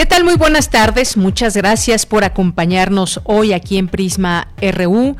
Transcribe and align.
¿Qué 0.00 0.06
tal? 0.06 0.24
Muy 0.24 0.36
buenas 0.36 0.70
tardes. 0.70 1.18
Muchas 1.18 1.54
gracias 1.54 2.06
por 2.06 2.24
acompañarnos 2.24 3.20
hoy 3.24 3.52
aquí 3.52 3.76
en 3.76 3.86
Prisma 3.86 4.48
RU. 4.58 5.14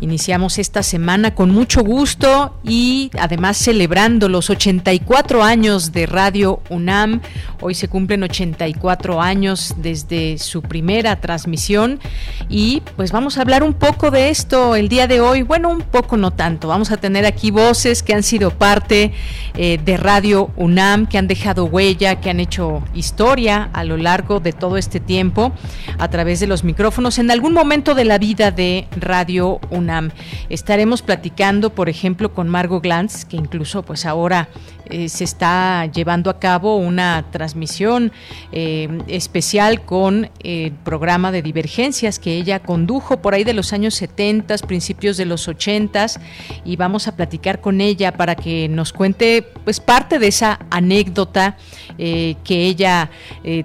Iniciamos 0.00 0.58
esta 0.58 0.82
semana 0.82 1.36
con 1.36 1.50
mucho 1.50 1.84
gusto 1.84 2.58
y 2.64 3.12
además 3.18 3.56
celebrando 3.56 4.28
los 4.28 4.50
84 4.50 5.44
años 5.44 5.92
de 5.92 6.06
Radio 6.06 6.60
UNAM. 6.68 7.20
Hoy 7.60 7.76
se 7.76 7.86
cumplen 7.86 8.24
84 8.24 9.22
años 9.22 9.74
desde 9.76 10.36
su 10.38 10.62
primera 10.62 11.20
transmisión 11.20 12.00
y 12.48 12.82
pues 12.96 13.12
vamos 13.12 13.38
a 13.38 13.42
hablar 13.42 13.62
un 13.62 13.72
poco 13.72 14.10
de 14.10 14.30
esto 14.30 14.74
el 14.74 14.88
día 14.88 15.06
de 15.06 15.20
hoy. 15.20 15.42
Bueno, 15.42 15.68
un 15.68 15.82
poco 15.82 16.16
no 16.16 16.32
tanto. 16.32 16.66
Vamos 16.66 16.90
a 16.90 16.96
tener 16.96 17.24
aquí 17.24 17.52
voces 17.52 18.02
que 18.02 18.14
han 18.14 18.24
sido 18.24 18.50
parte 18.50 19.12
eh, 19.56 19.78
de 19.82 19.96
Radio 19.96 20.50
UNAM, 20.56 21.06
que 21.06 21.18
han 21.18 21.28
dejado 21.28 21.66
huella, 21.66 22.20
que 22.20 22.30
han 22.30 22.40
hecho 22.40 22.82
historia 22.94 23.70
a 23.72 23.84
lo 23.84 23.96
largo 23.96 24.23
de 24.24 24.52
todo 24.52 24.78
este 24.78 25.00
tiempo 25.00 25.52
a 25.98 26.08
través 26.08 26.40
de 26.40 26.46
los 26.46 26.64
micrófonos 26.64 27.18
en 27.18 27.30
algún 27.30 27.52
momento 27.52 27.94
de 27.94 28.04
la 28.04 28.18
vida 28.18 28.50
de 28.50 28.88
Radio 28.96 29.60
UNAM. 29.70 30.12
Estaremos 30.48 31.02
platicando, 31.02 31.74
por 31.74 31.88
ejemplo, 31.88 32.32
con 32.32 32.48
Margot 32.48 32.82
Glantz, 32.82 33.26
que 33.26 33.36
incluso 33.36 33.82
pues 33.82 34.06
ahora 34.06 34.48
eh, 34.90 35.08
se 35.08 35.24
está 35.24 35.86
llevando 35.86 36.28
a 36.28 36.38
cabo 36.38 36.76
una 36.76 37.24
transmisión 37.30 38.12
eh, 38.52 38.88
especial 39.06 39.82
con 39.82 40.30
el 40.40 40.72
programa 40.72 41.32
de 41.32 41.40
divergencias 41.40 42.18
que 42.18 42.36
ella 42.36 42.60
condujo 42.60 43.22
por 43.22 43.34
ahí 43.34 43.44
de 43.44 43.54
los 43.54 43.72
años 43.72 43.94
70, 43.94 44.58
principios 44.58 45.16
de 45.16 45.24
los 45.24 45.48
80 45.48 46.06
y 46.66 46.76
vamos 46.76 47.08
a 47.08 47.16
platicar 47.16 47.62
con 47.62 47.80
ella 47.80 48.12
para 48.12 48.34
que 48.34 48.68
nos 48.68 48.92
cuente 48.92 49.42
pues 49.64 49.80
parte 49.80 50.18
de 50.18 50.26
esa 50.26 50.60
anécdota 50.70 51.56
eh, 51.96 52.36
que 52.44 52.66
ella 52.66 53.10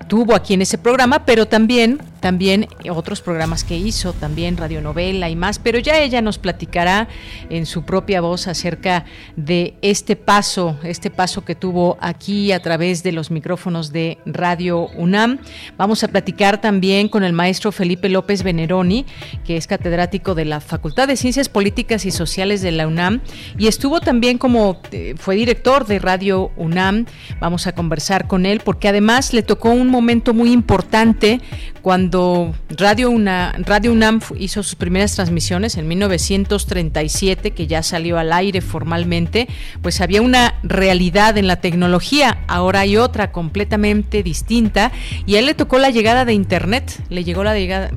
tuvo 0.07 0.35
aquí 0.35 0.48
en 0.53 0.61
ese 0.61 0.78
programa, 0.78 1.25
pero 1.25 1.47
también 1.47 2.00
también 2.19 2.67
otros 2.91 3.21
programas 3.21 3.63
que 3.63 3.77
hizo, 3.77 4.13
también 4.13 4.57
radionovela 4.57 5.29
y 5.29 5.35
más, 5.35 5.59
pero 5.59 5.79
ya 5.79 5.99
ella 5.99 6.21
nos 6.21 6.37
platicará 6.37 7.07
en 7.49 7.65
su 7.65 7.83
propia 7.83 8.21
voz 8.21 8.47
acerca 8.47 9.05
de 9.35 9.75
este 9.81 10.15
paso, 10.15 10.77
este 10.83 11.09
paso 11.09 11.45
que 11.45 11.55
tuvo 11.55 11.97
aquí 12.01 12.51
a 12.51 12.61
través 12.61 13.03
de 13.03 13.11
los 13.11 13.31
micrófonos 13.31 13.91
de 13.91 14.17
Radio 14.25 14.87
UNAM. 14.95 15.39
Vamos 15.77 16.03
a 16.03 16.07
platicar 16.07 16.61
también 16.61 17.09
con 17.09 17.23
el 17.23 17.33
maestro 17.33 17.71
Felipe 17.71 18.09
López 18.09 18.43
Veneroni, 18.43 19.05
que 19.45 19.57
es 19.57 19.67
catedrático 19.67 20.35
de 20.35 20.45
la 20.45 20.59
Facultad 20.59 21.07
de 21.07 21.17
Ciencias 21.17 21.49
Políticas 21.49 22.05
y 22.05 22.11
Sociales 22.11 22.61
de 22.61 22.71
la 22.71 22.87
UNAM 22.87 23.21
y 23.57 23.67
estuvo 23.67 23.99
también 23.99 24.37
como 24.37 24.81
eh, 24.91 25.15
fue 25.17 25.35
director 25.35 25.85
de 25.85 25.99
Radio 25.99 26.51
UNAM. 26.57 27.05
Vamos 27.39 27.67
a 27.67 27.73
conversar 27.73 28.27
con 28.27 28.45
él 28.45 28.61
porque 28.63 28.87
además 28.87 29.33
le 29.33 29.43
tocó 29.43 29.69
un 29.69 29.87
momento 29.87 30.33
muy 30.33 30.52
importante 30.52 31.41
cuando 31.81 32.08
Radio, 32.11 33.14
Radio 33.59 33.92
UNAM 33.92 34.21
hizo 34.37 34.64
sus 34.64 34.75
primeras 34.75 35.15
transmisiones 35.15 35.77
en 35.77 35.87
1937, 35.87 37.52
que 37.52 37.67
ya 37.67 37.83
salió 37.83 38.17
al 38.17 38.33
aire 38.33 38.61
formalmente, 38.61 39.47
pues 39.81 40.02
había 40.02 40.21
una 40.21 40.55
realidad 40.64 41.37
en 41.37 41.47
la 41.47 41.58
tecnología, 41.58 42.39
ahora 42.47 42.81
hay 42.81 42.97
otra 42.97 43.31
completamente 43.31 44.23
distinta 44.23 44.92
y 45.25 45.36
a 45.36 45.39
él 45.39 45.45
le 45.45 45.53
tocó 45.53 45.77
la 45.77 45.89
llegada 45.89 46.25
de 46.25 46.33
Internet, 46.33 47.03
le 47.09 47.23
llegó 47.23 47.43
la 47.43 47.53
llegada 47.53 47.92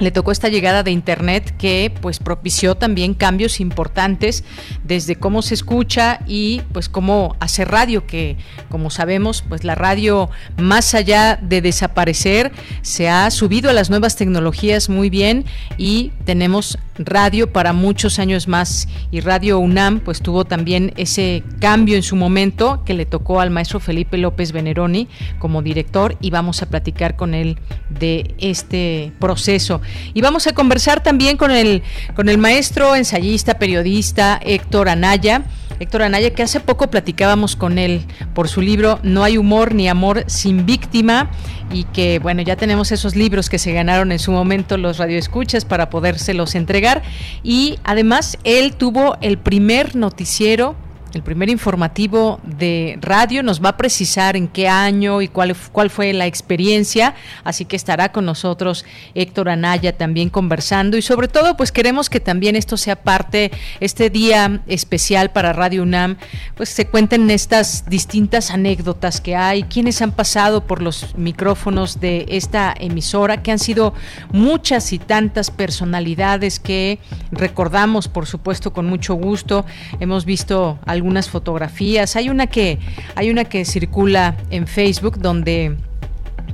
le 0.00 0.10
tocó 0.10 0.32
esta 0.32 0.48
llegada 0.48 0.82
de 0.82 0.90
internet 0.90 1.54
que 1.56 1.92
pues 2.00 2.18
propició 2.18 2.74
también 2.74 3.14
cambios 3.14 3.60
importantes 3.60 4.42
desde 4.82 5.14
cómo 5.14 5.42
se 5.42 5.54
escucha 5.54 6.20
y 6.26 6.62
pues 6.72 6.88
cómo 6.88 7.36
hacer 7.38 7.70
radio 7.70 8.06
que 8.06 8.36
como 8.68 8.90
sabemos 8.90 9.44
pues 9.48 9.62
la 9.62 9.74
radio 9.74 10.30
más 10.56 10.94
allá 10.94 11.38
de 11.40 11.60
desaparecer 11.60 12.50
se 12.82 13.08
ha 13.08 13.30
subido 13.30 13.70
a 13.70 13.74
las 13.74 13.90
nuevas 13.90 14.16
tecnologías 14.16 14.88
muy 14.88 15.10
bien 15.10 15.44
y 15.76 16.12
tenemos 16.24 16.78
radio 17.04 17.52
para 17.52 17.72
muchos 17.72 18.18
años 18.18 18.48
más 18.48 18.88
y 19.10 19.20
Radio 19.20 19.58
UNAM 19.58 20.00
pues 20.00 20.20
tuvo 20.20 20.44
también 20.44 20.92
ese 20.96 21.42
cambio 21.60 21.96
en 21.96 22.02
su 22.02 22.16
momento 22.16 22.82
que 22.84 22.94
le 22.94 23.06
tocó 23.06 23.40
al 23.40 23.50
maestro 23.50 23.80
Felipe 23.80 24.18
López 24.18 24.52
Veneroni 24.52 25.08
como 25.38 25.62
director 25.62 26.16
y 26.20 26.30
vamos 26.30 26.62
a 26.62 26.66
platicar 26.66 27.16
con 27.16 27.34
él 27.34 27.58
de 27.88 28.34
este 28.38 29.12
proceso. 29.18 29.80
Y 30.14 30.20
vamos 30.20 30.46
a 30.46 30.52
conversar 30.52 31.02
también 31.02 31.36
con 31.36 31.50
el, 31.50 31.82
con 32.14 32.28
el 32.28 32.38
maestro, 32.38 32.94
ensayista, 32.94 33.58
periodista 33.58 34.40
Héctor 34.42 34.88
Anaya. 34.88 35.44
Héctor 35.80 36.02
Anaya, 36.02 36.34
que 36.34 36.42
hace 36.42 36.60
poco 36.60 36.90
platicábamos 36.90 37.56
con 37.56 37.78
él 37.78 38.02
por 38.34 38.48
su 38.48 38.60
libro 38.60 39.00
No 39.02 39.24
hay 39.24 39.38
humor 39.38 39.74
ni 39.74 39.88
amor 39.88 40.24
sin 40.26 40.66
víctima 40.66 41.30
y 41.72 41.84
que 41.84 42.18
bueno, 42.18 42.42
ya 42.42 42.56
tenemos 42.56 42.92
esos 42.92 43.16
libros 43.16 43.48
que 43.48 43.58
se 43.58 43.72
ganaron 43.72 44.12
en 44.12 44.18
su 44.18 44.30
momento 44.30 44.76
los 44.76 44.98
radioescuchas 44.98 45.64
para 45.64 45.88
podérselos 45.88 46.54
entregar. 46.54 47.02
Y 47.42 47.78
además 47.82 48.36
él 48.44 48.74
tuvo 48.74 49.16
el 49.22 49.38
primer 49.38 49.96
noticiero 49.96 50.76
el 51.14 51.22
primer 51.22 51.48
informativo 51.48 52.40
de 52.44 52.98
radio. 53.00 53.42
Nos 53.42 53.62
va 53.62 53.70
a 53.70 53.76
precisar 53.76 54.36
en 54.36 54.48
qué 54.48 54.68
año 54.68 55.22
y 55.22 55.28
cuál, 55.28 55.56
cuál 55.72 55.90
fue 55.90 56.12
la 56.12 56.26
experiencia. 56.26 57.14
Así 57.44 57.64
que 57.64 57.76
estará 57.76 58.12
con 58.12 58.24
nosotros 58.24 58.84
Héctor 59.14 59.48
Anaya 59.48 59.96
también 59.96 60.30
conversando. 60.30 60.96
Y 60.96 61.02
sobre 61.02 61.28
todo, 61.28 61.56
pues 61.56 61.72
queremos 61.72 62.10
que 62.10 62.20
también 62.20 62.56
esto 62.56 62.76
sea 62.76 62.96
parte, 62.96 63.50
este 63.80 64.10
día 64.10 64.60
especial 64.66 65.30
para 65.30 65.52
Radio 65.52 65.82
UNAM, 65.82 66.16
pues 66.54 66.68
se 66.68 66.86
cuenten 66.86 67.30
estas 67.30 67.88
distintas 67.88 68.50
anécdotas 68.50 69.20
que 69.20 69.36
hay, 69.36 69.64
quienes 69.64 70.02
han 70.02 70.12
pasado 70.12 70.66
por 70.66 70.82
los 70.82 71.16
micrófonos 71.16 72.00
de 72.00 72.26
esta 72.28 72.74
emisora, 72.78 73.42
que 73.42 73.52
han 73.52 73.58
sido 73.58 73.94
muchas 74.32 74.92
y 74.92 74.98
tantas 74.98 75.50
personalidades 75.50 76.60
que 76.60 76.98
recordamos, 77.30 78.08
por 78.08 78.26
supuesto, 78.26 78.72
con 78.72 78.86
mucho 78.86 79.14
gusto. 79.14 79.64
Hemos 80.00 80.24
visto 80.24 80.78
algunas 81.00 81.30
fotografías. 81.30 82.14
Hay 82.14 82.28
una 82.28 82.46
que, 82.46 82.78
hay 83.14 83.30
una 83.30 83.44
que 83.46 83.64
circula 83.64 84.36
en 84.50 84.66
Facebook 84.66 85.18
donde 85.18 85.76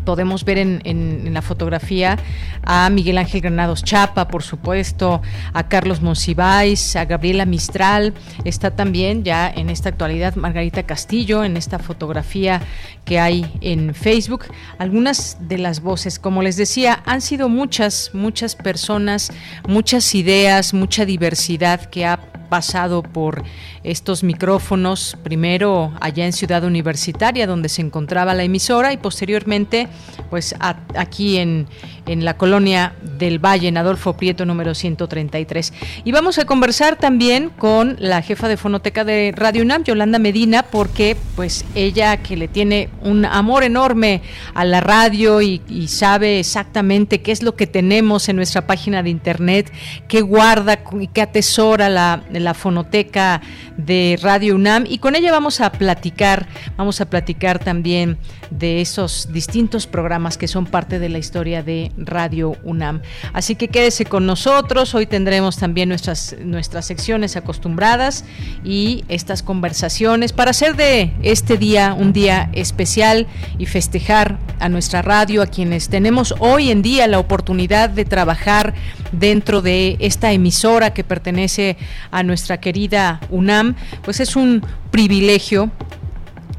podemos 0.04 0.44
ver 0.44 0.58
en, 0.58 1.34
la 1.34 1.42
fotografía 1.42 2.16
a 2.62 2.88
Miguel 2.90 3.18
Ángel 3.18 3.40
Granados 3.40 3.82
Chapa, 3.82 4.28
por 4.28 4.44
supuesto, 4.44 5.20
a 5.52 5.68
Carlos 5.68 6.00
Monsiváis, 6.00 6.94
a 6.94 7.04
Gabriela 7.04 7.44
Mistral, 7.44 8.14
está 8.44 8.70
también 8.70 9.24
ya 9.24 9.50
en 9.50 9.68
esta 9.68 9.88
actualidad 9.88 10.36
Margarita 10.36 10.84
Castillo, 10.84 11.42
en 11.42 11.56
esta 11.56 11.80
fotografía 11.80 12.62
que 13.04 13.18
hay 13.18 13.46
en 13.60 13.94
Facebook. 13.94 14.44
Algunas 14.78 15.38
de 15.40 15.58
las 15.58 15.80
voces, 15.80 16.20
como 16.20 16.42
les 16.42 16.56
decía, 16.56 17.02
han 17.04 17.20
sido 17.20 17.48
muchas, 17.48 18.10
muchas 18.14 18.54
personas, 18.54 19.32
muchas 19.68 20.14
ideas, 20.14 20.72
mucha 20.72 21.04
diversidad 21.04 21.80
que 21.86 22.06
ha 22.06 22.20
pasado 22.48 23.02
por 23.02 23.42
estos 23.82 24.24
micrófonos, 24.24 25.16
primero 25.22 25.92
allá 26.00 26.26
en 26.26 26.32
Ciudad 26.32 26.64
Universitaria, 26.64 27.46
donde 27.46 27.68
se 27.68 27.82
encontraba 27.82 28.34
la 28.34 28.42
emisora, 28.42 28.92
y 28.92 28.96
posteriormente, 28.96 29.88
pues 30.30 30.54
aquí 30.94 31.38
en, 31.38 31.66
en 32.06 32.24
la 32.24 32.36
colonia 32.36 32.94
del 33.18 33.38
Valle, 33.38 33.68
en 33.68 33.76
Adolfo 33.76 34.16
Prieto 34.16 34.44
número 34.44 34.74
133. 34.74 35.72
Y 36.04 36.12
vamos 36.12 36.38
a 36.38 36.44
conversar 36.44 36.96
también 36.96 37.50
con 37.50 37.96
la 37.98 38.22
jefa 38.22 38.48
de 38.48 38.56
fonoteca 38.56 39.04
de 39.04 39.32
Radio 39.34 39.62
UNAM, 39.62 39.84
Yolanda 39.84 40.18
Medina, 40.18 40.64
porque 40.64 41.16
pues 41.34 41.64
ella 41.74 42.16
que 42.18 42.36
le 42.36 42.48
tiene 42.48 42.88
un 43.02 43.24
amor 43.24 43.64
enorme 43.64 44.22
a 44.54 44.64
la 44.64 44.80
radio 44.80 45.42
y, 45.42 45.62
y 45.68 45.88
sabe 45.88 46.38
exactamente 46.38 47.22
qué 47.22 47.32
es 47.32 47.42
lo 47.42 47.56
que 47.56 47.66
tenemos 47.66 48.28
en 48.28 48.36
nuestra 48.36 48.66
página 48.66 49.02
de 49.02 49.10
internet, 49.10 49.72
qué 50.08 50.20
guarda 50.20 50.80
y 51.00 51.08
qué 51.08 51.22
atesora 51.22 51.88
la 51.88 52.22
la 52.44 52.54
fonoteca 52.54 53.40
de 53.76 54.18
Radio 54.22 54.54
UNAM 54.54 54.84
y 54.88 54.98
con 54.98 55.16
ella 55.16 55.32
vamos 55.32 55.60
a 55.60 55.72
platicar, 55.72 56.46
vamos 56.76 57.00
a 57.00 57.06
platicar 57.06 57.58
también 57.58 58.18
de 58.50 58.80
esos 58.80 59.32
distintos 59.32 59.86
programas 59.86 60.38
que 60.38 60.48
son 60.48 60.66
parte 60.66 60.98
de 60.98 61.08
la 61.08 61.18
historia 61.18 61.62
de 61.62 61.92
Radio 61.96 62.56
UNAM. 62.64 63.02
Así 63.32 63.54
que 63.54 63.68
quédese 63.68 64.04
con 64.04 64.26
nosotros, 64.26 64.94
hoy 64.94 65.06
tendremos 65.06 65.56
también 65.56 65.88
nuestras, 65.88 66.36
nuestras 66.40 66.86
secciones 66.86 67.36
acostumbradas 67.36 68.24
y 68.64 69.04
estas 69.08 69.42
conversaciones 69.42 70.32
para 70.32 70.50
hacer 70.50 70.76
de 70.76 71.12
este 71.22 71.56
día 71.56 71.94
un 71.94 72.12
día 72.12 72.50
especial 72.52 73.26
y 73.58 73.66
festejar 73.66 74.38
a 74.60 74.68
nuestra 74.68 75.02
radio, 75.02 75.42
a 75.42 75.46
quienes 75.46 75.88
tenemos 75.88 76.34
hoy 76.38 76.70
en 76.70 76.82
día 76.82 77.06
la 77.06 77.18
oportunidad 77.18 77.90
de 77.90 78.04
trabajar 78.04 78.74
dentro 79.12 79.62
de 79.62 79.96
esta 80.00 80.32
emisora 80.32 80.92
que 80.92 81.04
pertenece 81.04 81.76
a 82.10 82.22
nuestra 82.22 82.58
querida 82.58 83.20
UNAM, 83.30 83.74
pues 84.02 84.20
es 84.20 84.36
un 84.36 84.64
privilegio, 84.90 85.70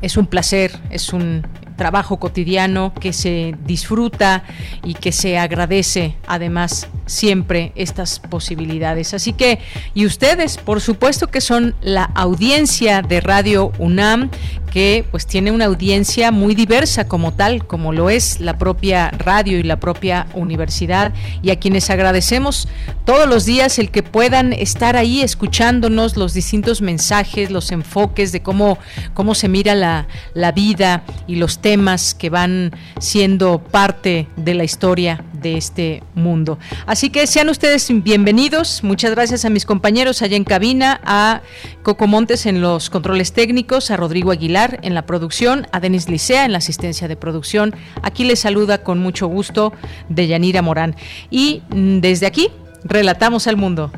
es 0.01 0.17
un 0.17 0.27
placer, 0.27 0.71
es 0.89 1.13
un 1.13 1.45
trabajo 1.77 2.17
cotidiano 2.17 2.94
que 2.99 3.13
se 3.13 3.55
disfruta 3.65 4.44
y 4.83 4.95
que 4.95 5.13
se 5.13 5.38
agradece 5.38 6.17
además 6.27 6.89
siempre 7.05 7.71
estas 7.75 8.19
posibilidades. 8.19 9.13
Así 9.13 9.31
que, 9.31 9.59
y 9.93 10.05
ustedes, 10.05 10.57
por 10.57 10.81
supuesto 10.81 11.27
que 11.27 11.39
son 11.39 11.75
la 11.81 12.03
audiencia 12.03 13.01
de 13.01 13.21
Radio 13.21 13.71
UNAM, 13.77 14.29
que 14.67 15.05
pues 15.09 15.25
tiene 15.25 15.51
una 15.51 15.65
audiencia 15.65 16.31
muy 16.31 16.53
diversa 16.53 17.07
como 17.07 17.33
tal, 17.33 17.65
como 17.65 17.93
lo 17.93 18.09
es 18.09 18.39
la 18.39 18.57
propia 18.57 19.09
radio 19.09 19.57
y 19.57 19.63
la 19.63 19.79
propia 19.79 20.27
universidad, 20.33 21.13
y 21.41 21.49
a 21.51 21.59
quienes 21.59 21.89
agradecemos 21.89 22.67
todos 23.05 23.27
los 23.27 23.45
días 23.45 23.79
el 23.79 23.89
que 23.89 24.03
puedan 24.03 24.53
estar 24.53 24.95
ahí 24.95 25.21
escuchándonos 25.21 26.17
los 26.17 26.33
distintos 26.33 26.81
mensajes, 26.81 27.49
los 27.49 27.71
enfoques 27.71 28.31
de 28.31 28.41
cómo, 28.41 28.77
cómo 29.13 29.33
se 29.33 29.47
mira 29.47 29.75
la, 29.75 30.07
la 30.33 30.51
vida 30.51 31.03
y 31.27 31.35
los 31.35 31.59
temas 31.59 32.13
que 32.13 32.29
van 32.29 32.71
siendo 32.99 33.59
parte 33.59 34.27
de 34.35 34.53
la 34.53 34.63
historia 34.63 35.23
de 35.33 35.57
este 35.57 36.03
mundo. 36.15 36.57
Así 36.85 37.09
que 37.09 37.27
sean 37.27 37.49
ustedes 37.49 37.87
bienvenidos. 38.03 38.83
Muchas 38.83 39.11
gracias 39.11 39.45
a 39.45 39.49
mis 39.49 39.65
compañeros 39.65 40.21
allá 40.21 40.35
en 40.35 40.43
cabina, 40.43 40.99
a 41.03 41.41
Coco 41.83 42.07
Montes 42.07 42.45
en 42.45 42.61
los 42.61 42.89
controles 42.89 43.33
técnicos, 43.33 43.91
a 43.91 43.97
Rodrigo 43.97 44.31
Aguilar 44.31 44.66
en 44.81 44.93
la 44.93 45.05
producción, 45.05 45.67
a 45.71 45.79
Denis 45.79 46.09
Licea 46.09 46.45
en 46.45 46.51
la 46.51 46.57
asistencia 46.59 47.07
de 47.07 47.15
producción. 47.15 47.75
Aquí 48.01 48.23
les 48.23 48.39
saluda 48.39 48.83
con 48.83 48.99
mucho 48.99 49.27
gusto 49.27 49.73
Deyanira 50.09 50.61
Morán. 50.61 50.95
Y 51.29 51.61
mm, 51.69 51.99
desde 51.99 52.25
aquí, 52.25 52.49
relatamos 52.83 53.47
al 53.47 53.57
mundo. 53.57 53.91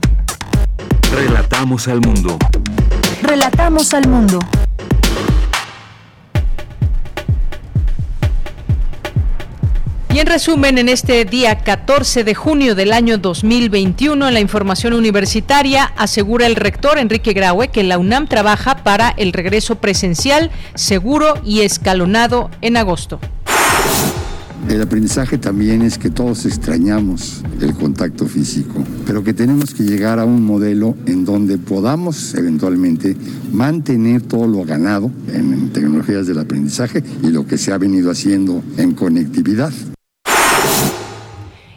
Relatamos 1.11 1.87
al 1.87 2.01
mundo. 2.01 2.37
Relatamos 3.21 3.93
al 3.93 4.07
mundo. 4.07 4.39
En 10.19 10.27
resumen, 10.27 10.77
en 10.77 10.89
este 10.89 11.23
día 11.23 11.59
14 11.59 12.25
de 12.25 12.35
junio 12.35 12.75
del 12.75 12.91
año 12.91 13.17
2021, 13.17 14.27
en 14.27 14.33
la 14.33 14.41
información 14.41 14.91
universitaria, 14.91 15.85
asegura 15.95 16.45
el 16.45 16.57
rector 16.57 16.99
Enrique 16.99 17.31
Graue 17.31 17.69
que 17.69 17.83
la 17.83 17.97
UNAM 17.97 18.27
trabaja 18.27 18.83
para 18.83 19.11
el 19.11 19.31
regreso 19.31 19.75
presencial, 19.75 20.51
seguro 20.75 21.35
y 21.45 21.61
escalonado 21.61 22.51
en 22.59 22.75
agosto. 22.75 23.21
El 24.67 24.81
aprendizaje 24.81 25.37
también 25.37 25.83
es 25.83 25.97
que 25.97 26.09
todos 26.09 26.45
extrañamos 26.45 27.41
el 27.61 27.73
contacto 27.73 28.25
físico, 28.25 28.83
pero 29.07 29.23
que 29.23 29.33
tenemos 29.33 29.73
que 29.73 29.83
llegar 29.83 30.19
a 30.19 30.25
un 30.25 30.43
modelo 30.43 30.97
en 31.05 31.23
donde 31.23 31.57
podamos 31.57 32.35
eventualmente 32.35 33.15
mantener 33.53 34.23
todo 34.23 34.47
lo 34.47 34.65
ganado 34.65 35.09
en 35.31 35.69
tecnologías 35.69 36.27
del 36.27 36.39
aprendizaje 36.39 37.01
y 37.23 37.27
lo 37.27 37.47
que 37.47 37.57
se 37.57 37.71
ha 37.71 37.77
venido 37.77 38.11
haciendo 38.11 38.61
en 38.75 38.91
conectividad. 38.91 39.71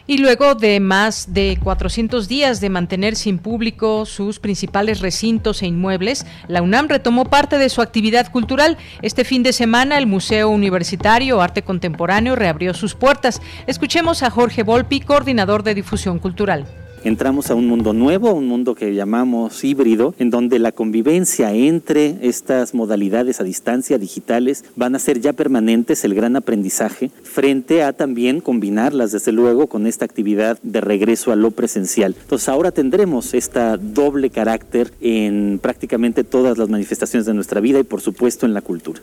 Y 0.05 0.17
luego 0.17 0.53
de 0.53 0.81
más 0.81 1.33
de 1.33 1.57
400 1.63 2.27
días 2.27 2.59
de 2.59 2.69
mantener 2.69 3.15
sin 3.15 3.39
público 3.39 4.05
sus 4.05 4.39
principales 4.39 4.99
recintos 4.99 5.61
e 5.61 5.67
inmuebles, 5.67 6.25
la 6.49 6.61
UNAM 6.61 6.89
retomó 6.89 7.23
parte 7.23 7.57
de 7.57 7.69
su 7.69 7.81
actividad 7.81 8.29
cultural. 8.29 8.77
Este 9.01 9.23
fin 9.23 9.43
de 9.43 9.53
semana 9.53 9.97
el 9.97 10.05
Museo 10.05 10.49
Universitario 10.49 11.41
Arte 11.41 11.61
Contemporáneo 11.61 12.35
reabrió 12.35 12.73
sus 12.73 12.95
puertas. 12.95 13.41
Escuchemos 13.65 14.23
a 14.23 14.29
Jorge 14.29 14.63
Volpi, 14.63 14.99
coordinador 14.99 15.63
de 15.63 15.73
difusión 15.73 16.19
cultural 16.19 16.65
entramos 17.03 17.51
a 17.51 17.55
un 17.55 17.67
mundo 17.67 17.93
nuevo, 17.93 18.33
un 18.33 18.47
mundo 18.47 18.75
que 18.75 18.93
llamamos 18.93 19.63
híbrido, 19.63 20.15
en 20.19 20.29
donde 20.29 20.59
la 20.59 20.71
convivencia 20.71 21.53
entre 21.53 22.17
estas 22.21 22.73
modalidades 22.73 23.39
a 23.39 23.43
distancia 23.43 23.97
digitales 23.97 24.65
van 24.75 24.95
a 24.95 24.99
ser 24.99 25.21
ya 25.21 25.33
permanentes 25.33 26.03
el 26.03 26.15
gran 26.15 26.35
aprendizaje 26.35 27.11
frente 27.23 27.83
a 27.83 27.93
también 27.93 28.41
combinarlas 28.41 29.11
desde 29.11 29.31
luego 29.31 29.67
con 29.67 29.87
esta 29.87 30.05
actividad 30.05 30.59
de 30.63 30.81
regreso 30.81 31.31
a 31.31 31.35
lo 31.35 31.51
presencial. 31.51 32.15
Entonces 32.19 32.49
ahora 32.49 32.71
tendremos 32.71 33.33
esta 33.33 33.77
doble 33.77 34.29
carácter 34.29 34.91
en 35.01 35.59
prácticamente 35.61 36.23
todas 36.23 36.57
las 36.57 36.69
manifestaciones 36.69 37.25
de 37.25 37.33
nuestra 37.33 37.61
vida 37.61 37.79
y 37.79 37.83
por 37.83 38.01
supuesto 38.01 38.45
en 38.45 38.53
la 38.53 38.61
cultura. 38.61 39.01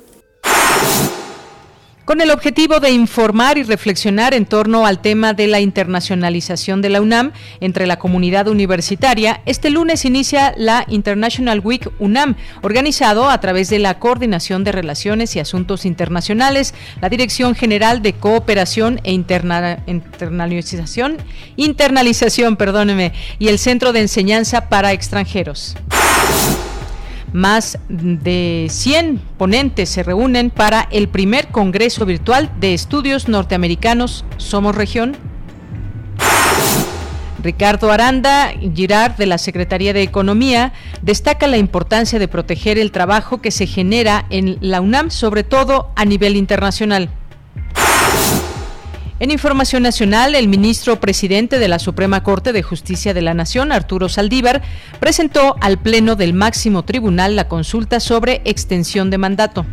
Con 2.11 2.21
el 2.21 2.33
objetivo 2.33 2.81
de 2.81 2.91
informar 2.91 3.57
y 3.57 3.63
reflexionar 3.63 4.35
en 4.35 4.45
torno 4.45 4.85
al 4.85 5.01
tema 5.01 5.33
de 5.33 5.47
la 5.47 5.61
internacionalización 5.61 6.83
de 6.83 6.89
la 6.89 7.01
UNAM 7.01 7.31
entre 7.61 7.87
la 7.87 8.01
comunidad 8.01 8.49
universitaria, 8.49 9.43
este 9.47 9.71
lunes 9.71 10.05
inicia 10.05 10.53
la 10.57 10.85
International 10.89 11.61
Week 11.61 11.89
UNAM, 12.01 12.35
organizado 12.63 13.31
a 13.31 13.39
través 13.39 13.71
de 13.71 13.79
la 13.79 14.01
Coordinación 14.01 14.65
de 14.65 14.73
Relaciones 14.73 15.37
y 15.37 15.39
Asuntos 15.39 15.87
Internacionales, 15.87 16.75
la 17.01 17.11
Dirección 17.11 17.55
General 17.55 18.03
de 18.03 18.15
Cooperación 18.15 19.01
e 19.05 19.13
Internalización, 19.13 21.17
internalización 21.55 22.57
perdóneme, 22.57 23.13
y 23.39 23.47
el 23.47 23.61
Centro 23.61 23.93
de 23.93 24.01
Enseñanza 24.01 24.69
para 24.69 24.93
Extranjeros. 24.93 25.77
Más 27.33 27.79
de 27.89 28.67
100 28.69 29.19
ponentes 29.39 29.89
se 29.89 30.03
reúnen 30.03 30.51
para 30.51 30.89
el 30.91 31.09
primer 31.09 31.49
Congreso 31.49 32.05
Virtual 32.05 32.51
de 32.59 32.75
Estudios 32.75 33.29
Norteamericanos 33.29 34.25
Somos 34.37 34.75
Región. 34.75 35.17
Ricardo 37.43 37.91
Aranda 37.91 38.53
Girard 38.75 39.17
de 39.17 39.27
la 39.27 39.39
Secretaría 39.39 39.93
de 39.93 40.03
Economía 40.03 40.73
destaca 41.03 41.47
la 41.47 41.57
importancia 41.57 42.19
de 42.19 42.29
proteger 42.29 42.79
el 42.79 42.93
trabajo 42.93 43.41
que 43.41 43.51
se 43.51 43.67
genera 43.67 44.27
en 44.31 44.59
la 44.61 44.81
UNAM, 44.81 45.11
sobre 45.11 45.45
todo 45.45 45.91
a 45.97 46.05
nivel 46.05 46.37
internacional. 46.37 47.11
En 49.21 49.31
Información 49.31 49.83
Nacional, 49.83 50.35
el 50.35 50.49
ministro 50.49 50.99
presidente 50.99 51.59
de 51.59 51.69
la 51.69 51.79
Suprema 51.79 52.23
Corte 52.23 52.55
de 52.55 52.63
Justicia 52.63 53.13
de 53.13 53.21
la 53.21 53.35
Nación, 53.35 53.71
Arturo 53.71 54.09
Saldívar, 54.09 54.63
presentó 54.99 55.57
al 55.61 55.79
Pleno 55.79 56.17
del 56.17 56.33
máximo 56.33 56.87
tribunal 56.87 57.37
la 57.37 57.47
consulta 57.47 58.01
sobre 58.01 58.41
extensión 58.47 59.11
de 59.11 59.19
mandato. 59.19 59.67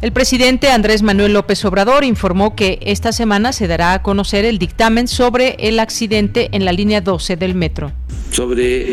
El 0.00 0.10
presidente 0.10 0.70
Andrés 0.70 1.02
Manuel 1.02 1.34
López 1.34 1.62
Obrador 1.66 2.02
informó 2.04 2.56
que 2.56 2.78
esta 2.80 3.12
semana 3.12 3.52
se 3.52 3.66
dará 3.66 3.92
a 3.92 4.02
conocer 4.02 4.46
el 4.46 4.58
dictamen 4.58 5.06
sobre 5.06 5.56
el 5.58 5.78
accidente 5.78 6.48
en 6.52 6.64
la 6.64 6.72
línea 6.72 7.02
12 7.02 7.36
del 7.36 7.54
metro. 7.54 7.92
Sobre 8.30 8.86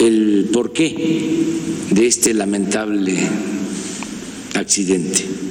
el 0.00 0.50
porqué 0.52 0.96
de 1.90 2.06
este 2.08 2.34
lamentable 2.34 3.16
accidente 4.56 5.49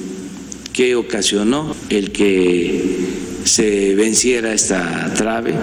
que 0.79 0.95
ocasionó 0.95 1.75
el 1.89 2.13
que 2.13 3.09
se 3.43 3.95
venciera 3.95 4.53
esta 4.53 5.13
trave 5.13 5.53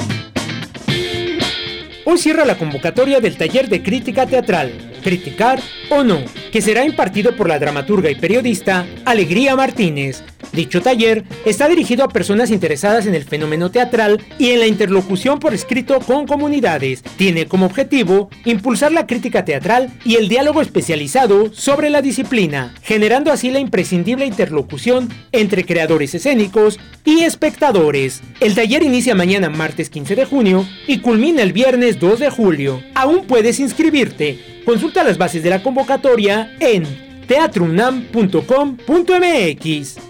Hoy 2.05 2.19
cierra 2.19 2.45
la 2.45 2.59
convocatoria 2.59 3.21
del 3.21 3.39
taller 3.39 3.71
de 3.71 3.83
crítica 3.83 4.27
teatral, 4.27 4.90
Criticar 5.03 5.61
o 5.91 6.05
no, 6.05 6.21
que 6.53 6.63
será 6.63 6.85
impartido 6.85 7.37
por 7.37 7.49
la 7.49 7.59
dramaturga 7.59 8.11
y 8.11 8.15
periodista 8.15 8.87
Alegría 9.05 9.57
Martínez 9.57 10.23
Dicho 10.53 10.83
taller 10.83 11.25
está 11.45 11.69
dirigido 11.69 12.05
a 12.05 12.09
personas 12.09 12.51
interesadas 12.51 13.07
en 13.07 13.15
el 13.15 13.25
fenómeno 13.25 13.71
teatral 13.71 14.21
y 14.39 14.51
en 14.51 14.61
la 14.61 14.67
interlocución 14.67 15.39
por 15.39 15.55
escrito 15.55 16.01
con 16.01 16.27
comunidades. 16.27 17.03
Tiene 17.17 17.47
como 17.47 17.67
objetivo 17.67 18.31
impulsar 18.45 18.91
la 18.91 19.07
crítica 19.07 19.45
teatral 19.45 19.91
y 20.05 20.17
el 20.17 20.29
diálogo 20.29 20.61
especializado 20.61 21.53
sobre 21.53 21.89
la 21.89 22.03
disciplina, 22.03 22.75
generando 22.83 23.31
así 23.31 23.51
la 23.51 23.61
imprescindible 23.61 24.27
interlocución 24.27 25.09
entre 25.31 25.65
creadores 25.65 26.15
escénicos 26.15 26.81
y 27.05 27.21
espectadores. 27.21 28.21
El 28.41 28.55
taller 28.55 28.83
inicia 28.83 29.15
mañana 29.15 29.51
martes 29.51 29.89
15 29.89 30.17
de 30.17 30.25
junio 30.25 30.67
y 30.89 30.99
culmina 30.99 31.43
el 31.43 31.53
viernes 31.53 32.01
2 32.01 32.19
de 32.19 32.31
julio. 32.31 32.83
Aún 32.95 33.27
puedes 33.27 33.61
inscribirte. 33.61 34.61
Consulta 34.65 34.90
las 34.95 35.19
bases 35.19 35.43
de 35.43 35.51
la 35.51 35.63
convocatoria 35.63 36.57
en 36.61 36.85
teatrunam.com.mx. 37.27 40.10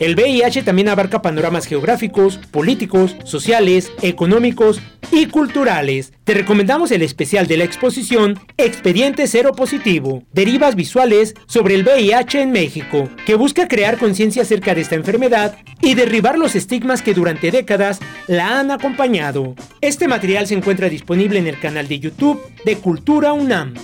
El 0.00 0.14
VIH 0.14 0.62
también 0.62 0.88
abarca 0.88 1.20
panoramas 1.20 1.66
geográficos, 1.66 2.38
políticos, 2.50 3.16
sociales, 3.24 3.92
económicos 4.00 4.80
y 5.12 5.26
culturales. 5.26 6.14
Te 6.24 6.32
recomendamos 6.32 6.90
el 6.90 7.02
especial 7.02 7.46
de 7.46 7.58
la 7.58 7.64
exposición 7.64 8.40
Expediente 8.56 9.26
Cero 9.26 9.52
Positivo, 9.52 10.22
derivas 10.32 10.74
visuales 10.74 11.34
sobre 11.46 11.74
el 11.74 11.84
VIH 11.84 12.40
en 12.40 12.50
México, 12.50 13.10
que 13.26 13.34
busca 13.34 13.68
crear 13.68 13.98
conciencia 13.98 14.40
acerca 14.40 14.74
de 14.74 14.80
esta 14.80 14.94
enfermedad 14.94 15.58
y 15.82 15.92
derribar 15.92 16.38
los 16.38 16.56
estigmas 16.56 17.02
que 17.02 17.12
durante 17.12 17.50
décadas 17.50 18.00
la 18.26 18.58
han 18.58 18.70
acompañado. 18.70 19.54
Este 19.82 20.08
material 20.08 20.46
se 20.46 20.54
encuentra 20.54 20.88
disponible 20.88 21.38
en 21.38 21.46
el 21.46 21.60
canal 21.60 21.88
de 21.88 22.00
YouTube 22.00 22.40
de 22.64 22.76
Cultura 22.76 23.34
UNAM. 23.34 23.74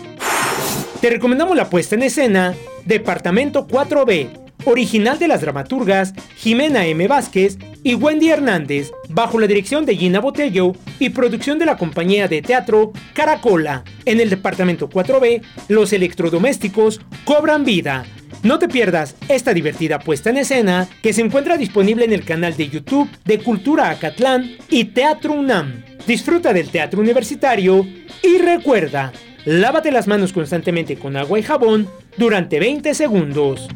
Te 1.02 1.10
recomendamos 1.10 1.58
la 1.58 1.68
puesta 1.68 1.94
en 1.94 2.04
escena 2.04 2.54
Departamento 2.86 3.66
4B 3.66 4.45
original 4.64 5.18
de 5.18 5.28
las 5.28 5.40
dramaturgas 5.40 6.14
Jimena 6.36 6.86
M. 6.86 7.06
Vázquez 7.08 7.58
y 7.82 7.94
Wendy 7.94 8.30
Hernández, 8.30 8.90
bajo 9.08 9.38
la 9.38 9.46
dirección 9.46 9.86
de 9.86 9.96
Gina 9.96 10.20
Botello 10.20 10.72
y 10.98 11.10
producción 11.10 11.58
de 11.58 11.66
la 11.66 11.76
compañía 11.76 12.28
de 12.28 12.42
teatro 12.42 12.92
Caracola. 13.14 13.84
En 14.04 14.20
el 14.20 14.30
departamento 14.30 14.88
4B, 14.88 15.42
los 15.68 15.92
electrodomésticos 15.92 17.00
cobran 17.24 17.64
vida. 17.64 18.04
No 18.42 18.58
te 18.58 18.68
pierdas 18.68 19.16
esta 19.28 19.54
divertida 19.54 19.98
puesta 19.98 20.30
en 20.30 20.38
escena 20.38 20.86
que 21.02 21.12
se 21.12 21.22
encuentra 21.22 21.56
disponible 21.56 22.04
en 22.04 22.12
el 22.12 22.24
canal 22.24 22.56
de 22.56 22.68
YouTube 22.68 23.08
de 23.24 23.38
Cultura 23.38 23.90
Acatlán 23.90 24.56
y 24.68 24.86
Teatro 24.86 25.32
UNAM. 25.32 25.84
Disfruta 26.06 26.52
del 26.52 26.70
teatro 26.70 27.00
universitario 27.00 27.84
y 28.22 28.38
recuerda, 28.38 29.12
lávate 29.44 29.90
las 29.90 30.06
manos 30.06 30.32
constantemente 30.32 30.96
con 30.96 31.16
agua 31.16 31.38
y 31.38 31.42
jabón 31.42 31.88
durante 32.16 32.60
20 32.60 32.94
segundos. 32.94 33.68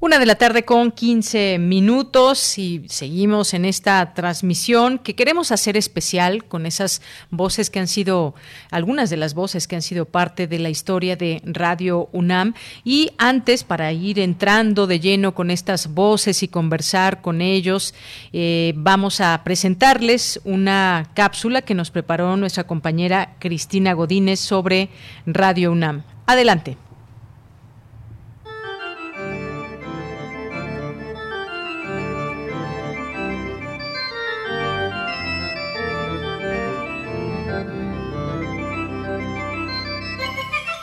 Una 0.00 0.20
de 0.20 0.26
la 0.26 0.36
tarde 0.36 0.64
con 0.64 0.92
15 0.92 1.58
minutos 1.58 2.56
y 2.56 2.84
seguimos 2.88 3.52
en 3.52 3.64
esta 3.64 4.14
transmisión 4.14 5.00
que 5.00 5.16
queremos 5.16 5.50
hacer 5.50 5.76
especial 5.76 6.44
con 6.44 6.66
esas 6.66 7.02
voces 7.30 7.68
que 7.68 7.80
han 7.80 7.88
sido, 7.88 8.36
algunas 8.70 9.10
de 9.10 9.16
las 9.16 9.34
voces 9.34 9.66
que 9.66 9.74
han 9.74 9.82
sido 9.82 10.04
parte 10.04 10.46
de 10.46 10.60
la 10.60 10.70
historia 10.70 11.16
de 11.16 11.42
Radio 11.44 12.08
UNAM. 12.12 12.54
Y 12.84 13.10
antes, 13.18 13.64
para 13.64 13.90
ir 13.90 14.20
entrando 14.20 14.86
de 14.86 15.00
lleno 15.00 15.34
con 15.34 15.50
estas 15.50 15.92
voces 15.92 16.44
y 16.44 16.48
conversar 16.48 17.20
con 17.20 17.40
ellos, 17.40 17.92
eh, 18.32 18.74
vamos 18.76 19.20
a 19.20 19.42
presentarles 19.42 20.40
una 20.44 21.10
cápsula 21.14 21.62
que 21.62 21.74
nos 21.74 21.90
preparó 21.90 22.36
nuestra 22.36 22.68
compañera 22.68 23.34
Cristina 23.40 23.94
Godínez 23.94 24.38
sobre 24.38 24.90
Radio 25.26 25.72
UNAM. 25.72 26.04
Adelante. 26.24 26.87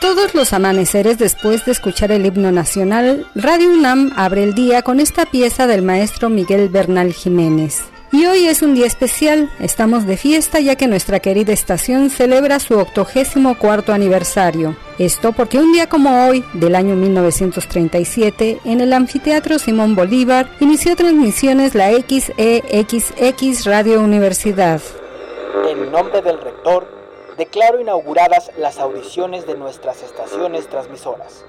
Todos 0.06 0.36
los 0.36 0.52
amaneceres 0.52 1.18
después 1.18 1.64
de 1.64 1.72
escuchar 1.72 2.12
el 2.12 2.24
himno 2.24 2.52
nacional, 2.52 3.26
Radio 3.34 3.70
UNAM 3.70 4.12
abre 4.14 4.44
el 4.44 4.54
día 4.54 4.82
con 4.82 5.00
esta 5.00 5.26
pieza 5.26 5.66
del 5.66 5.82
maestro 5.82 6.30
Miguel 6.30 6.68
Bernal 6.68 7.12
Jiménez. 7.12 7.82
Y 8.12 8.24
hoy 8.26 8.46
es 8.46 8.62
un 8.62 8.76
día 8.76 8.86
especial, 8.86 9.50
estamos 9.58 10.06
de 10.06 10.16
fiesta 10.16 10.60
ya 10.60 10.76
que 10.76 10.86
nuestra 10.86 11.18
querida 11.18 11.52
estación 11.52 12.08
celebra 12.08 12.60
su 12.60 12.78
octogésimo 12.78 13.58
cuarto 13.58 13.92
aniversario. 13.92 14.76
Esto 15.00 15.32
porque 15.32 15.58
un 15.58 15.72
día 15.72 15.88
como 15.88 16.28
hoy, 16.28 16.44
del 16.52 16.76
año 16.76 16.94
1937, 16.94 18.60
en 18.64 18.80
el 18.80 18.92
anfiteatro 18.92 19.58
Simón 19.58 19.96
Bolívar, 19.96 20.48
inició 20.60 20.94
transmisiones 20.94 21.74
la 21.74 21.90
XEXX 21.90 23.64
Radio 23.64 24.00
Universidad. 24.00 24.80
En 25.68 25.90
nombre 25.90 26.22
del 26.22 26.40
rector, 26.40 26.95
declaro 27.36 27.80
inauguradas 27.80 28.50
las 28.56 28.78
audiciones 28.78 29.46
de 29.46 29.56
nuestras 29.56 30.02
estaciones 30.02 30.68
transmisoras. 30.68 31.44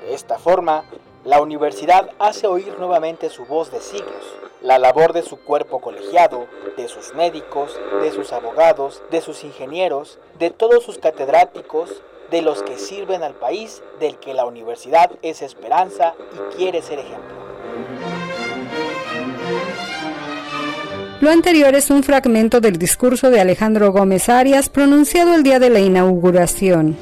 De 0.00 0.14
esta 0.14 0.38
forma, 0.38 0.84
la 1.24 1.40
universidad 1.40 2.10
hace 2.18 2.46
oír 2.46 2.78
nuevamente 2.78 3.30
su 3.30 3.44
voz 3.44 3.70
de 3.70 3.80
siglos, 3.80 4.36
la 4.60 4.78
labor 4.78 5.12
de 5.12 5.22
su 5.22 5.38
cuerpo 5.38 5.80
colegiado, 5.80 6.46
de 6.76 6.88
sus 6.88 7.14
médicos, 7.14 7.78
de 8.00 8.10
sus 8.12 8.32
abogados, 8.32 9.02
de 9.10 9.20
sus 9.20 9.44
ingenieros, 9.44 10.18
de 10.38 10.50
todos 10.50 10.84
sus 10.84 10.98
catedráticos, 10.98 12.02
de 12.30 12.42
los 12.42 12.62
que 12.62 12.78
sirven 12.78 13.22
al 13.22 13.34
país, 13.34 13.82
del 14.00 14.18
que 14.18 14.34
la 14.34 14.46
universidad 14.46 15.10
es 15.22 15.42
esperanza 15.42 16.14
y 16.34 16.56
quiere 16.56 16.82
ser 16.82 16.98
ejemplo. 16.98 18.21
Lo 21.22 21.30
anterior 21.30 21.72
es 21.76 21.88
un 21.90 22.02
fragmento 22.02 22.60
del 22.60 22.78
discurso 22.78 23.30
de 23.30 23.40
Alejandro 23.40 23.92
Gómez 23.92 24.28
Arias 24.28 24.68
pronunciado 24.68 25.36
el 25.36 25.44
día 25.44 25.60
de 25.60 25.70
la 25.70 25.78
inauguración. 25.78 26.96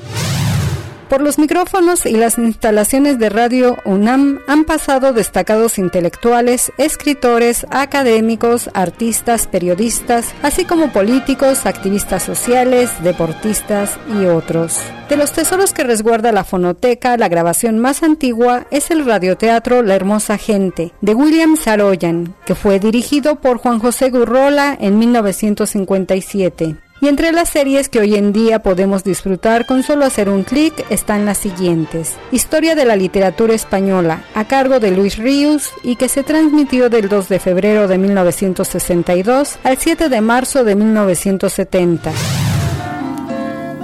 Por 1.10 1.22
los 1.22 1.40
micrófonos 1.40 2.06
y 2.06 2.12
las 2.12 2.38
instalaciones 2.38 3.18
de 3.18 3.30
Radio 3.30 3.78
UNAM 3.84 4.38
han 4.46 4.64
pasado 4.64 5.12
destacados 5.12 5.76
intelectuales, 5.76 6.70
escritores, 6.78 7.66
académicos, 7.70 8.70
artistas, 8.74 9.48
periodistas, 9.48 10.32
así 10.44 10.64
como 10.64 10.92
políticos, 10.92 11.66
activistas 11.66 12.22
sociales, 12.22 12.92
deportistas 13.02 13.98
y 14.20 14.26
otros. 14.26 14.78
De 15.08 15.16
los 15.16 15.32
tesoros 15.32 15.72
que 15.72 15.82
resguarda 15.82 16.30
la 16.30 16.44
fonoteca, 16.44 17.16
la 17.16 17.28
grabación 17.28 17.80
más 17.80 18.04
antigua 18.04 18.68
es 18.70 18.92
el 18.92 19.04
radioteatro 19.04 19.82
La 19.82 19.96
Hermosa 19.96 20.38
Gente, 20.38 20.92
de 21.00 21.14
William 21.14 21.56
Saroyan, 21.56 22.36
que 22.46 22.54
fue 22.54 22.78
dirigido 22.78 23.40
por 23.40 23.58
Juan 23.58 23.80
José 23.80 24.10
Gurrola 24.10 24.78
en 24.80 24.96
1957. 25.00 26.76
Y 27.02 27.08
entre 27.08 27.32
las 27.32 27.48
series 27.48 27.88
que 27.88 27.98
hoy 27.98 28.14
en 28.14 28.32
día 28.32 28.62
podemos 28.62 29.04
disfrutar 29.04 29.64
con 29.64 29.82
solo 29.82 30.04
hacer 30.04 30.28
un 30.28 30.42
clic 30.42 30.74
están 30.90 31.24
las 31.24 31.38
siguientes. 31.38 32.16
Historia 32.30 32.74
de 32.74 32.84
la 32.84 32.94
literatura 32.94 33.54
española, 33.54 34.22
a 34.34 34.44
cargo 34.44 34.80
de 34.80 34.90
Luis 34.90 35.16
Ríos 35.16 35.70
y 35.82 35.96
que 35.96 36.08
se 36.10 36.22
transmitió 36.22 36.90
del 36.90 37.08
2 37.08 37.30
de 37.30 37.38
febrero 37.38 37.88
de 37.88 37.96
1962 37.96 39.58
al 39.64 39.78
7 39.78 40.10
de 40.10 40.20
marzo 40.20 40.62
de 40.62 40.76
1970. 40.76 42.12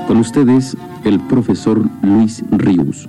Con 0.07 0.19
ustedes, 0.19 0.77
el 1.05 1.19
profesor 1.21 1.83
Luis 2.03 2.45
Ríos. 2.51 3.09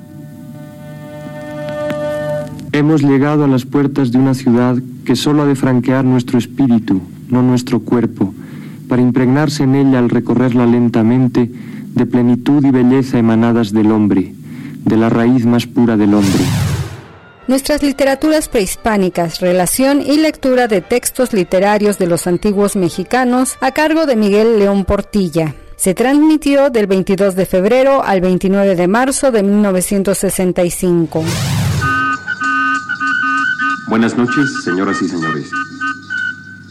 Hemos 2.71 3.01
llegado 3.01 3.43
a 3.43 3.47
las 3.47 3.65
puertas 3.65 4.13
de 4.13 4.19
una 4.19 4.33
ciudad 4.33 4.77
que 5.03 5.17
solo 5.17 5.41
ha 5.41 5.45
de 5.45 5.55
franquear 5.55 6.05
nuestro 6.05 6.37
espíritu, 6.37 7.01
no 7.29 7.41
nuestro 7.41 7.81
cuerpo, 7.81 8.33
para 8.87 9.01
impregnarse 9.01 9.63
en 9.63 9.75
ella 9.75 9.99
al 9.99 10.09
recorrerla 10.09 10.65
lentamente 10.65 11.49
de 11.93 12.05
plenitud 12.05 12.63
y 12.65 12.71
belleza 12.71 13.17
emanadas 13.17 13.71
del 13.71 13.91
hombre, 13.91 14.33
de 14.85 14.97
la 14.97 15.09
raíz 15.09 15.45
más 15.45 15.65
pura 15.65 15.97
del 15.97 16.13
hombre. 16.13 16.43
Nuestras 17.47 17.81
literaturas 17.81 18.49
prehispánicas, 18.49 19.39
relación 19.39 20.01
y 20.01 20.17
lectura 20.17 20.67
de 20.67 20.81
textos 20.81 21.31
literarios 21.31 21.97
de 21.97 22.07
los 22.07 22.27
antiguos 22.27 22.75
mexicanos 22.75 23.55
a 23.61 23.71
cargo 23.71 24.05
de 24.05 24.17
Miguel 24.17 24.59
León 24.59 24.83
Portilla. 24.83 25.55
Se 25.77 25.93
transmitió 25.93 26.69
del 26.69 26.87
22 26.87 27.35
de 27.35 27.45
febrero 27.45 28.03
al 28.03 28.19
29 28.19 28.75
de 28.75 28.87
marzo 28.87 29.31
de 29.31 29.43
1965. 29.43 31.23
Buenas 33.87 34.17
noches, 34.17 34.63
señoras 34.65 35.01
y 35.01 35.07
señores. 35.07 35.49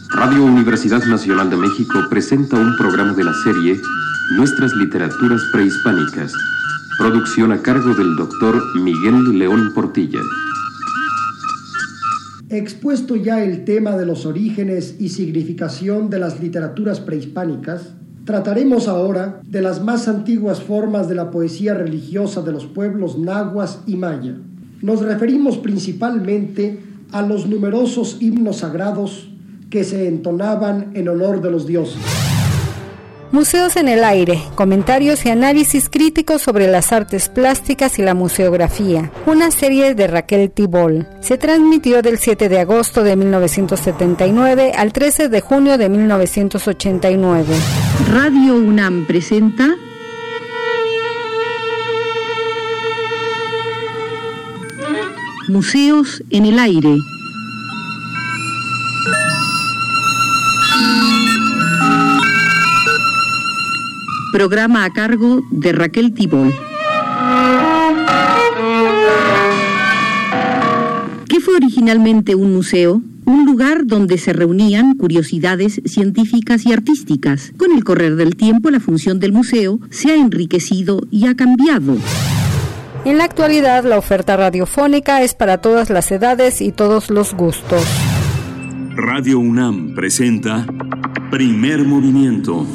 Radio 0.09 0.45
Universidad 0.45 1.03
Nacional 1.05 1.49
de 1.49 1.57
México 1.57 1.99
presenta 2.09 2.57
un 2.57 2.77
programa 2.77 3.13
de 3.13 3.25
la 3.25 3.33
serie 3.43 3.77
Nuestras 4.37 4.73
Literaturas 4.73 5.41
Prehispánicas, 5.51 6.33
producción 6.97 7.51
a 7.51 7.61
cargo 7.61 7.93
del 7.93 8.15
doctor 8.15 8.61
Miguel 8.75 9.37
León 9.37 9.73
Portilla. 9.75 10.19
Expuesto 12.49 13.17
ya 13.17 13.43
el 13.43 13.65
tema 13.65 13.97
de 13.97 14.05
los 14.05 14.25
orígenes 14.25 14.95
y 14.97 15.09
significación 15.09 16.09
de 16.09 16.19
las 16.19 16.39
literaturas 16.39 17.01
prehispánicas, 17.01 17.93
trataremos 18.23 18.87
ahora 18.87 19.41
de 19.43 19.61
las 19.61 19.83
más 19.83 20.07
antiguas 20.07 20.63
formas 20.63 21.09
de 21.09 21.15
la 21.15 21.31
poesía 21.31 21.73
religiosa 21.73 22.41
de 22.41 22.53
los 22.53 22.65
pueblos 22.65 23.19
nahuas 23.19 23.81
y 23.85 23.97
maya. 23.97 24.37
Nos 24.81 25.01
referimos 25.01 25.57
principalmente 25.57 26.79
a 27.11 27.21
los 27.21 27.47
numerosos 27.47 28.17
himnos 28.21 28.57
sagrados 28.57 29.29
que 29.69 29.83
se 29.83 30.07
entonaban 30.07 30.91
en 30.93 31.09
honor 31.09 31.41
de 31.41 31.51
los 31.51 31.65
dioses. 31.67 32.01
Museos 33.31 33.75
en 33.75 33.89
el 33.89 34.05
aire, 34.05 34.41
comentarios 34.55 35.25
y 35.25 35.29
análisis 35.29 35.89
críticos 35.89 36.41
sobre 36.41 36.67
las 36.67 36.93
artes 36.93 37.27
plásticas 37.27 37.99
y 37.99 38.01
la 38.01 38.13
museografía. 38.13 39.11
Una 39.25 39.51
serie 39.51 39.95
de 39.95 40.07
Raquel 40.07 40.49
Tibol. 40.49 41.05
Se 41.19 41.37
transmitió 41.37 42.01
del 42.01 42.19
7 42.19 42.47
de 42.47 42.59
agosto 42.59 43.03
de 43.03 43.17
1979 43.17 44.71
al 44.77 44.93
13 44.93 45.27
de 45.27 45.41
junio 45.41 45.77
de 45.77 45.89
1989. 45.89 47.53
Radio 48.09 48.55
UNAM 48.55 49.05
presenta 49.05 49.75
Museos 55.49 56.23
en 56.29 56.45
el 56.45 56.59
aire. 56.59 56.95
Programa 64.37 64.85
a 64.85 64.93
cargo 64.93 65.41
de 65.49 65.71
Raquel 65.71 66.13
Tibol. 66.13 66.53
¿Qué 71.27 71.39
fue 71.39 71.55
originalmente 71.55 72.35
un 72.35 72.53
museo? 72.53 73.01
Un 73.25 73.45
lugar 73.47 73.87
donde 73.87 74.19
se 74.19 74.33
reunían 74.33 74.93
curiosidades 74.93 75.81
científicas 75.85 76.67
y 76.67 76.71
artísticas. 76.71 77.51
Con 77.57 77.71
el 77.71 77.83
correr 77.83 78.15
del 78.15 78.35
tiempo, 78.35 78.69
la 78.69 78.79
función 78.79 79.19
del 79.19 79.31
museo 79.31 79.79
se 79.89 80.11
ha 80.11 80.15
enriquecido 80.15 81.01
y 81.09 81.25
ha 81.25 81.33
cambiado. 81.33 81.97
En 83.05 83.17
la 83.17 83.23
actualidad, 83.23 83.85
la 83.85 83.97
oferta 83.97 84.37
radiofónica 84.37 85.23
es 85.23 85.33
para 85.33 85.61
todas 85.61 85.89
las 85.89 86.11
edades 86.11 86.61
y 86.61 86.71
todos 86.71 87.09
los 87.09 87.33
gustos. 87.33 87.83
Radio 88.95 89.39
UNAM 89.39 89.95
presenta 89.95 90.63
Primer 91.31 91.83
Movimiento. 91.85 92.67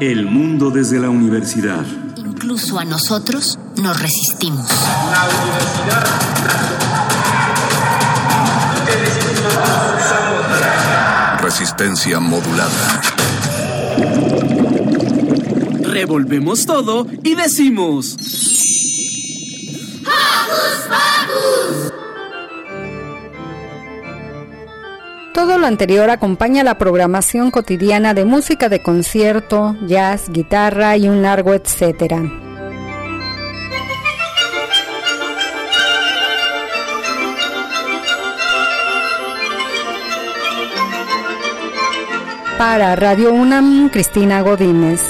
El 0.00 0.26
mundo 0.26 0.70
desde 0.70 1.00
la 1.00 1.10
universidad. 1.10 1.84
Incluso 2.16 2.78
a 2.78 2.84
nosotros 2.84 3.58
nos 3.82 4.00
resistimos. 4.00 4.70
Resistencia 11.40 12.20
modulada. 12.20 13.00
Revolvemos 15.82 16.64
todo 16.64 17.08
y 17.24 17.34
decimos... 17.34 18.16
Todo 25.38 25.56
lo 25.56 25.68
anterior 25.68 26.10
acompaña 26.10 26.64
la 26.64 26.78
programación 26.78 27.52
cotidiana 27.52 28.12
de 28.12 28.24
música 28.24 28.68
de 28.68 28.82
concierto, 28.82 29.76
jazz, 29.86 30.30
guitarra 30.30 30.96
y 30.96 31.08
un 31.08 31.22
largo 31.22 31.54
etcétera. 31.54 32.24
Para 42.58 42.96
Radio 42.96 43.32
UNAM, 43.32 43.90
Cristina 43.90 44.40
Godínez. 44.40 45.00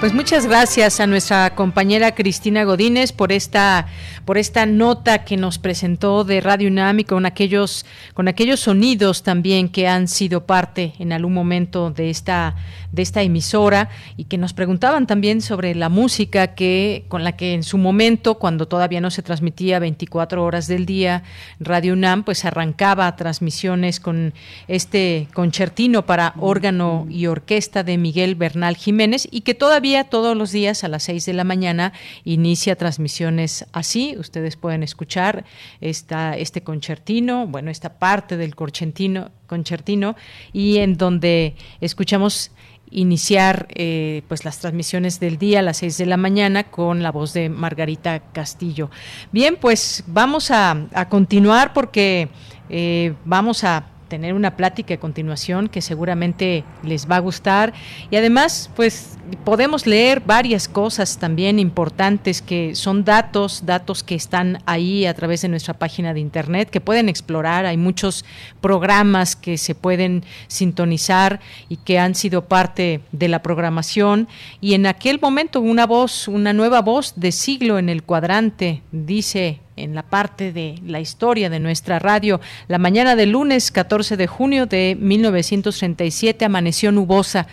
Pues 0.00 0.12
muchas 0.14 0.46
gracias 0.46 1.00
a 1.00 1.06
nuestra 1.06 1.54
compañera 1.54 2.14
Cristina 2.14 2.64
Godínez 2.64 3.12
por 3.12 3.32
esta 3.32 3.88
por 4.26 4.38
esta 4.38 4.66
nota 4.66 5.24
que 5.24 5.36
nos 5.36 5.58
presentó 5.58 6.24
de 6.24 6.40
Radio 6.40 6.68
UNAM 6.68 6.98
y 6.98 7.04
con 7.04 7.24
aquellos 7.26 7.86
con 8.12 8.26
aquellos 8.26 8.58
sonidos 8.60 9.22
también 9.22 9.68
que 9.68 9.86
han 9.86 10.08
sido 10.08 10.46
parte 10.46 10.94
en 10.98 11.12
algún 11.12 11.32
momento 11.32 11.92
de 11.92 12.10
esta 12.10 12.56
de 12.90 13.02
esta 13.02 13.22
emisora 13.22 13.88
y 14.16 14.24
que 14.24 14.36
nos 14.36 14.52
preguntaban 14.52 15.06
también 15.06 15.40
sobre 15.40 15.74
la 15.76 15.88
música 15.88 16.54
que 16.54 17.04
con 17.08 17.22
la 17.22 17.36
que 17.36 17.54
en 17.54 17.62
su 17.62 17.78
momento 17.78 18.34
cuando 18.34 18.66
todavía 18.66 19.00
no 19.00 19.12
se 19.12 19.22
transmitía 19.22 19.78
24 19.78 20.42
horas 20.42 20.66
del 20.66 20.86
día 20.86 21.22
Radio 21.60 21.92
UNAM 21.92 22.24
pues 22.24 22.44
arrancaba 22.44 23.14
transmisiones 23.14 24.00
con 24.00 24.34
este 24.66 25.28
concertino 25.34 26.04
para 26.04 26.34
órgano 26.38 27.06
y 27.08 27.26
orquesta 27.26 27.84
de 27.84 27.96
Miguel 27.96 28.34
Bernal 28.34 28.76
Jiménez 28.76 29.28
y 29.30 29.42
que 29.42 29.54
todavía 29.54 30.04
todos 30.04 30.36
los 30.36 30.50
días 30.50 30.82
a 30.82 30.88
las 30.88 31.04
6 31.04 31.26
de 31.26 31.32
la 31.32 31.44
mañana 31.44 31.92
inicia 32.24 32.74
transmisiones 32.74 33.66
así. 33.72 34.15
Ustedes 34.18 34.56
pueden 34.56 34.82
escuchar 34.82 35.44
esta, 35.80 36.36
este 36.36 36.62
concertino, 36.62 37.46
bueno, 37.46 37.70
esta 37.70 37.98
parte 37.98 38.36
del 38.36 38.54
concertino, 38.54 39.30
concertino 39.46 40.16
y 40.52 40.78
en 40.78 40.96
donde 40.96 41.54
escuchamos 41.80 42.50
iniciar 42.90 43.66
eh, 43.74 44.22
pues 44.28 44.44
las 44.44 44.60
transmisiones 44.60 45.18
del 45.20 45.38
día 45.38 45.58
a 45.60 45.62
las 45.62 45.78
6 45.78 45.98
de 45.98 46.06
la 46.06 46.16
mañana 46.16 46.64
con 46.64 47.02
la 47.02 47.10
voz 47.10 47.32
de 47.32 47.48
Margarita 47.48 48.20
Castillo. 48.32 48.90
Bien, 49.32 49.56
pues 49.60 50.04
vamos 50.06 50.50
a, 50.50 50.86
continuar 51.08 51.72
porque 51.72 52.28
eh, 52.68 53.14
vamos 53.24 53.64
a 53.64 53.95
tener 54.08 54.34
una 54.34 54.56
plática 54.56 54.94
a 54.94 54.98
continuación 54.98 55.68
que 55.68 55.82
seguramente 55.82 56.64
les 56.82 57.10
va 57.10 57.16
a 57.16 57.20
gustar. 57.20 57.72
Y 58.10 58.16
además 58.16 58.70
pues 58.74 59.18
podemos 59.44 59.86
leer 59.86 60.20
varias 60.20 60.68
cosas 60.68 61.18
también 61.18 61.58
importantes 61.58 62.42
que 62.42 62.74
son 62.74 63.04
datos, 63.04 63.64
datos 63.66 64.02
que 64.02 64.14
están 64.14 64.58
ahí 64.66 65.06
a 65.06 65.14
través 65.14 65.42
de 65.42 65.48
nuestra 65.48 65.74
página 65.74 66.14
de 66.14 66.20
internet 66.20 66.70
que 66.70 66.80
pueden 66.80 67.08
explorar, 67.08 67.66
hay 67.66 67.76
muchos 67.76 68.24
programas 68.60 69.36
que 69.36 69.58
se 69.58 69.74
pueden 69.74 70.24
sintonizar 70.46 71.40
y 71.68 71.76
que 71.76 71.98
han 71.98 72.14
sido 72.14 72.44
parte 72.44 73.00
de 73.12 73.28
la 73.28 73.42
programación. 73.42 74.28
Y 74.60 74.74
en 74.74 74.86
aquel 74.86 75.20
momento 75.20 75.60
una 75.60 75.86
voz, 75.86 76.28
una 76.28 76.52
nueva 76.52 76.82
voz 76.82 77.14
de 77.16 77.32
siglo 77.32 77.78
en 77.78 77.88
el 77.88 78.02
cuadrante 78.02 78.82
dice 78.92 79.60
en 79.76 79.94
la 79.94 80.02
parte 80.02 80.52
de 80.52 80.80
la 80.84 81.00
historia 81.00 81.50
de 81.50 81.60
nuestra 81.60 81.98
radio. 81.98 82.40
La 82.68 82.78
mañana 82.78 83.16
del 83.16 83.30
lunes 83.30 83.70
14 83.70 84.16
de 84.16 84.26
junio 84.26 84.66
de 84.66 84.96
1937 84.98 86.44
amaneció 86.44 86.92
nubosa 86.92 87.46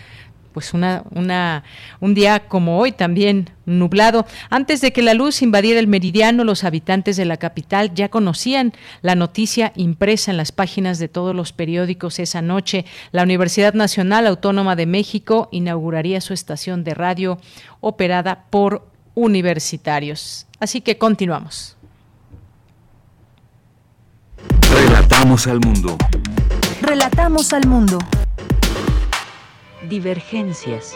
pues 0.54 0.72
una, 0.72 1.02
una, 1.10 1.64
un 2.00 2.14
día 2.14 2.46
como 2.46 2.78
hoy 2.78 2.92
también 2.92 3.50
nublado. 3.66 4.24
Antes 4.50 4.80
de 4.80 4.92
que 4.92 5.02
la 5.02 5.12
luz 5.12 5.42
invadiera 5.42 5.80
el 5.80 5.88
meridiano, 5.88 6.44
los 6.44 6.62
habitantes 6.62 7.16
de 7.16 7.24
la 7.24 7.36
capital 7.36 7.92
ya 7.92 8.08
conocían 8.08 8.72
la 9.02 9.16
noticia 9.16 9.72
impresa 9.74 10.30
en 10.30 10.36
las 10.36 10.52
páginas 10.52 11.00
de 11.00 11.08
todos 11.08 11.34
los 11.34 11.52
periódicos 11.52 12.20
esa 12.20 12.40
noche. 12.40 12.86
La 13.10 13.24
Universidad 13.24 13.74
Nacional 13.74 14.28
Autónoma 14.28 14.76
de 14.76 14.86
México 14.86 15.48
inauguraría 15.50 16.20
su 16.20 16.32
estación 16.32 16.84
de 16.84 16.94
radio 16.94 17.38
operada 17.80 18.44
por 18.48 18.86
universitarios. 19.16 20.46
Así 20.60 20.80
que 20.80 20.98
continuamos. 20.98 21.73
Relatamos 24.74 25.46
al 25.46 25.60
mundo. 25.60 25.96
Relatamos 26.82 27.52
al 27.52 27.68
mundo. 27.68 27.98
Divergencias. 29.88 30.94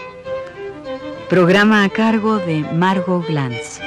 Programa 1.31 1.85
a 1.85 1.89
cargo 1.89 2.39
de 2.39 2.67
Margot 2.73 3.25
Glantz. 3.25 3.81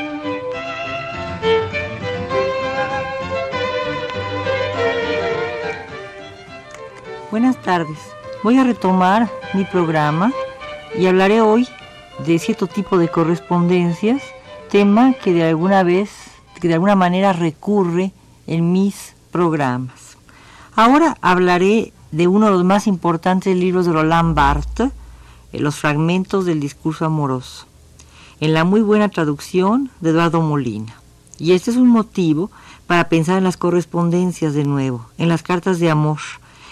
Buenas 7.29 7.61
tardes. 7.61 7.97
Voy 8.43 8.57
a 8.57 8.63
retomar 8.63 9.29
mi 9.53 9.65
programa 9.65 10.31
y 10.97 11.07
hablaré 11.07 11.41
hoy 11.41 11.67
de 12.25 12.39
cierto 12.39 12.67
tipo 12.67 12.97
de 12.97 13.09
correspondencias, 13.09 14.23
tema 14.69 15.13
que 15.21 15.33
de 15.33 15.43
alguna 15.43 15.83
vez, 15.83 16.11
que 16.61 16.69
de 16.69 16.75
alguna 16.75 16.95
manera 16.95 17.33
recurre 17.33 18.13
en 18.47 18.71
mis 18.71 19.15
programas. 19.31 20.17
Ahora 20.75 21.17
hablaré 21.21 21.93
de 22.11 22.27
uno 22.27 22.47
de 22.47 22.51
los 22.51 22.63
más 22.63 22.87
importantes 22.87 23.55
libros 23.55 23.85
de 23.85 23.93
Roland 23.93 24.35
Barthes, 24.35 24.91
los 25.53 25.75
fragmentos 25.75 26.45
del 26.45 26.59
discurso 26.59 27.05
amoroso, 27.05 27.65
en 28.39 28.53
la 28.53 28.63
muy 28.63 28.81
buena 28.81 29.09
traducción 29.09 29.89
de 29.99 30.11
Eduardo 30.11 30.41
Molina. 30.41 30.95
Y 31.37 31.53
este 31.53 31.71
es 31.71 31.77
un 31.77 31.87
motivo 31.87 32.51
para 32.87 33.09
pensar 33.09 33.37
en 33.37 33.43
las 33.43 33.57
correspondencias 33.57 34.53
de 34.53 34.63
nuevo, 34.63 35.07
en 35.17 35.29
las 35.29 35.43
cartas 35.43 35.79
de 35.79 35.89
amor, 35.89 36.19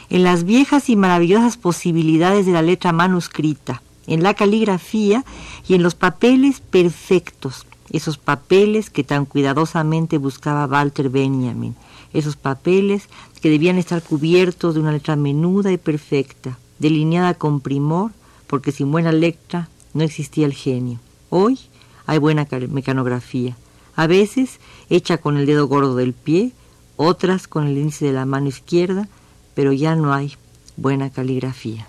en 0.10 0.24
las 0.24 0.44
viejas 0.44 0.90
y 0.90 0.96
maravillosas 0.96 1.58
posibilidades 1.58 2.46
de 2.46 2.52
la 2.52 2.62
letra 2.62 2.92
manuscrita, 2.92 3.82
en 4.08 4.24
la 4.24 4.34
caligrafía 4.34 5.24
y 5.68 5.76
en 5.76 5.84
los 5.84 5.96
papeles 5.96 6.62
perfectos, 6.62 7.66
esos 7.92 8.18
papeles 8.18 8.90
que 8.90 9.04
tan 9.04 9.26
cuidadosamente 9.26 10.18
buscaba 10.18 10.66
Walter 10.66 11.10
Benjamin, 11.10 11.76
esos 12.14 12.36
papeles 12.36 13.10
que 13.42 13.50
debían 13.50 13.78
estar 13.78 14.02
cubiertos 14.02 14.74
de 14.74 14.82
una 14.82 14.92
letra 14.92 15.16
menuda 15.16 15.72
y 15.72 15.78
perfecta, 15.78 16.58
delineada 16.80 17.34
con 17.34 17.62
primor 17.62 18.12
porque 18.48 18.72
sin 18.72 18.92
buena 18.92 19.12
letra 19.12 19.70
no 19.94 20.04
existía 20.04 20.46
el 20.46 20.54
genio. 20.54 21.00
Hoy 21.30 21.60
hay 22.06 22.18
buena 22.18 22.48
mecanografía, 22.70 23.56
a 23.96 24.08
veces 24.08 24.60
hecha 24.90 25.18
con 25.18 25.38
el 25.38 25.46
dedo 25.46 25.68
gordo 25.68 25.96
del 25.96 26.14
pie, 26.14 26.52
otras 26.98 27.48
con 27.48 27.68
el 27.68 27.78
índice 27.78 28.06
de 28.06 28.14
la 28.14 28.26
mano 28.26 28.48
izquierda, 28.48 29.08
pero 29.54 29.72
ya 29.74 29.96
no 29.96 30.14
hay 30.14 30.36
buena 30.78 31.10
caligrafía. 31.10 31.88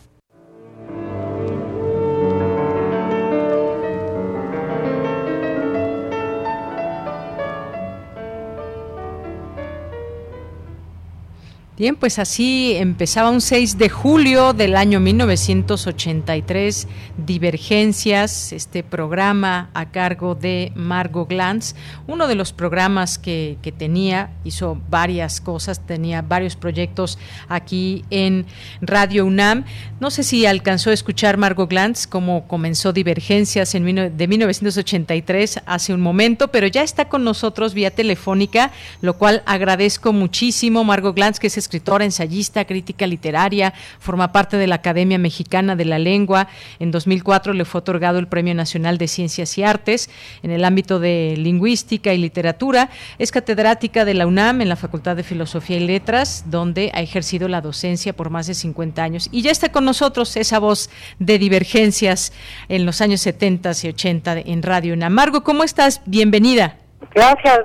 Bien, 11.80 11.96
pues 11.96 12.18
así 12.18 12.74
empezaba 12.76 13.30
un 13.30 13.40
6 13.40 13.78
de 13.78 13.88
julio 13.88 14.52
del 14.52 14.76
año 14.76 15.00
1983, 15.00 16.86
Divergencias, 17.16 18.52
este 18.52 18.82
programa 18.82 19.70
a 19.72 19.90
cargo 19.90 20.34
de 20.34 20.72
Margot 20.74 21.26
Glantz, 21.26 21.74
uno 22.06 22.28
de 22.28 22.34
los 22.34 22.52
programas 22.52 23.16
que, 23.16 23.56
que, 23.62 23.72
tenía, 23.72 24.28
hizo 24.44 24.78
varias 24.90 25.40
cosas, 25.40 25.86
tenía 25.86 26.20
varios 26.20 26.54
proyectos 26.54 27.18
aquí 27.48 28.04
en 28.10 28.44
Radio 28.82 29.24
UNAM. 29.24 29.64
No 30.00 30.10
sé 30.10 30.22
si 30.22 30.44
alcanzó 30.44 30.90
a 30.90 30.92
escuchar 30.92 31.38
Margot 31.38 31.70
Glantz 31.70 32.06
cómo 32.06 32.46
comenzó 32.46 32.92
Divergencias 32.92 33.74
en, 33.74 34.18
de 34.18 34.28
1983 34.28 35.60
hace 35.64 35.94
un 35.94 36.02
momento, 36.02 36.48
pero 36.48 36.66
ya 36.66 36.82
está 36.82 37.08
con 37.08 37.24
nosotros 37.24 37.72
vía 37.72 37.90
telefónica, 37.90 38.70
lo 39.00 39.16
cual 39.16 39.42
agradezco 39.46 40.12
muchísimo. 40.12 40.84
Margot 40.84 41.16
Glantz, 41.16 41.40
que 41.40 41.46
es 41.46 41.69
escritora, 41.70 42.04
ensayista, 42.04 42.64
crítica 42.64 43.06
literaria, 43.06 43.72
forma 44.00 44.32
parte 44.32 44.56
de 44.56 44.66
la 44.66 44.74
Academia 44.74 45.18
Mexicana 45.18 45.76
de 45.76 45.84
la 45.84 46.00
Lengua. 46.00 46.48
En 46.80 46.90
2004 46.90 47.52
le 47.52 47.64
fue 47.64 47.78
otorgado 47.78 48.18
el 48.18 48.26
Premio 48.26 48.54
Nacional 48.56 48.98
de 48.98 49.06
Ciencias 49.06 49.56
y 49.56 49.62
Artes 49.62 50.10
en 50.42 50.50
el 50.50 50.64
ámbito 50.64 50.98
de 50.98 51.36
lingüística 51.38 52.12
y 52.12 52.18
literatura. 52.18 52.90
Es 53.18 53.30
catedrática 53.30 54.04
de 54.04 54.14
la 54.14 54.26
UNAM 54.26 54.62
en 54.62 54.68
la 54.68 54.74
Facultad 54.74 55.14
de 55.14 55.22
Filosofía 55.22 55.76
y 55.76 55.86
Letras, 55.86 56.44
donde 56.46 56.90
ha 56.92 57.02
ejercido 57.02 57.46
la 57.46 57.60
docencia 57.60 58.14
por 58.14 58.30
más 58.30 58.48
de 58.48 58.54
50 58.54 59.02
años. 59.02 59.28
Y 59.30 59.42
ya 59.42 59.52
está 59.52 59.70
con 59.70 59.84
nosotros 59.84 60.36
esa 60.36 60.58
voz 60.58 60.90
de 61.20 61.38
divergencias 61.38 62.32
en 62.68 62.84
los 62.84 63.00
años 63.00 63.20
70 63.20 63.70
y 63.84 63.88
80 63.88 64.38
en 64.40 64.62
Radio 64.62 64.94
UNAM. 64.94 65.12
Margo, 65.12 65.44
¿cómo 65.44 65.62
estás? 65.62 66.02
Bienvenida. 66.06 66.78
Gracias, 67.14 67.60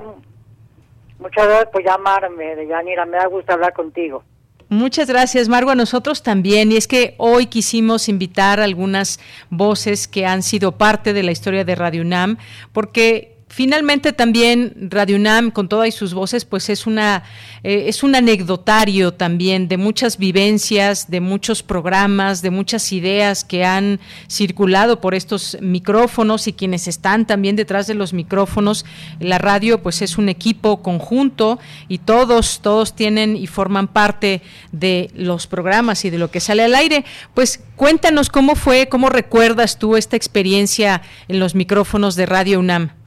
Muchas 1.18 1.46
gracias 1.46 1.70
por 1.70 1.84
llamarme, 1.84 2.66
Yanira. 2.66 3.06
Me 3.06 3.16
da 3.16 3.26
gusto 3.26 3.52
hablar 3.52 3.72
contigo. 3.72 4.22
Muchas 4.68 5.08
gracias, 5.08 5.48
Margo. 5.48 5.70
A 5.70 5.74
nosotros 5.76 6.22
también. 6.22 6.72
Y 6.72 6.76
es 6.76 6.88
que 6.88 7.14
hoy 7.18 7.46
quisimos 7.46 8.08
invitar 8.08 8.60
algunas 8.60 9.20
voces 9.48 10.08
que 10.08 10.26
han 10.26 10.42
sido 10.42 10.72
parte 10.72 11.12
de 11.12 11.22
la 11.22 11.30
historia 11.30 11.64
de 11.64 11.74
Radio 11.76 12.02
UNAM, 12.02 12.38
porque 12.72 13.35
Finalmente 13.56 14.12
también 14.12 14.90
Radio 14.90 15.16
UNAM 15.16 15.50
con 15.50 15.66
todas 15.66 15.94
sus 15.94 16.12
voces 16.12 16.44
pues 16.44 16.68
es 16.68 16.86
una 16.86 17.22
eh, 17.62 17.84
es 17.86 18.02
un 18.02 18.14
anecdotario 18.14 19.14
también 19.14 19.66
de 19.66 19.78
muchas 19.78 20.18
vivencias, 20.18 21.10
de 21.10 21.20
muchos 21.20 21.62
programas, 21.62 22.42
de 22.42 22.50
muchas 22.50 22.92
ideas 22.92 23.44
que 23.44 23.64
han 23.64 23.98
circulado 24.28 25.00
por 25.00 25.14
estos 25.14 25.56
micrófonos 25.62 26.48
y 26.48 26.52
quienes 26.52 26.86
están 26.86 27.26
también 27.26 27.56
detrás 27.56 27.86
de 27.86 27.94
los 27.94 28.12
micrófonos. 28.12 28.84
La 29.20 29.38
radio 29.38 29.82
pues 29.82 30.02
es 30.02 30.18
un 30.18 30.28
equipo 30.28 30.82
conjunto 30.82 31.58
y 31.88 31.96
todos 31.96 32.60
todos 32.60 32.94
tienen 32.94 33.38
y 33.38 33.46
forman 33.46 33.88
parte 33.88 34.42
de 34.72 35.10
los 35.14 35.46
programas 35.46 36.04
y 36.04 36.10
de 36.10 36.18
lo 36.18 36.30
que 36.30 36.40
sale 36.40 36.62
al 36.62 36.74
aire. 36.74 37.06
Pues 37.32 37.64
cuéntanos 37.74 38.28
cómo 38.28 38.54
fue, 38.54 38.90
cómo 38.90 39.08
recuerdas 39.08 39.78
tú 39.78 39.96
esta 39.96 40.14
experiencia 40.14 41.00
en 41.26 41.38
los 41.40 41.54
micrófonos 41.54 42.16
de 42.16 42.26
Radio 42.26 42.60
UNAM. 42.60 43.05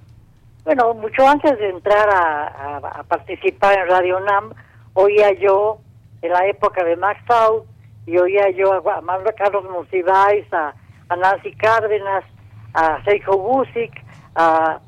Bueno, 0.69 0.93
mucho 0.93 1.27
antes 1.27 1.58
de 1.58 1.67
entrar 1.67 2.08
a, 2.12 3.03
participar 3.08 3.75
en 3.79 3.88
Radio 3.88 4.19
NAM, 4.19 4.53
oía 4.93 5.32
yo 5.32 5.79
en 6.21 6.32
la 6.32 6.45
época 6.45 6.84
de 6.84 6.95
Max 6.95 7.19
y 8.05 8.15
oía 8.19 8.51
yo 8.51 8.73
a, 8.73 8.77
a 8.77 9.34
Carlos 9.36 9.63
Monsiváis, 9.67 10.45
a, 10.53 10.75
Nancy 11.17 11.55
Cárdenas, 11.55 12.23
a 12.75 13.03
Sergio 13.03 13.36
Busic, 13.39 13.91
a, 14.36 14.79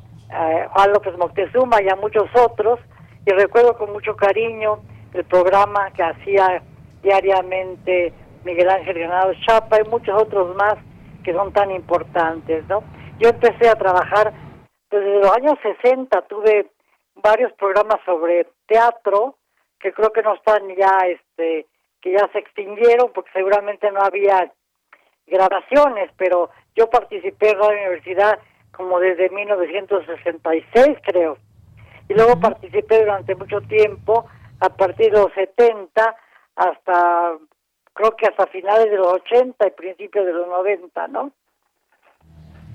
Juan 0.71 0.91
López 0.93 1.17
Moctezuma 1.17 1.81
y 1.81 1.89
a 1.89 1.95
muchos 1.95 2.29
otros. 2.35 2.79
Y 3.25 3.31
recuerdo 3.31 3.75
con 3.75 3.91
mucho 3.91 4.15
cariño 4.15 4.81
el 5.15 5.23
programa 5.23 5.89
que 5.95 6.03
hacía 6.03 6.61
diariamente 7.01 8.13
Miguel 8.45 8.69
Ángel 8.69 8.99
Granados 8.99 9.35
Chapa 9.47 9.81
y 9.81 9.89
muchos 9.89 10.21
otros 10.21 10.55
más 10.57 10.75
que 11.23 11.33
son 11.33 11.51
tan 11.53 11.71
importantes, 11.71 12.67
¿no? 12.67 12.83
Yo 13.17 13.29
empecé 13.29 13.67
a 13.67 13.73
trabajar 13.73 14.31
desde 14.91 15.19
los 15.19 15.31
años 15.31 15.55
60 15.61 16.21
tuve 16.23 16.69
varios 17.15 17.51
programas 17.53 17.99
sobre 18.05 18.47
teatro 18.67 19.37
que 19.79 19.93
creo 19.93 20.11
que 20.11 20.21
no 20.21 20.35
están 20.35 20.67
ya, 20.75 20.99
este, 21.07 21.65
que 22.01 22.11
ya 22.11 22.29
se 22.31 22.39
extinguieron 22.39 23.11
porque 23.13 23.31
seguramente 23.33 23.91
no 23.91 24.01
había 24.01 24.51
grabaciones, 25.25 26.11
pero 26.17 26.49
yo 26.75 26.89
participé 26.89 27.51
en 27.51 27.59
la 27.59 27.67
universidad 27.69 28.39
como 28.71 28.99
desde 28.99 29.29
1966 29.29 30.97
creo. 31.03 31.37
Y 32.09 32.13
luego 32.13 32.39
participé 32.39 32.99
durante 32.99 33.35
mucho 33.35 33.61
tiempo, 33.61 34.25
a 34.59 34.69
partir 34.69 35.11
de 35.11 35.19
los 35.19 35.33
70 35.33 36.15
hasta, 36.55 37.37
creo 37.93 38.15
que 38.17 38.27
hasta 38.27 38.47
finales 38.47 38.91
de 38.91 38.97
los 38.97 39.13
80 39.13 39.67
y 39.67 39.71
principios 39.71 40.25
de 40.25 40.33
los 40.33 40.47
90, 40.47 41.07
¿no? 41.07 41.31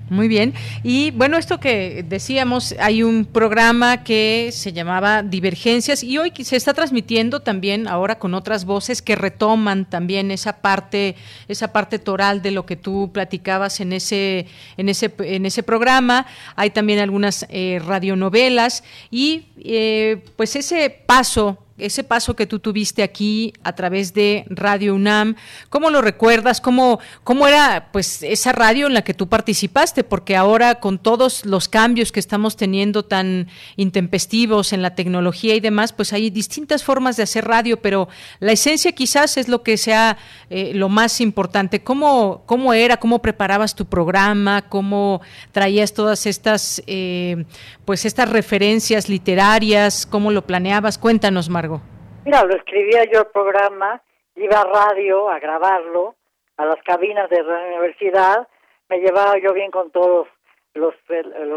Muy 0.09 0.29
bien. 0.29 0.53
Y 0.83 1.11
bueno, 1.11 1.37
esto 1.37 1.59
que 1.59 2.05
decíamos, 2.07 2.73
hay 2.79 3.03
un 3.03 3.25
programa 3.25 4.05
que 4.05 4.51
se 4.53 4.71
llamaba 4.71 5.21
Divergencias 5.21 6.01
y 6.01 6.17
hoy 6.17 6.31
se 6.43 6.55
está 6.55 6.73
transmitiendo 6.73 7.41
también 7.41 7.89
ahora 7.89 8.17
con 8.17 8.33
otras 8.33 8.63
voces 8.63 9.01
que 9.01 9.17
retoman 9.17 9.83
también 9.83 10.31
esa 10.31 10.61
parte, 10.61 11.15
esa 11.49 11.73
parte 11.73 11.99
toral 11.99 12.41
de 12.41 12.51
lo 12.51 12.65
que 12.65 12.77
tú 12.77 13.11
platicabas 13.11 13.81
en 13.81 13.91
ese, 13.91 14.47
en 14.77 14.87
ese, 14.87 15.13
en 15.19 15.45
ese 15.45 15.61
programa. 15.61 16.25
Hay 16.55 16.69
también 16.69 16.99
algunas 16.99 17.45
eh, 17.49 17.81
radionovelas 17.85 18.85
y 19.11 19.47
eh, 19.57 20.23
pues 20.37 20.55
ese 20.55 20.89
paso 20.89 21.66
ese 21.77 22.03
paso 22.03 22.35
que 22.35 22.47
tú 22.47 22.59
tuviste 22.59 23.03
aquí 23.03 23.53
a 23.63 23.73
través 23.73 24.13
de 24.13 24.45
Radio 24.49 24.95
UNAM, 24.95 25.35
¿cómo 25.69 25.89
lo 25.89 26.01
recuerdas? 26.01 26.61
¿Cómo, 26.61 26.99
cómo 27.23 27.47
era 27.47 27.89
pues 27.91 28.23
esa 28.23 28.51
radio 28.51 28.87
en 28.87 28.93
la 28.93 29.03
que 29.03 29.13
tú 29.13 29.27
participaste? 29.27 30.03
Porque 30.03 30.35
ahora 30.35 30.75
con 30.75 30.99
todos 30.99 31.45
los 31.45 31.67
cambios 31.67 32.11
que 32.11 32.19
estamos 32.19 32.55
teniendo 32.55 33.03
tan 33.05 33.47
intempestivos 33.75 34.73
en 34.73 34.81
la 34.81 34.95
tecnología 34.95 35.55
y 35.55 35.59
demás, 35.59 35.93
pues 35.93 36.13
hay 36.13 36.29
distintas 36.29 36.83
formas 36.83 37.17
de 37.17 37.23
hacer 37.23 37.45
radio, 37.45 37.81
pero 37.81 38.07
la 38.39 38.51
esencia 38.53 38.91
quizás 38.91 39.37
es 39.37 39.47
lo 39.47 39.63
que 39.63 39.77
sea 39.77 40.17
eh, 40.49 40.71
lo 40.73 40.89
más 40.89 41.21
importante. 41.21 41.83
¿Cómo, 41.83 42.43
¿Cómo 42.45 42.73
era? 42.73 42.97
¿Cómo 42.97 43.21
preparabas 43.21 43.75
tu 43.75 43.85
programa? 43.85 44.63
¿Cómo 44.69 45.21
traías 45.51 45.93
todas 45.93 46.25
estas, 46.25 46.81
eh, 46.87 47.45
pues 47.87 48.03
estas 48.03 48.29
referencias 48.29 49.07
literarias? 49.07 50.05
¿Cómo 50.05 50.29
lo 50.31 50.41
planeabas? 50.41 50.97
Cuéntanos, 50.97 51.49
Margot. 51.49 51.79
Mira, 52.25 52.43
lo 52.43 52.53
escribía 52.53 53.05
yo 53.05 53.21
el 53.21 53.27
programa, 53.27 54.01
iba 54.35 54.59
a 54.59 54.65
radio 54.65 55.29
a 55.29 55.39
grabarlo, 55.39 56.15
a 56.57 56.65
las 56.65 56.83
cabinas 56.83 57.29
de 57.29 57.41
la 57.41 57.65
universidad, 57.65 58.45
me 58.89 58.99
llevaba 58.99 59.39
yo 59.39 59.53
bien 59.53 59.71
con 59.71 59.89
todos 59.91 60.27
los, 60.73 60.93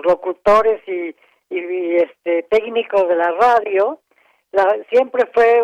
locutores 0.04 0.80
y, 0.86 1.16
y, 1.50 1.96
este 1.96 2.44
técnicos 2.44 3.08
de 3.08 3.16
la 3.16 3.32
radio. 3.32 4.00
La, 4.52 4.76
siempre 4.88 5.28
fue 5.34 5.60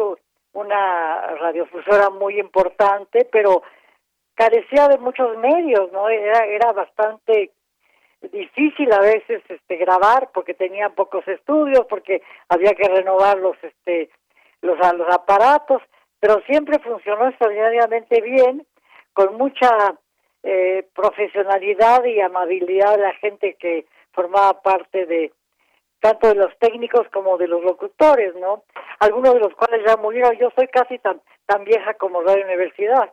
una 0.53 1.21
radiofusora 1.43 2.11
muy 2.11 2.41
importante, 2.41 3.29
pero 3.31 3.63
carecía 4.35 4.89
de 4.89 4.99
muchos 4.99 5.37
medios, 5.39 5.93
¿no? 5.93 6.09
Era, 6.09 6.45
era 6.45 6.73
bastante 6.73 7.53
difícil 8.23 8.93
a 8.93 9.01
veces 9.01 9.43
este 9.49 9.77
grabar 9.77 10.31
porque 10.33 10.55
tenía 10.55 10.91
pocos 10.91 11.27
estudios, 11.29 11.87
porque 11.89 12.23
había 12.49 12.73
que 12.75 12.89
renovar 12.89 13.39
los 13.39 13.57
este 13.63 14.11
los, 14.63 14.79
los 14.79 15.15
aparatos, 15.15 15.83
pero 16.21 16.41
siempre 16.47 16.79
funcionó 16.79 17.29
extraordinariamente 17.29 18.21
bien, 18.21 18.67
con 19.13 19.37
mucha 19.37 19.97
eh, 20.43 20.87
profesionalidad 20.95 22.05
y 22.05 22.21
amabilidad 22.21 22.97
de 22.97 23.03
la 23.03 23.15
gente 23.15 23.57
que 23.59 23.87
formaba 24.13 24.61
parte 24.63 25.07
de 25.07 25.33
tanto 26.01 26.29
de 26.29 26.35
los 26.35 26.57
técnicos 26.59 27.07
como 27.13 27.37
de 27.39 27.49
los 27.49 27.63
locutores, 27.63 28.35
¿no? 28.37 28.65
Algunos 29.01 29.35
de 29.35 29.41
los 29.41 29.55
cuales 29.55 29.83
ya 29.87 29.97
murieron. 29.97 30.37
Yo 30.37 30.51
soy 30.55 30.69
casi 30.69 30.99
tan 30.99 31.21
tan 31.47 31.65
vieja 31.65 31.95
como 31.95 32.23
la 32.23 32.35
universidad. 32.35 33.13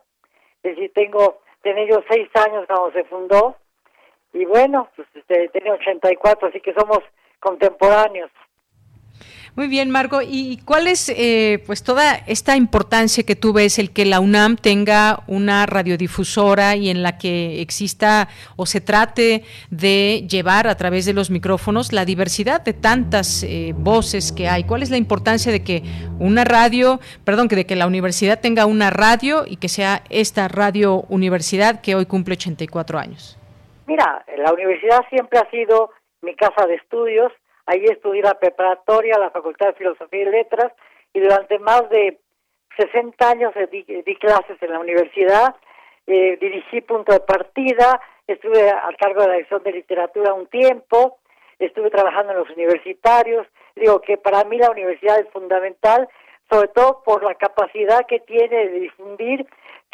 Es 0.62 0.76
decir, 0.76 0.92
tengo 0.94 1.40
tenía 1.62 1.86
yo 1.86 2.02
seis 2.08 2.28
años 2.34 2.66
cuando 2.66 2.92
se 2.92 3.04
fundó 3.04 3.56
y 4.34 4.44
bueno, 4.44 4.88
pues 4.96 5.08
este, 5.14 5.48
tenía 5.48 5.72
84, 5.72 6.48
así 6.48 6.60
que 6.60 6.74
somos 6.74 6.98
contemporáneos. 7.40 8.30
Muy 9.56 9.68
bien, 9.68 9.88
Marco. 9.88 10.20
¿Y 10.20 10.56
cuál 10.64 10.88
es, 10.88 11.08
eh, 11.08 11.62
pues, 11.64 11.84
toda 11.84 12.16
esta 12.26 12.56
importancia 12.56 13.22
que 13.22 13.36
tú 13.36 13.52
ves 13.52 13.78
el 13.78 13.92
que 13.92 14.04
la 14.04 14.18
UNAM 14.18 14.56
tenga 14.56 15.22
una 15.28 15.64
radiodifusora 15.66 16.74
y 16.74 16.90
en 16.90 17.04
la 17.04 17.18
que 17.18 17.60
exista 17.60 18.28
o 18.56 18.66
se 18.66 18.80
trate 18.80 19.44
de 19.70 20.26
llevar 20.28 20.66
a 20.66 20.76
través 20.76 21.04
de 21.04 21.12
los 21.12 21.30
micrófonos 21.30 21.92
la 21.92 22.04
diversidad 22.04 22.62
de 22.62 22.72
tantas 22.72 23.44
eh, 23.44 23.74
voces 23.76 24.32
que 24.32 24.48
hay? 24.48 24.64
¿Cuál 24.64 24.82
es 24.82 24.90
la 24.90 24.96
importancia 24.96 25.52
de 25.52 25.62
que 25.62 25.84
una 26.18 26.42
radio, 26.42 26.98
perdón, 27.22 27.46
que 27.46 27.54
de 27.54 27.64
que 27.64 27.76
la 27.76 27.86
universidad 27.86 28.40
tenga 28.40 28.66
una 28.66 28.90
radio 28.90 29.44
y 29.46 29.58
que 29.58 29.68
sea 29.68 30.02
esta 30.10 30.48
radio 30.48 31.02
universidad 31.08 31.80
que 31.80 31.94
hoy 31.94 32.06
cumple 32.06 32.32
84 32.32 32.98
años? 32.98 33.38
Mira, 33.86 34.24
la 34.36 34.52
universidad 34.52 35.06
siempre 35.10 35.38
ha 35.38 35.50
sido 35.50 35.90
mi 36.22 36.34
casa 36.34 36.66
de 36.66 36.76
estudios. 36.76 37.32
Ahí 37.66 37.84
estudié 37.84 38.22
la 38.22 38.34
preparatoria, 38.34 39.18
la 39.18 39.30
Facultad 39.30 39.68
de 39.68 39.74
Filosofía 39.74 40.22
y 40.22 40.26
Letras, 40.26 40.72
y 41.12 41.20
durante 41.20 41.58
más 41.58 41.88
de 41.90 42.18
60 42.76 43.30
años 43.30 43.52
di, 43.70 44.16
clases 44.16 44.60
en 44.60 44.72
la 44.72 44.80
universidad. 44.80 45.54
Eh, 46.06 46.36
dirigí 46.40 46.80
punto 46.82 47.12
de 47.12 47.20
partida, 47.20 48.00
estuve 48.26 48.68
al 48.68 48.96
cargo 48.96 49.22
de 49.22 49.28
la 49.28 49.34
dirección 49.34 49.62
de 49.62 49.72
literatura 49.72 50.34
un 50.34 50.46
tiempo, 50.48 51.18
estuve 51.58 51.90
trabajando 51.90 52.32
en 52.32 52.38
los 52.38 52.50
universitarios. 52.50 53.46
Digo 53.74 54.00
que 54.00 54.18
para 54.18 54.44
mí 54.44 54.58
la 54.58 54.70
universidad 54.70 55.18
es 55.18 55.28
fundamental, 55.30 56.08
sobre 56.50 56.68
todo 56.68 57.02
por 57.04 57.22
la 57.22 57.34
capacidad 57.34 58.06
que 58.06 58.20
tiene 58.20 58.68
de 58.68 58.80
difundir 58.80 59.46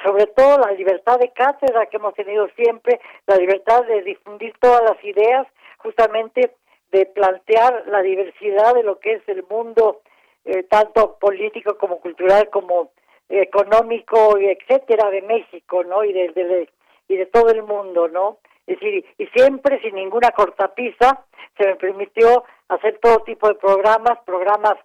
sobre 0.03 0.27
todo 0.27 0.59
la 0.59 0.73
libertad 0.73 1.19
de 1.19 1.33
cátedra 1.33 1.87
que 1.87 1.97
hemos 1.97 2.15
tenido 2.15 2.49
siempre, 2.57 3.01
la 3.27 3.37
libertad 3.37 3.85
de 3.85 4.03
difundir 4.03 4.55
todas 4.61 4.83
las 4.83 5.03
ideas, 5.05 5.47
justamente 5.79 6.55
de 6.93 7.07
plantear 7.07 7.85
la 7.87 8.03
diversidad 8.03 8.75
de 8.75 8.83
lo 8.83 8.99
que 8.99 9.15
es 9.15 9.29
el 9.29 9.45
mundo, 9.45 10.03
eh, 10.45 10.65
tanto 10.65 11.19
político 11.19 11.77
como 11.79 12.01
cultural, 12.01 12.49
como 12.51 12.91
económico, 13.29 14.37
etcétera, 14.39 15.11
de 15.11 15.23
México, 15.23 15.85
¿no? 15.85 16.03
Y 16.05 16.13
de, 16.13 16.69
y 17.09 17.17
de 17.17 17.27
todo 17.27 17.51
el 17.51 17.63
mundo, 17.63 18.09
¿no? 18.09 18.39
Es 18.67 18.79
decir, 18.79 19.05
y 19.19 19.27
siempre 19.29 19.81
sin 19.81 19.95
ninguna 19.95 20.31
cortapisa 20.31 21.25
se 21.59 21.67
me 21.67 21.77
permitió 21.77 22.45
hacer 22.69 22.99
todo 23.01 23.21
tipo 23.21 23.49
de 23.49 23.55
programas, 23.55 24.19
programas 24.25 24.77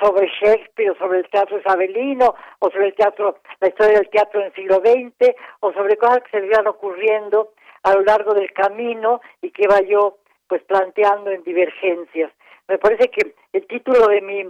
sobre 0.00 0.28
Shakespeare, 0.40 0.96
sobre 0.98 1.20
el 1.20 1.28
teatro 1.30 1.58
isabelino, 1.58 2.34
o 2.58 2.70
sobre 2.70 2.88
el 2.88 2.94
teatro, 2.94 3.38
la 3.60 3.68
historia 3.68 3.98
del 3.98 4.10
teatro 4.10 4.40
en 4.40 4.46
el 4.46 4.54
siglo 4.54 4.76
XX, 4.76 5.34
o 5.60 5.72
sobre 5.72 5.96
cosas 5.96 6.22
que 6.24 6.40
se 6.40 6.46
iban 6.46 6.66
ocurriendo 6.66 7.52
a 7.82 7.94
lo 7.94 8.02
largo 8.02 8.34
del 8.34 8.52
camino 8.52 9.20
y 9.40 9.50
que 9.50 9.64
iba 9.64 9.80
yo 9.80 10.18
pues 10.46 10.62
planteando 10.64 11.30
en 11.30 11.42
divergencias. 11.42 12.32
Me 12.68 12.78
parece 12.78 13.08
que 13.08 13.34
el 13.52 13.66
título 13.66 14.06
de 14.08 14.20
mi 14.20 14.44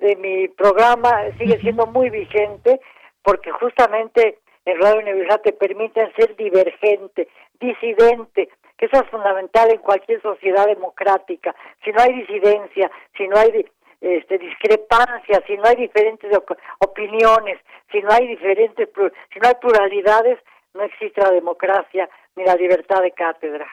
de 0.00 0.16
mi 0.16 0.48
programa 0.48 1.24
sigue 1.38 1.58
siendo 1.60 1.86
muy 1.86 2.10
vigente 2.10 2.80
porque 3.22 3.50
justamente 3.50 4.38
en 4.64 4.80
Radio 4.80 5.00
Universidad 5.00 5.40
te 5.40 5.52
permiten 5.52 6.12
ser 6.14 6.36
divergente, 6.36 7.28
disidente, 7.58 8.48
que 8.76 8.86
eso 8.86 9.02
es 9.02 9.10
fundamental 9.10 9.70
en 9.70 9.78
cualquier 9.78 10.22
sociedad 10.22 10.66
democrática. 10.66 11.54
Si 11.84 11.90
no 11.90 12.00
hay 12.00 12.12
disidencia, 12.14 12.90
si 13.16 13.26
no 13.26 13.36
hay 13.38 13.50
este, 14.00 14.38
discrepancias, 14.38 15.42
si 15.46 15.56
no 15.56 15.64
hay 15.64 15.76
diferentes 15.76 16.30
opiniones, 16.78 17.58
si 17.90 18.00
no 18.00 18.10
hay 18.12 18.26
diferentes, 18.28 18.88
si 19.32 19.40
no 19.40 19.48
hay 19.48 19.54
pluralidades, 19.60 20.38
no 20.74 20.82
existe 20.82 21.20
la 21.20 21.30
democracia 21.30 22.08
ni 22.36 22.44
la 22.44 22.54
libertad 22.54 23.02
de 23.02 23.12
cátedra. 23.12 23.66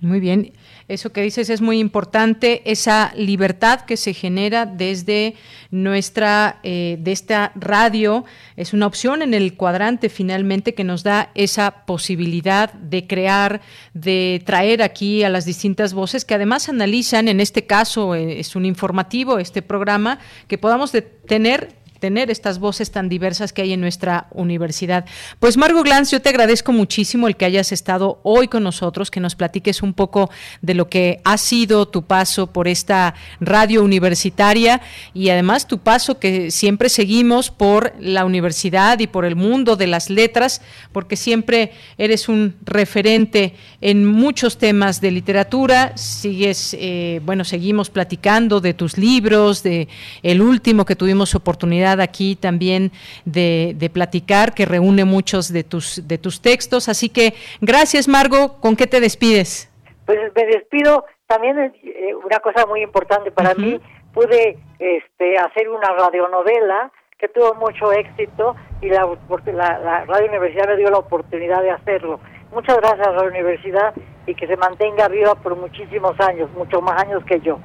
Muy 0.00 0.20
bien, 0.20 0.52
eso 0.86 1.10
que 1.10 1.22
dices 1.22 1.50
es 1.50 1.60
muy 1.60 1.80
importante, 1.80 2.62
esa 2.70 3.12
libertad 3.16 3.80
que 3.80 3.96
se 3.96 4.14
genera 4.14 4.64
desde 4.64 5.34
nuestra, 5.72 6.60
eh, 6.62 6.98
de 7.00 7.10
esta 7.10 7.50
radio, 7.56 8.24
es 8.54 8.72
una 8.72 8.86
opción 8.86 9.22
en 9.22 9.34
el 9.34 9.54
cuadrante 9.54 10.08
finalmente 10.08 10.74
que 10.74 10.84
nos 10.84 11.02
da 11.02 11.32
esa 11.34 11.84
posibilidad 11.84 12.72
de 12.74 13.08
crear, 13.08 13.60
de 13.92 14.40
traer 14.46 14.82
aquí 14.82 15.24
a 15.24 15.30
las 15.30 15.44
distintas 15.44 15.94
voces 15.94 16.24
que 16.24 16.34
además 16.34 16.68
analizan, 16.68 17.26
en 17.26 17.40
este 17.40 17.66
caso 17.66 18.14
eh, 18.14 18.38
es 18.38 18.54
un 18.54 18.66
informativo, 18.66 19.40
este 19.40 19.62
programa, 19.62 20.20
que 20.46 20.58
podamos 20.58 20.92
tener 21.26 21.74
tener 21.98 22.30
estas 22.30 22.58
voces 22.58 22.90
tan 22.90 23.08
diversas 23.08 23.52
que 23.52 23.62
hay 23.62 23.72
en 23.72 23.80
nuestra 23.80 24.26
universidad. 24.32 25.04
Pues 25.38 25.56
Margo 25.56 25.82
Glantz, 25.82 26.10
yo 26.10 26.20
te 26.20 26.28
agradezco 26.28 26.72
muchísimo 26.72 27.28
el 27.28 27.36
que 27.36 27.44
hayas 27.44 27.72
estado 27.72 28.20
hoy 28.22 28.48
con 28.48 28.62
nosotros, 28.62 29.10
que 29.10 29.20
nos 29.20 29.34
platiques 29.34 29.82
un 29.82 29.94
poco 29.94 30.30
de 30.62 30.74
lo 30.74 30.88
que 30.88 31.20
ha 31.24 31.38
sido 31.38 31.88
tu 31.88 32.02
paso 32.02 32.48
por 32.48 32.68
esta 32.68 33.14
radio 33.40 33.82
universitaria 33.82 34.80
y 35.14 35.30
además 35.30 35.66
tu 35.66 35.78
paso 35.78 36.18
que 36.18 36.50
siempre 36.50 36.88
seguimos 36.88 37.50
por 37.50 37.94
la 38.00 38.24
universidad 38.24 38.98
y 38.98 39.06
por 39.06 39.24
el 39.24 39.36
mundo 39.36 39.76
de 39.76 39.86
las 39.86 40.10
letras, 40.10 40.60
porque 40.92 41.16
siempre 41.16 41.72
eres 41.96 42.28
un 42.28 42.56
referente 42.64 43.54
en 43.80 44.04
muchos 44.04 44.58
temas 44.58 45.00
de 45.00 45.10
literatura, 45.10 45.96
sigues, 45.96 46.76
eh, 46.78 47.20
bueno, 47.24 47.44
seguimos 47.44 47.90
platicando 47.90 48.60
de 48.60 48.74
tus 48.74 48.98
libros, 48.98 49.62
de 49.62 49.88
el 50.22 50.42
último 50.42 50.84
que 50.84 50.96
tuvimos 50.96 51.34
oportunidad 51.34 51.87
aquí 51.92 52.36
también 52.36 52.92
de, 53.24 53.90
platicar, 53.92 54.54
que 54.54 54.66
reúne 54.66 55.04
muchos 55.04 55.52
de 55.52 55.64
tus, 55.64 56.06
de 56.06 56.18
tus 56.18 56.42
textos. 56.42 56.88
Así 56.88 57.08
que 57.08 57.34
gracias, 57.60 58.08
Margo. 58.08 58.60
¿Con 58.60 58.76
qué 58.76 58.86
te 58.86 59.00
despides? 59.00 59.70
Pues 60.06 60.18
me 60.34 60.46
despido. 60.46 61.04
También 61.26 61.58
eh, 61.58 62.14
una 62.14 62.40
cosa 62.40 62.66
muy 62.66 62.82
importante 62.82 63.30
para 63.30 63.54
mí, 63.54 63.78
pude 64.14 64.58
este, 64.78 65.36
hacer 65.36 65.68
una 65.68 65.92
radionovela 65.92 66.90
que 67.18 67.28
tuvo 67.28 67.54
mucho 67.54 67.92
éxito 67.92 68.56
y 68.80 68.88
la, 68.88 69.06
la, 69.54 70.04
Radio 70.06 70.28
Universidad 70.28 70.68
me 70.68 70.76
dio 70.76 70.90
la 70.90 70.98
oportunidad 70.98 71.62
de 71.62 71.70
hacerlo. 71.70 72.20
Muchas 72.52 72.76
gracias 72.78 73.06
a 73.06 73.12
la 73.12 73.22
Universidad 73.24 73.92
y 74.26 74.34
que 74.34 74.46
se 74.46 74.56
mantenga 74.56 75.08
viva 75.08 75.34
por 75.34 75.56
muchísimos 75.56 76.18
años, 76.20 76.48
muchos 76.56 76.82
más 76.82 77.02
años 77.02 77.24
que 77.24 77.40
yo. 77.40 77.58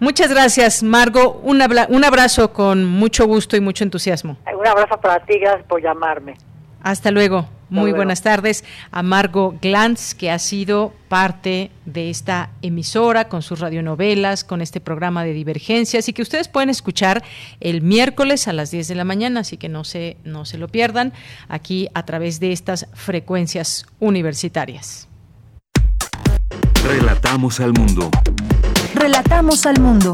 Muchas 0.00 0.30
gracias, 0.30 0.82
Margo. 0.82 1.40
Un, 1.42 1.62
un 1.88 2.04
abrazo 2.04 2.52
con 2.52 2.84
mucho 2.84 3.26
gusto 3.26 3.56
y 3.56 3.60
mucho 3.60 3.84
entusiasmo. 3.84 4.36
Un 4.58 4.66
abrazo 4.66 5.00
para 5.00 5.24
ti, 5.24 5.38
gracias 5.38 5.66
por 5.66 5.82
llamarme. 5.82 6.36
Hasta 6.82 7.10
luego. 7.10 7.46
Muy 7.68 7.90
buenas 7.92 8.22
tardes 8.22 8.64
a 8.92 9.02
Margo 9.02 9.56
Glantz, 9.60 10.14
que 10.14 10.30
ha 10.30 10.38
sido 10.38 10.92
parte 11.08 11.72
de 11.84 12.10
esta 12.10 12.50
emisora 12.62 13.28
con 13.28 13.42
sus 13.42 13.58
radionovelas, 13.58 14.44
con 14.44 14.62
este 14.62 14.80
programa 14.80 15.24
de 15.24 15.32
divergencias 15.32 16.08
y 16.08 16.12
que 16.12 16.22
ustedes 16.22 16.46
pueden 16.46 16.70
escuchar 16.70 17.24
el 17.58 17.82
miércoles 17.82 18.46
a 18.46 18.52
las 18.52 18.70
10 18.70 18.86
de 18.86 18.94
la 18.94 19.02
mañana, 19.02 19.40
así 19.40 19.56
que 19.56 19.68
no 19.68 19.82
se, 19.82 20.16
no 20.22 20.44
se 20.44 20.58
lo 20.58 20.68
pierdan 20.68 21.12
aquí 21.48 21.88
a 21.92 22.04
través 22.04 22.38
de 22.38 22.52
estas 22.52 22.86
frecuencias 22.94 23.84
universitarias. 23.98 25.08
Relatamos 26.84 27.58
al 27.58 27.72
mundo. 27.72 28.10
Relatamos 28.96 29.66
al 29.66 29.78
mundo. 29.78 30.10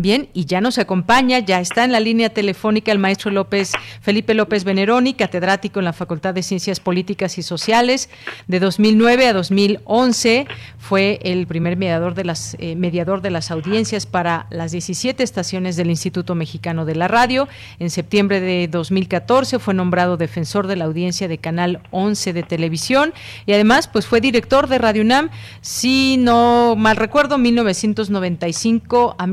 Bien, 0.00 0.30
y 0.32 0.46
ya 0.46 0.62
nos 0.62 0.78
acompaña, 0.78 1.40
ya 1.40 1.60
está 1.60 1.84
en 1.84 1.92
la 1.92 2.00
línea 2.00 2.30
telefónica 2.30 2.90
el 2.90 2.98
maestro 2.98 3.30
López, 3.30 3.72
Felipe 4.00 4.32
López 4.32 4.64
Veneroni, 4.64 5.12
catedrático 5.12 5.78
en 5.78 5.84
la 5.84 5.92
Facultad 5.92 6.32
de 6.32 6.42
Ciencias 6.42 6.80
Políticas 6.80 7.36
y 7.36 7.42
Sociales. 7.42 8.08
De 8.48 8.60
2009 8.60 9.26
a 9.26 9.34
2011 9.34 10.46
fue 10.78 11.18
el 11.22 11.46
primer 11.46 11.76
mediador 11.76 12.14
de 12.14 12.24
las, 12.24 12.56
eh, 12.60 12.76
mediador 12.76 13.20
de 13.20 13.28
las 13.28 13.50
audiencias 13.50 14.06
para 14.06 14.46
las 14.48 14.72
17 14.72 15.22
estaciones 15.22 15.76
del 15.76 15.90
Instituto 15.90 16.34
Mexicano 16.34 16.86
de 16.86 16.94
la 16.94 17.06
Radio. 17.06 17.46
En 17.78 17.90
septiembre 17.90 18.40
de 18.40 18.68
2014 18.68 19.58
fue 19.58 19.74
nombrado 19.74 20.16
defensor 20.16 20.66
de 20.66 20.76
la 20.76 20.86
audiencia 20.86 21.28
de 21.28 21.36
Canal 21.36 21.82
11 21.90 22.32
de 22.32 22.42
televisión 22.42 23.12
y 23.44 23.52
además 23.52 23.86
pues 23.86 24.06
fue 24.06 24.22
director 24.22 24.66
de 24.66 24.78
Radio 24.78 25.02
UNAM, 25.02 25.28
si 25.60 26.16
no 26.16 26.74
mal 26.74 26.96
recuerdo, 26.96 27.36
1995 27.36 29.16
a 29.18 29.26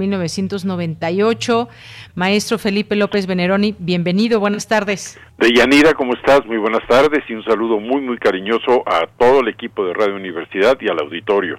1998. 0.65 1.69
Maestro 2.15 2.57
Felipe 2.57 2.95
López 2.95 3.27
Veneroni, 3.27 3.75
bienvenido, 3.77 4.39
buenas 4.39 4.67
tardes. 4.67 5.19
Deyanira, 5.37 5.93
¿cómo 5.93 6.13
estás? 6.13 6.45
Muy 6.45 6.57
buenas 6.57 6.85
tardes 6.87 7.23
y 7.29 7.33
un 7.33 7.43
saludo 7.43 7.79
muy, 7.79 8.01
muy 8.01 8.17
cariñoso 8.17 8.83
a 8.85 9.07
todo 9.17 9.41
el 9.41 9.49
equipo 9.49 9.85
de 9.85 9.93
Radio 9.93 10.15
Universidad 10.15 10.77
y 10.81 10.89
al 10.89 10.99
auditorio. 10.99 11.57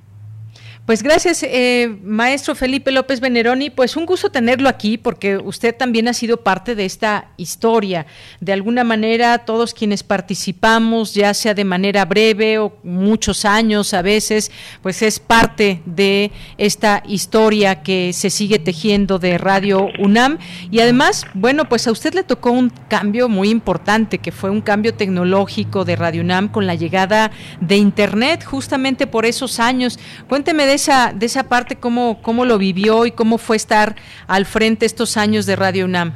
Pues 0.88 1.02
gracias, 1.02 1.42
eh, 1.42 1.94
maestro 2.02 2.54
Felipe 2.54 2.90
López 2.90 3.20
Veneroni. 3.20 3.68
Pues 3.68 3.94
un 3.94 4.06
gusto 4.06 4.30
tenerlo 4.30 4.70
aquí 4.70 4.96
porque 4.96 5.36
usted 5.36 5.76
también 5.76 6.08
ha 6.08 6.14
sido 6.14 6.38
parte 6.38 6.74
de 6.74 6.86
esta 6.86 7.28
historia. 7.36 8.06
De 8.40 8.54
alguna 8.54 8.84
manera, 8.84 9.36
todos 9.36 9.74
quienes 9.74 10.02
participamos, 10.02 11.12
ya 11.12 11.34
sea 11.34 11.52
de 11.52 11.66
manera 11.66 12.06
breve 12.06 12.58
o 12.58 12.72
muchos 12.84 13.44
años 13.44 13.92
a 13.92 14.00
veces, 14.00 14.50
pues 14.80 15.02
es 15.02 15.20
parte 15.20 15.82
de 15.84 16.32
esta 16.56 17.02
historia 17.06 17.82
que 17.82 18.14
se 18.14 18.30
sigue 18.30 18.58
tejiendo 18.58 19.18
de 19.18 19.36
Radio 19.36 19.88
UNAM. 19.98 20.38
Y 20.70 20.80
además, 20.80 21.26
bueno, 21.34 21.68
pues 21.68 21.86
a 21.86 21.92
usted 21.92 22.14
le 22.14 22.22
tocó 22.22 22.50
un 22.50 22.70
cambio 22.88 23.28
muy 23.28 23.50
importante, 23.50 24.20
que 24.20 24.32
fue 24.32 24.48
un 24.48 24.62
cambio 24.62 24.94
tecnológico 24.94 25.84
de 25.84 25.96
Radio 25.96 26.22
UNAM 26.22 26.48
con 26.48 26.66
la 26.66 26.76
llegada 26.76 27.30
de 27.60 27.76
Internet, 27.76 28.42
justamente 28.42 29.06
por 29.06 29.26
esos 29.26 29.60
años. 29.60 29.98
Cuénteme 30.30 30.64
de 30.64 30.77
esa, 30.78 31.12
de 31.12 31.26
esa 31.26 31.48
parte, 31.48 31.76
cómo, 31.76 32.22
cómo 32.22 32.44
lo 32.44 32.56
vivió 32.58 33.04
y 33.04 33.10
cómo 33.10 33.38
fue 33.38 33.56
estar 33.56 33.96
al 34.26 34.46
frente 34.46 34.86
estos 34.86 35.16
años 35.16 35.44
de 35.46 35.56
Radio 35.56 35.84
UNAM. 35.84 36.12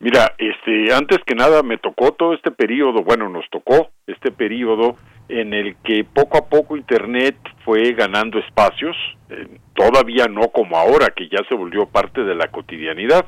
Mira, 0.00 0.34
este, 0.38 0.92
antes 0.94 1.18
que 1.26 1.34
nada 1.34 1.62
me 1.62 1.76
tocó 1.76 2.12
todo 2.12 2.32
este 2.32 2.50
periodo, 2.50 3.02
bueno, 3.02 3.28
nos 3.28 3.48
tocó 3.50 3.90
este 4.06 4.30
periodo 4.30 4.96
en 5.28 5.52
el 5.52 5.76
que 5.84 6.04
poco 6.04 6.38
a 6.38 6.48
poco 6.48 6.76
Internet 6.76 7.36
fue 7.64 7.92
ganando 7.92 8.38
espacios, 8.38 8.96
eh, 9.28 9.46
todavía 9.74 10.26
no 10.26 10.48
como 10.48 10.78
ahora, 10.78 11.12
que 11.14 11.28
ya 11.28 11.38
se 11.48 11.54
volvió 11.54 11.86
parte 11.86 12.24
de 12.24 12.34
la 12.34 12.48
cotidianidad, 12.48 13.26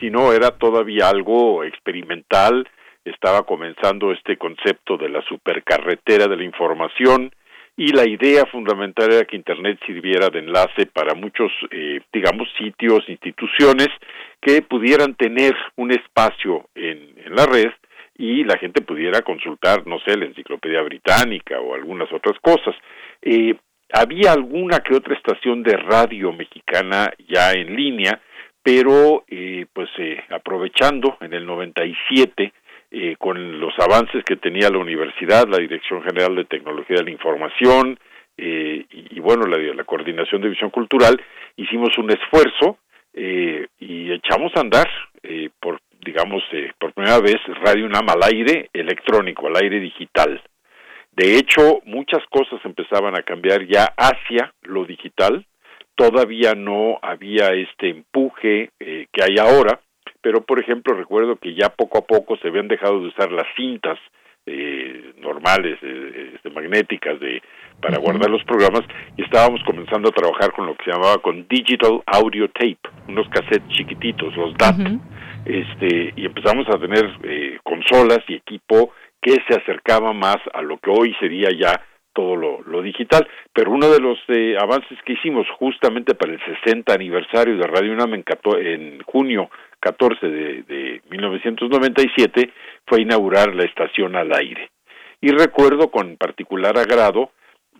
sino 0.00 0.32
era 0.32 0.50
todavía 0.50 1.08
algo 1.08 1.62
experimental, 1.62 2.68
estaba 3.04 3.44
comenzando 3.44 4.12
este 4.12 4.36
concepto 4.36 4.96
de 4.96 5.08
la 5.08 5.22
supercarretera 5.22 6.26
de 6.26 6.36
la 6.36 6.44
información, 6.44 7.30
y 7.78 7.92
la 7.92 8.04
idea 8.04 8.44
fundamental 8.46 9.12
era 9.12 9.24
que 9.24 9.36
Internet 9.36 9.78
sirviera 9.86 10.28
de 10.30 10.40
enlace 10.40 10.86
para 10.92 11.14
muchos, 11.14 11.52
eh, 11.70 12.00
digamos, 12.12 12.48
sitios, 12.58 13.08
instituciones 13.08 13.86
que 14.40 14.62
pudieran 14.62 15.14
tener 15.14 15.54
un 15.76 15.92
espacio 15.92 16.68
en, 16.74 17.14
la 17.30 17.46
red 17.46 17.70
y 18.16 18.42
la 18.42 18.58
gente 18.58 18.82
pudiera 18.82 19.22
consultar, 19.22 19.86
no 19.86 20.00
sé, 20.00 20.16
la 20.16 20.24
enciclopedia 20.24 20.82
británica 20.82 21.60
o 21.60 21.76
algunas 21.76 22.12
otras 22.12 22.36
cosas. 22.40 22.74
Eh, 23.22 23.54
había 23.92 24.32
alguna 24.32 24.80
que 24.80 24.96
otra 24.96 25.14
estación 25.14 25.62
de 25.62 25.76
radio 25.76 26.32
mexicana 26.32 27.12
ya 27.28 27.52
en 27.52 27.76
línea, 27.76 28.20
pero 28.60 29.24
eh, 29.28 29.66
pues 29.72 29.88
aprovechando 30.30 31.16
en 31.20 31.32
el 31.32 31.46
97 31.46 32.52
eh, 32.90 33.16
con 33.18 33.60
los 33.60 33.74
avances 33.78 34.24
que 34.24 34.36
tenía 34.36 34.70
la 34.70 34.78
universidad, 34.78 35.46
la 35.46 35.58
Dirección 35.58 36.02
General 36.02 36.34
de 36.34 36.46
Tecnología 36.46 36.96
de 36.96 37.04
la 37.04 37.10
Información 37.10 37.98
eh, 38.38 38.86
y, 38.90 39.20
bueno, 39.20 39.44
la, 39.46 39.84
Coordinación 39.84 40.40
de 40.40 40.48
Visión 40.48 40.70
Cultural, 40.70 41.20
hicimos 41.56 41.98
un 41.98 42.10
esfuerzo 42.10 42.78
eh, 43.12 43.66
y 43.78 44.10
echamos 44.10 44.52
a 44.56 44.60
andar 44.60 44.88
por, 45.60 45.80
digamos, 46.00 46.42
por 46.78 46.94
primera 46.94 47.18
vez 47.20 47.36
Radio 47.62 47.84
UNAM 47.84 48.08
al 48.08 48.22
aire 48.22 48.70
electrónico, 48.72 49.48
al 49.48 49.62
aire 49.62 49.80
digital. 49.80 50.40
De 51.12 51.36
hecho, 51.36 51.82
muchas 51.84 52.24
cosas 52.30 52.58
empezaban 52.64 53.18
a 53.18 53.22
cambiar 53.22 53.66
ya 53.66 53.92
hacia 53.98 54.54
lo 54.62 54.86
digital. 54.86 55.44
Todavía 55.94 56.54
no 56.54 56.98
había 57.02 57.48
este 57.48 57.90
empuje 57.90 58.70
que 58.78 59.22
hay 59.22 59.36
ahora, 59.38 59.80
pero 60.20 60.42
por 60.42 60.58
ejemplo 60.58 60.94
recuerdo 60.94 61.36
que 61.36 61.54
ya 61.54 61.68
poco 61.68 61.98
a 61.98 62.06
poco 62.06 62.36
se 62.38 62.48
habían 62.48 62.68
dejado 62.68 63.00
de 63.00 63.08
usar 63.08 63.30
las 63.32 63.46
cintas 63.56 63.98
eh, 64.46 65.12
normales, 65.18 65.78
eh, 65.82 66.32
este, 66.34 66.50
magnéticas 66.50 67.20
de 67.20 67.42
para 67.80 67.98
guardar 67.98 68.30
los 68.30 68.42
programas 68.44 68.82
y 69.16 69.22
estábamos 69.22 69.62
comenzando 69.64 70.08
a 70.08 70.12
trabajar 70.12 70.52
con 70.52 70.66
lo 70.66 70.74
que 70.74 70.84
se 70.84 70.90
llamaba 70.90 71.18
con 71.18 71.46
digital 71.48 72.02
audio 72.06 72.48
tape, 72.48 72.78
unos 73.08 73.28
cassettes 73.28 73.68
chiquititos, 73.68 74.34
los 74.36 74.54
DAT, 74.54 74.76
este 75.44 76.12
y 76.16 76.24
empezamos 76.24 76.66
a 76.68 76.78
tener 76.78 77.04
eh, 77.22 77.58
consolas 77.62 78.20
y 78.28 78.34
equipo 78.34 78.92
que 79.20 79.36
se 79.46 79.54
acercaba 79.54 80.12
más 80.12 80.38
a 80.54 80.62
lo 80.62 80.78
que 80.78 80.90
hoy 80.90 81.14
sería 81.20 81.50
ya 81.50 81.80
todo 82.18 82.34
lo, 82.34 82.82
digital. 82.82 83.28
Pero 83.52 83.70
uno 83.70 83.88
de 83.88 84.00
los 84.00 84.18
eh, 84.26 84.56
avances 84.60 84.98
que 85.04 85.12
hicimos 85.12 85.46
justamente 85.56 86.16
para 86.16 86.32
el 86.32 86.40
60 86.64 86.92
aniversario 86.92 87.56
de 87.56 87.66
Radio 87.68 87.92
UNAM 87.92 88.14
en, 88.14 88.24
en 88.66 89.00
junio 89.04 89.48
14 89.78 90.26
de, 90.26 90.62
de 90.64 91.02
1997 91.10 92.50
fue 92.86 93.02
inaugurar 93.02 93.54
la 93.54 93.62
estación 93.62 94.16
al 94.16 94.34
aire. 94.34 94.68
Y 95.20 95.30
recuerdo 95.30 95.92
con 95.92 96.16
particular 96.16 96.76
agrado 96.76 97.30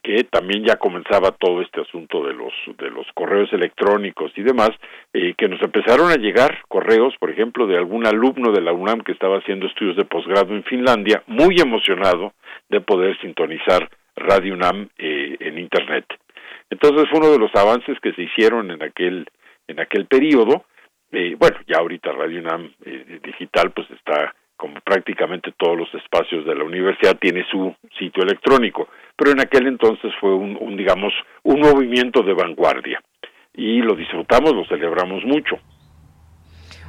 que 0.05 0.22
también 0.22 0.64
ya 0.64 0.77
comenzaba 0.77 1.33
todo 1.33 1.61
este 1.61 1.81
asunto 1.81 2.24
de 2.24 2.33
los 2.33 2.53
de 2.79 2.90
los 2.90 3.07
correos 3.14 3.53
electrónicos 3.53 4.31
y 4.37 4.42
demás, 4.42 4.70
eh, 5.12 5.35
que 5.37 5.48
nos 5.48 5.61
empezaron 5.61 6.12
a 6.12 6.14
llegar 6.14 6.61
correos, 6.68 7.14
por 7.18 7.31
ejemplo, 7.31 7.66
de 7.66 7.77
algún 7.77 8.07
alumno 8.07 8.53
de 8.53 8.61
la 8.61 8.72
UNAM 8.72 9.01
que 9.01 9.12
estaba 9.12 9.38
haciendo 9.38 9.66
estudios 9.66 9.96
de 9.96 10.05
posgrado 10.05 10.55
en 10.55 10.62
Finlandia, 10.62 11.24
muy 11.27 11.57
emocionado 11.59 12.35
de 12.68 12.81
poder 12.81 13.18
sintonizar 13.20 13.88
Radio 14.18 14.54
UNAM 14.54 14.88
eh, 14.98 15.37
en 15.40 15.59
Internet. 15.59 16.07
Entonces 16.70 17.09
fue 17.11 17.20
uno 17.20 17.31
de 17.31 17.38
los 17.38 17.54
avances 17.54 17.98
que 18.00 18.12
se 18.12 18.22
hicieron 18.22 18.70
en 18.70 18.83
aquel 18.83 19.26
en 19.66 19.81
aquel 19.81 20.07
periodo. 20.07 20.64
Eh, 21.12 21.37
bueno, 21.38 21.57
ya 21.66 21.78
ahorita 21.78 22.12
Radio 22.12 22.40
UNAM 22.40 22.72
eh, 22.85 23.20
digital 23.22 23.70
pues 23.72 23.90
está 23.90 24.35
como 24.57 24.81
prácticamente 24.81 25.52
todos 25.57 25.78
los 25.78 25.94
espacios 25.94 26.44
de 26.44 26.54
la 26.54 26.64
universidad 26.64 27.16
tiene 27.18 27.46
su 27.48 27.74
sitio 27.96 28.24
electrónico, 28.24 28.88
pero 29.16 29.31
en 29.31 29.40
aquel 29.40 29.68
entonces 29.68 30.12
fue 30.20 30.35
un, 30.35 30.57
un 30.61 30.76
digamos 30.76 31.12
un 31.44 31.61
movimiento 31.61 32.22
de 32.22 32.35
vanguardia. 32.35 33.00
Y 33.54 33.83
lo 33.83 33.94
disfrutamos, 33.94 34.54
lo 34.54 34.64
celebramos 34.66 35.24
mucho 35.24 35.59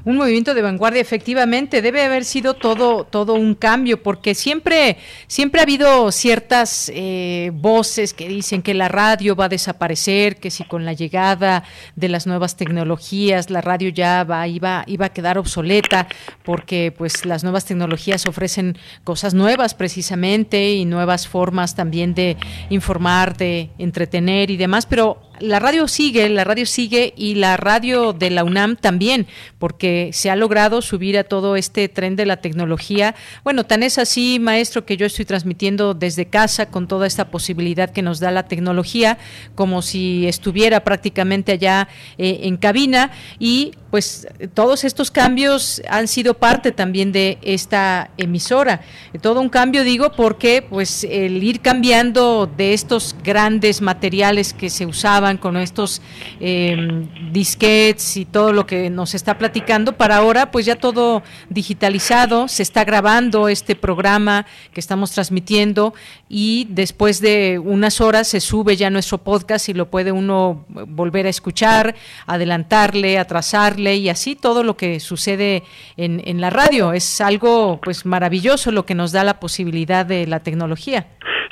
un 0.06 0.18
movimiento 0.18 0.54
de 0.54 0.62
vanguardia 0.62 1.02
efectivamente 1.02 1.82
debe 1.82 2.04
haber 2.04 2.26
sido 2.26 2.54
todo 2.54 3.04
todo 3.04 3.34
un 3.34 3.56
cambio 3.56 4.02
porque 4.02 4.36
siempre 4.36 4.98
siempre 5.28 5.62
ha 5.62 5.64
habido 5.64 6.12
ciertas 6.12 6.92
eh, 6.94 7.52
voces 7.54 8.14
que 8.14 8.28
dicen 8.28 8.62
que 8.62 8.74
la 8.74 8.88
radio 8.88 9.36
va 9.36 9.46
a 9.46 9.50
desaparecer 9.50 10.38
que 10.38 10.52
si 10.52 10.64
con 10.64 10.86
la 10.86 10.94
llegada 10.94 11.64
de 11.96 12.10
las 12.10 12.28
nuevas 12.28 12.56
tecnologías 12.56 13.50
la 13.50 13.62
radio 13.62 13.90
ya 13.90 14.24
va 14.24 14.48
iba 14.48 14.84
iba 14.88 15.08
a 15.08 15.10
quedar 15.10 15.38
obsoleta 15.38 16.08
porque 16.44 16.94
pues 16.96 17.26
las 17.26 17.44
nuevas 17.44 17.66
tecnologías 17.66 18.26
ofrecen 18.26 18.78
cosas 19.04 19.34
nuevas 19.34 19.74
precisamente 19.74 20.74
y 20.74 20.86
nuevas 20.86 21.28
formas 21.28 21.76
también 21.76 22.14
de 22.14 22.38
informar 22.70 23.38
de 23.38 23.70
entretener 23.78 24.50
y 24.52 24.58
demás 24.58 24.86
pero 24.86 25.29
la 25.40 25.60
radio 25.60 25.88
sigue, 25.88 26.30
la 26.30 26.44
radio 26.44 26.66
sigue 26.66 27.14
y 27.16 27.36
la 27.36 27.58
radio 27.58 28.14
de 28.14 28.30
la 28.30 28.44
UNAM 28.44 28.76
también, 28.76 29.28
porque 29.58 30.10
se 30.14 30.30
ha 30.30 30.36
logrado 30.36 30.82
subir 30.82 31.18
a 31.18 31.24
todo 31.24 31.56
este 31.56 31.90
tren 31.90 32.16
de 32.16 32.26
la 32.26 32.38
tecnología. 32.38 33.16
Bueno, 33.44 33.66
tan 33.66 33.84
es 33.84 33.98
así, 33.98 34.40
maestro, 34.40 34.86
que 34.86 34.98
yo 34.98 35.06
estoy 35.06 35.26
transmitiendo 35.26 35.94
desde 35.94 36.26
casa 36.26 36.70
con 36.70 36.88
toda 36.88 37.08
esta 37.08 37.30
posibilidad 37.30 37.90
que 37.90 38.02
nos 38.02 38.20
da 38.20 38.32
la 38.32 38.48
tecnología, 38.48 39.18
como 39.56 39.82
si 39.82 40.28
estuviera 40.28 40.84
prácticamente 40.84 41.54
allá 41.54 41.88
eh, 42.18 42.42
en 42.44 42.58
cabina 42.58 43.12
y 43.40 43.72
pues 43.90 44.28
todos 44.54 44.84
estos 44.84 45.10
cambios 45.10 45.82
han 45.90 46.08
sido 46.08 46.36
parte 46.36 46.72
también 46.72 47.12
de 47.12 47.40
esta 47.42 48.12
emisora. 48.18 48.82
Todo 49.22 49.42
un 49.42 49.50
cambio 49.50 49.84
digo 49.84 50.12
porque 50.12 50.62
pues 50.62 51.04
el 51.04 51.42
ir 51.44 51.62
cambiando 51.62 52.46
de 52.46 52.74
estos 52.74 53.16
grandes 53.24 53.82
materiales 53.82 54.54
que 54.54 54.70
se 54.70 54.86
usaban 54.86 55.38
con 55.38 55.58
estos 55.58 56.02
eh, 56.40 57.08
disquets 57.32 58.18
y 58.18 58.26
todo 58.26 58.54
lo 58.54 58.68
que 58.68 58.90
nos 58.90 59.16
está 59.16 59.38
platicando, 59.38 59.98
para 59.98 60.18
ahora 60.18 60.52
pues 60.52 60.66
ya 60.66 60.76
todo 60.76 61.24
digitalizado, 61.50 62.48
se 62.48 62.62
está 62.62 62.84
grabando 62.84 63.50
este 63.50 63.76
programa 63.76 64.46
que 64.72 64.80
estamos 64.80 65.12
transmitiendo 65.12 65.96
y 66.28 66.68
después 66.70 67.22
de 67.22 67.58
unas 67.58 68.02
horas 68.02 68.28
se 68.28 68.40
sube 68.40 68.76
ya 68.76 68.92
nuestro 68.92 69.18
podcast 69.18 69.68
y 69.70 69.74
lo 69.74 69.90
puede 69.90 70.12
uno 70.12 70.66
volver 70.70 71.26
a 71.26 71.30
escuchar, 71.30 71.96
adelantarle, 72.28 73.18
atrasarle 73.18 73.79
y 73.80 74.10
así 74.10 74.36
todo 74.36 74.64
lo 74.64 74.76
que 74.76 75.00
sucede 75.00 75.64
en, 75.98 76.22
en 76.26 76.42
la 76.42 76.50
radio. 76.50 76.94
Es 76.94 77.22
algo 77.22 77.80
pues 77.82 78.06
maravilloso 78.06 78.72
lo 78.72 78.86
que 78.86 78.96
nos 78.96 79.12
da 79.12 79.24
la 79.24 79.40
posibilidad 79.40 80.06
de 80.06 80.28
la 80.28 80.42
tecnología. 80.42 81.08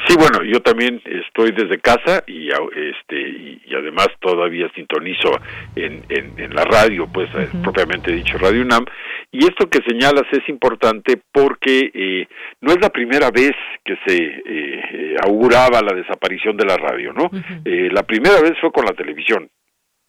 Sí, 0.08 0.16
bueno, 0.18 0.42
yo 0.44 0.62
también 0.62 1.02
estoy 1.06 1.52
desde 1.52 1.80
casa 1.80 2.24
y 2.28 2.50
este 2.50 3.20
y, 3.20 3.76
además 3.76 4.08
todavía 4.22 4.72
sintonizo 4.74 5.32
en, 5.76 6.04
en, 6.10 6.56
la 6.56 6.64
radio, 6.64 7.08
pues 7.12 7.30
eh, 7.36 7.50
propiamente 7.62 8.12
dicho 8.12 8.38
Radio 8.38 8.62
UNAM. 8.62 8.86
Y 9.32 9.46
esto 9.46 9.70
que 9.70 9.80
señalas 9.86 10.24
es 10.32 10.48
importante 10.48 11.20
porque 11.32 11.92
eh, 11.94 12.28
no 12.62 12.72
es 12.72 12.80
la 12.80 12.90
primera 12.90 13.32
vez 13.32 13.52
que 13.84 13.98
se 14.06 14.16
eh, 14.16 15.16
auguraba 15.26 15.82
la 15.82 15.94
desaparición 15.94 16.56
de 16.56 16.66
la 16.66 16.78
radio, 16.78 17.12
¿no? 17.12 17.30
la 17.66 18.04
primera 18.04 18.40
vez 18.42 18.54
fue 18.62 18.72
con 18.72 18.86
la 18.86 18.94
televisión. 18.94 19.50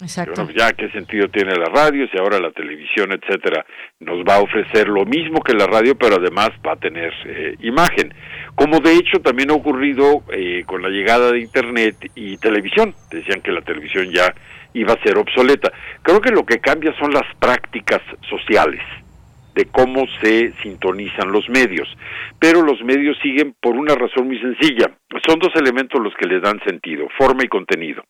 Exacto. 0.00 0.48
ya 0.56 0.72
qué 0.74 0.88
sentido 0.90 1.28
tiene 1.28 1.56
la 1.56 1.66
radio 1.66 2.06
si 2.08 2.16
ahora 2.18 2.38
la 2.38 2.52
televisión, 2.52 3.10
etcétera, 3.10 3.66
nos 3.98 4.20
va 4.20 4.36
a 4.36 4.42
ofrecer 4.42 4.88
lo 4.88 5.04
mismo 5.04 5.40
que 5.40 5.54
la 5.54 5.66
radio, 5.66 5.96
pero 5.96 6.16
además 6.16 6.50
va 6.64 6.74
a 6.74 6.76
tener 6.76 7.12
eh, 7.26 7.56
imagen. 7.60 8.14
Como 8.54 8.78
de 8.78 8.94
hecho 8.94 9.20
también 9.20 9.50
ha 9.50 9.54
ocurrido 9.54 10.22
eh, 10.32 10.62
con 10.66 10.82
la 10.82 10.88
llegada 10.88 11.32
de 11.32 11.40
Internet 11.40 11.96
y 12.14 12.36
televisión. 12.38 12.94
Decían 13.10 13.40
que 13.40 13.50
la 13.50 13.62
televisión 13.62 14.08
ya 14.10 14.32
iba 14.72 14.92
a 14.92 15.02
ser 15.02 15.18
obsoleta. 15.18 15.72
Creo 16.02 16.20
que 16.20 16.30
lo 16.30 16.46
que 16.46 16.60
cambia 16.60 16.94
son 16.98 17.12
las 17.12 17.26
prácticas 17.40 18.00
sociales 18.30 18.82
de 19.56 19.64
cómo 19.64 20.06
se 20.20 20.52
sintonizan 20.62 21.32
los 21.32 21.48
medios. 21.48 21.88
Pero 22.38 22.62
los 22.62 22.80
medios 22.84 23.18
siguen 23.20 23.56
por 23.60 23.74
una 23.74 23.96
razón 23.96 24.28
muy 24.28 24.38
sencilla. 24.38 24.92
Son 25.26 25.40
dos 25.40 25.50
elementos 25.56 26.00
los 26.00 26.14
que 26.14 26.28
les 26.28 26.40
dan 26.40 26.60
sentido, 26.64 27.08
forma 27.18 27.42
y 27.42 27.48
contenido. 27.48 28.04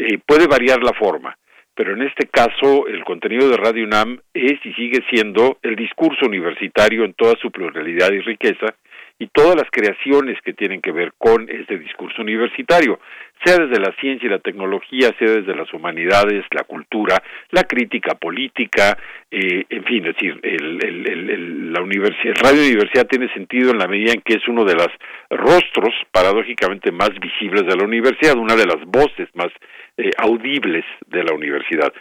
Eh, 0.00 0.20
puede 0.24 0.46
variar 0.46 0.80
la 0.80 0.92
forma, 0.92 1.36
pero 1.74 1.92
en 1.92 2.02
este 2.02 2.28
caso 2.28 2.86
el 2.86 3.02
contenido 3.02 3.48
de 3.48 3.56
Radio 3.56 3.82
UNAM 3.82 4.20
es 4.32 4.64
y 4.64 4.72
sigue 4.74 5.00
siendo 5.10 5.58
el 5.60 5.74
discurso 5.74 6.26
universitario 6.26 7.04
en 7.04 7.14
toda 7.14 7.34
su 7.42 7.50
pluralidad 7.50 8.12
y 8.12 8.20
riqueza 8.20 8.76
y 9.18 9.26
todas 9.28 9.56
las 9.56 9.68
creaciones 9.70 10.40
que 10.42 10.52
tienen 10.52 10.80
que 10.80 10.92
ver 10.92 11.12
con 11.18 11.48
este 11.48 11.78
discurso 11.78 12.22
universitario, 12.22 13.00
sea 13.44 13.56
desde 13.56 13.80
la 13.80 13.92
ciencia 14.00 14.26
y 14.26 14.30
la 14.30 14.38
tecnología, 14.38 15.14
sea 15.18 15.30
desde 15.30 15.54
las 15.54 15.72
humanidades, 15.72 16.44
la 16.50 16.64
cultura, 16.64 17.22
la 17.50 17.64
crítica 17.64 18.14
política, 18.14 18.96
eh, 19.30 19.64
en 19.68 19.84
fin, 19.84 20.06
es 20.06 20.14
decir, 20.14 20.38
el, 20.42 20.84
el, 20.84 21.72
la 21.72 21.82
universidad, 21.82 22.34
Radio 22.42 22.62
Universidad 22.62 23.06
tiene 23.06 23.32
sentido 23.32 23.70
en 23.70 23.78
la 23.78 23.88
medida 23.88 24.12
en 24.12 24.22
que 24.22 24.34
es 24.34 24.48
uno 24.48 24.64
de 24.64 24.74
los 24.74 24.88
rostros, 25.30 25.94
paradójicamente, 26.12 26.92
más 26.92 27.10
visibles 27.20 27.62
de 27.66 27.76
la 27.76 27.84
universidad, 27.84 28.36
una 28.36 28.56
de 28.56 28.66
las 28.66 28.84
voces 28.86 29.28
más 29.34 29.48
eh, 29.96 30.10
audibles 30.18 30.84
de 31.06 31.24
la 31.24 31.34
universidad. 31.34 31.92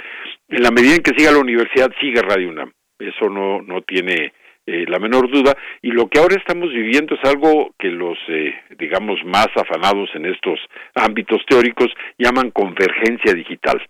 En 0.49 0.61
la 0.61 0.71
medida 0.71 0.95
en 0.95 1.03
que 1.03 1.17
siga 1.17 1.31
la 1.31 1.39
universidad, 1.39 1.91
sigue 1.99 2.21
Radio 2.21 2.49
UNAM. 2.49 2.71
Eso 2.99 3.29
no, 3.29 3.61
no 3.61 3.81
tiene 3.81 4.33
eh, 4.69 4.85
la 4.89 4.99
menor 4.99 5.31
duda. 5.31 5.55
Y 5.81 5.91
lo 5.91 6.09
que 6.09 6.19
ahora 6.19 6.35
estamos 6.35 6.69
viviendo 6.73 7.15
es 7.15 7.29
algo 7.29 7.73
que 7.79 7.87
los, 7.87 8.17
eh, 8.27 8.53
digamos, 8.77 9.17
más 9.23 9.47
afanados 9.55 10.09
en 10.13 10.25
estos 10.25 10.59
ámbitos 10.93 11.41
teóricos 11.47 11.87
llaman 12.17 12.51
convergencia 12.51 13.33
digital 13.33 13.81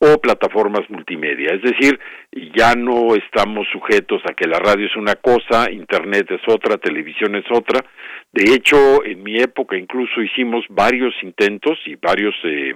o 0.00 0.18
plataformas 0.20 0.90
multimedia. 0.90 1.54
Es 1.54 1.62
decir, 1.62 2.00
ya 2.56 2.74
no 2.74 3.14
estamos 3.14 3.68
sujetos 3.72 4.20
a 4.28 4.34
que 4.34 4.48
la 4.48 4.58
radio 4.58 4.86
es 4.86 4.96
una 4.96 5.14
cosa, 5.14 5.70
Internet 5.70 6.26
es 6.30 6.42
otra, 6.48 6.76
televisión 6.76 7.36
es 7.36 7.44
otra. 7.50 7.84
De 8.32 8.52
hecho, 8.52 9.04
en 9.04 9.22
mi 9.22 9.38
época 9.38 9.76
incluso 9.76 10.20
hicimos 10.20 10.64
varios 10.68 11.14
intentos 11.22 11.78
y 11.86 11.94
varios, 11.94 12.34
eh, 12.42 12.74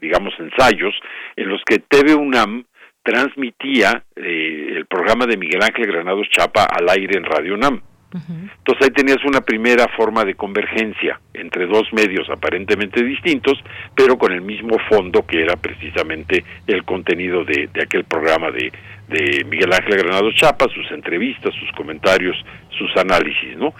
digamos, 0.00 0.32
ensayos 0.38 0.94
en 1.34 1.48
los 1.48 1.60
que 1.68 1.80
TV 1.80 2.14
UNAM 2.14 2.64
transmitía 3.08 4.04
eh, 4.14 4.74
el 4.76 4.84
programa 4.84 5.24
de 5.24 5.38
Miguel 5.38 5.62
Ángel 5.62 5.86
Granados 5.86 6.28
Chapa 6.28 6.64
al 6.64 6.90
aire 6.90 7.16
en 7.16 7.24
Radio 7.24 7.54
UNAM. 7.54 7.80
Entonces 8.10 8.86
ahí 8.86 8.90
tenías 8.90 9.22
una 9.26 9.42
primera 9.42 9.86
forma 9.94 10.24
de 10.24 10.34
convergencia 10.34 11.20
entre 11.34 11.66
dos 11.66 11.92
medios 11.92 12.28
aparentemente 12.30 13.02
distintos, 13.02 13.62
pero 13.94 14.16
con 14.16 14.32
el 14.32 14.40
mismo 14.40 14.76
fondo 14.90 15.26
que 15.26 15.42
era 15.42 15.56
precisamente 15.56 16.42
el 16.66 16.84
contenido 16.84 17.44
de, 17.44 17.68
aquel 17.82 18.04
programa 18.04 18.50
de, 18.50 18.72
de 19.08 19.44
Miguel 19.44 19.72
Ángel 19.74 19.98
Granados 19.98 20.34
Chapa, 20.36 20.66
sus 20.74 20.90
entrevistas, 20.90 21.54
sus 21.54 21.70
comentarios, 21.72 22.36
sus 22.78 22.94
análisis, 22.96 23.56
¿no? 23.58 23.74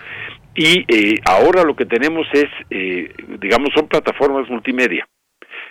Y 0.55 0.85
eh, 0.89 1.21
ahora 1.25 1.65
lo 1.65 1.75
que 1.75 1.87
tenemos 1.87 2.27
es, 2.33 2.49
eh, 2.69 3.13
digamos, 3.41 3.71
son 3.75 3.89
plataformas 3.89 4.49
multimedia. 4.49 5.07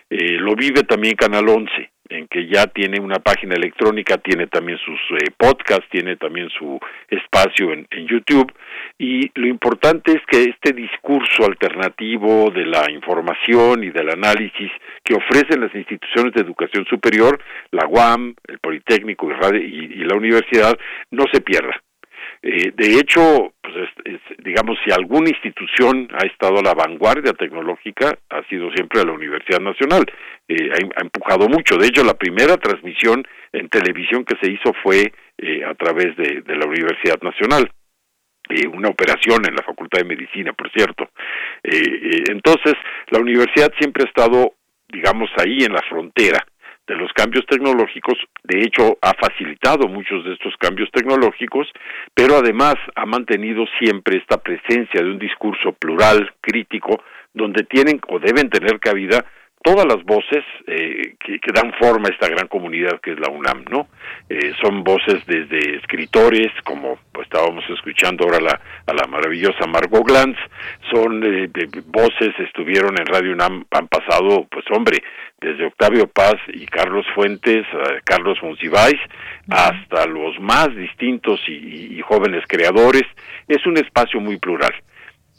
lo 0.09 0.55
vive 0.55 0.81
también 0.83 1.15
Canal 1.15 1.47
11 1.47 1.91
en 2.09 2.27
que 2.27 2.47
ya 2.47 2.67
tiene 2.67 2.99
una 2.99 3.19
página 3.19 3.55
electrónica, 3.55 4.17
tiene 4.17 4.47
también 4.47 4.77
sus 4.79 4.99
eh, 5.19 5.31
podcasts, 5.37 5.87
tiene 5.89 6.15
también 6.15 6.49
su 6.49 6.79
espacio 7.09 7.73
en, 7.73 7.87
YouTube 8.07 8.53
y 8.97 9.29
lo 9.39 9.47
importante 9.47 10.13
es 10.13 10.21
que 10.27 10.43
este 10.43 10.71
discurso 10.71 11.45
alternativo 11.45 12.49
de 12.51 12.65
la 12.65 12.89
información 12.89 13.83
y 13.83 13.89
del 13.89 14.09
análisis 14.09 14.71
que 15.03 15.15
ofrecen 15.15 15.61
las 15.61 15.73
instituciones 15.75 16.33
de 16.33 16.41
educación 16.41 16.85
superior, 16.85 17.39
la 17.71 17.85
UAM, 17.87 18.35
el 18.47 18.59
Politécnico 18.59 19.29
y, 19.29 19.57
y 19.57 20.03
la 20.05 20.15
universidad, 20.15 20.77
no 21.11 21.25
se 21.31 21.41
pierda. 21.41 21.81
Eh, 22.41 22.71
de 22.75 22.99
hecho, 22.99 23.53
pues 23.61 23.89
digamos, 24.39 24.77
si 24.85 24.91
alguna 24.91 25.29
institución 25.29 26.07
ha 26.13 26.25
estado 26.25 26.59
a 26.59 26.63
la 26.63 26.73
vanguardia 26.73 27.33
tecnológica, 27.33 28.17
ha 28.29 28.43
sido 28.47 28.71
siempre 28.71 29.03
la 29.03 29.11
Universidad 29.11 29.59
Nacional. 29.59 30.05
Eh, 30.47 30.69
ha, 30.73 31.01
empujado 31.01 31.49
mucho. 31.49 31.77
De 31.77 31.87
hecho, 31.87 32.03
la 32.03 32.13
primera 32.13 32.57
transmisión 32.57 33.27
en 33.51 33.69
televisión 33.69 34.23
que 34.23 34.37
se 34.41 34.51
hizo 34.51 34.73
fue 34.83 35.11
eh, 35.37 35.65
a 35.65 35.73
través 35.73 36.15
de, 36.17 36.43
la 36.55 36.65
Universidad 36.65 37.19
Nacional. 37.21 37.69
una 38.71 38.89
operación 38.89 39.45
en 39.45 39.55
la 39.55 39.63
Facultad 39.63 39.99
de 39.99 40.15
Medicina, 40.15 40.53
por 40.53 40.71
cierto. 40.71 41.09
entonces, 41.63 42.75
la 43.09 43.19
universidad 43.19 43.73
siempre 43.77 44.03
ha 44.03 44.07
estado, 44.07 44.53
digamos, 44.87 45.29
ahí 45.37 45.65
en 45.65 45.73
la 45.73 45.81
frontera 45.89 46.45
de 46.87 46.95
los 46.95 47.11
cambios 47.13 47.45
tecnológicos, 47.45 48.17
de 48.43 48.63
hecho 48.63 48.97
ha 49.01 49.13
facilitado 49.13 49.87
muchos 49.87 50.23
de 50.23 50.33
estos 50.33 50.55
cambios 50.57 50.89
tecnológicos, 50.91 51.67
pero 52.13 52.37
además 52.37 52.75
ha 52.95 53.05
mantenido 53.05 53.65
siempre 53.79 54.17
esta 54.17 54.37
presencia 54.37 55.01
de 55.01 55.11
un 55.11 55.19
discurso 55.19 55.73
plural, 55.73 56.31
crítico, 56.41 57.03
donde 57.33 57.63
tienen 57.63 57.99
o 58.07 58.19
deben 58.19 58.49
tener 58.49 58.79
cabida 58.79 59.25
todas 59.67 59.85
las 59.85 60.01
voces 60.05 60.45
eh, 60.65 61.15
que, 61.19 61.39
dan 61.53 61.73
forma 61.73 62.07
a 62.07 62.11
esta 62.13 62.29
gran 62.29 62.47
comunidad 62.47 63.01
que 63.01 63.11
es 63.11 63.19
la 63.19 63.27
UNAM, 63.27 63.65
¿no? 63.69 63.89
Eh, 64.29 64.53
son 64.61 64.81
voces 64.81 65.25
desde 65.25 65.75
escritores, 65.75 66.47
como 66.63 66.97
pues, 67.11 67.27
estábamos 67.27 67.65
escuchando 67.69 68.23
ahora 68.23 68.39
la, 68.39 68.61
a 68.85 68.93
la 68.93 69.05
maravillosa 69.07 69.67
Margot 69.67 70.07
Glantz, 70.07 70.39
son 70.89 71.21
eh, 71.21 71.49
voces, 71.87 72.33
estuvieron 72.39 72.95
en 72.97 73.07
Radio 73.07 73.33
UNAM, 73.33 73.65
han 73.71 73.89
pasado, 73.89 74.47
pues 74.49 74.63
hombre, 74.71 75.03
desde 75.41 75.65
Octavio 75.65 76.07
Paz 76.07 76.35
y 76.47 76.65
Carlos 76.65 77.05
Fuentes, 77.13 77.65
Carlos 78.05 78.37
Monsiváis, 78.41 78.99
hasta 79.49 80.05
los 80.05 80.39
más 80.39 80.73
distintos 80.73 81.41
y, 81.45 81.97
y 81.97 82.01
jóvenes 82.03 82.43
creadores, 82.47 83.03
es 83.49 83.65
un 83.65 83.77
espacio 83.77 84.21
muy 84.21 84.37
plural. 84.37 84.73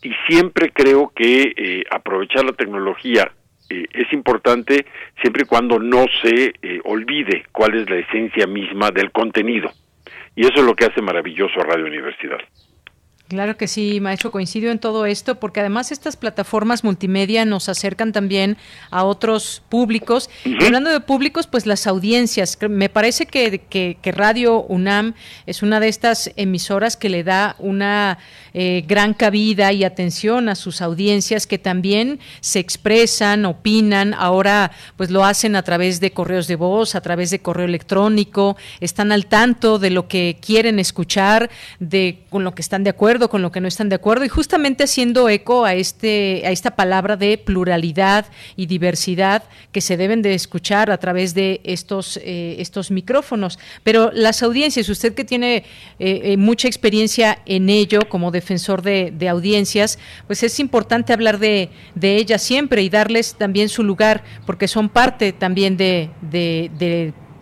Y 0.02 0.12
siempre 0.28 0.70
creo 0.70 1.10
que 1.16 1.82
aprovechar 1.90 2.44
la 2.44 2.52
tecnología 2.52 3.32
eh, 3.70 3.86
es 3.92 4.12
importante 4.12 4.86
siempre 5.20 5.42
y 5.44 5.46
cuando 5.46 5.78
no 5.78 6.06
se 6.22 6.54
eh, 6.62 6.80
olvide 6.84 7.44
cuál 7.52 7.74
es 7.74 7.90
la 7.90 7.96
esencia 7.96 8.46
misma 8.46 8.90
del 8.90 9.10
contenido. 9.10 9.70
Y 10.34 10.42
eso 10.42 10.60
es 10.60 10.64
lo 10.64 10.74
que 10.74 10.86
hace 10.86 11.02
maravilloso 11.02 11.60
Radio 11.60 11.86
Universidad. 11.86 12.38
Claro 13.28 13.58
que 13.58 13.68
sí, 13.68 14.00
maestro, 14.00 14.30
coincido 14.30 14.70
en 14.70 14.78
todo 14.78 15.04
esto, 15.04 15.38
porque 15.38 15.60
además 15.60 15.92
estas 15.92 16.16
plataformas 16.16 16.82
multimedia 16.82 17.44
nos 17.44 17.68
acercan 17.68 18.10
también 18.10 18.56
a 18.90 19.04
otros 19.04 19.62
públicos. 19.68 20.30
hablando 20.64 20.88
de 20.88 21.00
públicos, 21.00 21.46
pues 21.46 21.66
las 21.66 21.86
audiencias. 21.86 22.56
Me 22.70 22.88
parece 22.88 23.26
que, 23.26 23.58
que, 23.68 24.12
Radio 24.12 24.62
UNAM 24.62 25.12
es 25.44 25.62
una 25.62 25.78
de 25.78 25.88
estas 25.88 26.32
emisoras 26.36 26.96
que 26.96 27.10
le 27.10 27.22
da 27.22 27.54
una 27.58 28.16
eh, 28.54 28.82
gran 28.88 29.12
cabida 29.12 29.74
y 29.74 29.84
atención 29.84 30.48
a 30.48 30.54
sus 30.54 30.80
audiencias 30.80 31.46
que 31.46 31.58
también 31.58 32.20
se 32.40 32.60
expresan, 32.60 33.44
opinan. 33.44 34.14
Ahora, 34.14 34.70
pues 34.96 35.10
lo 35.10 35.26
hacen 35.26 35.54
a 35.54 35.62
través 35.62 36.00
de 36.00 36.12
correos 36.12 36.46
de 36.46 36.56
voz, 36.56 36.94
a 36.94 37.02
través 37.02 37.28
de 37.28 37.40
correo 37.40 37.66
electrónico, 37.66 38.56
están 38.80 39.12
al 39.12 39.26
tanto 39.26 39.78
de 39.78 39.90
lo 39.90 40.08
que 40.08 40.38
quieren 40.40 40.78
escuchar, 40.78 41.50
de 41.78 42.24
con 42.30 42.42
lo 42.42 42.54
que 42.54 42.62
están 42.62 42.84
de 42.84 42.90
acuerdo 42.90 43.17
con 43.26 43.42
lo 43.42 43.50
que 43.50 43.60
no 43.60 43.66
están 43.66 43.88
de 43.88 43.96
acuerdo 43.96 44.24
y 44.24 44.28
justamente 44.28 44.84
haciendo 44.84 45.28
eco 45.28 45.64
a 45.64 45.74
este 45.74 46.42
a 46.46 46.50
esta 46.50 46.76
palabra 46.76 47.16
de 47.16 47.36
pluralidad 47.38 48.26
y 48.54 48.66
diversidad 48.66 49.42
que 49.72 49.80
se 49.80 49.96
deben 49.96 50.22
de 50.22 50.34
escuchar 50.34 50.92
a 50.92 50.98
través 50.98 51.34
de 51.34 51.60
estos 51.64 52.18
eh, 52.18 52.56
estos 52.60 52.92
micrófonos. 52.92 53.58
Pero 53.82 54.12
las 54.12 54.42
audiencias, 54.44 54.88
usted 54.88 55.14
que 55.14 55.24
tiene 55.24 55.64
eh, 55.98 56.36
mucha 56.36 56.68
experiencia 56.68 57.40
en 57.46 57.68
ello 57.68 58.08
como 58.08 58.30
defensor 58.30 58.82
de, 58.82 59.28
audiencias, 59.28 59.98
pues 60.26 60.42
es 60.42 60.60
importante 60.60 61.12
hablar 61.12 61.38
de, 61.38 61.70
de 61.94 62.16
ellas 62.16 62.42
siempre 62.42 62.82
y 62.82 62.88
darles 62.88 63.34
también 63.34 63.68
su 63.68 63.82
lugar 63.82 64.22
porque 64.46 64.68
son 64.68 64.88
parte 64.88 65.32
también 65.32 65.76
de 65.76 66.10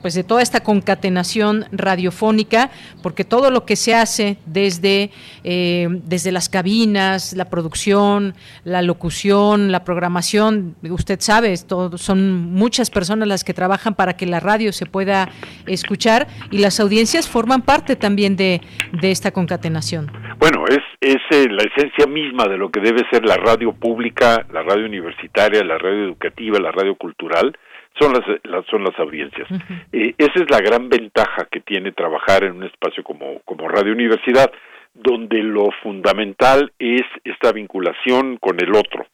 pues 0.07 0.14
de 0.14 0.22
toda 0.22 0.40
esta 0.40 0.61
concatenación 0.61 1.64
radiofónica, 1.72 2.70
porque 3.02 3.24
todo 3.24 3.50
lo 3.50 3.64
que 3.64 3.74
se 3.74 3.92
hace 3.92 4.36
desde, 4.46 5.11
eh, 5.42 5.88
desde 5.90 6.30
las 6.30 6.48
cabinas, 6.48 7.32
la 7.32 7.46
producción, 7.46 8.34
la 8.62 8.82
locución, 8.82 9.72
la 9.72 9.82
programación, 9.82 10.76
usted 10.88 11.18
sabe, 11.18 11.57
son 11.57 12.52
muchas 12.52 12.88
personas 12.88 13.26
las 13.26 13.42
que 13.42 13.52
trabajan 13.52 13.96
para 13.96 14.16
que 14.16 14.26
la 14.26 14.38
radio 14.38 14.72
se 14.72 14.86
pueda 14.86 15.28
escuchar 15.66 16.28
y 16.52 16.59
las 16.59 16.78
audiencias 16.78 17.28
forman 17.28 17.62
parte 17.62 17.96
también 17.96 18.36
de, 18.36 18.61
de 19.02 19.11
esta 19.11 19.32
concatenación. 19.32 20.12
Bueno, 20.38 20.66
es, 20.68 20.84
es 21.00 21.20
eh, 21.32 21.48
la 21.50 21.64
esencia 21.64 22.07
misma 22.07 22.46
de 22.46 22.59
lo 22.59 22.70
que 22.70 22.78
debe 22.78 23.02
ser 23.11 23.24
la 23.24 23.38
radio 23.38 23.72
pública, 23.72 24.46
la 24.52 24.62
radio 24.62 24.86
universitaria, 24.86 25.64
la 25.64 25.78
radio 25.78 26.04
educativa, 26.04 26.61
la 26.61 26.70
radio 26.70 26.94
cultural 26.94 27.59
son 27.99 28.12
las, 28.12 28.66
son 28.66 28.84
las 28.84 28.99
audiencias. 28.99 29.49
Eh, 29.92 30.14
esa 30.18 30.42
es 30.42 30.51
la 30.51 30.61
gran 30.61 30.88
ventaja 30.88 31.47
que 31.51 31.61
tiene 31.61 31.92
trabajar 31.92 32.44
en 32.44 32.57
un 32.57 32.64
espacio 32.64 33.03
como, 33.03 33.40
como 33.44 33.68
Radio 33.68 33.92
Universidad, 33.92 34.51
donde 34.94 35.42
lo 35.42 35.70
fundamental 35.82 36.72
es 36.78 37.03
esta 37.24 37.53
vinculación 37.53 38.36
con 38.38 38.61
el 38.61 38.74
otro, 38.74 39.07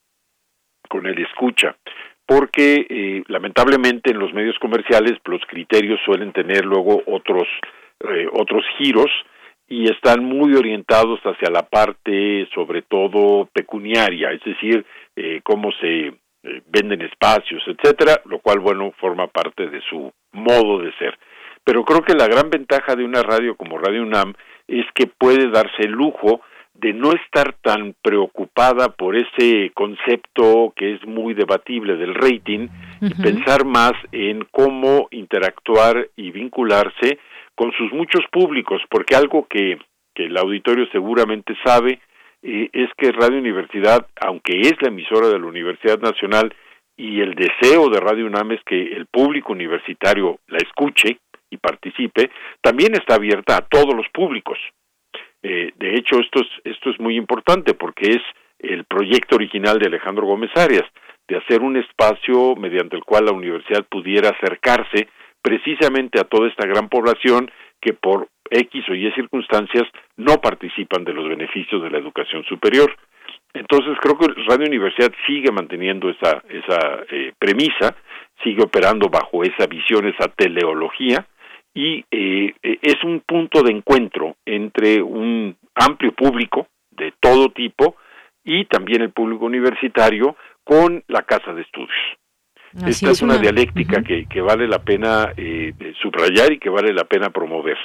con 0.88 1.06
el 1.06 1.18
escucha, 1.18 1.76
porque 2.26 2.86
eh, 2.88 3.22
lamentablemente 3.28 4.10
en 4.10 4.18
los 4.18 4.32
medios 4.32 4.58
comerciales 4.58 5.18
los 5.24 5.42
criterios 5.46 6.00
suelen 6.04 6.32
tener 6.32 6.64
luego 6.64 7.02
otros, 7.06 7.46
eh, 8.00 8.26
otros 8.32 8.64
giros 8.78 9.10
y 9.68 9.90
están 9.90 10.24
muy 10.24 10.54
orientados 10.54 11.20
hacia 11.20 11.50
la 11.50 11.62
parte 11.62 12.48
sobre 12.54 12.82
todo 12.82 13.48
pecuniaria, 13.52 14.32
es 14.32 14.42
decir, 14.44 14.84
cómo 15.44 15.70
se 15.80 16.12
eh, 16.44 16.62
venden 16.66 17.02
espacios, 17.02 17.62
etcétera, 17.66 18.20
lo 18.24 18.40
cual, 18.40 18.58
bueno, 18.60 18.92
forma 18.98 19.28
parte 19.28 19.68
de 19.68 19.80
su 19.88 20.12
modo 20.32 20.80
de 20.80 20.92
ser. 20.98 21.18
Pero 21.64 21.84
creo 21.84 22.02
que 22.02 22.14
la 22.14 22.26
gran 22.26 22.50
ventaja 22.50 22.96
de 22.96 23.04
una 23.04 23.22
radio 23.22 23.56
como 23.56 23.78
Radio 23.78 24.02
UNAM 24.02 24.34
es 24.66 24.84
que 24.94 25.06
puede 25.06 25.50
darse 25.50 25.82
el 25.82 25.92
lujo 25.92 26.40
de 26.74 26.92
no 26.92 27.12
estar 27.12 27.54
tan 27.62 27.94
preocupada 28.02 28.88
por 28.88 29.14
ese 29.14 29.70
concepto 29.74 30.72
que 30.74 30.94
es 30.94 31.06
muy 31.06 31.34
debatible 31.34 31.96
del 31.96 32.14
rating 32.14 32.68
y 33.00 33.14
pensar 33.22 33.64
más 33.64 33.92
en 34.10 34.44
cómo 34.50 35.06
interactuar 35.12 36.08
y 36.16 36.32
vincularse 36.32 37.18
con 37.54 37.70
sus 37.72 37.92
muchos 37.92 38.22
públicos, 38.32 38.82
porque 38.88 39.14
algo 39.14 39.46
que, 39.48 39.78
que 40.14 40.26
el 40.26 40.36
auditorio 40.36 40.86
seguramente 40.90 41.54
sabe 41.64 42.00
es 42.42 42.90
que 42.96 43.12
Radio 43.12 43.38
Universidad, 43.38 44.06
aunque 44.20 44.60
es 44.60 44.74
la 44.80 44.88
emisora 44.88 45.28
de 45.28 45.38
la 45.38 45.46
Universidad 45.46 45.98
Nacional, 46.00 46.54
y 46.96 47.20
el 47.20 47.34
deseo 47.34 47.88
de 47.88 48.00
Radio 48.00 48.26
UNAM 48.26 48.52
es 48.52 48.60
que 48.64 48.80
el 48.80 49.06
público 49.06 49.52
universitario 49.52 50.38
la 50.48 50.58
escuche 50.58 51.18
y 51.50 51.56
participe, 51.56 52.30
también 52.60 52.94
está 52.94 53.14
abierta 53.14 53.56
a 53.56 53.66
todos 53.66 53.94
los 53.94 54.08
públicos. 54.12 54.58
Eh, 55.42 55.72
de 55.76 55.94
hecho, 55.96 56.18
esto 56.20 56.40
es, 56.40 56.48
esto 56.64 56.90
es 56.90 57.00
muy 57.00 57.16
importante 57.16 57.74
porque 57.74 58.10
es 58.10 58.22
el 58.58 58.84
proyecto 58.84 59.36
original 59.36 59.78
de 59.78 59.86
Alejandro 59.86 60.26
Gómez 60.26 60.50
Arias, 60.54 60.84
de 61.28 61.36
hacer 61.36 61.62
un 61.62 61.76
espacio 61.76 62.54
mediante 62.56 62.96
el 62.96 63.04
cual 63.04 63.26
la 63.26 63.32
universidad 63.32 63.84
pudiera 63.88 64.30
acercarse 64.30 65.08
precisamente 65.42 66.20
a 66.20 66.24
toda 66.24 66.48
esta 66.48 66.66
gran 66.66 66.88
población 66.88 67.50
que 67.80 67.92
por 67.92 68.28
X 68.52 68.84
o 68.88 68.94
Y 68.94 69.10
circunstancias 69.12 69.84
no 70.16 70.40
participan 70.40 71.04
de 71.04 71.14
los 71.14 71.28
beneficios 71.28 71.82
de 71.82 71.90
la 71.90 71.98
educación 71.98 72.44
superior. 72.44 72.94
Entonces 73.54 73.96
creo 74.00 74.18
que 74.18 74.28
Radio 74.46 74.66
Universidad 74.66 75.12
sigue 75.26 75.50
manteniendo 75.50 76.10
esa, 76.10 76.42
esa 76.48 77.04
eh, 77.10 77.32
premisa, 77.38 77.94
sigue 78.42 78.62
operando 78.62 79.08
bajo 79.08 79.42
esa 79.42 79.66
visión, 79.66 80.06
esa 80.06 80.28
teleología, 80.28 81.26
y 81.74 82.04
eh, 82.10 82.54
es 82.62 83.02
un 83.04 83.20
punto 83.20 83.62
de 83.62 83.72
encuentro 83.72 84.36
entre 84.44 85.02
un 85.02 85.56
amplio 85.74 86.12
público 86.12 86.68
de 86.90 87.14
todo 87.18 87.50
tipo 87.50 87.96
y 88.44 88.64
también 88.66 89.02
el 89.02 89.10
público 89.10 89.46
universitario 89.46 90.36
con 90.64 91.02
la 91.08 91.22
casa 91.22 91.54
de 91.54 91.62
estudios. 91.62 91.90
Esta 92.86 93.10
es 93.10 93.20
una, 93.20 93.36
dialéctica 93.36 94.02
que, 94.02 94.26
que, 94.26 94.40
vale 94.40 94.66
la 94.66 94.78
pena 94.78 95.34
eh, 95.36 95.74
subrayar 96.00 96.52
y 96.52 96.58
que 96.58 96.70
vale 96.70 96.94
la 96.94 97.04
pena 97.04 97.28
promover 97.28 97.76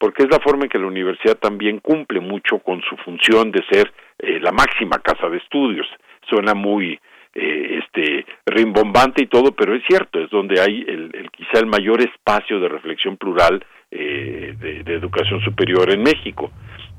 porque 0.00 0.22
es 0.22 0.30
la 0.30 0.40
forma 0.40 0.64
en 0.64 0.70
que 0.70 0.78
la 0.78 0.86
universidad 0.86 1.36
también 1.36 1.78
cumple 1.78 2.20
mucho 2.20 2.58
con 2.60 2.80
su 2.88 2.96
función 3.04 3.52
de 3.52 3.62
ser 3.70 3.92
eh, 4.18 4.40
la 4.40 4.50
máxima 4.50 4.98
casa 4.98 5.28
de 5.28 5.36
estudios. 5.36 5.86
Suena 6.26 6.54
muy 6.54 6.98
eh, 7.34 7.80
este 7.84 8.24
rimbombante 8.46 9.22
y 9.22 9.26
todo, 9.26 9.52
pero 9.52 9.74
es 9.74 9.82
cierto, 9.86 10.18
es 10.18 10.30
donde 10.30 10.58
hay 10.58 10.80
el, 10.88 11.10
el 11.14 11.30
quizá 11.30 11.60
el 11.60 11.66
mayor 11.66 12.00
espacio 12.00 12.58
de 12.58 12.68
reflexión 12.68 13.18
plural 13.18 13.62
eh, 13.90 14.54
de, 14.58 14.94
educación 14.94 15.40
superior 15.42 15.92
en 15.92 16.02
México, 16.02 16.50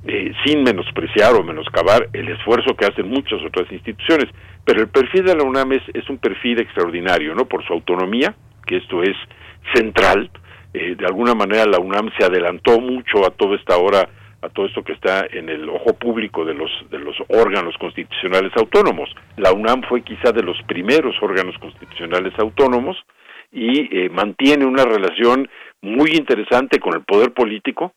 eh, 0.06 0.32
sin 0.46 0.62
menospreciar 0.62 1.34
o 1.34 1.44
menoscabar 1.44 2.08
el 2.14 2.30
esfuerzo 2.30 2.76
que 2.76 2.86
hacen 2.86 3.10
muchas 3.10 3.42
otras 3.44 3.72
instituciones. 3.72 4.28
Pero 4.64 4.82
el 4.82 4.90
perfil 4.90 5.26
de 5.26 5.36
la 5.36 5.44
UNAM 5.44 5.72
es 5.72 6.10
un 6.10 6.20
perfil 6.20 6.60
extraordinario, 6.60 7.34
¿no? 7.34 7.46
Por 7.46 7.66
su 7.66 7.74
autonomía, 7.74 8.36
que 8.66 8.78
esto 8.78 9.02
es 9.02 9.18
central, 9.74 10.30
eh, 10.74 10.96
de 10.96 11.06
alguna 11.06 11.36
manera 11.36 11.66
la 11.66 11.80
UNAM 11.80 12.10
se 12.18 12.26
adelantó 12.26 12.80
mucho 12.80 13.26
a 13.26 13.32
toda 13.32 13.56
esta 13.56 13.78
hora 13.78 14.08
a 14.42 14.50
todo 14.50 14.66
esto 14.66 14.84
que 14.84 14.94
está 14.94 15.28
en 15.30 15.50
el 15.50 15.70
ojo 15.70 15.94
público 15.94 16.44
de 16.46 16.56
los 16.56 16.72
de 16.90 16.98
los 16.98 17.16
órganos 17.30 17.78
constitucionales 17.78 18.52
autónomos. 18.56 19.10
La 19.38 19.52
UNAM 19.54 19.84
fue 19.88 20.02
quizá 20.02 20.32
de 20.32 20.42
los 20.42 20.58
primeros 20.64 21.16
órganos 21.22 21.56
constitucionales 21.60 22.34
autónomos 22.40 22.98
y 23.52 23.96
eh, 23.96 24.10
mantiene 24.10 24.66
una 24.66 24.84
relación 24.84 25.48
muy 25.82 26.12
interesante 26.12 26.80
con 26.80 26.96
el 26.96 27.04
poder 27.04 27.34
político, 27.34 27.94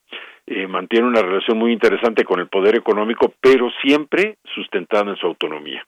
eh, 0.46 0.66
mantiene 0.66 1.06
una 1.06 1.22
relación 1.22 1.56
muy 1.56 1.72
interesante 1.72 2.24
con 2.24 2.40
el 2.40 2.48
poder 2.48 2.76
económico, 2.76 3.32
pero 3.40 3.70
siempre 3.82 4.36
sustentada 4.54 5.10
en 5.10 5.16
su 5.16 5.26
autonomía 5.26 5.86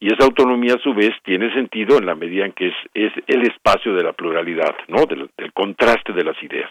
y 0.00 0.12
esa 0.12 0.24
autonomía 0.24 0.74
a 0.74 0.82
su 0.82 0.94
vez 0.94 1.12
tiene 1.24 1.52
sentido 1.52 1.98
en 1.98 2.06
la 2.06 2.14
medida 2.14 2.46
en 2.46 2.52
que 2.52 2.68
es, 2.68 2.74
es 2.94 3.12
el 3.26 3.42
espacio 3.42 3.94
de 3.94 4.04
la 4.04 4.12
pluralidad, 4.12 4.74
¿no? 4.86 5.06
Del, 5.06 5.30
del 5.36 5.52
contraste 5.52 6.12
de 6.12 6.24
las 6.24 6.40
ideas. 6.42 6.70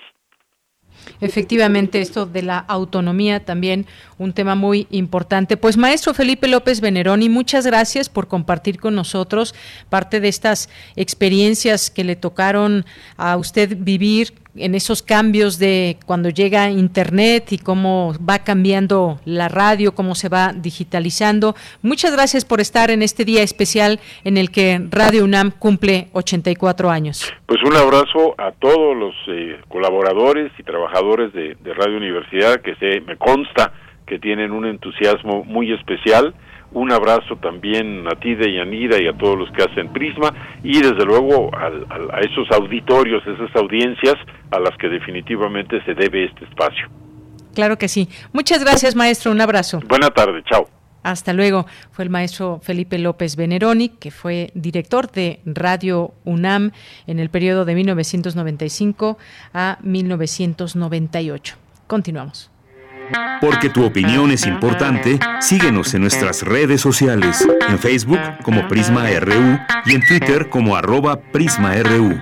Efectivamente, 1.21 2.01
esto 2.01 2.25
de 2.25 2.41
la 2.41 2.57
autonomía 2.57 3.43
también 3.45 3.86
un 4.17 4.34
tema 4.34 4.55
muy 4.55 4.88
importante. 4.89 5.57
Pues 5.57 5.78
maestro 5.78 6.13
Felipe 6.13 6.47
López 6.47 6.82
Veneroni, 6.82 7.30
muchas 7.30 7.65
gracias 7.65 8.09
por 8.09 8.28
compartir 8.28 8.80
con 8.80 8.95
nosotros 8.95 9.55
parte 9.89 10.19
de 10.19 10.28
estas 10.28 10.69
experiencias 10.95 11.89
que 11.91 12.03
le 12.03 12.15
tocaron 12.15 12.86
a 13.15 13.38
usted 13.38 13.78
vivir 13.80 14.34
en 14.55 14.75
esos 14.75 15.03
cambios 15.03 15.59
de 15.59 15.97
cuando 16.05 16.29
llega 16.29 16.69
Internet 16.69 17.51
y 17.51 17.57
cómo 17.57 18.13
va 18.27 18.39
cambiando 18.39 19.19
la 19.25 19.49
radio, 19.49 19.93
cómo 19.93 20.15
se 20.15 20.29
va 20.29 20.53
digitalizando. 20.53 21.55
Muchas 21.81 22.11
gracias 22.13 22.45
por 22.45 22.61
estar 22.61 22.91
en 22.91 23.01
este 23.01 23.25
día 23.25 23.43
especial 23.43 23.99
en 24.23 24.37
el 24.37 24.51
que 24.51 24.81
Radio 24.89 25.23
UNAM 25.23 25.51
cumple 25.51 26.07
84 26.13 26.89
años. 26.89 27.33
Pues 27.45 27.61
un 27.63 27.75
abrazo 27.75 28.35
a 28.37 28.51
todos 28.51 28.95
los 28.95 29.13
eh, 29.27 29.59
colaboradores 29.67 30.51
y 30.57 30.63
trabajadores 30.63 31.33
de, 31.33 31.55
de 31.55 31.73
Radio 31.73 31.97
Universidad 31.97 32.61
que 32.61 32.75
se 32.75 33.01
me 33.01 33.17
consta 33.17 33.73
que 34.05 34.19
tienen 34.19 34.51
un 34.51 34.65
entusiasmo 34.65 35.43
muy 35.43 35.71
especial 35.73 36.33
un 36.78 36.91
abrazo 36.91 37.36
también 37.38 38.07
a 38.07 38.15
ti, 38.19 38.36
de 38.36 38.53
Yanira, 38.53 39.01
y 39.01 39.07
a 39.07 39.13
todos 39.17 39.38
los 39.38 39.51
que 39.51 39.63
hacen 39.63 39.91
Prisma, 39.91 40.34
y 40.63 40.80
desde 40.80 41.05
luego 41.05 41.49
a, 41.55 41.67
a, 41.67 42.19
esos 42.21 42.49
auditorios, 42.51 43.23
esas 43.25 43.55
audiencias 43.55 44.15
a 44.51 44.59
las 44.59 44.78
que 44.78 44.88
definitivamente 44.88 45.84
se 45.86 45.93
debe 45.93 46.25
este 46.25 46.45
espacio. 46.45 46.88
Claro 47.55 47.78
que 47.78 47.88
sí. 47.88 48.07
Muchas 48.34 48.63
gracias, 48.63 48.95
maestro. 48.95 49.32
Un 49.32 49.41
abrazo. 49.41 49.80
Buena 49.88 50.09
tarde. 50.09 50.43
Chao. 50.43 50.69
Hasta 51.01 51.34
luego. 51.34 51.65
Fue 51.91 52.03
el 52.03 52.09
maestro 52.09 52.59
Felipe 52.61 52.99
López 52.99 53.36
Veneroni, 53.36 53.89
que 53.89 54.11
fue 54.11 54.51
director 54.53 55.09
de 55.09 55.39
Radio 55.45 56.13
UNAM 56.25 56.71
en 57.07 57.19
el 57.19 57.30
periodo 57.30 57.65
de 57.65 57.75
1995 57.75 59.17
a 59.53 59.80
1998. 59.82 61.55
Continuamos. 61.88 62.51
Porque 63.41 63.70
tu 63.70 63.84
opinión 63.84 64.32
es 64.32 64.45
importante, 64.45 65.20
síguenos 65.39 65.93
en 65.93 66.01
nuestras 66.01 66.43
redes 66.43 66.82
sociales, 66.82 67.47
en 67.70 67.80
Facebook 67.80 68.20
como 68.43 68.68
Prisma 68.68 69.08
RU 69.20 69.60
y 69.86 69.95
en 69.95 70.05
Twitter 70.05 70.49
como 70.49 70.76
arroba 70.76 71.20
PrismaRU. 71.20 72.22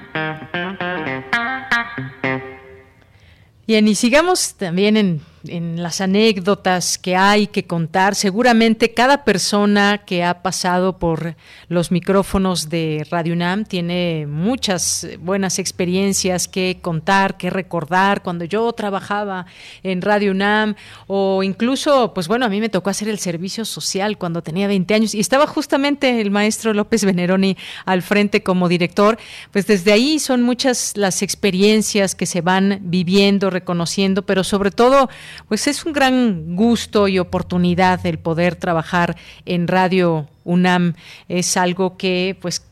Bien, 3.68 3.88
y 3.88 3.96
sigamos 3.96 4.56
también 4.56 4.98
en 4.98 5.22
en 5.48 5.82
las 5.82 6.02
anécdotas 6.02 6.98
que 6.98 7.16
hay 7.16 7.48
que 7.48 7.66
contar. 7.66 8.16
Seguramente 8.16 8.94
cada 8.94 9.24
persona 9.24 10.02
que 10.06 10.24
ha 10.24 10.42
pasado 10.42 10.98
por 10.98 11.36
los 11.68 11.92
micrófonos 11.92 12.70
de 12.70 13.06
Radio 13.10 13.34
UNAM 13.34 13.66
tiene 13.66 14.28
muchas 14.28 15.08
buenas 15.20 15.60
experiencias 15.60 16.48
que 16.48 16.80
contar, 16.82 17.38
que 17.38 17.50
recordar. 17.50 18.24
Cuando 18.24 18.46
yo 18.46 18.72
trabajaba 18.74 19.46
en 19.84 20.02
Radio 20.02 20.32
UNAM 20.32 20.76
o 21.08 21.44
incluso, 21.44 22.14
pues 22.14 22.28
bueno, 22.28 22.46
a 22.46 22.50
mí 22.50 22.60
me 22.60 22.70
tocó 22.70 22.90
hacer 22.90 23.08
el 23.08 23.20
servicio 23.20 23.66
social 23.66 24.18
cuando 24.18 24.42
tenía 24.42 24.68
20 24.68 24.94
años 24.94 25.16
y 25.16 25.20
estaba 25.20 25.48
justamente 25.48 26.22
el 26.22 26.32
maestro 26.32 26.74
López 26.74 27.06
Veneroni 27.06 27.58
al 27.86 28.02
frente 28.02 28.44
como 28.44 28.68
director. 28.70 29.18
Pues 29.52 29.68
desde 29.68 29.92
ahí 29.92 30.20
son 30.20 30.42
muchas 30.42 30.94
las 30.96 31.22
experiencias 31.22 32.16
que 32.16 32.26
se 32.26 32.42
van 32.42 32.80
viviendo, 32.82 33.50
reconociendo, 33.50 34.24
pero 34.24 34.44
sobre 34.44 34.72
todo 34.72 35.10
pues 35.48 35.68
es 35.68 35.86
un 35.86 35.94
gran 35.94 36.56
gusto 36.56 37.08
y 37.08 37.20
oportunidad 37.20 38.06
el 38.06 38.20
poder 38.20 38.56
trabajar 38.56 39.16
en 39.46 39.68
Radio 39.68 40.28
UNAM. 40.44 40.94
Es 41.28 41.58
algo 41.58 41.98
que 41.98 42.38
pues 42.42 42.64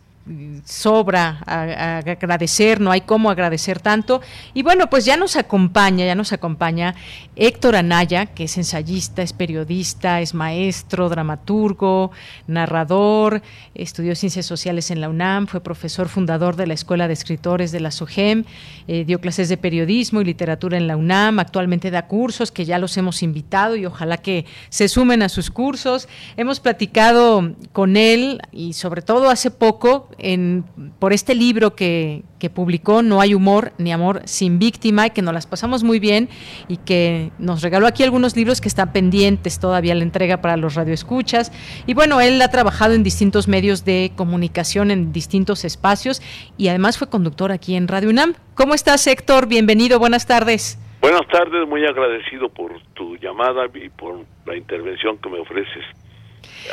sobra 0.65 1.39
agradecer, 1.45 2.79
no 2.79 2.91
hay 2.91 3.01
cómo 3.01 3.29
agradecer 3.29 3.81
tanto. 3.81 4.21
Y 4.53 4.63
bueno, 4.63 4.89
pues 4.89 5.03
ya 5.03 5.17
nos 5.17 5.35
acompaña, 5.35 6.05
ya 6.05 6.15
nos 6.15 6.31
acompaña 6.31 6.95
Héctor 7.35 7.75
Anaya, 7.75 8.27
que 8.27 8.45
es 8.45 8.57
ensayista, 8.57 9.21
es 9.21 9.33
periodista, 9.33 10.21
es 10.21 10.33
maestro, 10.33 11.09
dramaturgo, 11.09 12.11
narrador, 12.47 13.41
estudió 13.75 14.15
ciencias 14.15 14.45
sociales 14.45 14.91
en 14.91 15.01
la 15.01 15.09
UNAM, 15.09 15.47
fue 15.47 15.61
profesor 15.61 16.07
fundador 16.07 16.55
de 16.55 16.67
la 16.67 16.73
Escuela 16.73 17.07
de 17.07 17.13
Escritores 17.13 17.71
de 17.71 17.81
la 17.81 17.91
SOGEM, 17.91 18.45
eh, 18.87 19.03
dio 19.05 19.19
clases 19.19 19.49
de 19.49 19.57
periodismo 19.57 20.21
y 20.21 20.25
literatura 20.25 20.77
en 20.77 20.87
la 20.87 20.95
UNAM, 20.95 21.39
actualmente 21.39 21.91
da 21.91 22.07
cursos 22.07 22.51
que 22.51 22.65
ya 22.65 22.79
los 22.79 22.95
hemos 22.97 23.23
invitado 23.23 23.75
y 23.75 23.85
ojalá 23.85 24.17
que 24.17 24.45
se 24.69 24.87
sumen 24.87 25.21
a 25.21 25.29
sus 25.29 25.51
cursos. 25.51 26.07
Hemos 26.37 26.59
platicado 26.59 27.53
con 27.71 27.97
él 27.97 28.41
y 28.51 28.73
sobre 28.73 29.01
todo 29.01 29.29
hace 29.29 29.51
poco 29.51 30.07
en, 30.17 30.65
por 30.99 31.13
este 31.13 31.35
libro 31.35 31.75
que, 31.75 32.23
que, 32.39 32.49
publicó, 32.49 33.01
No 33.01 33.21
hay 33.21 33.33
humor 33.33 33.73
ni 33.77 33.91
amor 33.91 34.21
sin 34.25 34.59
víctima, 34.59 35.07
y 35.07 35.09
que 35.11 35.21
nos 35.21 35.33
las 35.33 35.47
pasamos 35.47 35.83
muy 35.83 35.99
bien 35.99 36.29
y 36.67 36.77
que 36.77 37.31
nos 37.39 37.61
regaló 37.61 37.87
aquí 37.87 38.03
algunos 38.03 38.35
libros 38.35 38.61
que 38.61 38.67
están 38.67 38.91
pendientes 38.93 39.59
todavía 39.59 39.95
la 39.95 40.03
entrega 40.03 40.41
para 40.41 40.57
los 40.57 40.75
radioescuchas. 40.75 41.51
Y 41.87 41.93
bueno, 41.93 42.21
él 42.21 42.41
ha 42.41 42.49
trabajado 42.49 42.93
en 42.93 43.03
distintos 43.03 43.47
medios 43.47 43.85
de 43.85 44.11
comunicación, 44.15 44.91
en 44.91 45.11
distintos 45.11 45.65
espacios 45.65 46.21
y 46.57 46.67
además 46.67 46.97
fue 46.97 47.09
conductor 47.09 47.51
aquí 47.51 47.75
en 47.75 47.87
Radio 47.87 48.09
UNAM. 48.09 48.33
¿Cómo 48.55 48.73
estás, 48.73 49.05
Héctor? 49.07 49.47
Bienvenido, 49.47 49.99
buenas 49.99 50.27
tardes. 50.27 50.79
Buenas 51.01 51.27
tardes, 51.27 51.67
muy 51.67 51.85
agradecido 51.85 52.47
por 52.47 52.71
tu 52.93 53.17
llamada 53.17 53.65
y 53.73 53.89
por 53.89 54.21
la 54.45 54.55
intervención 54.55 55.17
que 55.17 55.29
me 55.29 55.39
ofreces. 55.39 55.83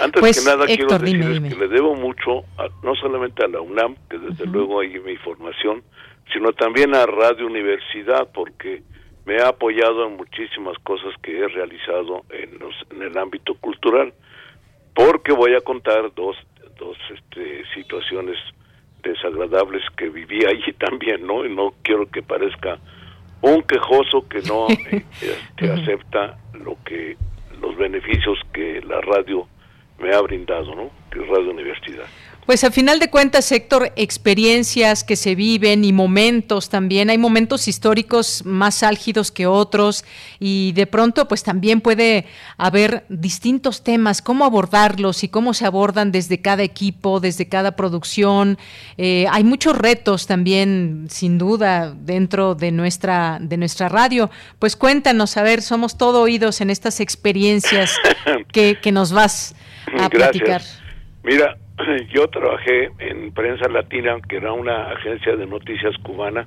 Antes 0.01 0.21
pues, 0.21 0.39
que 0.39 0.51
nada 0.51 0.67
quiero 0.67 0.99
decirles 0.99 1.53
que 1.53 1.59
le 1.59 1.69
debo 1.69 1.95
mucho, 1.95 2.45
no 2.83 2.95
solamente 2.95 3.45
a 3.45 3.49
la 3.49 3.61
UNAM, 3.61 3.97
que 4.09 4.19
desde 4.19 4.47
luego 4.47 4.81
hay 4.81 4.99
mi 5.01 5.17
formación, 5.17 5.83
sino 6.33 6.53
también 6.53 6.95
a 6.95 7.07
Radio 7.07 7.47
Universidad, 7.47 8.29
porque 8.33 8.83
me 9.25 9.41
ha 9.41 9.49
apoyado 9.49 10.07
en 10.07 10.17
muchísimas 10.17 10.79
cosas 10.79 11.13
que 11.23 11.39
he 11.39 11.49
realizado 11.49 12.25
en, 12.31 12.59
los, 12.59 12.75
en 12.91 13.03
el 13.03 13.17
ámbito 13.19 13.55
cultural, 13.55 14.13
porque 14.95 15.33
voy 15.33 15.55
a 15.55 15.61
contar 15.61 16.13
dos, 16.15 16.37
dos 16.79 16.97
este, 17.15 17.65
situaciones 17.75 18.37
desagradables 19.03 19.83
que 19.97 20.09
viví 20.09 20.45
allí 20.47 20.73
también, 20.75 21.27
¿no? 21.27 21.45
Y 21.45 21.55
no 21.55 21.75
quiero 21.83 22.11
que 22.11 22.23
parezca 22.23 22.79
un 23.43 23.63
quejoso 23.63 24.29
que 24.29 24.41
no 24.43 24.69
este, 24.91 25.71
acepta 25.71 26.39
lo 26.53 26.77
que 26.85 27.17
los 27.61 27.77
beneficios 27.77 28.39
que 28.53 28.81
la 28.83 29.01
radio 29.01 29.47
me 30.01 30.15
ha 30.15 30.21
brindado, 30.21 30.75
¿no? 30.75 30.91
Que 31.11 31.21
es 31.21 31.29
Radio 31.29 31.51
Universidad. 31.51 32.07
Pues 32.47 32.65
al 32.65 32.73
final 32.73 32.99
de 32.99 33.11
cuentas, 33.11 33.53
Héctor, 33.53 33.93
experiencias 33.95 35.05
que 35.05 35.15
se 35.15 35.37
viven 35.37 35.85
y 35.85 35.93
momentos 35.93 36.69
también. 36.69 37.09
Hay 37.09 37.17
momentos 37.17 37.69
históricos 37.69 38.45
más 38.45 38.83
álgidos 38.83 39.31
que 39.31 39.47
otros 39.47 40.05
y 40.41 40.73
de 40.73 40.89
pronto 40.89 41.29
pues 41.29 41.45
también 41.45 41.81
puede 41.81 42.27
haber 42.57 43.05
distintos 43.09 43.85
temas, 43.85 44.21
cómo 44.21 44.45
abordarlos 44.45 45.23
y 45.23 45.29
cómo 45.29 45.55
se 45.55 45.65
abordan 45.65 46.11
desde 46.11 46.41
cada 46.41 46.65
equipo, 46.65 47.21
desde 47.21 47.47
cada 47.47 47.77
producción. 47.77 48.59
Eh, 48.97 49.27
hay 49.31 49.45
muchos 49.45 49.79
retos 49.79 50.27
también, 50.27 51.07
sin 51.09 51.39
duda, 51.39 51.95
dentro 51.95 52.57
de 52.57 52.73
nuestra, 52.73 53.39
de 53.41 53.59
nuestra 53.59 53.89
radio. 53.89 54.29
Pues 54.59 54.75
cuéntanos, 54.75 55.37
a 55.37 55.45
ver, 55.45 55.63
somos 55.63 55.97
todo 55.97 56.23
oídos 56.23 56.61
en 56.63 56.71
estas 56.71 56.99
experiencias 56.99 57.95
que, 58.53 58.79
que 58.83 58.91
nos 58.91 59.13
vas 59.13 59.55
a 59.99 60.09
platicar. 60.09 60.61
Mira, 61.23 61.57
yo 62.13 62.29
trabajé 62.29 62.91
en 62.99 63.33
Prensa 63.33 63.69
Latina, 63.69 64.19
que 64.29 64.37
era 64.37 64.53
una 64.53 64.91
agencia 64.91 65.37
de 65.37 65.47
noticias 65.47 65.97
cubana, 66.03 66.47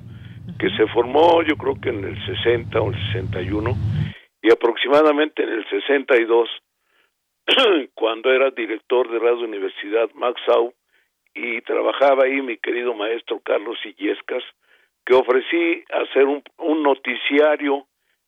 que 0.60 0.70
se 0.72 0.88
formó 0.88 1.42
yo 1.44 1.56
creo 1.56 1.80
que 1.80 1.90
en 1.90 2.04
el 2.04 2.26
60 2.26 2.80
o 2.82 2.92
el 2.92 2.96
61, 3.14 3.76
y 4.42 4.52
aproximadamente 4.52 5.44
en 5.44 5.50
el 5.50 5.70
62, 5.70 6.50
cuando 7.94 8.32
era 8.32 8.52
director 8.52 9.10
de 9.10 9.20
Radio 9.20 9.46
Universidad 9.46 10.10
Max 10.16 10.40
Sau, 10.46 10.74
y 11.36 11.62
trabajaba 11.62 12.26
ahí 12.26 12.42
mi 12.42 12.58
querido 12.58 12.94
maestro 12.94 13.40
Carlos 13.40 13.78
Illescas, 13.86 14.44
que 15.06 15.16
ofrecí 15.16 15.84
hacer 15.92 16.26
un, 16.26 16.44
un 16.58 16.84
noticiario 16.84 17.88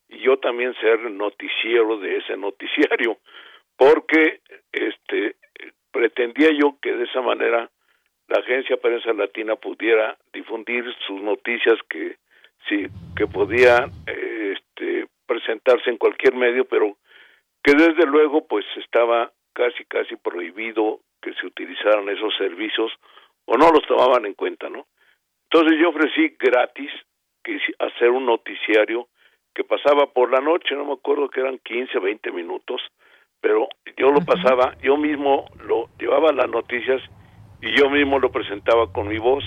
y 0.09 0.19
yo 0.19 0.37
también 0.37 0.73
ser 0.81 0.99
noticiero 1.11 1.97
de 1.97 2.17
ese 2.17 2.37
noticiario, 2.37 3.17
porque 3.77 4.41
este 4.71 5.35
pretendía 5.91 6.49
yo 6.51 6.77
que 6.81 6.93
de 6.93 7.05
esa 7.05 7.21
manera 7.21 7.69
la 8.27 8.39
agencia 8.39 8.77
Prensa 8.77 9.13
Latina 9.13 9.55
pudiera 9.55 10.17
difundir 10.33 10.83
sus 11.07 11.21
noticias 11.21 11.77
que 11.89 12.17
sí 12.67 12.87
que 13.15 13.27
podía 13.27 13.85
eh, 14.07 14.55
este, 14.57 15.07
presentarse 15.25 15.89
en 15.89 15.97
cualquier 15.97 16.35
medio, 16.35 16.65
pero 16.65 16.97
que 17.63 17.73
desde 17.73 18.05
luego 18.05 18.45
pues 18.47 18.65
estaba 18.77 19.31
casi 19.53 19.85
casi 19.85 20.15
prohibido 20.17 20.99
que 21.21 21.33
se 21.33 21.45
utilizaran 21.47 22.09
esos 22.09 22.35
servicios 22.37 22.91
o 23.45 23.57
no 23.57 23.69
los 23.69 23.85
tomaban 23.87 24.25
en 24.25 24.33
cuenta, 24.33 24.69
¿no? 24.69 24.87
Entonces 25.49 25.79
yo 25.79 25.89
ofrecí 25.89 26.35
gratis 26.39 26.91
que 27.43 27.59
hacer 27.79 28.09
un 28.09 28.25
noticiario 28.25 29.07
que 29.53 29.63
pasaba 29.63 30.07
por 30.11 30.31
la 30.31 30.41
noche, 30.41 30.75
no 30.75 30.85
me 30.85 30.93
acuerdo 30.93 31.29
que 31.29 31.39
eran 31.39 31.59
15, 31.59 31.99
20 31.99 32.31
minutos, 32.31 32.81
pero 33.41 33.67
yo 33.97 34.11
lo 34.11 34.21
pasaba, 34.21 34.75
yo 34.81 34.97
mismo 34.97 35.45
lo 35.65 35.89
llevaba 35.99 36.31
las 36.31 36.49
noticias 36.49 37.01
y 37.61 37.77
yo 37.77 37.89
mismo 37.89 38.19
lo 38.19 38.31
presentaba 38.31 38.91
con 38.91 39.07
mi 39.07 39.17
voz. 39.17 39.43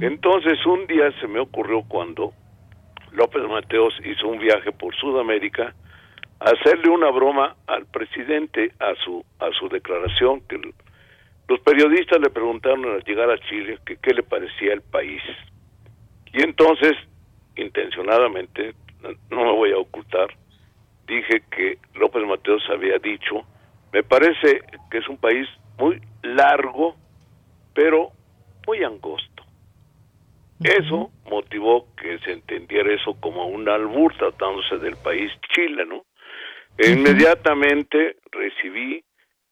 Entonces 0.00 0.64
un 0.64 0.86
día 0.86 1.12
se 1.20 1.26
me 1.26 1.38
ocurrió 1.38 1.82
cuando 1.82 2.32
López 3.12 3.42
Mateos 3.46 3.94
hizo 4.04 4.28
un 4.28 4.38
viaje 4.38 4.72
por 4.72 4.94
Sudamérica 4.96 5.74
hacerle 6.40 6.90
una 6.90 7.10
broma 7.10 7.56
al 7.66 7.84
presidente 7.86 8.72
a 8.78 8.94
su 9.04 9.24
a 9.38 9.50
su 9.58 9.68
declaración 9.68 10.40
que 10.48 10.58
los 11.48 11.60
periodistas 11.60 12.20
le 12.20 12.30
preguntaron 12.30 12.84
al 12.86 13.04
llegar 13.04 13.30
a 13.30 13.38
Chile 13.38 13.78
que 13.84 13.96
qué 13.96 14.14
le 14.14 14.22
parecía 14.22 14.72
el 14.72 14.82
país. 14.82 15.22
Y 16.32 16.42
entonces, 16.42 16.92
intencionadamente, 17.56 18.74
no 19.30 19.44
me 19.44 19.52
voy 19.52 19.72
a 19.72 19.78
ocultar, 19.78 20.28
dije 21.06 21.42
que 21.50 21.78
López 21.94 22.24
Mateos 22.24 22.62
había 22.70 22.98
dicho, 22.98 23.46
me 23.92 24.02
parece 24.02 24.62
que 24.90 24.98
es 24.98 25.08
un 25.08 25.18
país 25.18 25.48
muy 25.78 26.00
largo, 26.22 26.96
pero 27.74 28.10
muy 28.66 28.82
angosto. 28.82 29.44
Eso 30.62 31.10
motivó 31.30 31.86
que 32.00 32.18
se 32.20 32.32
entendiera 32.32 32.92
eso 32.94 33.14
como 33.20 33.46
un 33.46 33.68
albur 33.68 34.14
tratándose 34.16 34.78
del 34.78 34.96
país 34.96 35.30
Chile, 35.52 35.84
¿no? 35.84 36.04
E 36.78 36.90
inmediatamente 36.90 38.16
recibí 38.30 39.02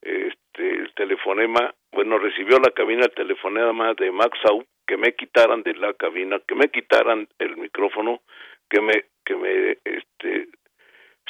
este 0.03 0.35
el 0.55 0.93
telefonema, 0.95 1.75
bueno, 1.93 2.19
recibió 2.19 2.59
la 2.59 2.71
cabina 2.71 3.05
el 3.05 3.15
telefonema 3.15 3.95
de 3.95 4.11
Max 4.11 4.39
Sau 4.43 4.65
que 4.87 4.97
me 4.97 5.15
quitaran 5.15 5.63
de 5.63 5.75
la 5.75 5.95
cabina, 5.95 6.39
que 6.47 6.55
me 6.55 6.69
quitaran 6.69 7.27
el 7.39 7.57
micrófono, 7.57 8.21
que 8.69 8.81
me 8.81 9.07
que 9.25 9.37
me 9.37 9.79
este 9.85 10.49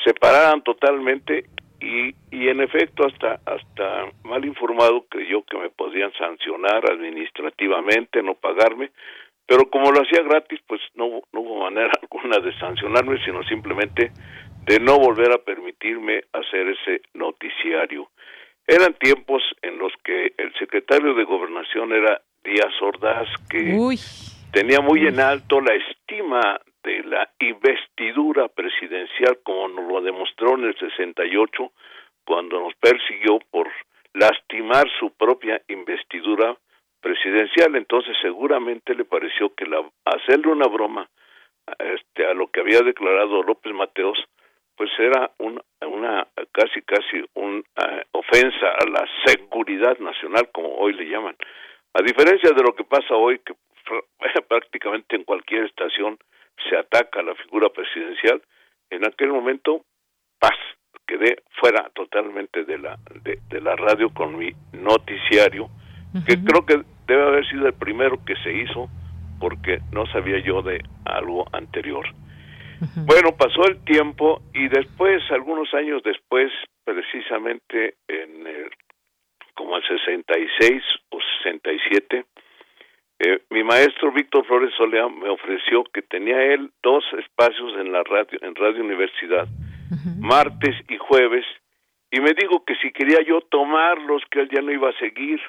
separaran 0.03 0.62
totalmente 0.62 1.45
y, 1.80 2.14
y 2.30 2.49
en 2.49 2.61
efecto 2.61 3.07
hasta 3.07 3.40
hasta 3.45 4.07
mal 4.24 4.45
informado 4.45 5.05
creyó 5.09 5.42
que 5.45 5.59
me 5.59 5.70
podían 5.70 6.12
sancionar 6.14 6.90
administrativamente, 6.90 8.22
no 8.22 8.34
pagarme, 8.34 8.90
pero 9.47 9.68
como 9.70 9.92
lo 9.92 10.01
hacía 10.01 10.22
gratis, 10.22 10.61
pues 10.66 10.80
no, 10.95 11.22
no 11.32 11.40
hubo 11.40 11.61
manera 11.64 11.90
alguna 12.03 12.38
de 12.38 12.57
sancionarme, 12.59 13.22
sino 13.24 13.42
simplemente 13.45 14.12
de 14.64 14.80
no 14.80 14.99
volver 14.99 15.32
a 15.32 15.38
permitirme 15.38 16.22
hacer 16.32 16.68
ese 16.68 17.03
noticiario. 17.12 18.09
Eran 18.66 18.95
tiempos 18.95 19.42
en 19.61 19.78
los 19.78 19.92
que 20.03 20.32
el 20.38 20.55
secretario 20.59 21.14
de 21.14 21.24
Gobernación 21.24 21.92
era 21.92 22.22
Díaz 22.42 22.72
Ordaz, 22.80 23.28
que 23.51 23.76
tenía 24.53 24.80
muy 24.80 25.07
en 25.07 25.20
alto 25.20 25.61
la 25.61 25.74
estima 25.74 26.59
de 26.85 27.03
la 27.05 27.28
investidura 27.41 28.49
presidencial 28.49 29.39
como 29.43 29.68
nos 29.68 29.89
lo 29.89 30.01
demostró 30.01 30.55
en 30.55 30.64
el 30.64 30.78
68 30.78 31.72
cuando 32.24 32.61
nos 32.61 32.74
persiguió 32.74 33.39
por 33.51 33.68
lastimar 34.12 34.87
su 34.99 35.11
propia 35.11 35.61
investidura 35.68 36.57
presidencial. 37.01 37.74
Entonces 37.76 38.16
seguramente 38.22 38.95
le 38.95 39.05
pareció 39.05 39.55
que 39.55 39.66
la, 39.66 39.82
hacerle 40.05 40.49
una 40.49 40.68
broma 40.68 41.09
este, 41.78 42.26
a 42.26 42.35
lo 42.35 42.49
que 42.49 42.61
había 42.61 42.80
declarado 42.80 43.43
López 43.43 43.72
Mateos 43.74 44.18
pues 44.76 44.91
era 44.99 45.30
una 45.39 46.26
casi 46.51 46.82
casi 46.82 47.24
una 47.35 47.61
eh, 47.61 48.05
ofensa 48.12 48.66
a 48.80 48.89
la 48.91 49.07
seguridad 49.24 49.99
nacional 49.99 50.51
como 50.53 50.76
hoy 50.76 50.95
le 50.95 51.05
llaman. 51.05 51.37
A 51.95 52.03
diferencia 52.03 52.51
de 52.51 52.62
lo 52.62 52.74
que 52.74 52.85
pasa 52.85 53.14
hoy 53.14 53.39
que 53.39 53.55
prácticamente 54.49 55.16
en 55.16 55.24
cualquier 55.24 55.64
estación 55.64 56.18
se 56.69 56.77
ataca 56.77 57.21
a 57.21 57.23
la 57.23 57.35
figura 57.35 57.69
presidencial 57.71 58.43
en 58.91 59.05
aquel 59.05 59.29
momento 59.29 59.85
paz 60.39 60.57
quedé 61.07 61.43
fuera 61.61 61.91
totalmente 61.95 62.65
de 62.65 62.79
la 62.79 62.99
de, 63.23 63.61
la 63.61 63.77
radio 63.77 64.11
con 64.11 64.37
mi 64.37 64.53
noticiario 64.73 65.69
que 66.27 66.43
creo 66.45 66.65
que 66.65 66.83
debe 67.07 67.23
haber 67.23 67.47
sido 67.49 67.67
el 67.67 67.75
primero 67.75 68.25
que 68.25 68.37
se 68.37 68.53
hizo 68.53 68.89
porque 69.41 69.81
no 69.93 70.07
sabía 70.07 70.39
yo 70.39 70.63
de 70.63 70.81
algo 71.05 71.45
anterior. 71.53 72.07
Bueno, 73.07 73.37
pasó 73.37 73.67
el 73.69 73.83
tiempo 73.85 74.43
y 74.53 74.69
después, 74.69 75.23
algunos 75.31 75.73
años 75.75 76.03
después, 76.03 76.53
precisamente 76.85 77.95
en 78.09 78.47
el, 78.47 78.71
como 79.55 79.77
el 79.77 79.83
66 79.87 80.83
o 81.11 81.19
67, 81.43 82.25
eh, 83.19 83.43
mi 83.51 83.62
maestro 83.62 84.12
Víctor 84.12 84.45
Flores 84.47 84.75
Solea 84.77 85.09
me 85.09 85.29
ofreció 85.29 85.85
que 85.85 86.03
tenía 86.03 86.43
él 86.53 86.71
dos 86.83 87.05
espacios 87.19 87.79
en 87.79 87.93
la 87.93 88.03
radio, 88.03 88.39
en 88.43 88.55
Radio 88.55 88.83
Universidad, 88.83 89.47
martes 90.19 90.75
y 90.89 90.97
jueves, 90.99 91.45
y 92.11 92.21
me 92.21 92.33
dijo 92.33 92.65
que 92.65 92.75
si 92.77 92.93
quería 92.93 93.21
yo 93.27 93.41
tomarlos, 93.43 94.23
que 94.31 94.41
él 94.41 94.49
ya 94.49 94.62
no 94.62 94.73
iba 94.73 94.91
a 94.91 94.99
seguir. 94.99 95.41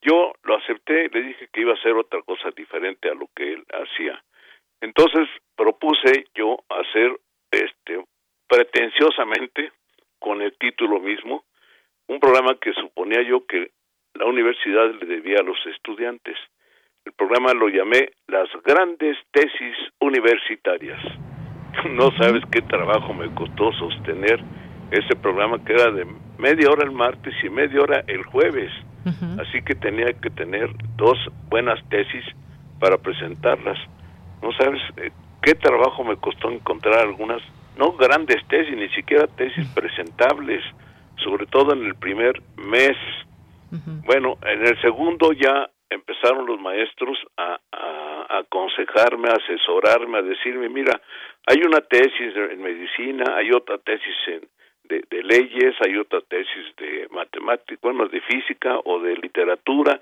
Yo 0.00 0.32
lo 0.42 0.56
acepté, 0.56 1.08
le 1.08 1.22
dije 1.22 1.48
que 1.52 1.60
iba 1.60 1.72
a 1.72 1.76
hacer 1.76 1.92
otra 1.92 2.22
cosa 2.22 2.50
diferente 2.56 3.08
a 3.08 3.14
lo 3.14 3.28
que 3.34 3.52
él 3.52 3.64
hacía. 3.72 4.22
Entonces 4.80 5.28
propuse 5.56 6.26
yo 6.34 6.58
hacer 6.68 7.18
este 7.50 8.04
pretenciosamente 8.48 9.72
con 10.18 10.42
el 10.42 10.56
título 10.58 11.00
mismo 11.00 11.44
un 12.08 12.20
programa 12.20 12.58
que 12.60 12.72
suponía 12.74 13.22
yo 13.22 13.46
que 13.46 13.70
la 14.14 14.26
universidad 14.26 14.92
le 14.92 15.06
debía 15.06 15.38
a 15.38 15.42
los 15.42 15.58
estudiantes. 15.66 16.36
El 17.04 17.12
programa 17.12 17.52
lo 17.52 17.68
llamé 17.68 18.10
Las 18.28 18.48
grandes 18.64 19.16
tesis 19.32 19.76
universitarias. 20.00 21.00
No 21.90 22.10
sabes 22.18 22.42
qué 22.52 22.60
trabajo 22.60 23.14
me 23.14 23.32
costó 23.34 23.72
sostener 23.72 24.38
ese 24.90 25.16
programa 25.16 25.64
que 25.64 25.72
era 25.72 25.90
de 25.90 26.06
media 26.38 26.68
hora 26.70 26.84
el 26.84 26.92
martes 26.92 27.34
y 27.42 27.48
media 27.48 27.80
hora 27.80 28.04
el 28.06 28.22
jueves. 28.24 28.70
Así 29.40 29.62
que 29.62 29.74
tenía 29.74 30.12
que 30.12 30.30
tener 30.30 30.70
dos 30.96 31.18
buenas 31.48 31.80
tesis 31.88 32.24
para 32.78 32.98
presentarlas. 32.98 33.78
No 34.42 34.52
sabes 34.52 34.80
eh, 34.96 35.10
qué 35.42 35.54
trabajo 35.54 36.04
me 36.04 36.16
costó 36.16 36.50
encontrar 36.50 37.00
algunas, 37.00 37.42
no 37.76 37.92
grandes 37.92 38.46
tesis, 38.46 38.76
ni 38.76 38.88
siquiera 38.90 39.26
tesis 39.26 39.66
presentables, 39.68 40.62
sobre 41.24 41.46
todo 41.46 41.72
en 41.72 41.84
el 41.84 41.94
primer 41.96 42.40
mes. 42.56 42.96
Bueno, 44.04 44.36
en 44.42 44.66
el 44.66 44.80
segundo 44.82 45.32
ya 45.32 45.70
empezaron 45.92 46.46
los 46.46 46.60
maestros 46.60 47.18
a, 47.36 47.58
aconsejarme, 48.28 49.28
a 49.28 49.34
asesorarme, 49.34 50.18
a 50.18 50.22
decirme, 50.22 50.68
mira, 50.68 51.00
hay 51.46 51.58
una 51.66 51.80
tesis 51.80 52.34
en 52.34 52.62
medicina, 52.62 53.36
hay 53.36 53.50
otra 53.52 53.78
tesis 53.78 54.14
en, 54.26 54.48
de, 54.84 55.04
de, 55.10 55.22
leyes, 55.22 55.74
hay 55.84 55.96
otra 55.96 56.20
tesis 56.22 56.76
de 56.76 57.08
matemáticas, 57.10 57.80
bueno, 57.82 58.08
de 58.08 58.20
física 58.22 58.78
o 58.84 59.00
de 59.00 59.16
literatura, 59.16 60.00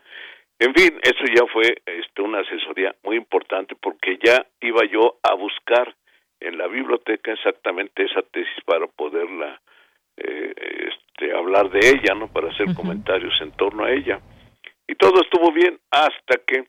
en 0.61 0.75
fin, 0.75 1.01
eso 1.03 1.25
ya 1.35 1.47
fue 1.51 1.75
este, 1.87 2.21
una 2.21 2.41
asesoría 2.41 2.95
muy 3.03 3.17
importante 3.17 3.75
porque 3.81 4.19
ya 4.23 4.45
iba 4.61 4.85
yo 4.85 5.17
a 5.23 5.35
buscar 5.35 5.95
en 6.39 6.59
la 6.59 6.67
biblioteca 6.67 7.33
exactamente 7.33 8.05
esa 8.05 8.21
tesis 8.31 8.63
para 8.67 8.87
poderla 8.87 9.59
eh, 10.19 10.53
este, 10.91 11.33
hablar 11.35 11.71
de 11.71 11.79
ella, 11.79 12.15
¿no? 12.15 12.31
Para 12.31 12.51
hacer 12.51 12.75
comentarios 12.75 13.33
en 13.41 13.53
torno 13.53 13.85
a 13.85 13.91
ella. 13.91 14.21
Y 14.91 14.97
todo 14.97 15.23
estuvo 15.23 15.53
bien 15.53 15.79
hasta 15.93 16.39
que 16.45 16.65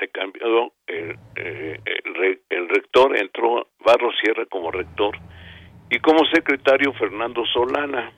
se 0.00 0.08
cambió 0.08 0.72
el, 0.88 1.16
eh, 1.36 1.78
el, 1.84 2.40
el 2.48 2.68
rector, 2.68 3.16
entró 3.16 3.68
Barro 3.78 4.10
Sierra 4.20 4.44
como 4.46 4.72
rector 4.72 5.16
y 5.90 6.00
como 6.00 6.24
secretario 6.26 6.92
Fernando 6.94 7.46
Solana 7.46 8.12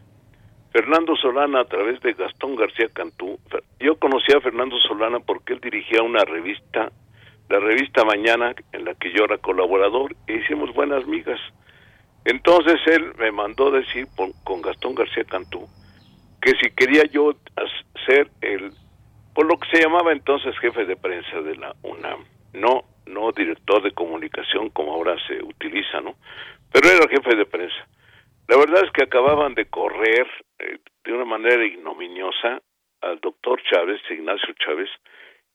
Fernando 0.72 1.14
Solana 1.16 1.60
a 1.60 1.64
través 1.66 2.00
de 2.00 2.14
Gastón 2.14 2.56
García 2.56 2.88
Cantú. 2.90 3.38
Yo 3.78 3.98
conocí 3.98 4.32
a 4.34 4.40
Fernando 4.40 4.78
Solana 4.88 5.20
porque 5.20 5.52
él 5.52 5.60
dirigía 5.60 6.02
una 6.02 6.24
revista, 6.24 6.90
la 7.50 7.60
revista 7.60 8.02
Mañana, 8.02 8.54
en 8.72 8.86
la 8.86 8.94
que 8.94 9.12
yo 9.12 9.24
era 9.24 9.36
colaborador, 9.36 10.16
e 10.26 10.36
hicimos 10.36 10.72
buenas 10.72 11.06
migas. 11.06 11.40
Entonces 12.24 12.80
él 12.86 13.12
me 13.18 13.30
mandó 13.30 13.70
decir 13.70 14.06
con 14.16 14.62
Gastón 14.62 14.94
García 14.94 15.24
Cantú 15.24 15.68
que 16.46 16.52
si 16.62 16.70
quería 16.70 17.04
yo 17.04 17.32
ser 18.06 18.30
el, 18.40 18.70
por 19.36 19.46
lo 19.46 19.56
que 19.58 19.68
se 19.70 19.82
llamaba 19.82 20.10
entonces 20.10 20.58
jefe 20.58 20.84
de 20.84 20.96
prensa 20.96 21.40
de 21.42 21.54
la 21.54 21.76
UNAM, 21.82 22.24
no, 22.54 22.82
no 23.06 23.30
director 23.30 23.82
de 23.82 23.92
comunicación 23.92 24.70
como 24.70 24.94
ahora 24.94 25.14
se 25.28 25.40
utiliza, 25.44 26.00
¿no? 26.00 26.16
Pero 26.72 26.88
era 26.88 27.08
jefe 27.08 27.36
de 27.36 27.46
prensa 27.46 27.86
la 28.48 28.56
verdad 28.56 28.84
es 28.84 28.90
que 28.92 29.04
acababan 29.04 29.54
de 29.54 29.66
correr 29.66 30.26
eh, 30.58 30.78
de 31.04 31.12
una 31.12 31.24
manera 31.24 31.64
ignominiosa 31.64 32.62
al 33.00 33.18
doctor 33.20 33.60
Chávez, 33.62 34.00
Ignacio 34.10 34.54
Chávez, 34.64 34.88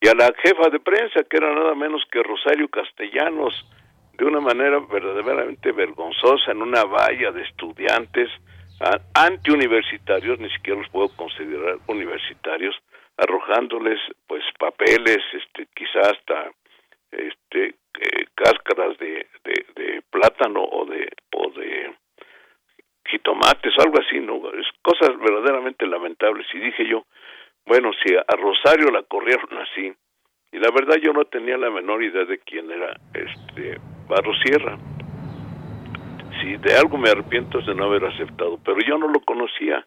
y 0.02 0.08
a 0.08 0.14
la 0.14 0.32
jefa 0.44 0.70
de 0.70 0.80
prensa, 0.80 1.24
que 1.24 1.38
era 1.38 1.54
nada 1.54 1.74
menos 1.76 2.04
que 2.12 2.24
Rosario 2.24 2.68
Castellanos, 2.70 3.54
de 4.18 4.26
una 4.26 4.40
manera 4.40 4.80
verdaderamente 4.80 5.72
vergonzosa, 5.72 6.52
en 6.52 6.62
una 6.62 6.84
valla 6.84 7.32
de 7.32 7.44
estudiantes 7.44 8.30
antiuniversitarios, 9.14 10.40
ni 10.40 10.50
siquiera 10.50 10.80
los 10.82 10.90
puedo 10.90 11.10
considerar 11.16 11.78
universitarios, 11.88 12.76
arrojándoles 13.18 14.00
pues 14.28 14.44
papeles, 14.58 15.20
este, 15.34 15.68
quizás 15.76 16.14
hasta 16.14 16.52
este, 17.12 17.76
eh, 18.00 18.26
cáscaras 18.36 18.98
de, 18.98 19.28
de, 19.44 19.66
de 19.76 20.02
plátano 20.10 20.64
o 20.64 20.86
de, 20.86 21.10
o 21.34 21.52
de 21.52 21.94
jitomates 23.06 23.74
algo 23.80 24.00
así, 24.00 24.20
¿no? 24.20 24.38
Es 24.54 24.68
cosas 24.82 25.18
verdaderamente 25.18 25.86
lamentables. 25.86 26.48
Y 26.54 26.60
dije 26.60 26.88
yo, 26.88 27.06
bueno, 27.66 27.92
si 28.04 28.16
a 28.16 28.36
Rosario 28.38 28.90
la 28.92 29.04
corrieron 29.04 29.58
así, 29.58 29.94
y 30.52 30.58
la 30.58 30.70
verdad 30.72 30.96
yo 31.02 31.14
no 31.14 31.26
tenía 31.26 31.58
la 31.58 31.70
menor 31.70 32.04
idea 32.04 32.26
de 32.26 32.40
quién 32.40 32.70
era 32.70 32.94
este 33.14 33.80
Barro 34.08 34.34
Sierra. 34.44 34.78
Si 36.42 36.58
de 36.58 36.74
algo 36.76 36.98
me 36.98 37.10
arrepiento 37.10 37.60
es 37.60 37.66
de 37.66 37.76
no 37.76 37.86
haber 37.86 38.06
aceptado, 38.06 38.60
pero 38.64 38.78
yo 38.86 38.98
no 38.98 39.08
lo 39.08 39.22
conocía. 39.22 39.86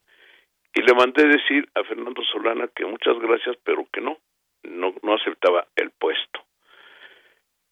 Y 0.74 0.82
le 0.82 0.94
mandé 0.94 1.26
decir 1.26 1.68
a 1.74 1.84
Fernando 1.84 2.22
Solana 2.24 2.68
que 2.74 2.84
muchas 2.84 3.18
gracias, 3.20 3.56
pero 3.64 3.86
que 3.92 4.00
no, 4.00 4.18
no, 4.64 4.94
no 5.02 5.14
aceptaba 5.14 5.66
el 5.76 5.90
puesto. 5.90 6.40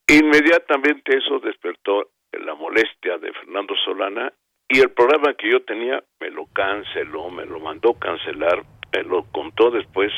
Inmediatamente 0.09 1.17
eso 1.17 1.41
despertó 1.41 2.11
la 2.33 2.55
molestia 2.55 3.19
de 3.19 3.33
Fernando 3.33 3.75
Solana 3.85 4.33
y 4.69 4.81
el 4.81 4.91
programa 4.91 5.35
que 5.35 5.51
yo 5.51 5.63
tenía 5.65 6.03
me 6.21 6.31
lo 6.31 6.47
canceló, 6.47 7.31
me 7.31 7.45
lo 7.45 7.61
mandó 7.61 7.95
cancelar, 7.95 8.63
me 8.93 9.03
lo 9.03 9.25
contó 9.33 9.71
después 9.71 10.13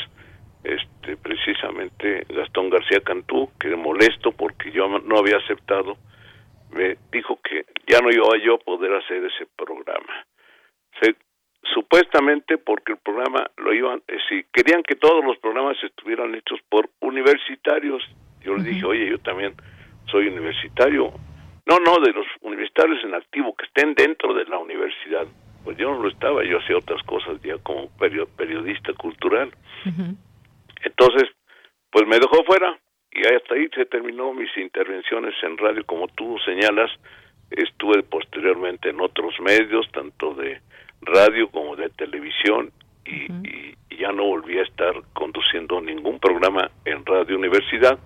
este 0.63 1.17
precisamente 1.17 2.25
Gastón 2.29 2.71
García 2.71 3.01
Cantú, 3.01 3.51
que 3.59 3.75
molesto 3.77 4.33
porque 4.33 4.71
yo 4.73 4.89
no 4.89 5.19
había 5.19 5.37
aceptado, 5.37 5.97
me 6.71 6.97
dijo 7.13 7.39
que 7.43 7.67
ya 7.87 8.01
no 8.01 8.11
iba 8.11 8.27
yo 8.45 8.55
a 8.55 8.59
poder 8.59 8.95
hacer 8.95 9.25
ese 9.25 9.47
programa. 9.57 10.27
Supuestamente 11.73 12.59
porque 12.59 12.93
el 12.93 12.99
programa 12.99 13.51
lo 13.57 13.73
iban, 13.73 14.03
eh, 14.09 14.19
si 14.29 14.45
querían 14.53 14.83
que 14.83 14.97
todos 14.97 15.25
los 15.25 15.39
programas 15.39 15.77
estuvieran 15.83 16.35
hechos 16.35 16.61
por 16.69 16.91
universitarios, 17.01 18.03
yo 18.43 18.57
le 18.57 18.65
dije, 18.65 18.85
oye, 18.85 19.09
yo 19.09 19.19
también 19.19 19.55
soy 20.11 20.29
universitario, 20.29 21.13
no, 21.67 21.79
no, 21.79 21.99
de 22.05 22.13
los 22.13 22.27
universitarios 22.43 23.03
en 23.05 23.15
activo 23.15 23.55
que 23.57 23.65
estén 23.65 23.95
dentro 23.95 24.35
de 24.35 24.45
la 24.45 24.59
universidad. 24.59 25.27
Pues 25.65 25.79
yo 25.79 25.91
no 25.91 26.03
lo 26.03 26.09
estaba, 26.09 26.45
yo 26.45 26.59
hacía 26.59 26.77
otras 26.77 27.03
cosas 27.05 27.41
ya 27.43 27.57
como 27.59 27.89
periodista 27.97 28.93
cultural. 28.93 29.51
Entonces, 30.83 31.31
pues 31.91 32.07
me 32.07 32.19
dejó 32.19 32.45
fuera 32.45 32.79
y 33.11 33.21
hasta 33.21 33.55
ahí 33.55 33.69
se 33.75 33.87
terminó 33.87 34.35
mis 34.35 34.55
intervenciones 34.59 35.35
en 35.43 35.57
radio, 35.57 35.85
como 35.87 36.07
tú 36.09 36.37
señalas. 36.45 36.91
Estuve 37.51 38.03
posteriormente 38.03 38.91
en 38.91 39.01
otros 39.01 39.35
medios, 39.41 39.91
tanto 39.93 40.35
de 40.35 40.61
radio 41.03 41.49
como 41.51 41.77
de 41.77 41.89
televisión, 41.91 42.71
y, 43.07 43.25
y 43.47 43.97
ya 43.99 44.13
no 44.13 44.25
volví 44.25 44.59
a 44.59 44.63
estar 44.63 44.95
conduciendo 45.13 45.81
ningún 45.81 46.19
programa 46.19 46.71
en 46.85 47.05
Radio 47.05 47.37
Universidad 47.37 47.99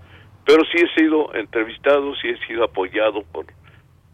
pero 0.49 0.65
sí 0.73 0.79
he 0.79 0.99
sido 0.99 1.35
entrevistado, 1.35 2.15
sí 2.17 2.31
he 2.31 2.47
sido 2.47 2.65
apoyado 2.65 3.23
por, 3.23 3.45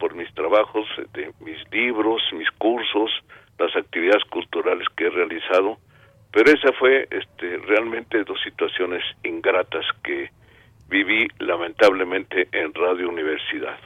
por 0.00 0.16
mis 0.16 0.34
trabajos, 0.34 0.84
de 1.12 1.32
mis 1.38 1.58
libros, 1.70 2.22
mis 2.32 2.50
cursos, 2.58 3.08
las 3.56 3.74
actividades 3.76 4.24
culturales 4.24 4.84
que 4.96 5.04
he 5.06 5.10
realizado, 5.10 5.78
pero 6.32 6.50
esa 6.50 6.72
fue 6.72 7.06
este, 7.08 7.58
realmente 7.58 8.24
dos 8.24 8.42
situaciones 8.42 9.04
ingratas 9.22 9.86
que 10.02 10.28
viví 10.88 11.28
lamentablemente 11.38 12.48
en 12.50 12.74
Radio 12.74 13.10
Universidad. 13.10 13.78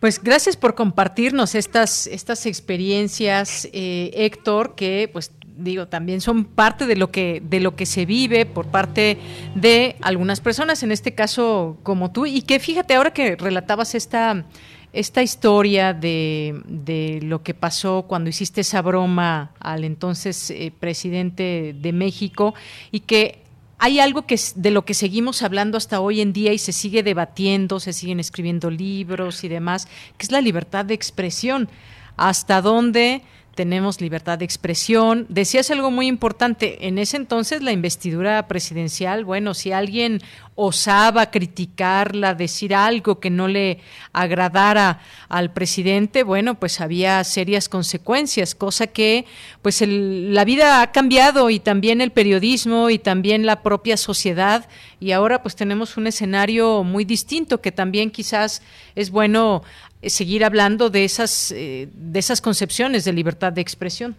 Pues 0.00 0.22
gracias 0.22 0.56
por 0.56 0.76
compartirnos 0.76 1.56
estas, 1.56 2.06
estas 2.06 2.46
experiencias, 2.46 3.68
eh, 3.72 4.12
Héctor, 4.14 4.76
que 4.76 5.10
pues 5.12 5.32
digo 5.56 5.88
también 5.88 6.20
son 6.20 6.44
parte 6.44 6.86
de 6.86 6.94
lo 6.94 7.10
que 7.10 7.42
de 7.44 7.58
lo 7.58 7.74
que 7.74 7.84
se 7.84 8.06
vive 8.06 8.46
por 8.46 8.66
parte 8.66 9.18
de 9.56 9.96
algunas 10.00 10.40
personas, 10.40 10.84
en 10.84 10.92
este 10.92 11.14
caso 11.14 11.78
como 11.82 12.12
tú, 12.12 12.26
y 12.26 12.42
que 12.42 12.60
fíjate 12.60 12.94
ahora 12.94 13.12
que 13.12 13.34
relatabas 13.34 13.96
esta 13.96 14.44
esta 14.92 15.22
historia 15.22 15.92
de, 15.92 16.62
de 16.66 17.18
lo 17.22 17.42
que 17.42 17.52
pasó 17.52 18.06
cuando 18.08 18.30
hiciste 18.30 18.60
esa 18.60 18.80
broma 18.82 19.52
al 19.58 19.82
entonces 19.82 20.50
eh, 20.50 20.72
presidente 20.78 21.74
de 21.76 21.92
México 21.92 22.54
y 22.92 23.00
que 23.00 23.42
hay 23.78 24.00
algo 24.00 24.26
que 24.26 24.38
de 24.54 24.70
lo 24.70 24.84
que 24.84 24.94
seguimos 24.94 25.42
hablando 25.42 25.78
hasta 25.78 26.00
hoy 26.00 26.20
en 26.20 26.32
día 26.32 26.52
y 26.52 26.58
se 26.58 26.72
sigue 26.72 27.02
debatiendo, 27.02 27.80
se 27.80 27.92
siguen 27.92 28.20
escribiendo 28.20 28.70
libros 28.70 29.44
y 29.44 29.48
demás, 29.48 29.86
que 30.16 30.26
es 30.26 30.32
la 30.32 30.40
libertad 30.40 30.84
de 30.84 30.94
expresión. 30.94 31.68
¿Hasta 32.16 32.60
dónde 32.60 33.22
tenemos 33.58 34.00
libertad 34.00 34.38
de 34.38 34.44
expresión. 34.44 35.26
Decías 35.28 35.68
algo 35.72 35.90
muy 35.90 36.06
importante, 36.06 36.86
en 36.86 36.96
ese 36.96 37.16
entonces 37.16 37.60
la 37.60 37.72
investidura 37.72 38.46
presidencial, 38.46 39.24
bueno, 39.24 39.52
si 39.52 39.72
alguien 39.72 40.22
osaba 40.60 41.30
criticarla, 41.30 42.34
decir 42.34 42.74
algo 42.74 43.20
que 43.20 43.30
no 43.30 43.46
le 43.46 43.78
agradara 44.12 45.00
al 45.28 45.52
presidente, 45.52 46.24
bueno, 46.24 46.58
pues 46.58 46.80
había 46.80 47.22
serias 47.22 47.68
consecuencias, 47.68 48.56
cosa 48.56 48.88
que 48.88 49.24
pues 49.62 49.84
la 49.86 50.44
vida 50.44 50.82
ha 50.82 50.90
cambiado 50.90 51.48
y 51.50 51.60
también 51.60 52.00
el 52.00 52.10
periodismo 52.10 52.90
y 52.90 52.98
también 52.98 53.46
la 53.46 53.62
propia 53.62 53.96
sociedad 53.96 54.68
y 54.98 55.12
ahora 55.12 55.42
pues 55.42 55.54
tenemos 55.54 55.96
un 55.96 56.08
escenario 56.08 56.82
muy 56.82 57.04
distinto 57.04 57.60
que 57.60 57.70
también 57.70 58.10
quizás 58.10 58.60
es 58.96 59.12
bueno 59.12 59.62
eh, 60.02 60.10
seguir 60.10 60.44
hablando 60.44 60.90
de 60.90 61.04
esas, 61.04 61.52
eh, 61.52 61.88
de 61.92 62.18
esas 62.18 62.40
concepciones 62.40 63.04
de 63.04 63.12
libertad 63.12 63.52
de 63.52 63.60
expresión. 63.60 64.16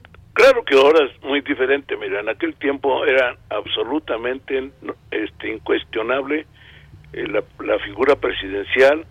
Claro 0.50 0.66
que 0.66 0.74
ahora 0.74 1.06
es 1.06 1.24
muy 1.24 1.42
diferente, 1.42 1.96
mira, 1.96 2.22
en 2.22 2.28
aquel 2.28 2.56
tiempo 2.56 3.06
era 3.06 3.38
absolutamente 3.52 4.72
este, 5.12 5.54
incuestionable 5.54 6.48
eh, 7.14 7.28
la, 7.28 7.78
figura 7.86 8.16
presidencial 8.16 9.06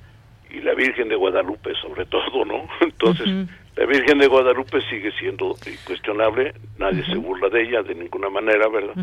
y 0.51 0.61
la 0.63 0.75
Virgen 0.75 1.09
de 1.09 1.15
Guadalupe 1.15 1.75
sobre 1.81 2.07
todo, 2.07 2.45
¿no? 2.45 2.67
Entonces, 2.81 3.29
la 3.77 3.87
Virgen 3.87 4.19
de 4.19 4.27
Guadalupe 4.27 4.81
sigue 4.91 5.13
siendo 5.13 5.55
incuestionable, 5.65 6.55
nadie 6.77 7.05
se 7.05 7.15
burla 7.15 7.49
de 7.51 7.63
ella 7.63 7.85
de 7.85 7.95
ninguna 7.95 8.29
manera, 8.31 8.67
¿verdad? 8.67 8.97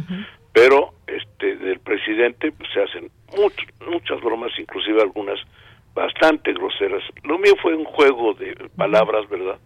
Pero 0.51 0.93
este 1.07 1.55
del 1.55 1.79
presidente 1.79 2.51
pues, 2.51 2.69
se 2.73 2.81
hacen 2.81 3.11
muchas 3.89 4.19
bromas, 4.19 4.51
inclusive 4.59 5.01
algunas 5.01 5.39
bastante 5.93 6.51
groseras. 6.51 7.01
Lo 7.23 7.38
mío 7.38 7.53
fue 7.61 7.75
un 7.75 7.86
juego 7.86 8.33
de 8.33 8.55
palabras, 8.75 9.29
¿verdad? 9.29 9.57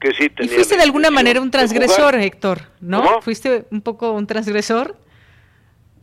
Que 0.00 0.12
sí 0.14 0.28
tenía. 0.30 0.52
Y 0.52 0.54
fuiste 0.54 0.76
de 0.76 0.82
alguna 0.82 1.10
manera 1.10 1.40
un 1.40 1.50
transgresor, 1.50 2.14
Héctor, 2.14 2.60
¿no? 2.80 3.20
¿Fuiste 3.22 3.64
un 3.70 3.82
poco 3.82 4.12
un 4.12 4.26
transgresor? 4.26 4.96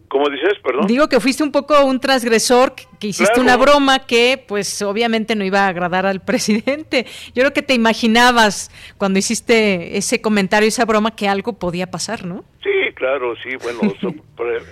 ¿Cómo 0.08 0.30
dices, 0.30 0.54
perdón? 0.64 0.88
Digo 0.88 1.10
que 1.10 1.20
fuiste 1.20 1.44
un 1.44 1.52
poco 1.52 1.84
un 1.84 2.00
transgresor, 2.00 2.74
que, 3.00 3.08
hiciste 3.08 3.40
una 3.40 3.58
broma 3.58 4.06
que, 4.06 4.44
pues, 4.48 4.82
obviamente 4.82 5.36
no 5.36 5.44
iba 5.44 5.66
a 5.66 5.68
agradar 5.68 6.06
al 6.06 6.22
presidente. 6.26 7.06
Yo 7.34 7.42
creo 7.42 7.54
que 7.54 7.62
te 7.62 7.74
imaginabas 7.74 8.70
cuando 8.98 9.20
hiciste 9.20 9.98
ese 9.98 10.22
comentario, 10.22 10.68
esa 10.68 10.86
broma, 10.86 11.16
que 11.16 11.28
algo 11.28 11.54
podía 11.60 11.88
pasar, 11.88 12.26
¿no? 12.26 12.46
Sí, 12.64 12.94
claro, 12.94 13.36
sí, 13.44 13.56
bueno, 13.62 13.82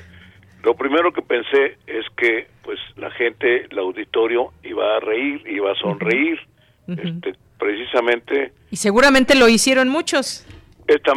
lo 0.64 0.76
primero 0.76 1.12
que 1.12 1.22
pensé 1.22 1.78
es 1.88 2.06
que 2.16 2.48
pues 2.64 2.80
la 2.96 3.12
gente, 3.12 3.68
el 3.70 3.78
auditorio 3.78 4.54
iba 4.64 4.96
a 4.96 5.00
reír, 5.02 5.44
iba 5.48 5.72
a 5.72 5.76
sonreír, 5.76 6.40
este, 6.88 7.36
precisamente. 7.64 8.52
Y 8.72 8.76
seguramente 8.76 9.36
lo 9.36 9.48
hicieron 9.48 9.88
muchos. 9.90 10.46
Esta, 10.88 11.14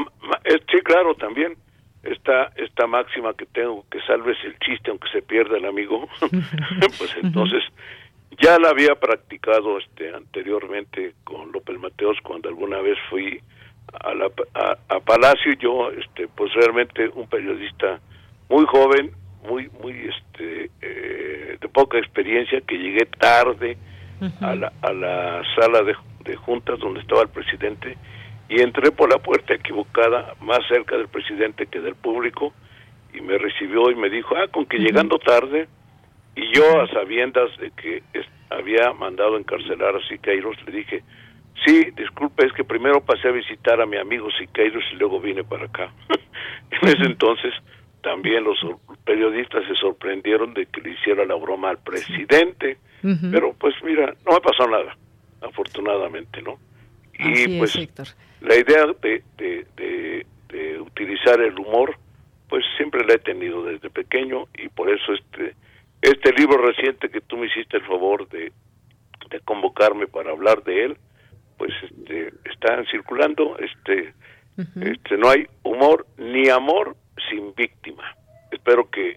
sí, 0.70 0.78
claro, 0.84 1.14
también. 1.14 1.56
Esta, 2.04 2.52
esta 2.54 2.86
máxima 2.86 3.34
que 3.34 3.46
tengo, 3.46 3.84
que 3.90 4.00
salves 4.02 4.36
el 4.44 4.56
chiste 4.60 4.90
aunque 4.90 5.08
se 5.08 5.22
pierda 5.22 5.56
el 5.58 5.64
amigo, 5.64 6.08
pues 6.98 7.10
entonces 7.20 7.64
ya 8.40 8.60
la 8.60 8.68
había 8.68 8.94
practicado 8.94 9.78
este 9.78 10.14
anteriormente 10.14 11.14
con 11.24 11.50
López 11.50 11.80
Mateos 11.80 12.16
cuando 12.22 12.48
alguna 12.48 12.80
vez 12.80 12.96
fui 13.10 13.40
a, 14.04 14.14
la, 14.14 14.26
a, 14.54 14.76
a 14.94 15.00
Palacio 15.00 15.54
yo 15.54 15.90
este 15.90 16.28
pues 16.28 16.52
realmente 16.54 17.08
un 17.08 17.26
periodista 17.28 17.98
muy 18.48 18.66
joven 18.66 19.10
muy 19.48 19.68
muy 19.82 20.08
este 20.08 20.70
eh, 20.82 21.58
de 21.60 21.68
poca 21.68 21.98
experiencia 21.98 22.60
que 22.60 22.76
llegué 22.76 23.06
tarde 23.06 23.76
a, 24.40 24.54
la, 24.54 24.72
a 24.82 24.92
la 24.92 25.42
sala 25.54 25.82
de, 25.82 25.94
de 26.24 26.36
juntas 26.36 26.78
donde 26.78 27.00
estaba 27.00 27.22
el 27.22 27.28
presidente 27.28 27.96
y 28.48 28.60
entré 28.60 28.92
por 28.92 29.10
la 29.10 29.18
puerta 29.18 29.54
equivocada 29.54 30.34
más 30.40 30.60
cerca 30.68 30.96
del 30.96 31.08
presidente 31.08 31.66
que 31.66 31.80
del 31.80 31.96
público 31.96 32.52
y 33.12 33.20
me 33.20 33.38
recibió 33.38 33.90
y 33.90 33.96
me 33.96 34.08
dijo 34.08 34.36
ah 34.36 34.46
con 34.48 34.66
que 34.66 34.78
llegando 34.78 35.18
tarde 35.18 35.68
y 36.34 36.54
yo 36.54 36.80
a 36.80 36.88
sabiendas 36.88 37.50
de 37.58 37.70
que 37.72 38.02
había 38.50 38.92
mandado 38.92 39.36
encarcelar 39.36 39.96
a 39.96 40.08
Siqueiros 40.08 40.56
le 40.66 40.72
dije 40.72 41.02
sí 41.64 41.88
disculpe 41.96 42.46
es 42.46 42.52
que 42.52 42.64
primero 42.64 43.00
pasé 43.00 43.28
a 43.28 43.32
visitar 43.32 43.80
a 43.80 43.86
mi 43.86 43.96
amigo 43.96 44.28
Siqueiros 44.38 44.84
y 44.92 44.96
luego 44.96 45.20
vine 45.20 45.42
para 45.42 45.64
acá 45.66 45.90
en 46.70 46.88
ese 46.88 47.04
entonces 47.04 47.52
también 48.06 48.44
los 48.44 48.56
periodistas 49.04 49.64
se 49.66 49.74
sorprendieron 49.74 50.54
de 50.54 50.66
que 50.66 50.80
le 50.80 50.92
hiciera 50.92 51.24
la 51.24 51.34
broma 51.34 51.70
al 51.70 51.78
presidente, 51.78 52.78
pero 53.32 53.52
pues 53.54 53.74
mira, 53.82 54.14
no 54.24 54.34
me 54.34 54.40
pasó 54.40 54.68
nada, 54.68 54.96
afortunadamente, 55.40 56.40
¿no? 56.40 56.56
Y 57.18 57.58
pues 57.58 57.74
la 58.40 58.54
idea 58.54 58.86
de, 59.02 59.24
de, 59.36 59.66
de, 60.48 60.80
utilizar 60.80 61.40
el 61.40 61.58
humor, 61.58 61.96
pues 62.48 62.64
siempre 62.76 63.04
la 63.04 63.14
he 63.14 63.18
tenido 63.18 63.64
desde 63.64 63.90
pequeño 63.90 64.44
y 64.56 64.68
por 64.68 64.88
eso 64.88 65.12
este 65.12 65.56
este 66.00 66.32
libro 66.34 66.58
reciente 66.58 67.08
que 67.08 67.20
tú 67.22 67.36
me 67.36 67.46
hiciste 67.46 67.78
el 67.78 67.86
favor 67.86 68.28
de, 68.28 68.52
de 69.30 69.40
convocarme 69.40 70.06
para 70.06 70.30
hablar 70.30 70.62
de 70.62 70.84
él, 70.84 70.96
pues 71.58 71.72
este, 71.82 72.32
están 72.44 72.86
circulando, 72.86 73.58
este, 73.58 74.14
este 74.80 75.16
no 75.16 75.28
hay 75.28 75.48
humor 75.64 76.06
ni 76.18 76.48
amor 76.48 76.96
sin 77.30 77.54
víctima. 77.54 78.04
Espero 78.50 78.88
que 78.90 79.16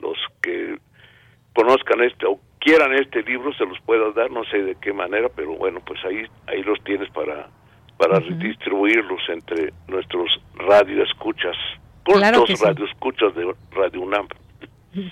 los 0.00 0.16
que 0.42 0.78
conozcan 1.54 2.02
este 2.02 2.26
o 2.26 2.40
quieran 2.60 2.94
este 2.94 3.22
libro 3.22 3.52
se 3.54 3.64
los 3.64 3.80
pueda 3.80 4.10
dar, 4.12 4.30
no 4.30 4.44
sé 4.44 4.58
de 4.58 4.76
qué 4.76 4.92
manera, 4.92 5.28
pero 5.34 5.54
bueno, 5.56 5.80
pues 5.86 6.04
ahí 6.04 6.26
ahí 6.46 6.62
los 6.62 6.82
tienes 6.84 7.10
para 7.10 7.48
para 7.96 8.20
distribuirlos 8.20 9.20
entre 9.28 9.72
nuestros 9.88 10.28
radioescuchas, 10.54 11.56
claro 12.02 12.44
radio 12.44 12.56
radioescuchas 12.62 13.34
de 13.34 13.54
Radio 13.72 14.02
UNAM. 14.02 14.28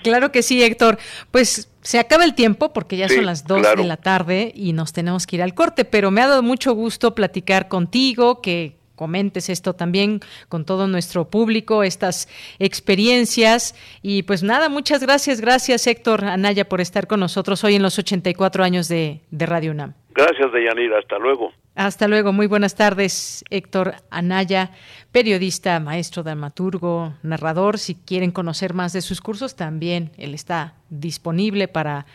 Claro 0.03 0.31
que 0.31 0.41
sí, 0.41 0.63
Héctor. 0.63 0.97
Pues 1.31 1.71
se 1.81 1.99
acaba 1.99 2.25
el 2.25 2.33
tiempo 2.33 2.73
porque 2.73 2.97
ya 2.97 3.07
son 3.07 3.25
las 3.25 3.45
dos 3.45 3.61
de 3.75 3.83
la 3.83 3.97
tarde 3.97 4.51
y 4.55 4.73
nos 4.73 4.93
tenemos 4.93 5.27
que 5.27 5.35
ir 5.35 5.43
al 5.43 5.53
corte, 5.53 5.85
pero 5.85 6.11
me 6.11 6.21
ha 6.21 6.27
dado 6.27 6.41
mucho 6.41 6.73
gusto 6.73 7.13
platicar 7.13 7.67
contigo, 7.67 8.41
que 8.41 8.77
comentes 8.95 9.49
esto 9.49 9.73
también 9.73 10.21
con 10.49 10.65
todo 10.65 10.87
nuestro 10.87 11.29
público, 11.29 11.83
estas 11.83 12.27
experiencias. 12.59 13.75
Y 14.01 14.23
pues 14.23 14.43
nada, 14.43 14.69
muchas 14.69 15.01
gracias, 15.01 15.41
gracias 15.41 15.87
Héctor 15.87 16.25
Anaya 16.25 16.67
por 16.67 16.81
estar 16.81 17.07
con 17.07 17.19
nosotros 17.19 17.63
hoy 17.63 17.75
en 17.75 17.83
los 17.83 17.99
84 17.99 18.63
años 18.63 18.87
de, 18.87 19.21
de 19.31 19.45
Radio 19.45 19.71
UNAM. 19.71 19.93
Gracias, 20.13 20.51
Deyanira, 20.53 20.99
hasta 20.99 21.19
luego. 21.19 21.51
Hasta 21.75 22.07
luego, 22.07 22.31
muy 22.31 22.47
buenas 22.47 22.75
tardes, 22.75 23.43
Héctor 23.49 23.95
Anaya, 24.09 24.71
periodista, 25.11 25.77
maestro, 25.81 26.23
dramaturgo, 26.23 27.15
narrador. 27.21 27.79
Si 27.79 27.95
quieren 27.95 28.31
conocer 28.31 28.73
más 28.73 28.93
de 28.93 29.01
sus 29.01 29.19
cursos, 29.19 29.57
también 29.57 30.11
él 30.17 30.33
está 30.33 30.75
disponible 30.89 31.67
para 31.67 32.05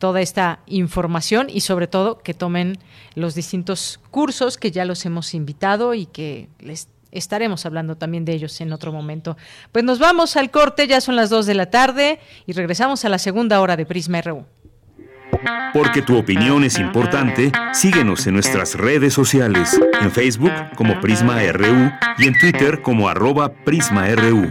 toda 0.00 0.22
esta 0.22 0.60
información 0.66 1.48
y 1.48 1.60
sobre 1.60 1.86
todo 1.86 2.18
que 2.18 2.34
tomen 2.34 2.78
los 3.14 3.34
distintos 3.34 4.00
cursos 4.10 4.56
que 4.56 4.72
ya 4.72 4.86
los 4.86 5.04
hemos 5.04 5.34
invitado 5.34 5.92
y 5.92 6.06
que 6.06 6.48
les 6.58 6.88
estaremos 7.12 7.66
hablando 7.66 7.96
también 7.96 8.24
de 8.24 8.32
ellos 8.32 8.60
en 8.62 8.72
otro 8.72 8.92
momento. 8.92 9.36
Pues 9.72 9.84
nos 9.84 9.98
vamos 9.98 10.36
al 10.36 10.50
corte, 10.50 10.86
ya 10.86 11.02
son 11.02 11.16
las 11.16 11.28
2 11.28 11.44
de 11.44 11.54
la 11.54 11.66
tarde 11.66 12.18
y 12.46 12.52
regresamos 12.52 13.04
a 13.04 13.10
la 13.10 13.18
segunda 13.18 13.60
hora 13.60 13.76
de 13.76 13.84
Prisma 13.84 14.22
RU. 14.22 14.46
Porque 15.74 16.00
tu 16.02 16.16
opinión 16.16 16.64
es 16.64 16.78
importante, 16.78 17.52
síguenos 17.72 18.26
en 18.26 18.34
nuestras 18.34 18.74
redes 18.74 19.12
sociales, 19.12 19.78
en 20.00 20.10
Facebook 20.10 20.52
como 20.76 20.98
Prisma 21.00 21.40
RU 21.52 21.90
y 22.18 22.26
en 22.26 22.38
Twitter 22.38 22.80
como 22.80 23.08
arroba 23.08 23.52
PrismaRU. 23.52 24.50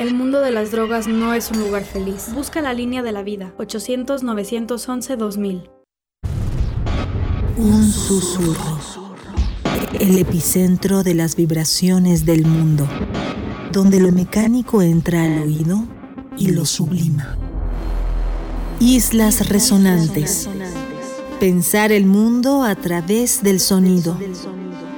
El 0.00 0.14
mundo 0.14 0.40
de 0.40 0.50
las 0.50 0.70
drogas 0.70 1.06
no 1.08 1.34
es 1.34 1.50
un 1.50 1.60
lugar 1.60 1.84
feliz. 1.84 2.28
Busca 2.32 2.62
la 2.62 2.72
línea 2.72 3.02
de 3.02 3.12
la 3.12 3.22
vida. 3.22 3.52
800-911-2000. 3.58 5.68
Un 7.58 7.84
susurro. 7.84 8.78
El 10.00 10.16
epicentro 10.16 11.02
de 11.02 11.12
las 11.12 11.36
vibraciones 11.36 12.24
del 12.24 12.46
mundo. 12.46 12.88
Donde 13.72 14.00
lo 14.00 14.10
mecánico 14.10 14.80
entra 14.80 15.24
al 15.24 15.42
oído 15.42 15.84
y 16.38 16.52
lo 16.52 16.64
sublima. 16.64 17.36
Islas 18.80 19.50
resonantes. 19.50 20.48
Pensar 21.40 21.92
el 21.92 22.06
mundo 22.06 22.62
a 22.62 22.74
través 22.74 23.42
del 23.42 23.60
sonido. 23.60 24.16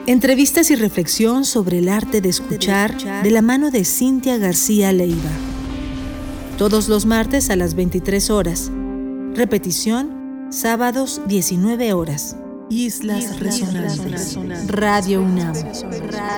Entrevistas 0.07 0.72
y 0.72 0.74
reflexión 0.74 1.44
sobre 1.44 1.78
el 1.78 1.88
arte 1.88 2.20
de 2.20 2.28
escuchar 2.28 3.22
de 3.22 3.30
la 3.30 3.40
mano 3.40 3.70
de 3.70 3.84
Cintia 3.84 4.36
García 4.36 4.92
Leiva. 4.92 5.30
Todos 6.59 6.88
los 6.88 7.07
martes 7.07 7.50
a 7.50 7.57
las 7.57 7.74
23 7.74 8.30
horas. 8.30 8.72
Repetición, 9.34 10.48
sábados 10.50 11.20
19 11.28 11.92
horas. 11.92 12.36
Islas, 12.68 13.38
Resonantes. 13.38 14.36
Radio 14.66 15.22
UNAM. 15.22 15.55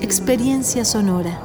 Experiencia 0.03 0.85
sonora. 0.85 1.41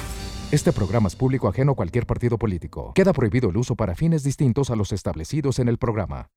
Este 0.49 0.73
programa 0.73 1.07
es 1.07 1.15
público 1.15 1.47
ajeno 1.47 1.73
a 1.73 1.75
cualquier 1.75 2.07
partido 2.07 2.39
político. 2.39 2.93
Queda 2.95 3.13
prohibido 3.13 3.51
el 3.51 3.57
uso 3.57 3.75
para 3.75 3.93
fines 3.93 4.23
distintos 4.23 4.71
a 4.71 4.75
los 4.75 4.91
establecidos 4.93 5.59
en 5.59 5.67
el 5.67 5.77
programa. 5.77 6.31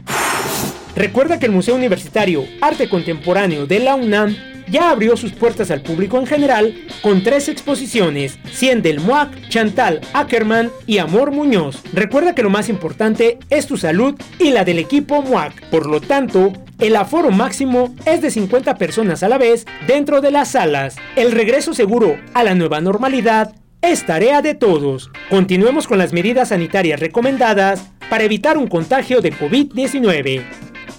Recuerda 0.97 1.39
que 1.39 1.47
el 1.47 1.53
Museo 1.53 1.75
Universitario 1.75 2.45
Arte 2.61 2.89
Contemporáneo 2.89 3.67
de 3.67 3.81
la 3.81 3.97
UNAM 3.97 4.37
ya 4.69 4.91
abrió 4.91 5.17
sus 5.17 5.33
puertas 5.33 5.71
al 5.71 5.83
público 5.83 6.19
en 6.19 6.27
general 6.27 6.75
con 7.03 7.23
tres 7.23 7.49
exposiciones, 7.49 8.39
100 8.53 8.83
del 8.83 9.01
MUAC, 9.01 9.49
Chantal 9.49 10.01
Ackerman 10.13 10.71
y 10.87 10.99
Amor 10.99 11.33
Muñoz. 11.33 11.83
Recuerda 11.93 12.35
que 12.35 12.43
lo 12.43 12.51
más 12.51 12.69
importante 12.69 13.39
es 13.51 13.67
tu 13.67 13.77
salud 13.77 14.15
y 14.39 14.51
la 14.51 14.65
del 14.65 14.79
equipo 14.79 15.23
MUAC. 15.23 15.69
Por 15.69 15.87
lo 15.87 16.01
tanto, 16.01 16.53
el 16.79 16.97
aforo 16.97 17.31
máximo 17.31 17.95
es 18.07 18.23
de 18.23 18.31
50 18.31 18.77
personas 18.77 19.23
a 19.23 19.29
la 19.29 19.39
vez 19.39 19.67
dentro 19.87 20.21
de 20.21 20.31
las 20.31 20.53
salas. 20.53 20.97
El 21.17 21.33
regreso 21.33 21.75
seguro 21.75 22.17
a 22.35 22.45
la 22.45 22.55
nueva 22.55 22.81
normalidad 22.81 23.55
es 23.83 24.07
tarea 24.07 24.43
de 24.43 24.55
todos. 24.55 25.11
Continuemos 25.29 25.87
con 25.87 25.99
las 25.99 26.13
medidas 26.13 26.49
sanitarias 26.49 27.01
recomendadas 27.01 27.91
para 28.09 28.25
evitar 28.25 28.57
un 28.57 28.69
contagio 28.69 29.21
de 29.21 29.33
COVID-19. 29.33 30.64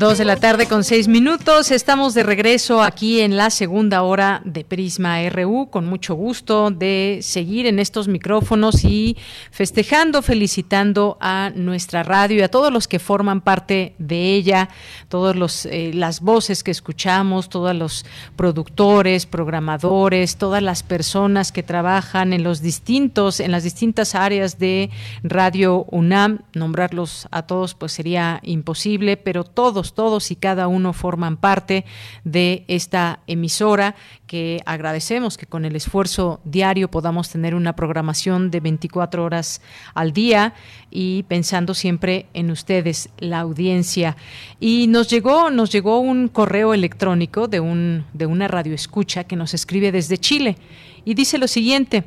Dos 0.00 0.16
de 0.16 0.24
la 0.24 0.36
tarde 0.36 0.66
con 0.66 0.82
seis 0.82 1.08
minutos. 1.08 1.70
Estamos 1.70 2.14
de 2.14 2.22
regreso 2.22 2.82
aquí 2.82 3.20
en 3.20 3.36
la 3.36 3.50
segunda 3.50 4.00
hora 4.02 4.40
de 4.46 4.64
Prisma 4.64 5.28
RU, 5.28 5.68
con 5.70 5.84
mucho 5.84 6.14
gusto 6.14 6.70
de 6.70 7.18
seguir 7.20 7.66
en 7.66 7.78
estos 7.78 8.08
micrófonos 8.08 8.82
y 8.82 9.18
festejando, 9.50 10.22
felicitando 10.22 11.18
a 11.20 11.52
nuestra 11.54 12.02
radio 12.02 12.38
y 12.38 12.40
a 12.40 12.48
todos 12.48 12.72
los 12.72 12.88
que 12.88 12.98
forman 12.98 13.42
parte 13.42 13.94
de 13.98 14.32
ella, 14.32 14.70
todas 15.10 15.66
eh, 15.66 15.90
las 15.92 16.22
voces 16.22 16.64
que 16.64 16.70
escuchamos, 16.70 17.50
todos 17.50 17.76
los 17.76 18.06
productores, 18.36 19.26
programadores, 19.26 20.36
todas 20.36 20.62
las 20.62 20.82
personas 20.82 21.52
que 21.52 21.62
trabajan 21.62 22.32
en 22.32 22.42
los 22.42 22.62
distintos, 22.62 23.38
en 23.38 23.52
las 23.52 23.64
distintas 23.64 24.14
áreas 24.14 24.58
de 24.58 24.88
Radio 25.22 25.84
UNAM. 25.90 26.38
Nombrarlos 26.54 27.28
a 27.30 27.42
todos, 27.42 27.74
pues 27.74 27.92
sería 27.92 28.40
imposible, 28.42 29.18
pero 29.18 29.44
todos 29.44 29.89
todos, 29.94 30.30
y 30.30 30.36
cada 30.36 30.68
uno 30.68 30.92
forman 30.92 31.36
parte 31.36 31.84
de 32.24 32.64
esta 32.68 33.20
emisora 33.26 33.94
que 34.26 34.60
agradecemos 34.64 35.36
que 35.36 35.46
con 35.46 35.64
el 35.64 35.76
esfuerzo 35.76 36.40
diario 36.44 36.90
podamos 36.90 37.30
tener 37.30 37.54
una 37.54 37.74
programación 37.74 38.50
de 38.50 38.60
24 38.60 39.24
horas 39.24 39.60
al 39.94 40.12
día 40.12 40.54
y 40.90 41.24
pensando 41.24 41.74
siempre 41.74 42.26
en 42.34 42.50
ustedes, 42.50 43.10
la 43.18 43.40
audiencia. 43.40 44.16
Y 44.60 44.86
nos 44.88 45.08
llegó, 45.08 45.50
nos 45.50 45.70
llegó 45.72 46.00
un 46.00 46.28
correo 46.28 46.74
electrónico 46.74 47.48
de 47.48 47.60
un 47.60 48.04
de 48.12 48.26
una 48.26 48.48
radio 48.48 48.74
escucha 48.74 49.24
que 49.24 49.36
nos 49.36 49.54
escribe 49.54 49.92
desde 49.92 50.18
Chile 50.18 50.56
y 51.04 51.14
dice 51.14 51.38
lo 51.38 51.48
siguiente: 51.48 52.04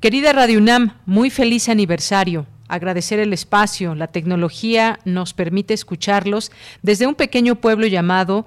Querida 0.00 0.32
Radio 0.32 0.58
UNAM, 0.58 0.92
muy 1.06 1.30
feliz 1.30 1.68
aniversario 1.68 2.46
agradecer 2.68 3.18
el 3.18 3.32
espacio. 3.32 3.94
La 3.94 4.08
tecnología 4.08 4.98
nos 5.04 5.34
permite 5.34 5.74
escucharlos 5.74 6.50
desde 6.82 7.06
un 7.06 7.14
pequeño 7.14 7.56
pueblo 7.56 7.86
llamado 7.86 8.46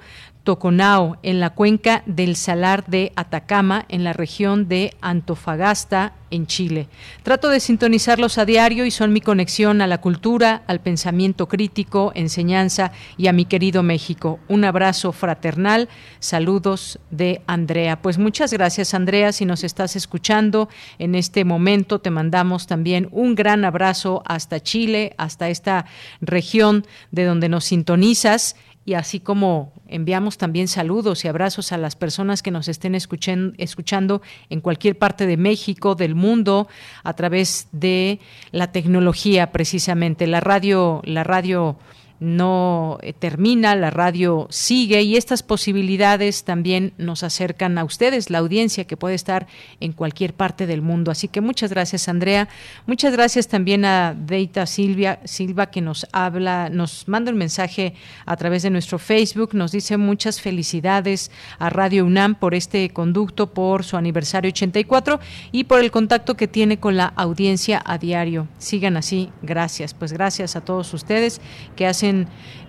Toconao, 0.49 1.17
en 1.21 1.39
la 1.39 1.51
cuenca 1.51 2.01
del 2.07 2.35
Salar 2.35 2.83
de 2.87 3.11
Atacama, 3.15 3.85
en 3.87 4.03
la 4.03 4.13
región 4.13 4.67
de 4.67 4.95
Antofagasta, 4.99 6.13
en 6.31 6.47
Chile. 6.47 6.87
Trato 7.23 7.49
de 7.49 7.59
sintonizarlos 7.59 8.37
a 8.37 8.45
diario 8.45 8.85
y 8.85 8.91
son 8.91 9.13
mi 9.13 9.21
conexión 9.21 9.81
a 9.81 9.87
la 9.87 10.01
cultura, 10.01 10.63
al 10.67 10.79
pensamiento 10.79 11.47
crítico, 11.47 12.11
enseñanza 12.15 12.91
y 13.17 13.27
a 13.27 13.33
mi 13.33 13.45
querido 13.45 13.83
México. 13.83 14.39
Un 14.47 14.65
abrazo 14.65 15.11
fraternal. 15.11 15.89
Saludos 16.19 16.99
de 17.11 17.41
Andrea. 17.47 18.01
Pues 18.01 18.17
muchas 18.17 18.53
gracias, 18.53 18.93
Andrea. 18.93 19.31
Si 19.31 19.45
nos 19.45 19.63
estás 19.63 19.95
escuchando 19.95 20.69
en 20.97 21.15
este 21.15 21.45
momento, 21.45 21.99
te 21.99 22.09
mandamos 22.09 22.67
también 22.67 23.07
un 23.11 23.35
gran 23.35 23.65
abrazo 23.65 24.23
hasta 24.25 24.59
Chile, 24.59 25.13
hasta 25.17 25.49
esta 25.49 25.85
región 26.21 26.85
de 27.11 27.25
donde 27.25 27.49
nos 27.49 27.65
sintonizas 27.65 28.55
y 28.89 28.95
así 28.95 29.19
como 29.19 29.71
enviamos 29.87 30.39
también 30.39 30.67
saludos 30.67 31.23
y 31.23 31.27
abrazos 31.27 31.71
a 31.71 31.77
las 31.77 31.95
personas 31.95 32.41
que 32.41 32.49
nos 32.49 32.67
estén 32.67 32.95
escuchando 32.95 34.21
en 34.49 34.61
cualquier 34.61 34.97
parte 34.97 35.27
de 35.27 35.37
México, 35.37 35.93
del 35.93 36.15
mundo, 36.15 36.67
a 37.03 37.13
través 37.13 37.67
de 37.71 38.19
la 38.51 38.71
tecnología 38.71 39.51
precisamente. 39.51 40.25
La 40.25 40.39
radio, 40.39 41.03
la 41.05 41.23
radio 41.23 41.77
no 42.19 42.97
eh, 43.01 43.13
termina, 43.13 43.75
la 43.75 43.91
radio 43.91 44.47
sigue 44.49 45.01
y 45.03 45.15
estas 45.15 45.41
posibilidades 45.43 46.43
también 46.43 46.93
nos 46.97 47.23
acercan 47.23 47.77
a 47.77 47.83
ustedes, 47.83 48.29
la 48.29 48.39
audiencia 48.39 48.85
que 48.85 48.97
puede 48.97 49.15
estar 49.15 49.47
en 49.79 49.93
cualquier 49.93 50.33
parte 50.33 50.67
del 50.67 50.81
mundo. 50.81 51.11
Así 51.11 51.27
que 51.27 51.41
muchas 51.41 51.71
gracias, 51.71 52.09
Andrea. 52.09 52.49
Muchas 52.85 53.13
gracias 53.13 53.47
también 53.47 53.85
a 53.85 54.13
Deita 54.13 54.65
Silvia, 54.65 55.19
Silva 55.23 55.67
que 55.67 55.81
nos 55.81 56.07
habla, 56.11 56.69
nos 56.69 57.07
manda 57.07 57.31
un 57.31 57.37
mensaje 57.37 57.93
a 58.25 58.35
través 58.35 58.63
de 58.63 58.69
nuestro 58.69 58.99
Facebook, 58.99 59.53
nos 59.53 59.71
dice 59.71 59.97
muchas 59.97 60.41
felicidades 60.41 61.31
a 61.57 61.69
Radio 61.69 62.05
UNAM 62.05 62.35
por 62.35 62.53
este 62.53 62.89
conducto, 62.89 63.53
por 63.53 63.83
su 63.83 63.95
aniversario 63.97 64.49
84 64.49 65.19
y 65.51 65.65
por 65.65 65.79
el 65.79 65.91
contacto 65.91 66.35
que 66.35 66.47
tiene 66.47 66.79
con 66.79 66.97
la 66.97 67.05
audiencia 67.15 67.81
a 67.85 67.97
diario. 67.97 68.47
Sigan 68.57 68.97
así, 68.97 69.29
gracias. 69.41 69.93
Pues 69.93 70.11
gracias 70.11 70.55
a 70.55 70.61
todos 70.61 70.93
ustedes 70.93 71.39
que 71.75 71.87
hacen 71.87 72.08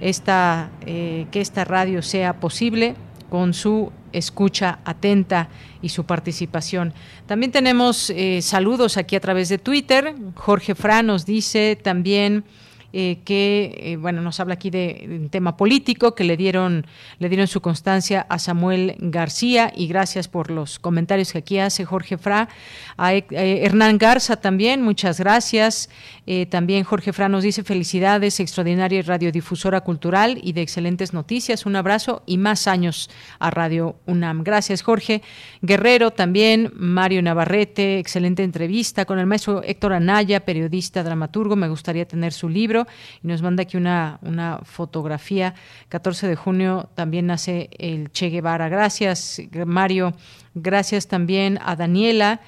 esta, 0.01 0.70
eh, 0.86 1.26
que 1.30 1.41
esta 1.41 1.64
radio 1.64 2.03
sea 2.03 2.41
posible 2.41 2.95
con 3.28 3.55
su 3.55 3.93
escucha 4.12 4.80
atenta 4.84 5.49
y 5.82 5.91
su 5.91 6.05
participación. 6.05 6.93
También 7.26 7.53
tenemos 7.53 8.11
eh, 8.11 8.43
saludos 8.43 8.97
aquí 8.97 9.16
a 9.16 9.20
través 9.20 9.49
de 9.49 9.59
Twitter. 9.59 10.14
Jorge 10.34 10.74
Fra 10.74 11.03
nos 11.03 11.24
dice 11.26 11.78
también 11.80 12.45
eh, 12.93 13.20
que 13.24 13.74
eh, 13.78 13.97
bueno 13.97 14.20
nos 14.20 14.41
habla 14.41 14.55
aquí 14.55 14.70
de, 14.70 15.07
un 15.09 15.28
tema 15.30 15.57
político 15.57 16.14
que 16.14 16.24
le 16.24 16.36
dieron 16.36 16.86
le 17.18 17.28
dieron 17.28 17.47
su 17.47 17.61
constancia 17.61 18.26
a 18.28 18.38
Samuel 18.38 18.97
García. 18.99 19.72
Y 19.74 19.86
gracias 19.86 20.28
por 20.28 20.51
los 20.51 20.78
comentarios 20.78 21.32
que 21.32 21.38
aquí 21.38 21.59
hace 21.59 21.84
Jorge 21.84 22.18
Fra. 22.18 22.49
A 22.97 23.14
eh, 23.14 23.24
Hernán 23.30 23.99
Garza 23.99 24.36
también 24.36 24.82
muchas 24.82 25.18
gracias. 25.18 25.88
También 26.49 26.84
Jorge 26.84 27.12
Fra 27.12 27.28
nos 27.28 27.43
dice 27.43 27.64
felicidades 27.64 28.38
extraordinaria 28.38 29.03
radiodifusora 29.03 29.80
cultural 29.80 30.38
y 30.41 30.53
de 30.53 30.62
excelentes 30.62 31.12
noticias. 31.12 31.66
Un 31.66 31.74
abrazo 31.74 32.22
y 32.24 32.38
más 32.38 32.68
años 32.68 33.11
a 33.41 33.51
Radio 33.51 33.97
UNAM. 34.07 34.45
Gracias 34.45 34.82
Jorge. 34.82 35.22
Guerrero 35.61 36.12
también 36.12 36.72
Mario 36.76 37.20
Navarrete 37.20 37.99
excelente 37.99 38.45
entrevista 38.45 39.05
con 39.05 39.18
el 39.18 39.26
maestro 39.26 39.62
Héctor 39.64 39.93
Anaya 39.93 40.45
periodista 40.45 41.03
dramaturgo. 41.03 41.57
Me 41.57 41.68
gustaría 41.68 42.07
tener 42.07 42.32
su 42.32 42.49
libro 42.49 42.80
y 43.22 43.28
nos 43.28 43.43
manda 43.43 43.62
aquí 43.62 43.76
una, 43.76 44.18
una 44.22 44.61
fotografía. 44.64 45.55
14 45.89 46.28
de 46.28 46.37
junio 46.37 46.89
también 46.95 47.26
nace 47.26 47.70
el 47.78 48.11
Che 48.12 48.28
Guevara. 48.28 48.68
Gracias, 48.68 49.41
Mario. 49.66 50.14
Gracias 50.55 51.07
también 51.07 51.59
a 51.62 51.76
Daniela. 51.76 52.41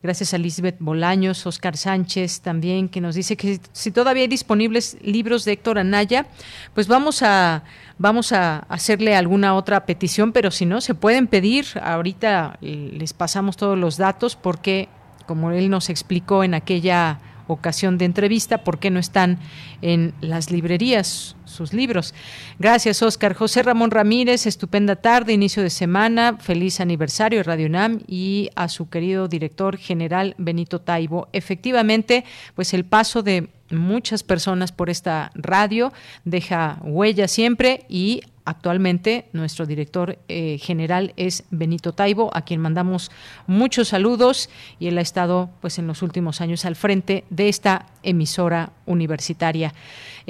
Gracias 0.00 0.32
a 0.32 0.38
Lisbeth 0.38 0.76
Bolaños, 0.78 1.44
Oscar 1.44 1.76
Sánchez 1.76 2.40
también, 2.40 2.88
que 2.88 3.00
nos 3.00 3.16
dice 3.16 3.36
que 3.36 3.58
si 3.72 3.90
todavía 3.90 4.22
hay 4.22 4.28
disponibles 4.28 4.96
libros 5.02 5.44
de 5.44 5.52
Héctor 5.52 5.80
Anaya, 5.80 6.28
pues 6.72 6.86
vamos 6.86 7.20
a, 7.24 7.64
vamos 7.98 8.30
a 8.30 8.60
hacerle 8.68 9.16
alguna 9.16 9.56
otra 9.56 9.86
petición, 9.86 10.30
pero 10.30 10.52
si 10.52 10.66
no, 10.66 10.80
se 10.80 10.94
pueden 10.94 11.26
pedir. 11.26 11.66
Ahorita 11.82 12.58
les 12.60 13.12
pasamos 13.12 13.56
todos 13.56 13.76
los 13.76 13.96
datos 13.96 14.36
porque, 14.36 14.88
como 15.26 15.50
él 15.50 15.68
nos 15.68 15.90
explicó 15.90 16.44
en 16.44 16.54
aquella 16.54 17.18
ocasión 17.48 17.98
de 17.98 18.04
entrevista, 18.04 18.62
¿por 18.62 18.78
qué 18.78 18.90
no 18.90 19.00
están 19.00 19.38
en 19.82 20.14
las 20.20 20.52
librerías 20.52 21.34
sus 21.44 21.72
libros? 21.72 22.14
Gracias, 22.58 23.02
Oscar. 23.02 23.34
José 23.34 23.62
Ramón 23.64 23.90
Ramírez, 23.90 24.46
estupenda 24.46 24.96
tarde, 24.96 25.32
inicio 25.32 25.62
de 25.62 25.70
semana, 25.70 26.36
feliz 26.38 26.80
aniversario 26.80 27.42
Radio 27.42 27.68
NAM 27.68 28.00
y 28.06 28.50
a 28.54 28.68
su 28.68 28.88
querido 28.88 29.26
director 29.26 29.76
general 29.76 30.34
Benito 30.38 30.80
Taibo. 30.80 31.28
Efectivamente, 31.32 32.24
pues 32.54 32.72
el 32.74 32.84
paso 32.84 33.22
de 33.22 33.48
muchas 33.70 34.22
personas 34.22 34.72
por 34.72 34.90
esta 34.90 35.30
radio 35.34 35.92
deja 36.24 36.78
huella 36.82 37.28
siempre 37.28 37.84
y 37.88 38.22
Actualmente 38.48 39.26
nuestro 39.34 39.66
director 39.66 40.18
eh, 40.26 40.56
general 40.56 41.12
es 41.18 41.44
Benito 41.50 41.92
Taibo, 41.92 42.34
a 42.34 42.46
quien 42.46 42.62
mandamos 42.62 43.10
muchos 43.46 43.88
saludos 43.88 44.48
y 44.80 44.86
él 44.86 44.96
ha 44.96 45.02
estado 45.02 45.50
pues 45.60 45.78
en 45.78 45.86
los 45.86 46.00
últimos 46.00 46.40
años 46.40 46.64
al 46.64 46.74
frente 46.74 47.24
de 47.28 47.50
esta 47.50 47.88
emisora 48.02 48.72
universitaria. 48.86 49.74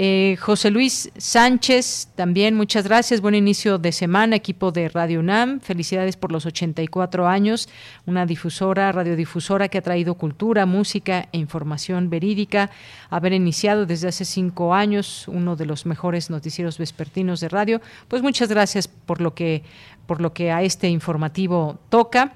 Eh, 0.01 0.37
José 0.39 0.71
Luis 0.71 1.11
Sánchez, 1.17 2.11
también 2.15 2.55
muchas 2.55 2.85
gracias. 2.85 3.21
Buen 3.21 3.35
inicio 3.35 3.79
de 3.79 3.91
semana, 3.91 4.37
equipo 4.37 4.71
de 4.71 4.89
Radio 4.89 5.19
UNAM. 5.19 5.59
Felicidades 5.59 6.17
por 6.17 6.31
los 6.31 6.47
84 6.47 7.27
años. 7.27 7.69
Una 8.07 8.25
difusora, 8.25 8.93
radiodifusora 8.93 9.67
que 9.67 9.79
ha 9.79 9.83
traído 9.83 10.15
cultura, 10.15 10.67
música 10.67 11.29
e 11.33 11.39
información 11.39 12.11
verídica. 12.11 12.71
Haber 13.11 13.33
iniciado 13.33 13.87
desde 13.87 14.07
hace 14.07 14.25
cinco 14.25 14.73
años 14.73 15.27
uno 15.27 15.57
de 15.57 15.67
los 15.67 15.85
mejores 15.85 16.31
noticieros 16.31 16.79
vespertinos 16.79 17.41
de 17.41 17.49
radio. 17.49 17.81
Pues 18.07 18.23
muchas 18.23 18.49
gracias 18.49 18.87
por 18.87 19.21
lo 19.21 19.35
que, 19.35 19.65
por 20.07 20.21
lo 20.21 20.33
que 20.33 20.53
a 20.53 20.63
este 20.63 20.89
informativo 20.89 21.81
toca. 21.89 22.35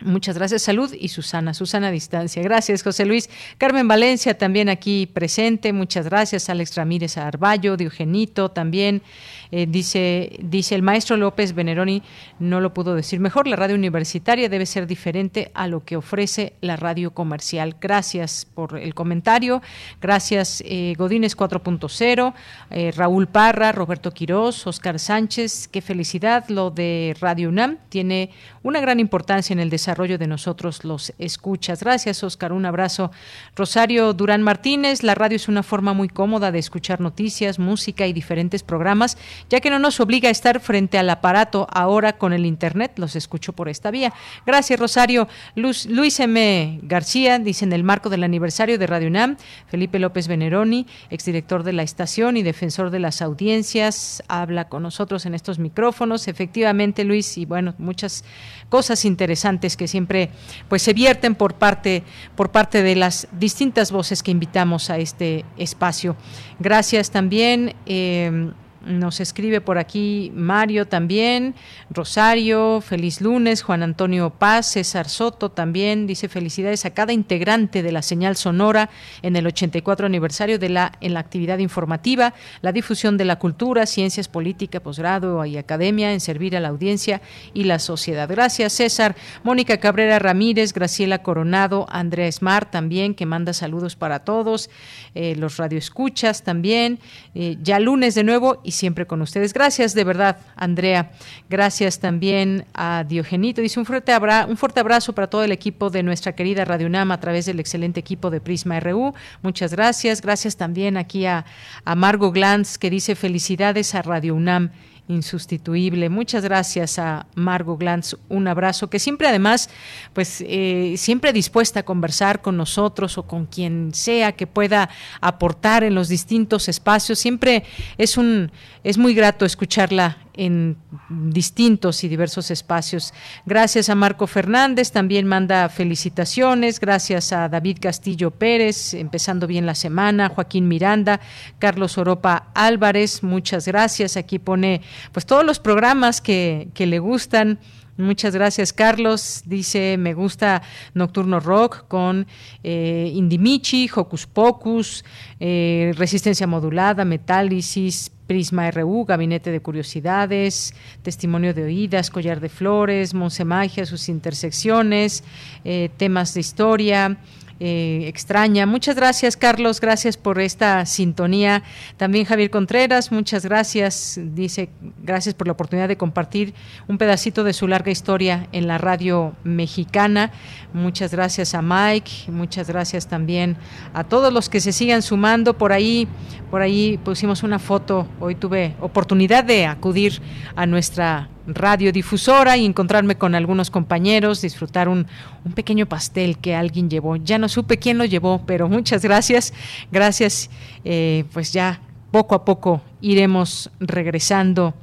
Muchas 0.00 0.36
gracias, 0.36 0.62
Salud 0.62 0.92
y 0.98 1.08
Susana, 1.08 1.54
Susana 1.54 1.90
distancia. 1.90 2.42
Gracias, 2.42 2.82
José 2.82 3.04
Luis. 3.06 3.30
Carmen 3.58 3.86
Valencia 3.86 4.36
también 4.36 4.68
aquí 4.68 5.06
presente. 5.06 5.72
Muchas 5.72 6.06
gracias, 6.06 6.50
Alex 6.50 6.74
Ramírez 6.74 7.16
Arballo, 7.16 7.76
Diogenito 7.76 8.50
también. 8.50 9.02
Eh, 9.50 9.66
dice, 9.68 10.38
dice 10.40 10.74
el 10.74 10.82
maestro 10.82 11.16
López 11.16 11.54
Veneroni, 11.54 12.02
no 12.38 12.60
lo 12.60 12.74
pudo 12.74 12.94
decir 12.94 13.20
mejor, 13.20 13.46
la 13.46 13.56
radio 13.56 13.74
universitaria 13.74 14.48
debe 14.48 14.66
ser 14.66 14.86
diferente 14.86 15.50
a 15.54 15.66
lo 15.68 15.84
que 15.84 15.96
ofrece 15.96 16.54
la 16.60 16.76
radio 16.76 17.12
comercial. 17.12 17.76
Gracias 17.80 18.46
por 18.54 18.78
el 18.78 18.94
comentario. 18.94 19.62
Gracias, 20.00 20.62
eh, 20.66 20.94
Godínez 20.96 21.36
4.0, 21.36 22.34
eh, 22.70 22.92
Raúl 22.96 23.26
Parra, 23.26 23.72
Roberto 23.72 24.10
Quirós, 24.12 24.66
Oscar 24.66 24.98
Sánchez. 24.98 25.68
Qué 25.68 25.80
felicidad 25.80 26.48
lo 26.48 26.70
de 26.70 27.16
Radio 27.20 27.48
UNAM. 27.48 27.78
Tiene 27.88 28.30
una 28.62 28.80
gran 28.80 29.00
importancia 29.00 29.52
en 29.52 29.60
el 29.60 29.70
desarrollo 29.70 30.18
de 30.18 30.26
nosotros 30.26 30.84
los 30.84 31.12
escuchas. 31.18 31.80
Gracias, 31.80 32.22
Oscar. 32.22 32.52
Un 32.52 32.66
abrazo. 32.66 33.10
Rosario 33.54 34.12
Durán 34.12 34.42
Martínez, 34.42 35.02
la 35.02 35.14
radio 35.14 35.36
es 35.36 35.48
una 35.48 35.62
forma 35.62 35.92
muy 35.92 36.08
cómoda 36.08 36.52
de 36.52 36.58
escuchar 36.58 37.00
noticias, 37.00 37.58
música 37.58 38.06
y 38.06 38.12
diferentes 38.12 38.62
programas, 38.62 39.18
ya 39.50 39.60
que 39.60 39.70
no 39.70 39.78
nos 39.78 40.00
obliga 40.00 40.28
a 40.28 40.32
estar 40.32 40.60
frente 40.60 40.98
al 40.98 41.10
aparato 41.10 41.66
ahora 41.70 42.14
con 42.14 42.32
el 42.32 42.46
Internet. 42.46 42.92
Los 42.96 43.16
escucho 43.16 43.52
por 43.52 43.68
esta 43.68 43.90
vía. 43.90 44.12
Gracias, 44.46 44.78
Rosario. 44.78 45.28
Luis 45.54 46.20
M. 46.20 46.80
García 46.82 47.38
dice 47.38 47.64
en 47.64 47.72
el 47.72 47.84
marco 47.84 48.10
del 48.10 48.24
aniversario 48.24 48.78
de 48.78 48.86
Radio 48.86 49.08
UNAM, 49.08 49.36
Felipe 49.68 49.98
López 49.98 50.28
Veneroni, 50.28 50.86
exdirector 51.10 51.62
de 51.62 51.72
la 51.72 51.82
estación 51.82 52.36
y 52.36 52.42
defensor 52.42 52.90
de 52.90 53.00
las 53.00 53.22
audiencias, 53.22 54.22
habla 54.28 54.68
con 54.68 54.82
nosotros 54.82 55.26
en 55.26 55.34
estos 55.34 55.58
micrófonos. 55.58 56.28
Efectivamente, 56.28 57.04
Luis, 57.04 57.38
y 57.38 57.44
bueno, 57.44 57.74
muchas 57.78 58.24
cosas 58.68 59.04
interesantes 59.04 59.76
que 59.76 59.88
siempre 59.88 60.30
pues 60.68 60.82
se 60.82 60.92
vierten 60.92 61.34
por 61.34 61.54
parte 61.54 62.02
por 62.36 62.50
parte 62.50 62.82
de 62.82 62.96
las 62.96 63.28
distintas 63.32 63.92
voces 63.92 64.22
que 64.22 64.30
invitamos 64.30 64.90
a 64.90 64.98
este 64.98 65.44
espacio. 65.56 66.16
Gracias 66.58 67.10
también. 67.10 67.74
Eh, 67.86 68.52
nos 68.86 69.20
escribe 69.20 69.60
por 69.60 69.78
aquí 69.78 70.32
Mario 70.34 70.86
también, 70.86 71.54
Rosario, 71.90 72.80
feliz 72.80 73.20
lunes, 73.20 73.62
Juan 73.62 73.82
Antonio 73.82 74.30
Paz, 74.30 74.72
César 74.72 75.08
Soto 75.08 75.50
también, 75.50 76.06
dice 76.06 76.28
felicidades 76.28 76.84
a 76.84 76.94
cada 76.94 77.12
integrante 77.12 77.82
de 77.82 77.92
la 77.92 78.02
señal 78.02 78.36
sonora 78.36 78.90
en 79.22 79.36
el 79.36 79.46
84 79.46 80.06
aniversario 80.06 80.58
de 80.58 80.68
la, 80.68 80.92
en 81.00 81.14
la 81.14 81.20
actividad 81.20 81.58
informativa, 81.58 82.34
la 82.62 82.72
difusión 82.72 83.16
de 83.16 83.24
la 83.24 83.38
cultura, 83.38 83.86
ciencias, 83.86 84.28
política, 84.28 84.80
posgrado 84.80 85.44
y 85.44 85.56
academia 85.56 86.12
en 86.12 86.20
servir 86.20 86.56
a 86.56 86.60
la 86.60 86.68
audiencia 86.68 87.22
y 87.52 87.64
la 87.64 87.78
sociedad. 87.78 88.28
Gracias 88.28 88.74
César, 88.74 89.16
Mónica 89.42 89.78
Cabrera 89.78 90.18
Ramírez, 90.18 90.72
Graciela 90.72 91.22
Coronado, 91.22 91.86
Andrea 91.90 92.30
Smart 92.30 92.70
también, 92.70 93.14
que 93.14 93.26
manda 93.26 93.52
saludos 93.52 93.96
para 93.96 94.20
todos, 94.20 94.70
eh, 95.14 95.36
los 95.36 95.56
radioescuchas 95.56 96.42
también, 96.42 96.98
eh, 97.34 97.56
ya 97.62 97.78
lunes 97.78 98.14
de 98.14 98.24
nuevo 98.24 98.60
y 98.64 98.72
siempre 98.74 99.06
con 99.06 99.22
ustedes. 99.22 99.52
Gracias 99.52 99.94
de 99.94 100.04
verdad, 100.04 100.38
Andrea. 100.56 101.10
Gracias 101.48 101.98
también 101.98 102.66
a 102.74 103.04
Diogenito. 103.06 103.62
Dice 103.62 103.80
un 103.80 103.86
fuerte, 103.86 104.12
abrazo, 104.12 104.48
un 104.48 104.56
fuerte 104.56 104.80
abrazo 104.80 105.14
para 105.14 105.28
todo 105.28 105.44
el 105.44 105.52
equipo 105.52 105.90
de 105.90 106.02
nuestra 106.02 106.34
querida 106.34 106.64
Radio 106.64 106.86
UNAM 106.86 107.10
a 107.10 107.20
través 107.20 107.46
del 107.46 107.60
excelente 107.60 108.00
equipo 108.00 108.30
de 108.30 108.40
Prisma 108.40 108.80
RU. 108.80 109.14
Muchas 109.42 109.72
gracias. 109.72 110.20
Gracias 110.20 110.56
también 110.56 110.96
aquí 110.96 111.26
a, 111.26 111.44
a 111.84 111.94
Margo 111.94 112.32
Glantz 112.32 112.78
que 112.78 112.90
dice 112.90 113.14
felicidades 113.14 113.94
a 113.94 114.02
Radio 114.02 114.34
UNAM 114.34 114.70
insustituible. 115.08 116.08
Muchas 116.08 116.42
gracias 116.44 116.98
a 116.98 117.26
Margo 117.34 117.76
Glantz, 117.76 118.16
un 118.28 118.48
abrazo, 118.48 118.88
que 118.88 118.98
siempre 118.98 119.28
además, 119.28 119.68
pues 120.12 120.42
eh, 120.46 120.94
siempre 120.96 121.32
dispuesta 121.32 121.80
a 121.80 121.82
conversar 121.84 122.40
con 122.40 122.56
nosotros 122.56 123.18
o 123.18 123.24
con 123.24 123.46
quien 123.46 123.92
sea 123.94 124.32
que 124.32 124.46
pueda 124.46 124.88
aportar 125.20 125.84
en 125.84 125.94
los 125.94 126.08
distintos 126.08 126.68
espacios. 126.68 127.18
Siempre 127.18 127.64
es 127.98 128.16
un, 128.16 128.50
es 128.82 128.98
muy 128.98 129.14
grato 129.14 129.44
escucharla 129.44 130.23
en 130.36 130.76
distintos 131.08 132.04
y 132.04 132.08
diversos 132.08 132.50
espacios. 132.50 133.14
Gracias 133.46 133.88
a 133.88 133.94
Marco 133.94 134.26
Fernández, 134.26 134.92
también 134.92 135.26
manda 135.26 135.68
felicitaciones. 135.68 136.80
Gracias 136.80 137.32
a 137.32 137.48
David 137.48 137.78
Castillo 137.80 138.30
Pérez, 138.30 138.94
empezando 138.94 139.46
bien 139.46 139.66
la 139.66 139.74
semana. 139.74 140.28
Joaquín 140.28 140.68
Miranda, 140.68 141.20
Carlos 141.58 141.98
Oropa 141.98 142.48
Álvarez, 142.54 143.22
muchas 143.22 143.66
gracias. 143.66 144.16
Aquí 144.16 144.38
pone 144.38 144.82
pues 145.12 145.26
todos 145.26 145.44
los 145.44 145.58
programas 145.58 146.20
que, 146.20 146.68
que 146.74 146.86
le 146.86 146.98
gustan. 146.98 147.58
Muchas 147.96 148.34
gracias, 148.34 148.72
Carlos. 148.72 149.44
Dice, 149.46 149.96
me 149.98 150.14
gusta 150.14 150.62
Nocturno 150.94 151.38
Rock 151.38 151.86
con 151.86 152.26
eh, 152.64 153.12
Indimichi, 153.14 153.88
Hocus 153.94 154.26
Pocus, 154.26 155.04
eh, 155.38 155.92
Resistencia 155.96 156.48
Modulada, 156.48 157.04
Metálisis, 157.04 158.10
Prisma 158.26 158.70
RU, 158.70 159.04
Gabinete 159.04 159.50
de 159.50 159.60
Curiosidades, 159.60 160.74
Testimonio 161.02 161.52
de 161.52 161.64
Oídas, 161.64 162.10
Collar 162.10 162.40
de 162.40 162.48
Flores, 162.48 163.14
Monse 163.14 163.44
Magia, 163.44 163.86
sus 163.86 164.08
intersecciones, 164.08 165.24
eh, 165.64 165.90
temas 165.96 166.34
de 166.34 166.40
historia, 166.40 167.18
eh, 167.60 168.04
extraña. 168.06 168.66
Muchas 168.66 168.96
gracias, 168.96 169.36
Carlos. 169.36 169.80
Gracias 169.80 170.16
por 170.16 170.40
esta 170.40 170.84
sintonía. 170.86 171.62
También 171.96 172.24
Javier 172.24 172.50
Contreras, 172.50 173.12
muchas 173.12 173.44
gracias. 173.44 174.18
Dice, 174.20 174.70
gracias 175.02 175.34
por 175.34 175.46
la 175.46 175.52
oportunidad 175.52 175.88
de 175.88 175.96
compartir 175.96 176.54
un 176.88 176.98
pedacito 176.98 177.44
de 177.44 177.52
su 177.52 177.68
larga 177.68 177.90
historia 177.90 178.48
en 178.52 178.66
la 178.66 178.78
radio 178.78 179.34
mexicana. 179.44 180.32
Muchas 180.72 181.12
gracias 181.12 181.54
a 181.54 181.62
Mike. 181.62 182.30
Muchas 182.32 182.68
gracias 182.68 183.06
también 183.06 183.56
a 183.92 184.04
todos 184.04 184.32
los 184.32 184.48
que 184.48 184.60
se 184.60 184.72
sigan 184.72 185.02
sumando 185.02 185.56
por 185.56 185.72
ahí. 185.72 186.08
Por 186.50 186.62
ahí 186.62 186.98
pusimos 187.04 187.42
una 187.42 187.58
foto. 187.58 188.08
Hoy 188.20 188.34
tuve 188.34 188.74
oportunidad 188.80 189.44
de 189.44 189.66
acudir 189.66 190.20
a 190.56 190.66
nuestra 190.66 191.28
radiodifusora 191.46 192.56
y 192.56 192.64
encontrarme 192.64 193.16
con 193.16 193.34
algunos 193.34 193.70
compañeros, 193.70 194.40
disfrutar 194.40 194.88
un, 194.88 195.06
un, 195.44 195.52
pequeño 195.52 195.86
pastel 195.86 196.38
que 196.38 196.54
alguien 196.54 196.88
llevó. 196.88 197.16
Ya 197.16 197.38
no 197.38 197.48
supe 197.48 197.78
quién 197.78 197.98
lo 197.98 198.04
llevó, 198.04 198.42
pero 198.46 198.68
muchas 198.68 199.02
gracias. 199.02 199.52
Gracias. 199.90 200.50
Eh, 200.84 201.24
pues 201.32 201.52
ya 201.52 201.80
poco 202.10 202.34
a 202.36 202.44
poco 202.44 202.80
iremos 203.00 203.70
regresando 203.80 204.74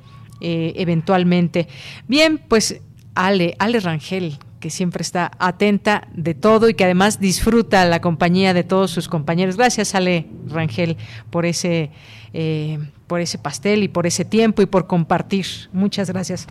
eh, 0.42 0.74
eventualmente. 0.76 1.68
Bien, 2.08 2.40
pues 2.40 2.82
Ale, 3.16 3.56
Ale 3.60 3.80
Rangel, 3.80 4.38
que 4.60 4.70
siempre 4.70 5.02
está 5.02 5.32
atenta 5.40 6.08
de 6.14 6.34
todo 6.34 6.68
y 6.68 6.74
que 6.74 6.84
además 6.84 7.20
disfruta 7.20 7.86
la 7.86 8.02
compañía 8.02 8.54
de 8.54 8.64
todos 8.64 8.92
sus 8.92 9.08
compañeros. 9.08 9.56
Gracias, 9.56 9.96
Ale 9.96 10.28
Rangel, 10.48 10.98
por 11.30 11.46
ese 11.46 11.92
eh, 12.34 12.80
por 13.12 13.20
ese 13.20 13.38
pastel 13.38 13.84
y 13.84 13.90
por 13.90 14.08
ese 14.08 14.24
tiempo 14.24 14.62
y 14.62 14.68
por 14.68 14.88
compartir. 14.88 15.46
Muchas 15.74 16.10
gracias. 16.10 16.48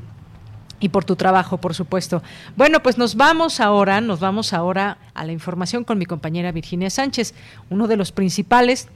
Y 0.79 0.91
por 0.91 1.07
tu 1.07 1.17
trabajo, 1.17 1.57
por 1.57 1.75
supuesto. 1.75 2.23
Bueno, 2.55 2.83
pues 2.83 2.99
nos 2.99 3.15
vamos 3.15 3.61
ahora, 3.61 4.03
nos 4.03 4.21
vamos 4.21 4.53
ahora 4.53 4.99
a 5.15 5.25
la 5.25 5.33
información 5.33 5.85
con 5.85 5.97
mi 5.97 6.05
compañera 6.05 6.53
Virginia 6.53 6.91
Sánchez, 6.91 7.33
uno 7.71 7.89
de 7.89 7.97
los 7.97 8.13
principales 8.13 8.89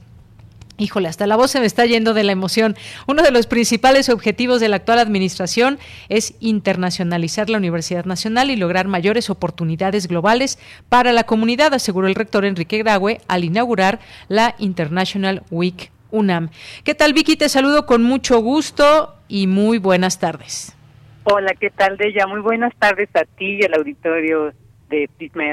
Híjole, 0.77 1.07
hasta 1.07 1.25
la 1.25 1.37
voz 1.37 1.51
se 1.51 1.59
me 1.61 1.65
está 1.65 1.85
yendo 1.85 2.13
de 2.13 2.23
la 2.25 2.33
emoción. 2.33 2.75
Uno 3.07 3.23
de 3.23 3.31
los 3.31 3.47
principales 3.47 4.09
objetivos 4.09 4.59
de 4.59 4.67
la 4.67 4.75
actual 4.75 4.99
administración 4.99 5.79
es 6.09 6.35
internacionalizar 6.41 7.49
la 7.49 7.57
Universidad 7.57 8.05
Nacional 8.05 8.51
y 8.51 8.57
lograr 8.57 8.87
mayores 8.87 9.31
oportunidades 9.31 10.07
globales 10.07 10.59
para 10.89 11.13
la 11.13 11.23
comunidad, 11.23 11.73
aseguró 11.73 12.07
el 12.07 12.15
rector 12.15 12.45
Enrique 12.45 12.77
Graue 12.77 13.21
al 13.27 13.45
inaugurar 13.45 14.01
la 14.27 14.53
International 14.59 15.43
Week 15.49 15.94
UNAM. 16.11 16.49
¿Qué 16.83 16.95
tal, 16.95 17.13
Vicky? 17.13 17.35
Te 17.35 17.49
saludo 17.49 17.85
con 17.85 18.03
mucho 18.03 18.39
gusto 18.39 19.15
y 19.27 19.47
muy 19.47 19.77
buenas 19.77 20.19
tardes. 20.19 20.75
Hola, 21.23 21.53
¿qué 21.59 21.69
tal, 21.71 21.97
Deya? 21.97 22.27
Muy 22.27 22.39
buenas 22.39 22.73
tardes 22.77 23.09
a 23.15 23.25
ti 23.25 23.59
y 23.59 23.65
al 23.65 23.73
auditorio 23.73 24.53
de 24.89 25.09
Prisma. 25.17 25.43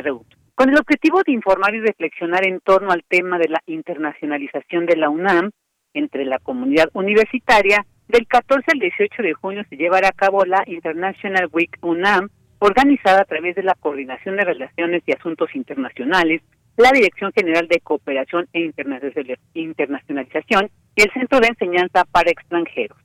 Con 0.55 0.69
el 0.69 0.79
objetivo 0.79 1.23
de 1.25 1.33
informar 1.33 1.75
y 1.75 1.81
reflexionar 1.81 2.47
en 2.47 2.61
torno 2.61 2.93
al 2.93 3.05
tema 3.09 3.39
de 3.39 3.49
la 3.49 3.63
internacionalización 3.67 4.87
de 4.87 4.97
la 4.97 5.09
UNAM 5.09 5.51
entre 5.95 6.25
la 6.25 6.39
comunidad 6.39 6.89
universitaria, 6.93 7.87
del 8.09 8.27
14 8.27 8.67
al 8.75 8.79
18 8.79 9.23
de 9.23 9.33
junio 9.33 9.65
se 9.71 9.77
llevará 9.77 10.09
a 10.09 10.13
cabo 10.13 10.45
la 10.45 10.63
International 10.67 11.49
Week 11.53 11.79
UNAM, 11.81 12.29
organizada 12.59 13.23
a 13.23 13.25
través 13.25 13.57
de 13.57 13.63
la 13.63 13.75
Coordinación 13.75 14.37
de 14.37 14.45
Relaciones 14.45 15.03
y 15.07 15.13
Asuntos 15.13 15.55
Internacionales 15.55 16.43
la 16.83 16.91
Dirección 16.91 17.33
General 17.33 17.69
de 17.69 17.81
Cooperación 17.81 18.49
e 18.53 18.73
Internacionalización 19.55 20.69
y 20.97 21.03
el 21.03 21.13
Centro 21.13 21.39
de 21.39 21.47
Enseñanza 21.47 22.05
para 22.05 22.31
Extranjeros. 22.31 22.99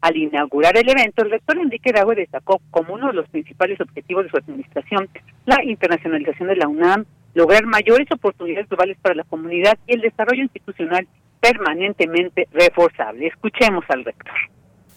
Al 0.00 0.16
inaugurar 0.16 0.76
el 0.76 0.88
evento, 0.88 1.24
el 1.24 1.32
rector 1.32 1.58
Enrique 1.58 1.90
Dago 1.92 2.14
destacó 2.14 2.60
como 2.70 2.94
uno 2.94 3.08
de 3.08 3.14
los 3.14 3.28
principales 3.28 3.80
objetivos 3.80 4.24
de 4.24 4.30
su 4.30 4.36
administración 4.36 5.08
la 5.46 5.64
internacionalización 5.64 6.48
de 6.48 6.56
la 6.56 6.68
UNAM, 6.68 7.06
lograr 7.34 7.66
mayores 7.66 8.06
oportunidades 8.12 8.68
globales 8.68 8.96
para 9.02 9.16
la 9.16 9.24
comunidad 9.24 9.76
y 9.88 9.94
el 9.94 10.02
desarrollo 10.02 10.42
institucional 10.42 11.08
permanentemente 11.40 12.46
reforzable. 12.52 13.26
Escuchemos 13.26 13.84
al 13.88 14.04
rector. 14.04 14.34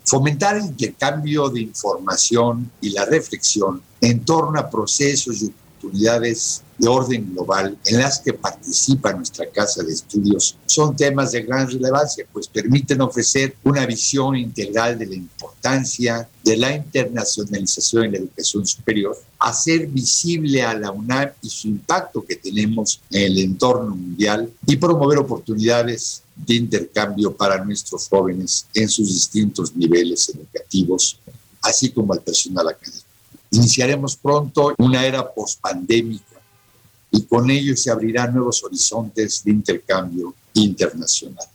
Fomentar 0.06 0.58
el 0.58 0.66
intercambio 0.66 1.50
de 1.50 1.62
información 1.62 2.70
y 2.82 2.92
la 2.92 3.06
reflexión 3.06 3.82
en 4.00 4.24
torno 4.24 4.60
a 4.60 4.70
procesos 4.70 5.42
y 5.42 5.52
oportunidades 5.78 6.64
de 6.78 6.88
orden 6.88 7.34
global 7.34 7.78
en 7.86 8.00
las 8.00 8.20
que 8.20 8.34
participa 8.34 9.14
nuestra 9.14 9.48
Casa 9.48 9.84
de 9.84 9.94
Estudios 9.94 10.56
son 10.66 10.96
temas 10.96 11.32
de 11.32 11.42
gran 11.42 11.68
relevancia, 11.68 12.26
pues 12.32 12.48
permiten 12.48 13.02
ofrecer 13.02 13.56
una 13.64 13.86
visión 13.86 14.36
integral 14.36 14.98
de 14.98 15.08
la 15.08 15.16
importancia 15.16 16.30
de 16.44 16.58
la 16.58 16.76
internacionalización 16.76 18.06
en 18.06 18.12
la 18.12 18.18
educación 18.20 18.66
superior, 18.66 19.18
hacer 19.40 19.88
visible 19.88 20.62
a 20.62 20.74
la 20.76 20.92
UNAM 20.92 21.30
y 21.42 21.50
su 21.50 21.68
impacto 21.68 22.24
que 22.24 22.36
tenemos 22.36 23.02
en 23.10 23.24
el 23.24 23.40
entorno 23.40 23.96
mundial 23.96 24.52
y 24.66 24.78
promover 24.78 25.18
oportunidades 25.18 26.22
de 26.36 26.56
intercambio 26.56 27.36
para 27.36 27.64
nuestros 27.64 28.08
jóvenes 28.08 28.68
en 28.74 28.88
sus 28.88 29.08
distintos 29.08 29.76
niveles 29.76 30.30
educativos, 30.30 31.20
así 31.62 31.90
como 31.90 32.14
al 32.14 32.22
personal 32.22 32.68
académico. 32.68 33.07
Iniciaremos 33.52 34.16
pronto 34.16 34.74
una 34.78 35.06
era 35.06 35.28
pospandémica 35.34 36.40
y 37.12 37.26
con 37.26 37.50
ello 37.50 37.76
se 37.76 37.92
abrirán 37.92 38.34
nuevos 38.34 38.64
horizontes 38.64 39.44
de 39.44 39.52
intercambio 39.52 40.34
internacional. 40.54 41.46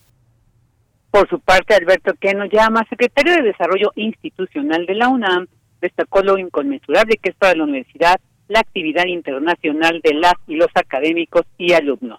Por 1.10 1.28
su 1.28 1.38
parte, 1.40 1.74
Alberto 1.74 2.14
Queno 2.18 2.46
Llama, 2.46 2.86
secretario 2.88 3.34
de 3.34 3.42
Desarrollo 3.42 3.92
Institucional 3.96 4.86
de 4.86 4.94
la 4.94 5.08
UNAM, 5.08 5.46
destacó 5.80 6.22
lo 6.22 6.38
inconmensurable 6.38 7.18
que 7.20 7.30
es 7.30 7.36
para 7.36 7.54
la 7.54 7.64
universidad 7.64 8.18
la 8.52 8.60
actividad 8.60 9.06
internacional 9.06 10.00
de 10.02 10.14
las 10.14 10.34
y 10.46 10.56
los 10.56 10.68
académicos 10.74 11.42
y 11.58 11.72
alumnos. 11.72 12.18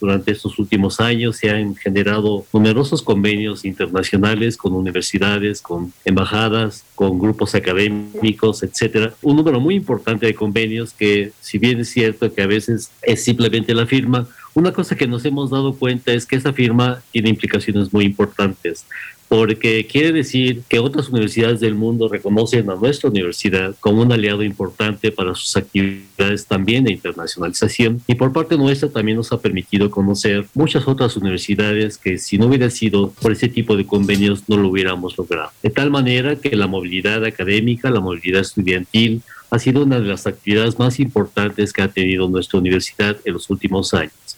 Durante 0.00 0.32
estos 0.32 0.58
últimos 0.58 0.98
años 1.00 1.36
se 1.36 1.50
han 1.50 1.76
generado 1.76 2.44
numerosos 2.52 3.02
convenios 3.02 3.64
internacionales 3.64 4.56
con 4.56 4.72
universidades, 4.72 5.60
con 5.60 5.92
embajadas, 6.04 6.84
con 6.94 7.18
grupos 7.18 7.54
académicos, 7.54 8.62
etcétera. 8.62 9.14
Un 9.22 9.36
número 9.36 9.60
muy 9.60 9.74
importante 9.74 10.26
de 10.26 10.34
convenios 10.34 10.92
que, 10.92 11.32
si 11.40 11.58
bien 11.58 11.80
es 11.80 11.90
cierto 11.90 12.32
que 12.32 12.42
a 12.42 12.46
veces 12.46 12.90
es 13.02 13.22
simplemente 13.22 13.74
la 13.74 13.86
firma, 13.86 14.26
una 14.54 14.72
cosa 14.72 14.96
que 14.96 15.06
nos 15.06 15.24
hemos 15.24 15.50
dado 15.50 15.74
cuenta 15.74 16.12
es 16.12 16.26
que 16.26 16.36
esa 16.36 16.52
firma 16.52 17.02
tiene 17.12 17.28
implicaciones 17.28 17.92
muy 17.92 18.04
importantes 18.04 18.86
porque 19.30 19.86
quiere 19.86 20.10
decir 20.10 20.62
que 20.68 20.80
otras 20.80 21.08
universidades 21.08 21.60
del 21.60 21.76
mundo 21.76 22.08
reconocen 22.08 22.68
a 22.68 22.74
nuestra 22.74 23.10
universidad 23.10 23.76
como 23.78 24.02
un 24.02 24.10
aliado 24.10 24.42
importante 24.42 25.12
para 25.12 25.36
sus 25.36 25.56
actividades 25.56 26.46
también 26.46 26.82
de 26.82 26.90
internacionalización 26.90 28.02
y 28.08 28.16
por 28.16 28.32
parte 28.32 28.56
nuestra 28.56 28.88
también 28.88 29.18
nos 29.18 29.30
ha 29.30 29.40
permitido 29.40 29.88
conocer 29.88 30.46
muchas 30.52 30.88
otras 30.88 31.16
universidades 31.16 31.96
que 31.96 32.18
si 32.18 32.38
no 32.38 32.46
hubiera 32.46 32.70
sido 32.70 33.12
por 33.22 33.30
ese 33.30 33.46
tipo 33.46 33.76
de 33.76 33.86
convenios 33.86 34.48
no 34.48 34.56
lo 34.56 34.66
hubiéramos 34.66 35.16
logrado. 35.16 35.52
De 35.62 35.70
tal 35.70 35.92
manera 35.92 36.34
que 36.34 36.56
la 36.56 36.66
movilidad 36.66 37.24
académica, 37.24 37.88
la 37.88 38.00
movilidad 38.00 38.40
estudiantil, 38.40 39.22
ha 39.48 39.60
sido 39.60 39.84
una 39.84 40.00
de 40.00 40.06
las 40.06 40.26
actividades 40.26 40.76
más 40.76 40.98
importantes 40.98 41.72
que 41.72 41.82
ha 41.82 41.88
tenido 41.88 42.28
nuestra 42.28 42.58
universidad 42.58 43.16
en 43.24 43.34
los 43.34 43.48
últimos 43.48 43.94
años. 43.94 44.29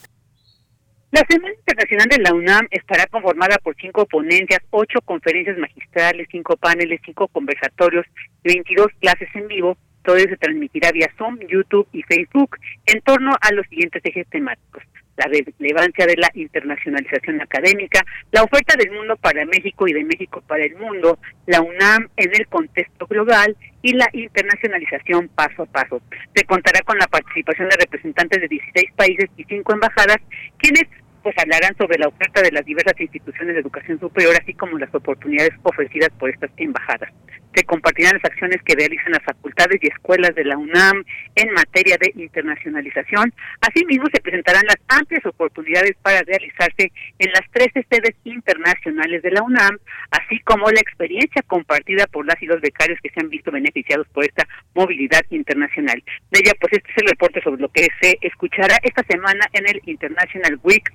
La 1.12 1.22
Semana 1.28 1.52
Internacional 1.52 2.08
de 2.08 2.18
la 2.20 2.32
UNAM 2.32 2.68
estará 2.70 3.06
conformada 3.06 3.58
por 3.58 3.76
cinco 3.76 4.06
ponencias, 4.06 4.60
ocho 4.70 4.98
conferencias 5.02 5.58
magistrales, 5.58 6.26
cinco 6.30 6.56
paneles, 6.56 7.02
cinco 7.04 7.28
conversatorios 7.28 8.06
y 8.44 8.48
22 8.54 8.86
clases 8.98 9.28
en 9.34 9.46
vivo. 9.46 9.76
Todo 10.04 10.16
se 10.16 10.38
transmitirá 10.38 10.90
vía 10.90 11.12
Zoom, 11.18 11.38
YouTube 11.46 11.86
y 11.92 12.02
Facebook 12.04 12.56
en 12.86 13.02
torno 13.02 13.32
a 13.42 13.52
los 13.52 13.66
siguientes 13.66 14.00
ejes 14.06 14.26
temáticos 14.30 14.82
la 15.16 15.26
relevancia 15.26 16.06
de 16.06 16.16
la 16.16 16.30
internacionalización 16.34 17.40
académica, 17.40 18.04
la 18.30 18.42
oferta 18.42 18.74
del 18.76 18.90
mundo 18.90 19.16
para 19.16 19.44
México 19.44 19.86
y 19.86 19.92
de 19.92 20.04
México 20.04 20.42
para 20.46 20.64
el 20.64 20.74
mundo, 20.76 21.18
la 21.46 21.60
UNAM 21.60 22.08
en 22.16 22.30
el 22.34 22.46
contexto 22.46 23.06
global 23.06 23.56
y 23.82 23.92
la 23.92 24.08
internacionalización 24.12 25.28
paso 25.28 25.62
a 25.62 25.66
paso. 25.66 26.00
Se 26.34 26.44
contará 26.44 26.80
con 26.82 26.98
la 26.98 27.06
participación 27.06 27.68
de 27.68 27.76
representantes 27.76 28.40
de 28.40 28.48
16 28.48 28.92
países 28.96 29.30
y 29.36 29.44
5 29.44 29.72
embajadas, 29.72 30.18
quienes 30.58 30.84
pues 31.22 31.36
hablarán 31.38 31.76
sobre 31.76 31.98
la 31.98 32.08
oferta 32.08 32.42
de 32.42 32.52
las 32.52 32.64
diversas 32.64 32.98
instituciones 33.00 33.54
de 33.54 33.60
educación 33.60 33.98
superior, 34.00 34.34
así 34.40 34.54
como 34.54 34.78
las 34.78 34.94
oportunidades 34.94 35.52
ofrecidas 35.62 36.10
por 36.18 36.30
estas 36.30 36.50
embajadas 36.56 37.10
se 37.54 37.64
compartirán 37.64 38.14
las 38.14 38.24
acciones 38.24 38.62
que 38.62 38.74
realizan 38.74 39.12
las 39.12 39.22
facultades 39.22 39.78
y 39.82 39.88
escuelas 39.88 40.34
de 40.34 40.44
la 40.44 40.56
UNAM 40.56 41.04
en 41.34 41.50
materia 41.52 41.96
de 41.98 42.12
internacionalización. 42.16 43.32
Asimismo, 43.60 44.06
se 44.12 44.20
presentarán 44.20 44.64
las 44.66 44.78
amplias 44.88 45.24
oportunidades 45.26 45.92
para 46.02 46.22
realizarse 46.22 46.92
en 47.18 47.30
las 47.30 47.42
13 47.52 47.86
sedes 47.90 48.16
internacionales 48.24 49.22
de 49.22 49.30
la 49.30 49.42
UNAM, 49.42 49.78
así 50.10 50.38
como 50.40 50.70
la 50.70 50.80
experiencia 50.80 51.42
compartida 51.42 52.06
por 52.06 52.26
las 52.26 52.40
y 52.42 52.46
los 52.46 52.60
becarios 52.60 52.98
que 53.02 53.10
se 53.10 53.20
han 53.20 53.28
visto 53.28 53.50
beneficiados 53.50 54.06
por 54.08 54.24
esta 54.24 54.46
movilidad 54.74 55.22
internacional. 55.30 56.02
De 56.30 56.40
ella, 56.40 56.52
pues 56.60 56.72
este 56.72 56.90
es 56.90 57.02
el 57.02 57.08
reporte 57.08 57.42
sobre 57.42 57.60
lo 57.60 57.68
que 57.68 57.88
se 58.00 58.18
escuchará 58.22 58.78
esta 58.82 59.02
semana 59.08 59.46
en 59.52 59.68
el 59.68 59.80
International 59.86 60.58
Week 60.62 60.90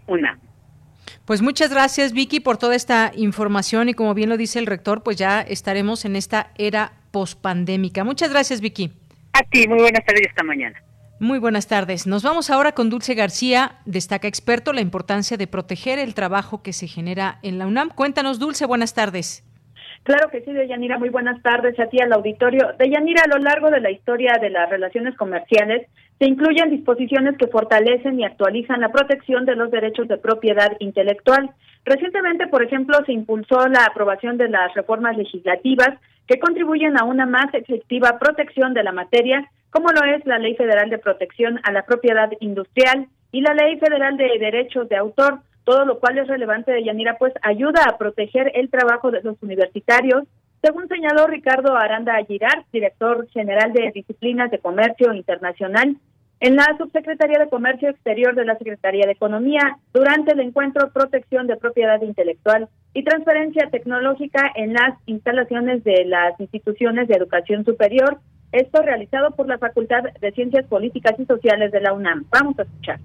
Pues 1.26 1.42
muchas 1.42 1.72
gracias 1.72 2.14
Vicky 2.14 2.40
por 2.40 2.58
toda 2.58 2.76
esta 2.76 3.12
información 3.16 3.90
y 3.90 3.94
como 3.94 4.14
bien 4.14 4.30
lo 4.30 4.38
dice 4.38 4.60
el 4.60 4.66
rector, 4.66 5.04
pues 5.04 5.18
ya 5.18 5.42
estaremos 5.42 6.06
en 6.06 6.16
esta 6.16 6.52
era 6.58 6.94
pospandémica. 7.12 8.04
Muchas 8.04 8.30
gracias 8.30 8.62
Vicky. 8.62 8.94
A 9.34 9.44
ti, 9.44 9.68
muy 9.68 9.80
buenas 9.80 10.06
tardes 10.06 10.28
esta 10.28 10.44
mañana. 10.44 10.82
Muy 11.20 11.40
buenas 11.40 11.68
tardes. 11.68 12.06
Nos 12.06 12.22
vamos 12.22 12.50
ahora 12.52 12.74
con 12.74 12.90
Dulce 12.90 13.16
García. 13.16 13.80
Destaca 13.86 14.28
experto 14.28 14.72
la 14.72 14.82
importancia 14.82 15.36
de 15.36 15.48
proteger 15.48 15.98
el 15.98 16.14
trabajo 16.14 16.62
que 16.62 16.74
se 16.74 16.88
genera 16.88 17.40
en 17.42 17.58
la 17.58 17.66
UNAM. 17.66 17.90
Cuéntanos, 17.90 18.38
Dulce, 18.38 18.66
buenas 18.66 18.94
tardes. 18.94 19.44
Claro 20.04 20.30
que 20.30 20.42
sí, 20.42 20.54
Deyanira, 20.54 20.98
muy 20.98 21.10
buenas 21.10 21.42
tardes 21.42 21.78
a 21.80 21.88
ti 21.88 22.00
al 22.00 22.14
auditorio. 22.14 22.74
Deyanira, 22.80 23.24
a 23.24 23.36
lo 23.36 23.44
largo 23.44 23.70
de 23.70 23.82
la 23.82 23.92
historia 23.92 24.38
de 24.40 24.50
las 24.50 24.70
relaciones 24.70 25.16
comerciales, 25.18 25.88
se 26.20 26.26
incluyen 26.26 26.70
disposiciones 26.70 27.38
que 27.38 27.48
fortalecen 27.48 28.20
y 28.20 28.24
actualizan 28.24 28.82
la 28.82 28.90
protección 28.90 29.46
de 29.46 29.56
los 29.56 29.70
derechos 29.70 30.08
de 30.08 30.18
propiedad 30.18 30.72
intelectual. 30.80 31.52
Recientemente, 31.86 32.48
por 32.48 32.64
ejemplo, 32.64 32.98
se 33.06 33.14
impulsó 33.14 33.68
la 33.68 33.86
aprobación 33.86 34.38
de 34.38 34.50
las 34.50 34.74
reformas 34.74 35.16
legislativas 35.16 36.00
que 36.28 36.40
contribuyen 36.40 36.98
a 36.98 37.04
una 37.04 37.26
más 37.26 37.54
efectiva 37.54 38.18
protección 38.20 38.74
de 38.74 38.84
la 38.84 38.92
materia, 38.92 39.50
como 39.70 39.90
lo 39.92 40.04
es 40.04 40.26
la 40.26 40.40
Ley 40.40 40.56
Federal 40.56 40.90
de 40.90 40.98
Protección 40.98 41.60
a 41.64 41.72
la 41.72 41.84
Propiedad 41.84 42.30
Industrial 42.40 43.08
y 43.32 43.42
la 43.42 43.54
Ley 43.54 43.78
Federal 43.78 44.18
de 44.18 44.38
Derechos 44.40 44.90
de 44.90 44.98
Autor, 44.98 45.40
todo 45.68 45.84
lo 45.84 46.00
cual 46.00 46.18
es 46.18 46.30
relevante 46.30 46.72
de 46.72 46.82
Yanira, 46.82 47.18
pues 47.18 47.34
ayuda 47.42 47.84
a 47.84 47.98
proteger 47.98 48.54
el 48.56 48.70
trabajo 48.70 49.12
de 49.12 49.22
los 49.22 49.36
universitarios, 49.44 50.24
según 50.62 50.88
señaló 50.88 51.28
Ricardo 51.28 51.76
Aranda 51.76 52.16
Aguilar, 52.16 52.64
director 52.72 53.28
general 53.32 53.74
de 53.74 53.92
Disciplinas 53.94 54.50
de 54.50 54.60
Comercio 54.60 55.14
Internacional, 55.14 55.98
en 56.40 56.56
la 56.56 56.74
Subsecretaría 56.78 57.40
de 57.40 57.50
Comercio 57.50 57.90
Exterior 57.90 58.34
de 58.34 58.46
la 58.46 58.58
Secretaría 58.58 59.08
de 59.08 59.12
Economía, 59.12 59.78
durante 59.94 60.32
el 60.32 60.40
encuentro 60.40 60.90
Protección 60.94 61.48
de 61.48 61.58
Propiedad 61.58 62.02
Intelectual 62.02 62.70
y 62.94 63.04
Transferencia 63.04 63.70
Tecnológica 63.70 64.50
en 64.56 64.72
las 64.72 64.98
instalaciones 65.06 65.84
de 65.84 66.06
las 66.06 66.40
instituciones 66.40 67.10
de 67.10 67.16
educación 67.16 67.66
superior, 67.66 68.20
esto 68.54 68.82
realizado 68.82 69.32
por 69.32 69.50
la 69.50 69.58
Facultad 69.58 70.04
de 70.22 70.32
Ciencias 70.32 70.66
Políticas 70.68 71.20
y 71.20 71.26
Sociales 71.26 71.74
de 71.74 71.82
la 71.82 71.92
UNAM. 71.92 72.24
Vamos 72.32 72.58
a 72.58 72.62
escuchar. 72.62 73.00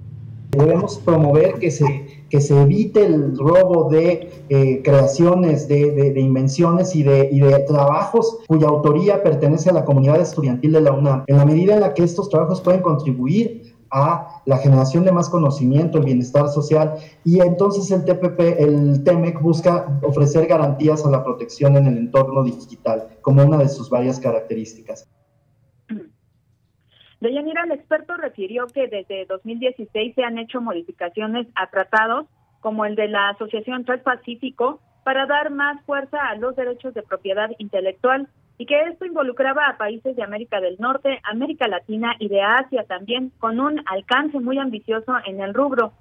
Debemos 0.52 0.98
promover 0.98 1.54
que 1.54 1.70
se, 1.70 2.26
que 2.28 2.38
se 2.38 2.60
evite 2.60 3.06
el 3.06 3.38
robo 3.38 3.88
de 3.88 4.28
eh, 4.50 4.82
creaciones, 4.84 5.66
de, 5.66 5.92
de, 5.92 6.20
invenciones 6.20 6.94
y 6.94 7.02
de, 7.02 7.30
y 7.32 7.40
de 7.40 7.58
trabajos 7.60 8.38
cuya 8.46 8.68
autoría 8.68 9.22
pertenece 9.22 9.70
a 9.70 9.72
la 9.72 9.86
comunidad 9.86 10.20
estudiantil 10.20 10.72
de 10.72 10.82
la 10.82 10.92
UNAM. 10.92 11.24
En 11.26 11.38
la 11.38 11.46
medida 11.46 11.72
en 11.74 11.80
la 11.80 11.94
que 11.94 12.02
estos 12.02 12.28
trabajos 12.28 12.60
pueden 12.60 12.82
contribuir 12.82 13.74
a 13.90 14.42
la 14.44 14.58
generación 14.58 15.04
de 15.04 15.12
más 15.12 15.30
conocimiento, 15.30 15.98
el 15.98 16.04
bienestar 16.04 16.48
social, 16.48 16.96
y 17.24 17.40
entonces 17.40 17.90
el 17.90 18.04
TPP, 18.04 18.40
el 18.58 19.04
TEMEC 19.04 19.40
busca 19.40 20.00
ofrecer 20.02 20.46
garantías 20.46 21.04
a 21.06 21.10
la 21.10 21.24
protección 21.24 21.76
en 21.76 21.86
el 21.86 21.96
entorno 21.96 22.42
digital 22.42 23.08
como 23.22 23.42
una 23.42 23.56
de 23.58 23.68
sus 23.68 23.88
varias 23.88 24.18
características. 24.18 25.06
Deyanira, 27.22 27.62
el 27.62 27.70
experto 27.70 28.16
refirió 28.16 28.66
que 28.66 28.88
desde 28.88 29.26
2016 29.26 30.16
se 30.16 30.24
han 30.24 30.38
hecho 30.38 30.60
modificaciones 30.60 31.46
a 31.54 31.68
tratados 31.68 32.26
como 32.58 32.84
el 32.84 32.96
de 32.96 33.06
la 33.06 33.28
Asociación 33.28 33.84
Transpacífico 33.84 34.80
para 35.04 35.26
dar 35.26 35.50
más 35.50 35.80
fuerza 35.84 36.18
a 36.20 36.34
los 36.34 36.56
derechos 36.56 36.94
de 36.94 37.04
propiedad 37.04 37.50
intelectual 37.58 38.26
y 38.58 38.66
que 38.66 38.76
esto 38.88 39.04
involucraba 39.04 39.68
a 39.68 39.78
países 39.78 40.16
de 40.16 40.22
América 40.24 40.60
del 40.60 40.76
Norte, 40.80 41.20
América 41.22 41.68
Latina 41.68 42.16
y 42.18 42.26
de 42.26 42.42
Asia 42.42 42.84
también, 42.88 43.30
con 43.38 43.60
un 43.60 43.80
alcance 43.86 44.40
muy 44.40 44.58
ambicioso 44.58 45.12
en 45.24 45.40
el 45.40 45.54
rubro. 45.54 45.92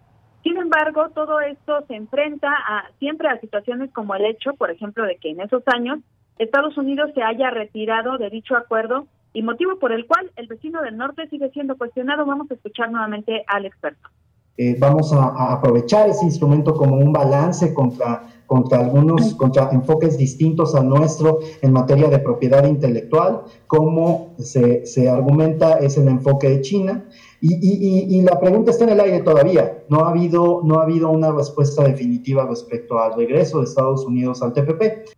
Sin 0.42 0.58
embargo, 0.58 1.10
todo 1.14 1.40
esto 1.40 1.86
se 1.88 1.94
enfrenta 1.98 2.50
a, 2.52 2.90
siempre 2.98 3.28
a 3.30 3.40
situaciones 3.40 3.92
como 3.94 4.16
el 4.16 4.26
hecho, 4.26 4.56
por 4.56 4.72
ejemplo, 4.72 5.06
de 5.06 5.18
que 5.18 5.30
en 5.30 5.42
esos 5.42 5.62
años 5.68 6.00
Estados 6.40 6.76
Unidos 6.78 7.12
se 7.14 7.22
haya 7.22 7.52
retirado 7.52 8.18
de 8.18 8.32
dicho 8.32 8.58
acuerdo 8.58 9.06
y 9.34 9.44
motivo 9.44 9.80
por 9.80 9.92
el 9.92 10.06
cual 10.06 10.32
el 10.36 10.48
vecino 10.48 10.82
del 10.82 10.98
norte 10.98 11.28
sigue 11.30 11.50
siendo 11.52 11.78
cuestionado. 11.78 12.26
Vamos 12.26 12.50
a 12.52 12.56
escuchar 12.56 12.92
nuevamente 12.92 13.44
al 13.48 13.66
experto. 13.66 14.10
Eh, 14.58 14.76
vamos 14.78 15.14
a, 15.14 15.54
aprovechar 15.54 16.10
ese 16.10 16.26
instrumento 16.26 16.76
como 16.76 16.98
un 16.98 17.14
balance 17.14 17.74
contra, 17.74 18.28
contra 18.46 18.80
algunos 18.80 19.34
contra 19.36 19.70
enfoques 19.72 20.18
distintos 20.18 20.76
al 20.76 20.90
nuestro 20.90 21.40
en 21.62 21.72
materia 21.72 22.10
de 22.10 22.20
propiedad 22.20 22.68
intelectual, 22.68 23.42
como 23.66 24.36
se, 24.38 24.86
se 24.86 25.10
argumenta 25.10 25.80
es 25.80 25.98
el 25.98 26.10
enfoque 26.10 26.50
de 26.50 26.62
China. 26.62 27.06
Y, 27.40 27.56
y, 27.56 28.18
y, 28.18 28.22
la 28.22 28.40
pregunta 28.40 28.70
está 28.70 28.84
en 28.84 28.92
el 28.92 29.00
aire 29.00 29.22
todavía. 29.22 29.84
No 29.90 30.06
ha, 30.06 30.10
habido, 30.10 30.62
no 30.64 30.80
ha 30.80 30.84
habido 30.84 31.10
una 31.10 31.32
respuesta 31.32 31.84
definitiva 31.84 32.46
respecto 32.46 33.00
al 33.00 33.16
regreso 33.16 33.60
de 33.60 33.64
Estados 33.64 34.06
Unidos 34.06 34.44
al 34.44 34.54
TPP. 34.54 35.10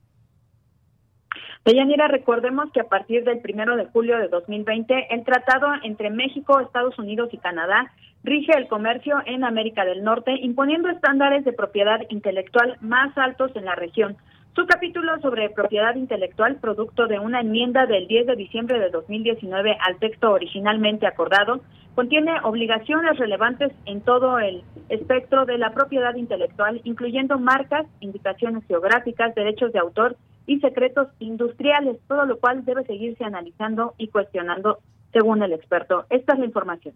Deyanira, 1.66 2.10
recordemos 2.10 2.70
que 2.74 2.82
a 2.82 2.90
partir 2.90 3.24
del 3.24 3.40
primero 3.40 3.78
de 3.78 3.86
julio 3.86 4.18
de 4.18 4.28
2020, 4.28 5.08
el 5.12 5.24
tratado 5.24 5.68
entre 5.84 6.10
México, 6.10 6.60
Estados 6.60 7.00
Unidos 7.00 7.30
y 7.32 7.38
Canadá 7.38 7.90
rige 8.26 8.52
el 8.58 8.68
comercio 8.68 9.22
en 9.26 9.46
América 9.46 9.86
del 9.86 10.04
Norte, 10.04 10.34
imponiendo 10.42 10.90
estándares 10.90 11.46
de 11.46 11.54
propiedad 11.54 12.02
intelectual 12.10 12.78
más 12.82 13.18
altos 13.18 13.56
en 13.56 13.64
la 13.64 13.76
región. 13.76 14.18
Su 14.56 14.68
capítulo 14.68 15.20
sobre 15.20 15.50
propiedad 15.50 15.96
intelectual, 15.96 16.58
producto 16.58 17.08
de 17.08 17.18
una 17.18 17.42
enmienda 17.42 17.88
del 17.88 18.08
10 18.08 18.28
de 18.28 18.36
diciembre 18.36 18.80
de 18.80 18.92
2019 18.92 19.76
al 19.80 19.98
texto 19.98 20.32
originalmente 20.32 21.08
acordado, 21.08 21.62
contiene 21.96 22.34
obligaciones 22.44 23.18
relevantes 23.18 23.72
en 23.86 24.02
todo 24.02 24.38
el 24.38 24.64
espectro 24.90 25.46
de 25.46 25.58
la 25.58 25.74
propiedad 25.74 26.14
intelectual, 26.14 26.82
incluyendo 26.84 27.40
marcas, 27.40 27.88
indicaciones 28.00 28.64
geográficas, 28.68 29.34
derechos 29.34 29.74
de 29.74 29.80
autor 29.80 30.18
y 30.46 30.60
secretos 30.60 31.08
industriales, 31.18 31.98
todo 32.08 32.26
lo 32.26 32.38
cual 32.38 32.64
debe 32.64 32.84
seguirse 32.86 33.24
analizando 33.24 33.96
y 33.98 34.10
cuestionando 34.10 34.78
según 35.14 35.42
el 35.42 35.54
experto. 35.54 36.06
Esta 36.12 36.34
es 36.34 36.40
la 36.40 36.46
información. 36.46 36.94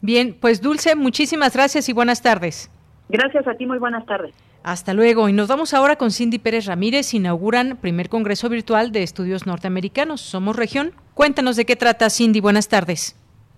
Bien, 0.00 0.36
pues 0.40 0.62
Dulce, 0.62 0.94
muchísimas 0.94 1.54
gracias 1.54 1.88
y 1.88 1.92
buenas 1.92 2.22
tardes. 2.22 2.70
Gracias 3.08 3.48
a 3.48 3.54
ti, 3.54 3.66
muy 3.66 3.78
buenas 3.78 4.06
tardes. 4.06 4.32
Hasta 4.62 4.94
luego. 4.94 5.28
Y 5.28 5.32
nos 5.32 5.48
vamos 5.48 5.74
ahora 5.74 5.96
con 5.96 6.10
Cindy 6.10 6.38
Pérez 6.38 6.66
Ramírez. 6.66 7.14
Inauguran 7.14 7.76
primer 7.76 8.08
Congreso 8.08 8.48
Virtual 8.48 8.92
de 8.92 9.02
Estudios 9.02 9.46
Norteamericanos. 9.46 10.20
Somos 10.20 10.56
región. 10.56 10.92
Cuéntanos 11.14 11.56
de 11.56 11.64
qué 11.64 11.76
trata, 11.76 12.10
Cindy. 12.10 12.40
Buenas 12.40 12.68
tardes. 12.68 13.16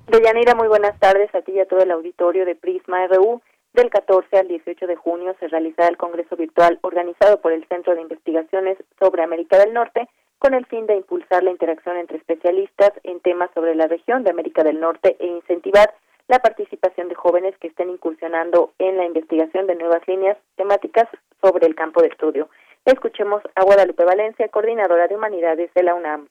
Deyanira, 0.08 0.54
muy 0.54 0.68
buenas 0.68 0.98
tardes 0.98 1.34
a 1.34 1.42
ti 1.42 1.52
y 1.52 1.60
a 1.60 1.66
todo 1.66 1.80
el 1.80 1.90
auditorio 1.90 2.44
de 2.44 2.54
Prisma 2.54 3.06
RU. 3.06 3.40
Del 3.72 3.88
14 3.88 4.36
al 4.36 4.48
18 4.48 4.86
de 4.88 4.96
junio 4.96 5.36
se 5.38 5.46
realizará 5.46 5.88
el 5.88 5.96
Congreso 5.96 6.36
Virtual 6.36 6.78
organizado 6.82 7.40
por 7.40 7.52
el 7.52 7.64
Centro 7.68 7.94
de 7.94 8.02
Investigaciones 8.02 8.76
sobre 8.98 9.22
América 9.22 9.58
del 9.58 9.72
Norte 9.72 10.08
con 10.40 10.54
el 10.54 10.66
fin 10.66 10.86
de 10.86 10.96
impulsar 10.96 11.44
la 11.44 11.50
interacción 11.50 11.96
entre 11.96 12.16
especialistas 12.16 12.92
en 13.04 13.20
temas 13.20 13.50
sobre 13.54 13.74
la 13.76 13.86
región 13.86 14.24
de 14.24 14.30
América 14.30 14.64
del 14.64 14.80
Norte 14.80 15.16
e 15.20 15.26
incentivar 15.26 15.94
la 16.30 16.38
participación 16.38 17.08
de 17.08 17.16
jóvenes 17.16 17.56
que 17.60 17.66
estén 17.66 17.90
incursionando 17.90 18.72
en 18.78 18.96
la 18.96 19.04
investigación 19.04 19.66
de 19.66 19.74
nuevas 19.74 20.00
líneas 20.06 20.38
temáticas 20.56 21.08
sobre 21.42 21.66
el 21.66 21.74
campo 21.74 22.02
de 22.02 22.06
estudio. 22.06 22.48
Escuchemos 22.84 23.42
a 23.56 23.64
Guadalupe 23.64 24.04
Valencia, 24.04 24.48
coordinadora 24.48 25.08
de 25.08 25.16
humanidades 25.16 25.74
de 25.74 25.82
la 25.82 25.96
UNAM. 25.96 26.28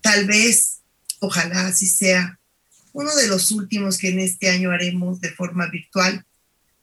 Tal 0.00 0.26
vez, 0.26 0.82
ojalá 1.20 1.66
así 1.66 1.86
sea, 1.86 2.38
uno 2.94 3.14
de 3.16 3.28
los 3.28 3.50
últimos 3.52 3.98
que 3.98 4.08
en 4.08 4.18
este 4.18 4.48
año 4.48 4.70
haremos 4.70 5.20
de 5.20 5.28
forma 5.28 5.68
virtual. 5.70 6.24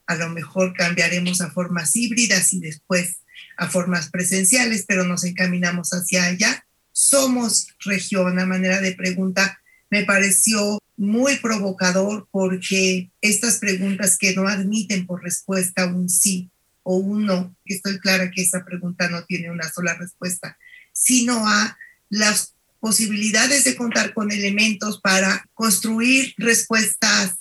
A 0.06 0.16
lo 0.16 0.30
mejor 0.30 0.74
cambiaremos 0.76 1.42
a 1.42 1.50
formas 1.50 1.96
híbridas 1.96 2.54
y 2.54 2.60
después 2.60 3.22
a 3.58 3.68
formas 3.68 4.10
presenciales, 4.10 4.86
pero 4.88 5.04
nos 5.04 5.24
encaminamos 5.24 5.90
hacia 5.90 6.26
allá. 6.26 6.66
Somos 6.92 7.68
región, 7.84 8.40
a 8.40 8.46
manera 8.46 8.82
de 8.82 8.94
pregunta, 8.94 9.60
me 9.90 10.04
pareció 10.04 10.80
muy 10.96 11.38
provocador 11.38 12.28
porque 12.32 13.12
estas 13.22 13.58
preguntas 13.58 14.18
que 14.18 14.34
no 14.36 14.48
admiten 14.48 15.06
por 15.06 15.24
respuesta 15.24 15.86
un 15.86 16.10
sí 16.10 16.50
o 16.84 16.98
un 16.98 17.26
no, 17.26 17.56
estoy 17.66 18.00
clara 18.00 18.32
que 18.32 18.42
esa 18.42 18.64
pregunta 18.64 19.10
no 19.10 19.26
tiene 19.26 19.52
una 19.52 19.70
sola 19.70 19.94
respuesta, 19.96 20.58
sino 20.94 21.46
a 21.48 21.78
las 22.10 22.54
posibilidades 22.80 23.64
de 23.66 23.76
contar 23.76 24.14
con 24.14 24.32
elementos 24.32 25.02
para 25.02 25.46
construir 25.54 26.34
respuestas 26.38 27.36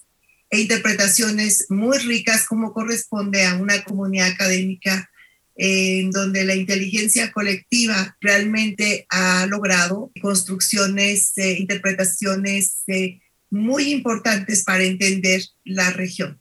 e 0.50 0.60
interpretaciones 0.60 1.66
muy 1.68 1.98
ricas 1.98 2.46
como 2.46 2.72
corresponde 2.72 3.44
a 3.44 3.54
una 3.54 3.84
comunidad 3.84 4.28
académica 4.28 5.08
en 5.56 6.10
donde 6.10 6.44
la 6.44 6.54
inteligencia 6.54 7.32
colectiva 7.32 8.16
realmente 8.20 9.06
ha 9.08 9.46
logrado 9.46 10.10
construcciones, 10.20 11.36
eh, 11.38 11.56
interpretaciones 11.58 12.84
eh, 12.88 13.20
muy 13.50 13.92
importantes 13.92 14.64
para 14.64 14.84
entender 14.84 15.40
la 15.64 15.90
región. 15.90 16.40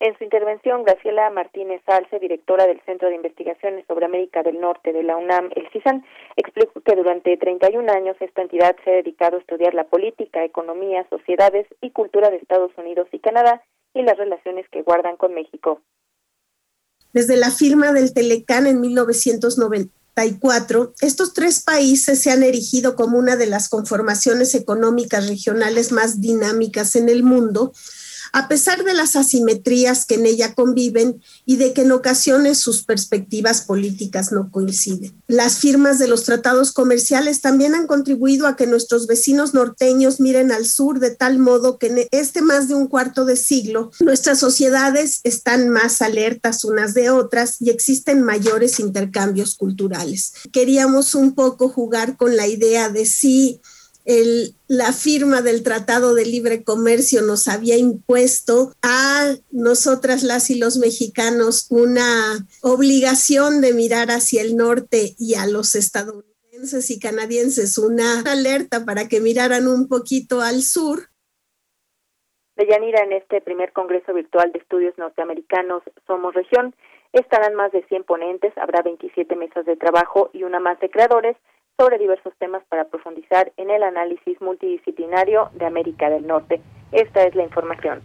En 0.00 0.18
su 0.18 0.24
intervención, 0.24 0.84
Graciela 0.84 1.30
Martínez 1.30 1.80
Alce, 1.86 2.18
directora 2.18 2.66
del 2.66 2.78
Centro 2.84 3.08
de 3.08 3.14
Investigaciones 3.14 3.86
sobre 3.86 4.04
América 4.04 4.42
del 4.42 4.60
Norte 4.60 4.92
de 4.92 5.02
la 5.02 5.16
UNAM, 5.16 5.48
el 5.56 5.66
CISAN, 5.70 6.04
explicó 6.36 6.82
que 6.82 6.94
durante 6.94 7.34
31 7.38 7.90
años 7.90 8.14
esta 8.20 8.42
entidad 8.42 8.76
se 8.84 8.90
ha 8.90 8.94
dedicado 8.96 9.36
a 9.36 9.40
estudiar 9.40 9.72
la 9.72 9.84
política, 9.84 10.44
economía, 10.44 11.06
sociedades 11.08 11.66
y 11.80 11.90
cultura 11.92 12.28
de 12.28 12.36
Estados 12.36 12.72
Unidos 12.76 13.08
y 13.12 13.20
Canadá 13.20 13.62
y 13.94 14.02
las 14.02 14.18
relaciones 14.18 14.68
que 14.68 14.82
guardan 14.82 15.16
con 15.16 15.32
México. 15.32 15.80
Desde 17.14 17.36
la 17.36 17.52
firma 17.52 17.92
del 17.92 18.12
Telecán 18.12 18.66
en 18.66 18.80
1994, 18.80 20.94
estos 21.00 21.32
tres 21.32 21.60
países 21.60 22.20
se 22.20 22.32
han 22.32 22.42
erigido 22.42 22.96
como 22.96 23.18
una 23.18 23.36
de 23.36 23.46
las 23.46 23.68
conformaciones 23.68 24.56
económicas 24.56 25.28
regionales 25.28 25.92
más 25.92 26.20
dinámicas 26.20 26.96
en 26.96 27.08
el 27.08 27.22
mundo, 27.22 27.72
a 28.34 28.48
pesar 28.48 28.82
de 28.82 28.94
las 28.94 29.14
asimetrías 29.14 30.06
que 30.06 30.16
en 30.16 30.26
ella 30.26 30.54
conviven 30.54 31.22
y 31.46 31.54
de 31.54 31.72
que 31.72 31.82
en 31.82 31.92
ocasiones 31.92 32.58
sus 32.58 32.82
perspectivas 32.82 33.60
políticas 33.60 34.32
no 34.32 34.50
coinciden. 34.50 35.22
Las 35.28 35.58
firmas 35.58 36.00
de 36.00 36.08
los 36.08 36.24
tratados 36.24 36.72
comerciales 36.72 37.40
también 37.40 37.76
han 37.76 37.86
contribuido 37.86 38.48
a 38.48 38.56
que 38.56 38.66
nuestros 38.66 39.06
vecinos 39.06 39.54
norteños 39.54 40.18
miren 40.18 40.50
al 40.50 40.66
sur 40.66 40.98
de 40.98 41.14
tal 41.14 41.38
modo 41.38 41.78
que 41.78 41.86
en 41.86 42.08
este 42.10 42.42
más 42.42 42.66
de 42.66 42.74
un 42.74 42.88
cuarto 42.88 43.24
de 43.24 43.36
siglo 43.36 43.92
nuestras 44.00 44.40
sociedades 44.40 45.20
están 45.22 45.68
más 45.68 46.02
alertas 46.02 46.64
unas 46.64 46.92
de 46.92 47.10
otras 47.10 47.58
y 47.60 47.70
existen 47.70 48.22
mayores 48.22 48.80
intercambios 48.80 49.54
culturales. 49.54 50.32
Queríamos 50.50 51.14
un 51.14 51.36
poco 51.36 51.68
jugar 51.68 52.16
con 52.16 52.36
la 52.36 52.48
idea 52.48 52.88
de 52.88 53.06
si 53.06 53.60
el, 54.04 54.54
la 54.68 54.92
firma 54.92 55.40
del 55.40 55.62
Tratado 55.62 56.14
de 56.14 56.26
Libre 56.26 56.62
Comercio 56.62 57.22
nos 57.22 57.48
había 57.48 57.76
impuesto 57.76 58.72
a 58.82 59.34
nosotras 59.50 60.22
las 60.22 60.50
y 60.50 60.58
los 60.58 60.76
mexicanos 60.76 61.66
una 61.70 62.46
obligación 62.62 63.60
de 63.60 63.72
mirar 63.72 64.10
hacia 64.10 64.42
el 64.42 64.56
norte 64.56 65.14
y 65.18 65.34
a 65.34 65.46
los 65.46 65.74
estadounidenses 65.74 66.90
y 66.90 67.00
canadienses 67.00 67.78
una 67.78 68.20
alerta 68.20 68.84
para 68.84 69.08
que 69.08 69.20
miraran 69.20 69.66
un 69.68 69.88
poquito 69.88 70.40
al 70.40 70.62
sur. 70.62 71.08
Deyanira, 72.56 73.02
en 73.02 73.12
este 73.12 73.40
primer 73.40 73.72
Congreso 73.72 74.14
Virtual 74.14 74.52
de 74.52 74.60
Estudios 74.60 74.96
Norteamericanos 74.96 75.82
Somos 76.06 76.34
Región, 76.34 76.74
estarán 77.12 77.54
más 77.54 77.72
de 77.72 77.82
100 77.86 78.04
ponentes, 78.04 78.52
habrá 78.56 78.82
27 78.82 79.34
mesas 79.34 79.64
de 79.64 79.76
trabajo 79.76 80.30
y 80.32 80.44
una 80.44 80.60
más 80.60 80.78
de 80.78 80.90
creadores 80.90 81.36
sobre 81.78 81.98
diversos 81.98 82.32
temas 82.38 82.62
para 82.68 82.84
profundizar 82.84 83.52
en 83.56 83.70
el 83.70 83.82
análisis 83.82 84.40
multidisciplinario 84.40 85.50
de 85.54 85.66
América 85.66 86.08
del 86.08 86.26
Norte. 86.26 86.60
Esta 86.92 87.24
es 87.24 87.34
la 87.34 87.42
información. 87.42 88.02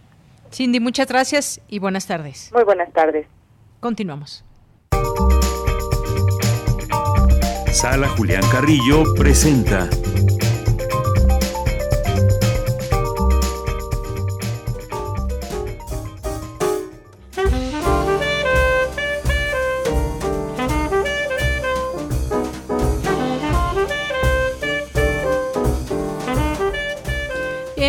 Cindy, 0.52 0.80
muchas 0.80 1.06
gracias 1.08 1.60
y 1.68 1.78
buenas 1.78 2.06
tardes. 2.06 2.50
Muy 2.52 2.64
buenas 2.64 2.92
tardes. 2.92 3.26
Continuamos. 3.78 4.44
Sala 7.72 8.08
Julián 8.08 8.42
Carrillo 8.50 9.04
presenta 9.16 9.88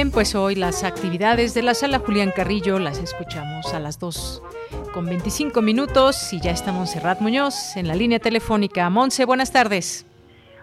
pues 0.10 0.34
hoy 0.34 0.56
las 0.56 0.84
actividades 0.84 1.54
de 1.54 1.62
la 1.62 1.76
sala 1.76 2.00
Julián 2.00 2.32
Carrillo 2.36 2.80
las 2.80 2.98
escuchamos 2.98 3.72
a 3.76 3.80
las 3.80 4.00
2 4.00 4.42
con 4.94 5.06
25 5.06 5.62
minutos 5.62 6.34
y 6.34 6.42
ya 6.42 6.50
está 6.50 6.72
Montserrat 6.72 7.22
Muñoz 7.22 7.78
en 7.78 7.88
la 7.88 7.94
línea 7.94 8.18
telefónica. 8.18 8.90
Monse, 8.90 9.26
buenas 9.26 9.52
tardes. 9.52 10.08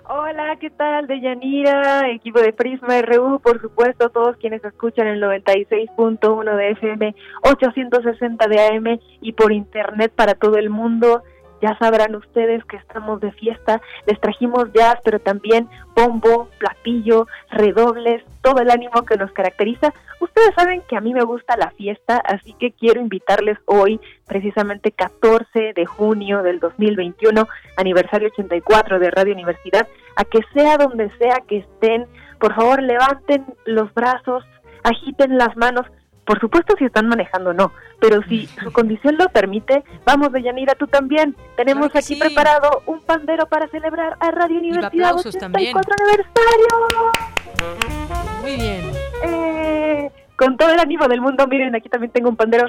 Hola, 0.08 0.56
¿qué 0.58 0.70
tal? 0.70 1.06
De 1.06 1.20
Yanira, 1.20 2.10
equipo 2.10 2.40
de 2.40 2.52
Prisma 2.52 3.00
RU, 3.02 3.38
por 3.38 3.60
supuesto, 3.60 4.08
todos 4.08 4.36
quienes 4.38 4.64
escuchan 4.64 5.06
el 5.06 5.22
96.1 5.22 6.56
de 6.56 6.70
FM, 6.70 7.14
860 7.42 8.48
de 8.48 8.60
AM 8.60 8.98
y 9.20 9.32
por 9.34 9.52
internet 9.52 10.10
para 10.16 10.34
todo 10.34 10.56
el 10.56 10.70
mundo. 10.70 11.22
Ya 11.60 11.76
sabrán 11.78 12.14
ustedes 12.14 12.64
que 12.64 12.76
estamos 12.76 13.20
de 13.20 13.32
fiesta, 13.32 13.80
les 14.06 14.20
trajimos 14.20 14.72
jazz, 14.72 14.98
pero 15.04 15.18
también 15.18 15.68
bombo, 15.94 16.48
platillo, 16.58 17.26
redobles, 17.50 18.22
todo 18.42 18.60
el 18.60 18.70
ánimo 18.70 19.04
que 19.04 19.16
nos 19.16 19.32
caracteriza. 19.32 19.92
Ustedes 20.20 20.54
saben 20.54 20.82
que 20.88 20.96
a 20.96 21.00
mí 21.00 21.12
me 21.12 21.24
gusta 21.24 21.56
la 21.56 21.70
fiesta, 21.70 22.18
así 22.18 22.52
que 22.54 22.72
quiero 22.72 23.00
invitarles 23.00 23.58
hoy, 23.66 24.00
precisamente 24.26 24.92
14 24.92 25.72
de 25.74 25.86
junio 25.86 26.42
del 26.42 26.60
2021, 26.60 27.48
aniversario 27.76 28.28
84 28.28 28.98
de 29.00 29.10
Radio 29.10 29.34
Universidad, 29.34 29.88
a 30.16 30.24
que 30.24 30.40
sea 30.54 30.76
donde 30.76 31.10
sea 31.18 31.42
que 31.48 31.58
estén, 31.58 32.06
por 32.38 32.54
favor 32.54 32.82
levanten 32.82 33.44
los 33.64 33.92
brazos, 33.94 34.44
agiten 34.84 35.36
las 35.36 35.56
manos, 35.56 35.86
por 36.28 36.38
supuesto 36.40 36.74
si 36.78 36.84
están 36.84 37.08
manejando 37.08 37.54
no, 37.54 37.72
pero 37.98 38.22
si 38.28 38.46
su 38.62 38.70
condición 38.70 39.16
lo 39.16 39.30
permite, 39.30 39.82
vamos 40.04 40.30
Deyanira, 40.30 40.74
tú 40.74 40.86
también. 40.86 41.34
Tenemos 41.56 41.88
aquí 41.96 42.16
preparado 42.16 42.82
un 42.84 43.00
pandero 43.00 43.46
para 43.46 43.66
celebrar 43.68 44.14
a 44.20 44.30
Radio 44.30 44.58
Universidad 44.58 45.14
84 45.16 45.94
aniversario. 45.98 46.68
Muy 48.42 48.56
bien. 48.56 48.92
Eh, 49.24 50.10
con 50.36 50.58
todo 50.58 50.68
el 50.68 50.78
ánimo 50.78 51.08
del 51.08 51.22
mundo, 51.22 51.46
miren, 51.46 51.74
aquí 51.74 51.88
también 51.88 52.12
tengo 52.12 52.28
un 52.28 52.36
pandero. 52.36 52.68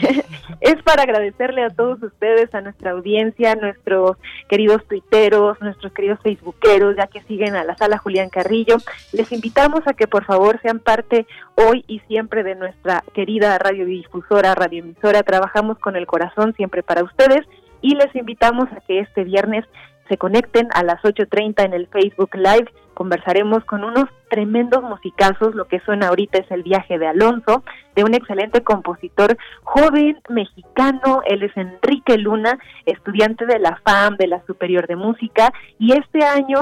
es 0.60 0.82
para 0.82 1.02
agradecerle 1.02 1.64
a 1.64 1.70
todos 1.70 2.02
ustedes, 2.02 2.54
a 2.54 2.60
nuestra 2.60 2.92
audiencia, 2.92 3.52
a 3.52 3.56
nuestros 3.56 4.16
queridos 4.48 4.84
tuiteros, 4.86 5.60
nuestros 5.60 5.92
queridos 5.92 6.20
facebookeros, 6.22 6.96
ya 6.96 7.06
que 7.06 7.22
siguen 7.22 7.56
a 7.56 7.64
la 7.64 7.76
sala 7.76 7.98
Julián 7.98 8.30
Carrillo. 8.30 8.76
Les 9.12 9.30
invitamos 9.32 9.80
a 9.86 9.94
que 9.94 10.06
por 10.06 10.24
favor 10.24 10.60
sean 10.62 10.78
parte 10.78 11.26
hoy 11.54 11.84
y 11.86 12.00
siempre 12.00 12.42
de 12.42 12.54
nuestra 12.54 13.04
querida 13.14 13.58
radiodifusora, 13.58 14.54
radioemisora. 14.54 15.22
Trabajamos 15.22 15.78
con 15.78 15.96
el 15.96 16.06
corazón 16.06 16.54
siempre 16.54 16.82
para 16.82 17.02
ustedes 17.02 17.42
y 17.80 17.94
les 17.94 18.14
invitamos 18.14 18.70
a 18.72 18.80
que 18.80 19.00
este 19.00 19.24
viernes 19.24 19.64
se 20.08 20.16
conecten 20.16 20.68
a 20.74 20.82
las 20.82 21.00
8.30 21.02 21.64
en 21.64 21.72
el 21.72 21.86
Facebook 21.86 22.34
Live. 22.34 22.70
Conversaremos 23.02 23.64
con 23.64 23.82
unos 23.82 24.04
tremendos 24.30 24.80
musicazos. 24.80 25.56
Lo 25.56 25.64
que 25.64 25.80
suena 25.80 26.06
ahorita 26.06 26.38
es 26.38 26.48
el 26.52 26.62
viaje 26.62 27.00
de 27.00 27.08
Alonso, 27.08 27.64
de 27.96 28.04
un 28.04 28.14
excelente 28.14 28.62
compositor 28.62 29.36
joven 29.64 30.20
mexicano. 30.28 31.20
Él 31.26 31.42
es 31.42 31.50
Enrique 31.56 32.16
Luna, 32.16 32.60
estudiante 32.86 33.44
de 33.44 33.58
la 33.58 33.80
FAM, 33.84 34.16
de 34.18 34.28
la 34.28 34.40
Superior 34.46 34.86
de 34.86 34.94
Música. 34.94 35.52
Y 35.80 35.94
este 35.94 36.24
año, 36.24 36.60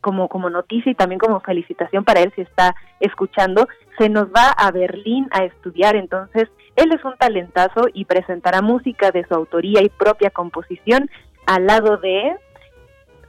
como, 0.00 0.28
como 0.28 0.50
noticia 0.50 0.90
y 0.90 0.96
también 0.96 1.20
como 1.20 1.38
felicitación 1.38 2.02
para 2.02 2.18
él 2.18 2.32
si 2.34 2.40
está 2.40 2.74
escuchando, 2.98 3.68
se 3.96 4.08
nos 4.08 4.26
va 4.26 4.50
a 4.58 4.72
Berlín 4.72 5.28
a 5.30 5.44
estudiar. 5.44 5.94
Entonces, 5.94 6.48
él 6.74 6.92
es 6.92 7.04
un 7.04 7.16
talentazo 7.16 7.82
y 7.94 8.06
presentará 8.06 8.60
música 8.60 9.12
de 9.12 9.24
su 9.28 9.34
autoría 9.34 9.82
y 9.84 9.88
propia 9.88 10.30
composición 10.30 11.08
al 11.46 11.64
lado 11.64 11.98
de 11.98 12.34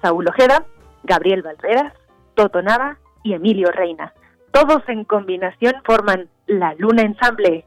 Saúl 0.01 0.27
Ojeda, 0.27 0.65
Gabriel 1.03 1.43
Valderas, 1.43 1.93
Toto 2.37 2.61
Nava 2.61 2.97
y 3.23 3.33
Emilio 3.33 3.71
Reina. 3.71 4.13
Todos 4.51 4.87
en 4.87 5.03
combinación 5.03 5.73
forman 5.83 6.29
la 6.45 6.75
Luna 6.75 7.01
Ensamble. 7.01 7.65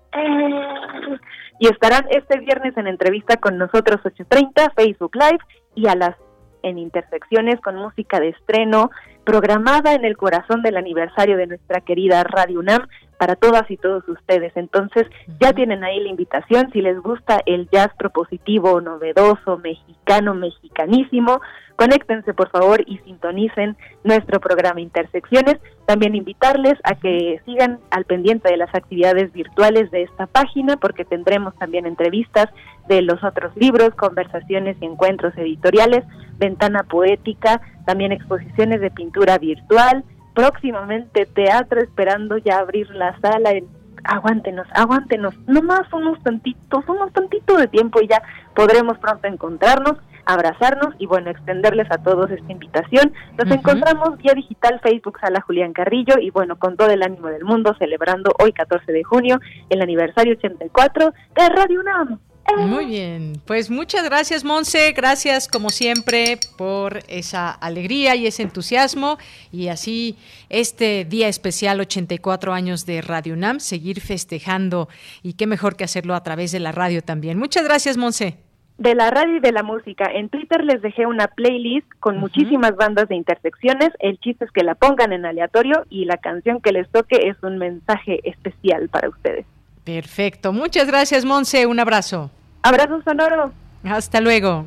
Y 1.59 1.69
estarán 1.69 2.07
este 2.11 2.39
viernes 2.39 2.75
en 2.77 2.87
entrevista 2.87 3.37
con 3.37 3.59
nosotros 3.59 4.01
8.30, 4.03 4.73
Facebook 4.75 5.15
Live 5.15 5.41
y 5.75 5.89
a 5.89 5.95
las 5.95 6.17
en 6.63 6.79
intersecciones 6.79 7.61
con 7.61 7.77
música 7.77 8.21
de 8.21 8.29
estreno, 8.29 8.91
programada 9.25 9.95
en 9.95 10.05
el 10.05 10.17
corazón 10.17 10.63
del 10.63 10.77
aniversario 10.77 11.37
de 11.37 11.47
nuestra 11.47 11.81
querida 11.81 12.23
Radio 12.23 12.61
UNAM 12.61 12.87
para 13.21 13.37
todas 13.37 13.71
y 13.71 13.77
todos 13.77 14.09
ustedes. 14.09 14.51
Entonces, 14.57 15.07
ya 15.43 15.53
tienen 15.53 15.85
ahí 15.85 16.01
la 16.01 16.09
invitación, 16.09 16.71
si 16.73 16.81
les 16.81 16.99
gusta 17.03 17.39
el 17.45 17.69
jazz 17.71 17.91
propositivo, 17.99 18.81
novedoso, 18.81 19.59
mexicano, 19.59 20.33
mexicanísimo, 20.33 21.43
conéctense 21.77 22.33
por 22.33 22.49
favor 22.49 22.83
y 22.87 22.97
sintonicen 23.01 23.77
nuestro 24.05 24.41
programa 24.41 24.81
Intersecciones. 24.81 25.59
También 25.85 26.15
invitarles 26.15 26.79
a 26.83 26.95
que 26.95 27.43
sigan 27.45 27.79
al 27.91 28.07
pendiente 28.07 28.49
de 28.49 28.57
las 28.57 28.75
actividades 28.75 29.31
virtuales 29.35 29.91
de 29.91 30.05
esta 30.05 30.27
página 30.27 30.79
porque 30.79 31.05
tendremos 31.05 31.55
también 31.59 31.85
entrevistas 31.85 32.47
de 32.89 33.03
los 33.03 33.23
otros 33.23 33.55
libros, 33.55 33.91
conversaciones 33.97 34.79
y 34.81 34.87
encuentros 34.87 35.37
editoriales, 35.37 36.05
ventana 36.39 36.85
poética, 36.85 37.61
también 37.85 38.13
exposiciones 38.13 38.81
de 38.81 38.91
pintura 38.91 39.37
virtual, 39.37 40.05
próximamente 40.35 41.27
teatro 41.27 41.81
esperando 41.81 42.39
ya 42.39 42.59
abrir 42.59 42.89
la 42.91 43.19
sala 43.21 43.51
en 43.51 43.81
aguántenos, 44.05 44.67
aguántenos, 44.73 45.35
nomás 45.47 45.93
unos 45.93 46.23
tantitos, 46.23 46.85
unos 46.89 47.13
tantitos 47.13 47.59
de 47.59 47.69
tiempo 47.69 48.01
y 48.01 48.09
ya 48.09 48.23
podremos 48.55 48.99
pronto 48.99 49.29
encontrarnos, 49.29 49.97
abrazarnos 50.25 50.95
y 50.99 51.07
bueno, 51.07 51.31
extenderles 51.31 51.91
a 51.91 51.99
todos 51.99 52.31
esta 52.31 52.53
invitación. 52.53 53.13
Nos 53.39 53.51
encontramos 53.51 54.17
vía 54.19 54.33
digital 54.35 54.81
Facebook 54.81 55.19
Sala 55.21 55.41
Julián 55.41 55.73
Carrillo 55.73 56.15
y 56.21 56.31
bueno, 56.31 56.59
con 56.59 56.77
todo 56.77 56.91
el 56.91 57.03
ánimo 57.03 57.29
del 57.29 57.45
mundo 57.45 57.75
celebrando 57.79 58.33
hoy 58.39 58.53
14 58.53 58.93
de 58.93 59.05
junio 59.05 59.41
el 59.69 59.83
aniversario 59.83 60.35
84 60.35 61.13
de 61.35 61.49
Radio 61.49 61.81
UNAM. 61.81 62.21
Muy 62.59 62.87
bien, 62.87 63.41
pues 63.47 63.71
muchas 63.71 64.05
gracias 64.05 64.45
Monse, 64.45 64.93
gracias 64.93 65.49
como 65.49 65.71
siempre 65.71 66.39
por 66.57 67.01
esa 67.09 67.51
alegría 67.51 68.17
y 68.17 68.27
ese 68.27 68.43
entusiasmo 68.43 69.19
y 69.53 69.69
así 69.69 70.17
este 70.49 71.05
día 71.05 71.29
especial 71.29 71.81
84 71.81 72.53
años 72.53 72.87
de 72.87 73.03
Radio 73.03 73.35
UNAM, 73.35 73.61
seguir 73.61 74.01
festejando 74.01 74.89
y 75.23 75.35
qué 75.35 75.47
mejor 75.47 75.77
que 75.77 75.85
hacerlo 75.85 76.15
a 76.15 76.23
través 76.23 76.53
de 76.53 76.61
la 76.61 76.73
radio 76.73 77.03
también. 77.03 77.39
Muchas 77.39 77.65
gracias 77.65 77.97
Monse. 77.97 78.37
De 78.79 78.95
la 78.95 79.11
radio 79.11 79.37
y 79.37 79.41
de 79.41 79.53
la 79.53 79.63
música. 79.63 80.11
En 80.11 80.31
Twitter 80.31 80.65
les 80.65 80.81
dejé 80.81 81.05
una 81.07 81.29
playlist 81.29 81.87
con 82.01 82.19
muchísimas 82.19 82.77
bandas 82.77 83.09
de 83.09 83.17
intersecciones. 83.17 83.91
El 83.99 84.19
chiste 84.19 84.47
es 84.47 84.51
que 84.53 84.65
la 84.65 84.75
pongan 84.75 85.13
en 85.13 85.27
aleatorio 85.27 85.85
y 85.91 86.07
la 86.07 86.17
canción 86.17 86.63
que 86.63 86.73
les 86.73 86.89
toque 86.89 87.29
es 87.29 87.37
un 87.43 87.59
mensaje 87.59 88.21
especial 88.25 88.89
para 88.89 89.11
ustedes. 89.11 89.45
Perfecto. 89.85 90.55
Muchas 90.55 90.87
gracias, 90.87 91.27
Monse. 91.27 91.67
Un 91.67 91.79
abrazo. 91.79 92.31
Abrazo 92.63 93.03
sonoro. 93.03 93.53
Hasta 93.85 94.21
luego. 94.21 94.67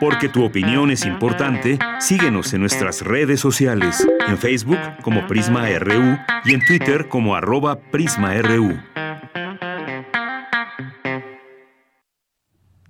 Porque 0.00 0.28
tu 0.28 0.44
opinión 0.44 0.90
es 0.90 1.06
importante, 1.06 1.78
síguenos 2.00 2.52
en 2.52 2.60
nuestras 2.60 3.02
redes 3.02 3.40
sociales, 3.40 4.06
en 4.26 4.36
Facebook 4.36 4.78
como 5.02 5.26
Prisma 5.26 5.66
RU 5.78 6.18
y 6.44 6.54
en 6.54 6.64
Twitter 6.66 7.08
como 7.08 7.34
arroba 7.34 7.76
PrismaRU. 7.76 8.78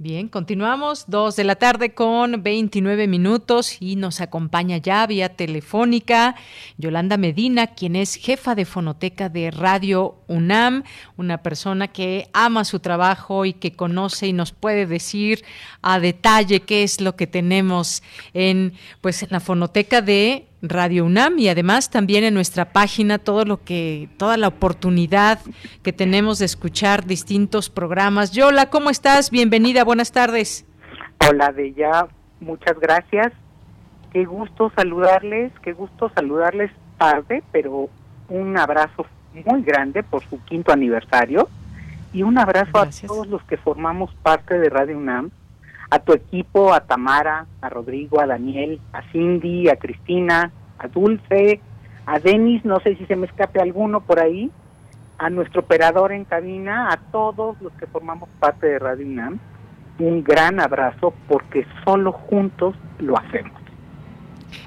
Bien, 0.02 0.26
continuamos, 0.26 1.04
dos 1.06 1.36
de 1.36 1.44
la 1.44 1.54
tarde 1.54 1.94
con 1.94 2.42
29 2.42 3.06
minutos 3.06 3.76
y 3.78 3.94
nos 3.94 4.20
acompaña 4.20 4.78
ya 4.78 5.06
vía 5.06 5.36
telefónica 5.36 6.34
Yolanda 6.76 7.16
Medina, 7.16 7.68
quien 7.68 7.94
es 7.94 8.16
jefa 8.16 8.56
de 8.56 8.64
fonoteca 8.64 9.28
de 9.28 9.52
Radio 9.52 10.16
UNAM, 10.26 10.82
una 11.16 11.44
persona 11.44 11.86
que 11.86 12.26
ama 12.32 12.64
su 12.64 12.80
trabajo 12.80 13.44
y 13.44 13.52
que 13.52 13.76
conoce 13.76 14.26
y 14.26 14.32
nos 14.32 14.50
puede 14.50 14.86
decir 14.86 15.44
a 15.82 16.00
detalle 16.00 16.62
qué 16.62 16.82
es 16.82 17.00
lo 17.00 17.14
que 17.14 17.28
tenemos 17.28 18.02
en, 18.34 18.72
pues, 19.02 19.22
en 19.22 19.28
la 19.30 19.38
fonoteca 19.38 20.02
de 20.02 20.48
Radio 20.62 21.04
UNAM 21.04 21.38
y 21.38 21.48
además 21.48 21.90
también 21.90 22.22
en 22.22 22.34
nuestra 22.34 22.66
página 22.72 23.18
todo 23.18 23.44
lo 23.44 23.64
que 23.64 24.08
toda 24.16 24.36
la 24.36 24.46
oportunidad 24.46 25.40
que 25.82 25.92
tenemos 25.92 26.38
de 26.38 26.44
escuchar 26.44 27.04
distintos 27.04 27.68
programas. 27.68 28.30
Yola, 28.30 28.70
¿cómo 28.70 28.88
estás? 28.88 29.30
Bienvenida, 29.30 29.82
buenas 29.82 30.12
tardes. 30.12 30.64
Hola, 31.28 31.50
Bella, 31.50 32.06
muchas 32.40 32.78
gracias. 32.78 33.32
Qué 34.12 34.24
gusto 34.24 34.70
saludarles, 34.76 35.52
qué 35.62 35.72
gusto 35.72 36.10
saludarles 36.14 36.70
tarde, 36.96 37.42
pero 37.50 37.88
un 38.28 38.56
abrazo 38.56 39.06
muy 39.34 39.62
grande 39.62 40.02
por 40.02 40.22
su 40.28 40.42
quinto 40.44 40.72
aniversario 40.72 41.48
y 42.12 42.22
un 42.22 42.38
abrazo 42.38 42.78
a 42.78 42.88
todos 43.06 43.26
los 43.26 43.42
que 43.44 43.56
formamos 43.56 44.14
parte 44.22 44.58
de 44.58 44.68
Radio 44.68 44.98
UNAM 44.98 45.30
a 45.92 45.98
tu 45.98 46.14
equipo, 46.14 46.72
a 46.72 46.80
Tamara, 46.80 47.44
a 47.60 47.68
Rodrigo, 47.68 48.18
a 48.18 48.26
Daniel, 48.26 48.80
a 48.94 49.02
Cindy, 49.12 49.68
a 49.68 49.76
Cristina, 49.76 50.50
a 50.78 50.88
Dulce, 50.88 51.60
a 52.06 52.18
Denis, 52.18 52.64
no 52.64 52.80
sé 52.80 52.96
si 52.96 53.04
se 53.04 53.14
me 53.14 53.26
escape 53.26 53.60
alguno 53.60 54.00
por 54.00 54.18
ahí, 54.18 54.50
a 55.18 55.28
nuestro 55.28 55.60
operador 55.60 56.12
en 56.12 56.24
cabina, 56.24 56.88
a 56.90 56.96
todos 56.96 57.60
los 57.60 57.74
que 57.74 57.86
formamos 57.86 58.30
parte 58.40 58.68
de 58.68 58.78
Radio 58.78 59.04
UNAM, 59.04 59.38
un 59.98 60.24
gran 60.24 60.60
abrazo 60.60 61.12
porque 61.28 61.66
solo 61.84 62.12
juntos 62.12 62.74
lo 62.98 63.18
hacemos. 63.18 63.60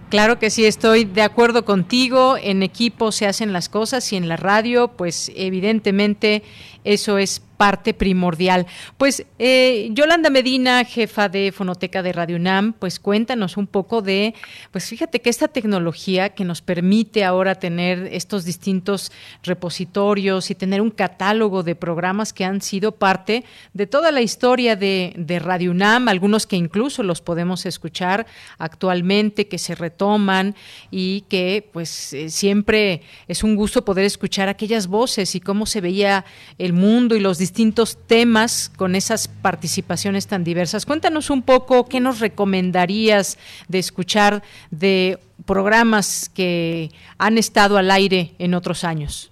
Claro 0.10 0.38
que 0.38 0.52
sí, 0.52 0.66
estoy 0.66 1.06
de 1.06 1.24
acuerdo 1.24 1.66
contigo. 1.66 2.38
En 2.38 2.62
equipo 2.62 3.12
se 3.12 3.26
hacen 3.26 3.52
las 3.52 3.70
cosas 3.70 4.14
y 4.14 4.16
en 4.16 4.30
la 4.30 4.38
radio, 4.38 4.90
pues 4.90 5.32
evidentemente 5.36 6.44
eso 6.86 7.18
es 7.18 7.42
parte 7.56 7.94
primordial. 7.94 8.68
Pues 8.98 9.26
eh, 9.40 9.90
Yolanda 9.92 10.30
Medina, 10.30 10.84
jefa 10.84 11.30
de 11.30 11.52
Fonoteca 11.52 12.04
de 12.04 12.14
Radio 12.14 12.36
UNAM, 12.36 12.74
pues 12.74 13.00
cuéntanos 13.00 13.58
un 13.58 13.68
poco 13.68 14.02
de, 14.02 14.34
pues 14.72 14.86
fíjate 14.86 15.22
que 15.22 15.30
esta 15.30 15.48
tecnología 15.48 16.30
que 16.30 16.44
nos 16.44 16.62
permite 16.62 17.24
ahora 17.24 17.56
tener 17.56 18.10
estos 18.12 18.46
distintos 18.46 19.12
repositorios 19.44 20.52
y 20.52 20.56
tener 20.56 20.82
un 20.82 20.92
catálogo 20.92 21.64
de 21.64 21.76
programas 21.76 22.34
que 22.34 22.46
han 22.46 22.62
sido 22.62 22.94
parte 22.94 23.46
de 23.74 23.88
toda 23.88 24.12
la 24.12 24.22
historia 24.22 24.76
de, 24.76 25.14
Radio 25.36 25.72
UNAM, 25.72 26.08
algunos 26.08 26.48
que 26.48 26.56
incluso 26.56 27.04
los 27.04 27.22
podemos 27.22 27.66
escuchar 27.66 28.26
actualmente, 28.58 29.48
que 29.48 29.58
se 29.58 29.76
retoman 29.76 30.56
y 30.92 31.22
que 31.28 31.70
pues 31.74 32.14
eh, 32.14 32.30
siempre 32.30 33.02
es 33.28 33.44
un 33.44 33.56
gusto 33.56 33.84
poder 33.84 34.06
escuchar 34.06 34.48
aquellas 34.48 34.88
voces 34.88 35.36
y 35.36 35.42
cómo 35.42 35.66
se 35.66 35.82
veía 35.82 36.26
el 36.58 36.72
mundo 36.76 37.16
y 37.16 37.20
los 37.20 37.38
distintos 37.38 37.98
temas 38.08 38.72
con 38.78 38.96
esas 38.96 39.28
participaciones 39.28 40.28
tan 40.28 40.44
diversas. 40.44 40.86
Cuéntanos 40.86 41.30
un 41.30 41.42
poco 41.42 41.90
qué 41.90 42.00
nos 42.00 42.20
recomendarías 42.20 43.40
de 43.68 43.80
escuchar 43.80 44.44
de 44.70 45.18
programas 45.46 46.30
que 46.36 46.90
han 47.18 47.38
estado 47.38 47.78
al 47.78 47.90
aire 47.90 48.32
en 48.38 48.54
otros 48.54 48.84
años. 48.84 49.32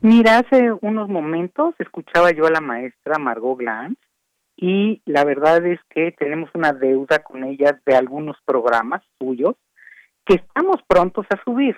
Mira, 0.00 0.38
hace 0.38 0.72
unos 0.80 1.08
momentos 1.08 1.74
escuchaba 1.78 2.30
yo 2.30 2.46
a 2.46 2.50
la 2.50 2.60
maestra 2.60 3.18
Margot 3.18 3.58
Glantz 3.58 3.98
y 4.56 5.02
la 5.06 5.24
verdad 5.24 5.64
es 5.66 5.80
que 5.90 6.12
tenemos 6.12 6.50
una 6.54 6.72
deuda 6.72 7.20
con 7.20 7.44
ella 7.44 7.80
de 7.84 7.96
algunos 7.96 8.36
programas 8.44 9.02
suyos 9.18 9.56
que 10.24 10.34
estamos 10.34 10.76
prontos 10.86 11.26
a 11.30 11.42
subir, 11.42 11.76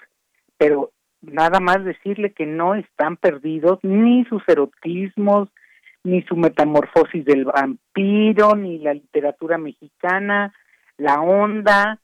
pero 0.59 0.91
nada 1.23 1.61
más 1.61 1.85
decirle 1.85 2.33
que 2.33 2.47
no 2.47 2.75
están 2.75 3.17
perdidos 3.17 3.79
ni 3.83 4.25
sus 4.25 4.43
erotismos, 4.49 5.49
ni 6.03 6.23
su 6.23 6.37
metamorfosis 6.37 7.25
del 7.25 7.45
vampiro, 7.45 8.57
ni 8.57 8.79
la 8.79 8.95
literatura 8.95 9.59
mexicana, 9.59 10.55
la 10.97 11.21
onda, 11.21 11.99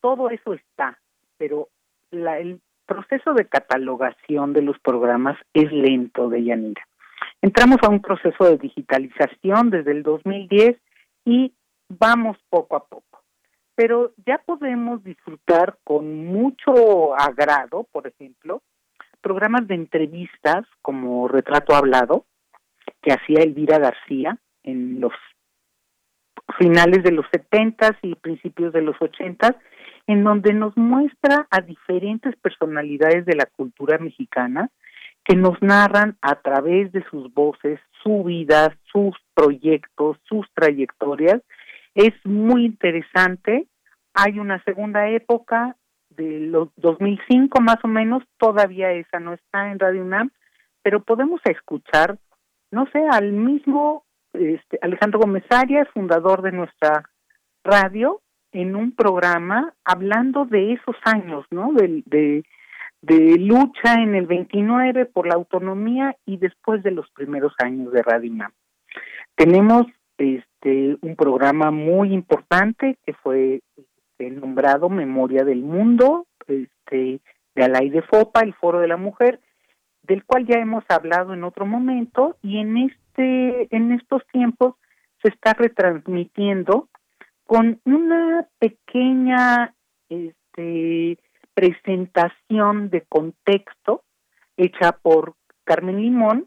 todo 0.00 0.30
eso 0.30 0.54
está, 0.54 0.98
pero 1.38 1.68
la, 2.10 2.38
el 2.38 2.60
proceso 2.86 3.34
de 3.34 3.46
catalogación 3.46 4.52
de 4.52 4.62
los 4.62 4.78
programas 4.80 5.38
es 5.54 5.72
lento 5.72 6.28
de 6.28 6.44
Yanira. 6.44 6.82
Entramos 7.42 7.78
a 7.82 7.88
un 7.88 8.00
proceso 8.00 8.44
de 8.44 8.58
digitalización 8.58 9.70
desde 9.70 9.92
el 9.92 10.02
2010 10.02 10.76
y 11.24 11.52
vamos 11.88 12.36
poco 12.50 12.76
a 12.76 12.84
poco. 12.84 13.09
Pero 13.80 14.12
ya 14.26 14.36
podemos 14.36 15.02
disfrutar 15.02 15.78
con 15.84 16.26
mucho 16.26 17.18
agrado, 17.18 17.86
por 17.90 18.06
ejemplo, 18.06 18.60
programas 19.22 19.66
de 19.68 19.74
entrevistas 19.74 20.66
como 20.82 21.26
Retrato 21.28 21.74
Hablado, 21.74 22.26
que 23.00 23.10
hacía 23.10 23.42
Elvira 23.42 23.78
García 23.78 24.36
en 24.64 25.00
los 25.00 25.14
finales 26.58 27.02
de 27.04 27.12
los 27.12 27.24
70 27.32 27.96
y 28.02 28.16
principios 28.16 28.74
de 28.74 28.82
los 28.82 29.00
80 29.00 29.56
en 30.08 30.24
donde 30.24 30.52
nos 30.52 30.76
muestra 30.76 31.48
a 31.50 31.62
diferentes 31.62 32.36
personalidades 32.36 33.24
de 33.24 33.34
la 33.34 33.46
cultura 33.46 33.96
mexicana 33.96 34.68
que 35.24 35.36
nos 35.36 35.56
narran 35.62 36.18
a 36.20 36.34
través 36.34 36.92
de 36.92 37.02
sus 37.10 37.32
voces 37.32 37.80
su 38.02 38.24
vida, 38.24 38.76
sus 38.92 39.16
proyectos, 39.32 40.18
sus 40.24 40.46
trayectorias. 40.52 41.40
Es 41.94 42.12
muy 42.24 42.66
interesante. 42.66 43.66
Hay 44.14 44.38
una 44.38 44.62
segunda 44.64 45.08
época 45.08 45.76
de 46.10 46.40
los 46.40 46.68
2005 46.76 47.60
más 47.60 47.78
o 47.84 47.88
menos, 47.88 48.22
todavía 48.38 48.92
esa 48.92 49.20
no 49.20 49.34
está 49.34 49.70
en 49.70 49.78
Radio 49.78 50.02
UNAM, 50.02 50.30
pero 50.82 51.02
podemos 51.02 51.40
escuchar, 51.44 52.18
no 52.70 52.86
sé, 52.92 53.02
al 53.10 53.32
mismo 53.32 54.04
este, 54.32 54.78
Alejandro 54.82 55.20
Gómez 55.20 55.44
Arias, 55.50 55.88
fundador 55.92 56.42
de 56.42 56.52
nuestra 56.52 57.04
radio, 57.64 58.20
en 58.52 58.74
un 58.74 58.92
programa 58.92 59.74
hablando 59.84 60.44
de 60.44 60.72
esos 60.72 60.96
años, 61.04 61.44
¿no? 61.50 61.72
De, 61.72 62.02
de, 63.02 63.38
lucha 63.38 63.94
en 63.94 64.14
el 64.14 64.26
29 64.26 65.06
por 65.06 65.26
la 65.26 65.34
autonomía 65.34 66.16
y 66.26 66.36
después 66.36 66.82
de 66.82 66.90
los 66.90 67.10
primeros 67.12 67.54
años 67.62 67.92
de 67.92 68.02
Radio 68.02 68.30
UNAM. 68.30 68.52
Tenemos 69.36 69.86
este 70.18 70.98
un 71.00 71.16
programa 71.16 71.70
muy 71.70 72.12
importante 72.12 72.98
que 73.06 73.14
fue 73.14 73.62
este, 74.20 74.30
nombrado 74.30 74.88
Memoria 74.88 75.44
del 75.44 75.62
Mundo, 75.62 76.26
este 76.46 77.20
de 77.54 77.64
Alay 77.64 77.90
de 77.90 78.02
Fopa, 78.02 78.40
el 78.40 78.54
Foro 78.54 78.80
de 78.80 78.88
la 78.88 78.96
Mujer, 78.96 79.40
del 80.02 80.24
cual 80.24 80.46
ya 80.46 80.58
hemos 80.58 80.84
hablado 80.88 81.32
en 81.32 81.44
otro 81.44 81.66
momento 81.66 82.36
y 82.42 82.58
en 82.58 82.76
este 82.76 83.74
en 83.74 83.92
estos 83.92 84.22
tiempos 84.32 84.74
se 85.22 85.28
está 85.28 85.54
retransmitiendo 85.54 86.88
con 87.44 87.80
una 87.84 88.46
pequeña 88.58 89.74
este 90.08 91.18
presentación 91.54 92.90
de 92.90 93.02
contexto 93.08 94.02
hecha 94.56 94.92
por 94.92 95.34
Carmen 95.64 96.00
Limón, 96.00 96.46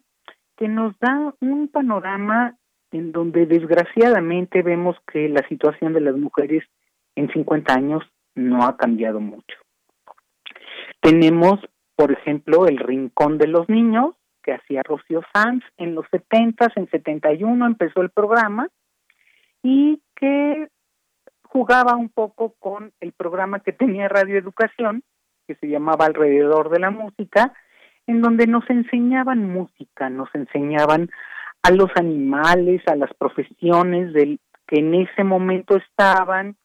que 0.57 0.67
nos 0.67 0.97
da 0.99 1.33
un 1.41 1.67
panorama 1.67 2.55
en 2.91 3.11
donde 3.11 3.45
desgraciadamente 3.47 4.61
vemos 4.61 4.95
que 5.11 5.27
la 5.27 5.45
situación 5.47 5.93
de 5.93 6.01
las 6.01 6.15
mujeres 6.15 6.63
en 7.15 7.31
50 7.31 7.73
años 7.73 8.03
no 8.35 8.65
ha 8.65 8.77
cambiado 8.77 9.19
mucho. 9.19 9.57
Tenemos, 11.01 11.59
por 11.95 12.11
ejemplo, 12.11 12.65
el 12.67 12.77
Rincón 12.77 13.37
de 13.37 13.47
los 13.47 13.69
Niños, 13.69 14.15
que 14.41 14.53
hacía 14.53 14.83
Rocío 14.83 15.21
Sanz 15.33 15.63
en 15.77 15.95
los 15.95 16.05
70, 16.11 16.71
en 16.75 16.89
71 16.89 17.65
empezó 17.65 18.01
el 18.01 18.09
programa, 18.09 18.69
y 19.61 20.01
que 20.15 20.67
jugaba 21.43 21.95
un 21.95 22.09
poco 22.09 22.55
con 22.59 22.91
el 22.99 23.13
programa 23.13 23.59
que 23.59 23.71
tenía 23.71 24.09
Radio 24.09 24.37
Educación, 24.37 25.03
que 25.47 25.55
se 25.55 25.67
llamaba 25.67 26.05
Alrededor 26.05 26.69
de 26.69 26.79
la 26.79 26.89
Música, 26.89 27.53
en 28.07 28.21
donde 28.21 28.47
nos 28.47 28.69
enseñaban 28.69 29.49
música, 29.49 30.09
nos 30.09 30.33
enseñaban 30.33 31.09
a 31.61 31.71
los 31.71 31.89
animales, 31.95 32.81
a 32.87 32.95
las 32.95 33.13
profesiones 33.13 34.13
del 34.13 34.39
que 34.67 34.79
en 34.79 34.93
ese 34.95 35.23
momento 35.23 35.77
estaban, 35.77 36.57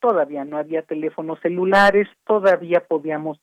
todavía 0.00 0.44
no 0.44 0.58
había 0.58 0.82
teléfonos 0.82 1.38
celulares, 1.40 2.08
todavía 2.24 2.84
podíamos 2.86 3.40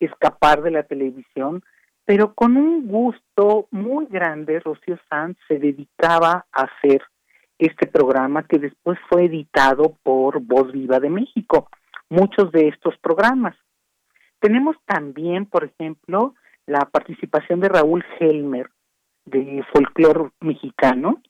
escapar 0.00 0.62
de 0.62 0.70
la 0.70 0.82
televisión, 0.82 1.62
pero 2.04 2.34
con 2.34 2.56
un 2.56 2.86
gusto 2.86 3.66
muy 3.70 4.06
grande, 4.06 4.60
Rocío 4.60 4.98
Sanz 5.08 5.36
se 5.48 5.58
dedicaba 5.58 6.46
a 6.52 6.62
hacer 6.62 7.02
este 7.58 7.86
programa 7.86 8.44
que 8.44 8.58
después 8.58 8.98
fue 9.08 9.24
editado 9.24 9.96
por 10.02 10.40
Voz 10.40 10.70
Viva 10.72 11.00
de 11.00 11.10
México, 11.10 11.68
muchos 12.08 12.52
de 12.52 12.68
estos 12.68 12.96
programas. 12.98 13.56
Tenemos 14.40 14.76
también, 14.84 15.46
por 15.46 15.64
ejemplo, 15.64 16.34
la 16.66 16.80
participación 16.80 17.60
de 17.60 17.68
Raúl 17.68 18.04
Helmer 18.20 18.70
de 19.24 19.64
Folclor 19.72 20.32
Mexicano, 20.40 21.20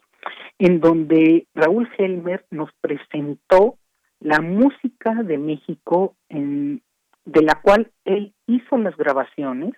en 0.58 0.80
donde 0.80 1.46
Raúl 1.54 1.88
Helmer 1.96 2.44
nos 2.50 2.70
presentó 2.80 3.78
la 4.20 4.40
música 4.40 5.14
de 5.22 5.38
México 5.38 6.16
en, 6.28 6.82
de 7.24 7.42
la 7.42 7.60
cual 7.60 7.90
él 8.04 8.32
hizo 8.46 8.78
las 8.78 8.96
grabaciones 8.96 9.72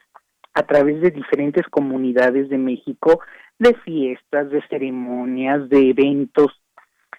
a 0.55 0.63
través 0.63 1.01
de 1.01 1.11
diferentes 1.11 1.67
comunidades 1.69 2.49
de 2.49 2.59
México, 2.59 3.21
de 3.59 3.75
fiestas, 3.85 4.51
de 4.51 4.63
ceremonias, 4.69 5.69
de 5.69 5.91
eventos, 5.91 6.53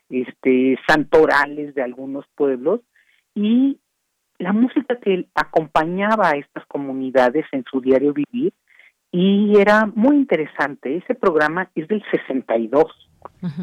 este, 0.09 0.77
santorales 0.87 1.75
de 1.75 1.83
algunos 1.83 2.25
pueblos 2.35 2.81
y 3.35 3.79
la 4.39 4.53
música 4.53 4.97
que 4.99 5.27
acompañaba 5.35 6.29
a 6.29 6.37
estas 6.37 6.65
comunidades 6.65 7.45
en 7.51 7.63
su 7.69 7.81
diario 7.81 8.13
vivir 8.13 8.53
y 9.11 9.57
era 9.59 9.85
muy 9.85 10.15
interesante. 10.15 10.97
Ese 10.97 11.15
programa 11.15 11.69
es 11.75 11.87
del 11.87 12.03
62, 12.11 12.85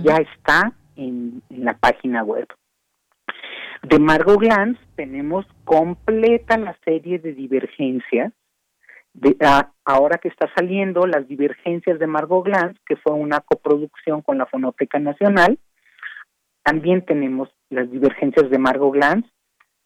ya 0.03 0.16
está 0.16 0.73
en, 0.97 1.43
en, 1.51 1.65
la 1.65 1.77
página 1.77 2.23
web. 2.23 2.47
De 3.88 4.00
Margot 4.00 4.40
Glantz 4.40 4.80
tenemos 4.96 5.46
completa 5.64 6.58
la 6.58 6.76
serie 6.84 7.20
de 7.20 7.32
divergencias 7.34 8.32
ahora 9.84 10.18
que 10.18 10.26
está 10.26 10.52
saliendo 10.56 11.06
Las 11.06 11.28
Divergencias 11.28 12.00
de 12.00 12.08
Margot 12.08 12.44
Glantz, 12.44 12.80
que 12.84 12.96
fue 12.96 13.12
una 13.12 13.38
coproducción 13.42 14.22
con 14.22 14.38
la 14.38 14.46
Fonoteca 14.46 14.98
Nacional. 14.98 15.60
También 16.64 17.04
tenemos 17.04 17.48
Las 17.70 17.88
Divergencias 17.88 18.50
de 18.50 18.58
Margot 18.58 18.92
Glantz. 18.92 19.30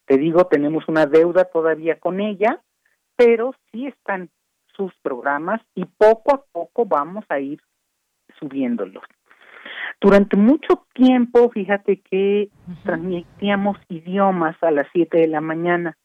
Te 0.06 0.16
digo, 0.16 0.46
tenemos 0.46 0.88
una 0.88 1.04
deuda 1.04 1.44
todavía 1.44 2.00
con 2.00 2.20
ella, 2.20 2.58
pero 3.16 3.54
sí 3.70 3.86
están 3.86 4.30
sus 4.74 4.94
programas 5.02 5.60
y 5.74 5.84
poco 5.84 6.34
a 6.34 6.44
poco 6.50 6.86
vamos 6.86 7.26
a 7.28 7.38
ir 7.38 7.60
subiéndolos. 8.38 9.04
Durante 10.00 10.36
mucho 10.36 10.86
tiempo, 10.94 11.50
fíjate 11.50 12.00
que 12.00 12.50
transmitíamos 12.84 13.78
idiomas 13.88 14.56
a 14.62 14.70
las 14.70 14.86
7 14.92 15.18
de 15.18 15.28
la 15.28 15.40
mañana 15.40 15.96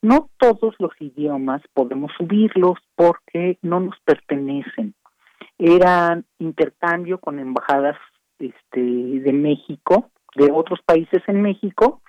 no 0.00 0.30
todos 0.38 0.76
los 0.78 0.92
idiomas 1.00 1.60
podemos 1.74 2.12
subirlos 2.16 2.78
porque 2.94 3.58
no 3.62 3.80
nos 3.80 3.98
pertenecen. 4.04 4.94
Eran 5.58 6.24
intercambio 6.38 7.18
con 7.18 7.40
embajadas 7.40 7.96
este, 8.38 8.80
de 8.80 9.32
México, 9.32 10.10
de 10.36 10.52
otros 10.52 10.80
países 10.86 11.22
en 11.26 11.42
México, 11.42 12.00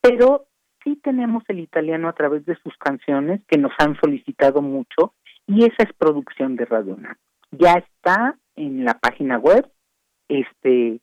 pero 0.00 0.46
sí 0.84 0.96
tenemos 1.02 1.42
el 1.48 1.58
italiano 1.58 2.08
a 2.08 2.12
través 2.12 2.44
de 2.46 2.56
sus 2.62 2.76
canciones 2.76 3.40
que 3.48 3.58
nos 3.58 3.72
han 3.78 3.98
solicitado 4.00 4.62
mucho 4.62 5.14
y 5.46 5.64
esa 5.64 5.82
es 5.82 5.92
producción 5.98 6.54
de 6.54 6.66
Radio. 6.66 6.96
Ya 7.50 7.72
está 7.74 8.36
en 8.54 8.84
la 8.84 8.94
página 8.94 9.38
web 9.38 9.68
este 10.28 11.00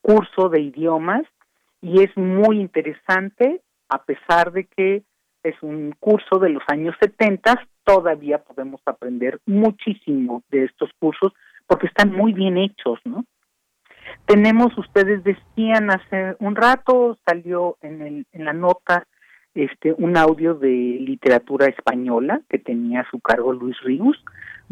curso 0.00 0.48
de 0.48 0.60
idiomas 0.60 1.22
y 1.80 2.02
es 2.02 2.16
muy 2.16 2.60
interesante 2.60 3.62
a 3.88 4.02
pesar 4.02 4.52
de 4.52 4.64
que 4.66 5.02
es 5.42 5.54
un 5.62 5.94
curso 6.00 6.38
de 6.38 6.48
los 6.48 6.62
años 6.68 6.96
70, 7.00 7.68
todavía 7.84 8.38
podemos 8.38 8.80
aprender 8.86 9.40
muchísimo 9.46 10.42
de 10.50 10.64
estos 10.64 10.90
cursos 10.98 11.32
porque 11.66 11.86
están 11.86 12.12
muy 12.12 12.32
bien 12.32 12.56
hechos, 12.56 12.98
¿no? 13.04 13.24
Tenemos, 14.26 14.76
ustedes 14.78 15.22
decían 15.22 15.90
hace 15.90 16.36
un 16.38 16.56
rato, 16.56 17.18
salió 17.26 17.76
en, 17.82 18.02
el, 18.02 18.26
en 18.32 18.44
la 18.44 18.52
nota 18.52 19.06
este 19.54 19.92
un 19.92 20.16
audio 20.16 20.54
de 20.54 20.68
literatura 20.68 21.66
española 21.66 22.40
que 22.48 22.58
tenía 22.58 23.00
a 23.00 23.10
su 23.10 23.20
cargo 23.20 23.52
Luis 23.52 23.76
Ríos. 23.82 24.16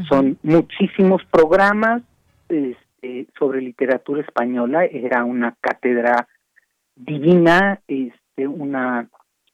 Son 0.08 0.38
muchísimos 0.42 1.22
programas 1.30 2.02
este, 2.48 2.76
sobre 3.38 3.60
literatura 3.60 4.22
española. 4.22 4.84
Era 4.84 5.24
una 5.24 5.56
cátedra 5.60 6.28
divina, 6.94 7.80
este, 7.86 8.46
una 8.46 9.08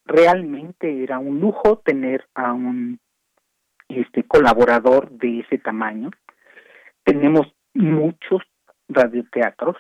realmente 0.05 1.03
era 1.03 1.19
un 1.19 1.41
lujo 1.41 1.79
tener 1.85 2.27
a 2.35 2.53
un 2.53 2.99
este 3.89 4.25
colaborador 4.25 5.11
de 5.11 5.41
ese 5.41 5.59
tamaño. 5.59 6.11
Tenemos 7.05 7.47
muchos 7.75 8.43
radioteatros, 8.89 9.77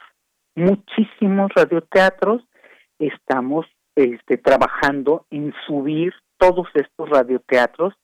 muchísimos 0.55 1.51
radioteatros. 1.55 2.43
Estamos 2.99 3.67
este, 3.97 4.39
trabajando 4.39 5.27
en 5.31 5.53
subir 5.67 6.15
todos 6.39 6.69
estos 6.75 7.11
radioteatros, 7.11 7.95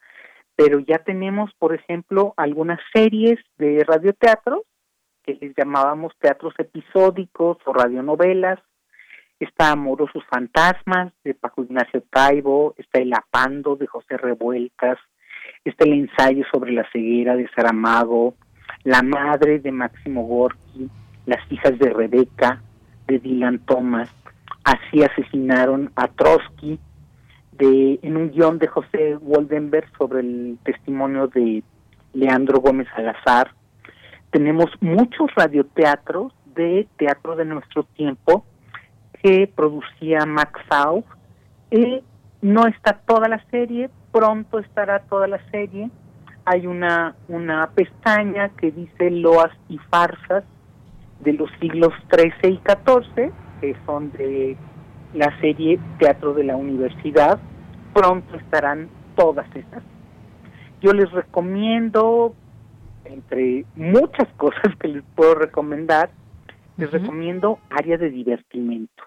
pero 0.57 0.79
ya 0.81 0.99
tenemos, 0.99 1.51
por 1.59 1.75
ejemplo, 1.75 2.35
algunas 2.37 2.81
series 2.93 3.39
de 3.57 3.83
radioteatros 3.87 4.63
que 5.25 5.39
les 5.41 5.55
llamábamos 5.57 6.13
teatros 6.21 6.55
episódicos 6.59 7.59
o 7.65 7.73
radionovelas. 7.73 8.61
Está 9.41 9.73
Amorosos 9.73 10.23
Fantasmas 10.31 11.13
de 11.25 11.35
Paco 11.35 11.65
Ignacio 11.65 12.03
Taibo, 12.11 12.75
está 12.79 13.01
El 13.01 13.13
Apando 13.13 13.77
de 13.77 13.87
José 13.87 14.17
Revueltas, 14.17 14.99
está 15.65 15.85
el 15.85 15.95
ensayo 15.95 16.45
sobre 16.53 16.73
la 16.73 16.89
ceguera 16.93 17.35
de 17.35 17.49
Saramago, 17.55 18.35
La 18.85 19.03
Madre 19.03 19.59
de 19.59 19.73
Máximo 19.73 20.25
Gorki, 20.27 20.89
Las 21.27 21.41
hijas 21.51 21.79
de 21.79 21.91
Rebeca 21.91 22.63
de 23.07 23.19
Dylan 23.19 23.59
Thomas, 23.67 24.15
Así 24.65 25.03
asesinaron 25.03 25.93
a 25.95 26.09
Trotsky 26.09 26.79
de, 27.53 27.99
en 28.03 28.17
un 28.17 28.31
guion 28.31 28.59
de 28.59 28.67
José 28.67 29.17
Woldenberg 29.17 29.87
sobre 29.99 30.21
el 30.21 30.59
testimonio 30.65 31.29
de 31.29 31.63
Leandro 32.15 32.61
Gómez 32.61 32.89
Salazar. 32.97 33.53
Tenemos 34.35 34.67
muchos 34.81 35.33
radioteatros 35.37 36.33
de 36.57 36.89
teatro 36.97 37.37
de 37.37 37.45
nuestro 37.45 37.85
tiempo 37.85 38.45
que 39.23 39.47
producía 39.47 40.27
Max 40.27 40.61
Sau. 40.69 41.05
Y 41.71 42.03
no 42.43 42.67
está 42.67 42.95
toda 43.07 43.29
la 43.29 43.41
serie, 43.53 43.91
pronto 44.11 44.59
estará 44.59 44.99
toda 45.05 45.29
la 45.29 45.39
serie. 45.53 45.89
Hay 46.47 46.67
una, 46.67 47.15
una 47.29 47.71
pestaña 47.77 48.49
que 48.49 48.73
dice 48.73 49.09
loas 49.13 49.53
y 49.69 49.79
farsas 49.89 50.43
de 51.21 51.35
los 51.35 51.49
siglos 51.61 51.93
XIII 52.13 52.55
y 52.55 52.61
XIV, 52.67 53.33
que 53.61 53.77
son 53.87 54.11
de 54.15 54.57
la 55.15 55.31
serie 55.39 55.79
Teatro 56.01 56.35
de 56.35 56.43
la 56.43 56.57
Universidad. 56.57 57.39
Pronto 57.93 58.35
estarán 58.35 58.89
todas 59.15 59.47
esas. 59.55 59.85
Yo 60.83 60.93
les 60.93 61.09
recomiendo, 61.13 62.35
entre 63.15 63.65
muchas 63.75 64.29
cosas 64.37 64.77
que 64.79 64.89
les 64.89 65.03
puedo 65.15 65.35
recomendar, 65.35 66.11
les 66.77 66.91
recomiendo 66.91 67.59
Área 67.71 67.97
de 67.97 68.11
Divertimento. 68.11 69.05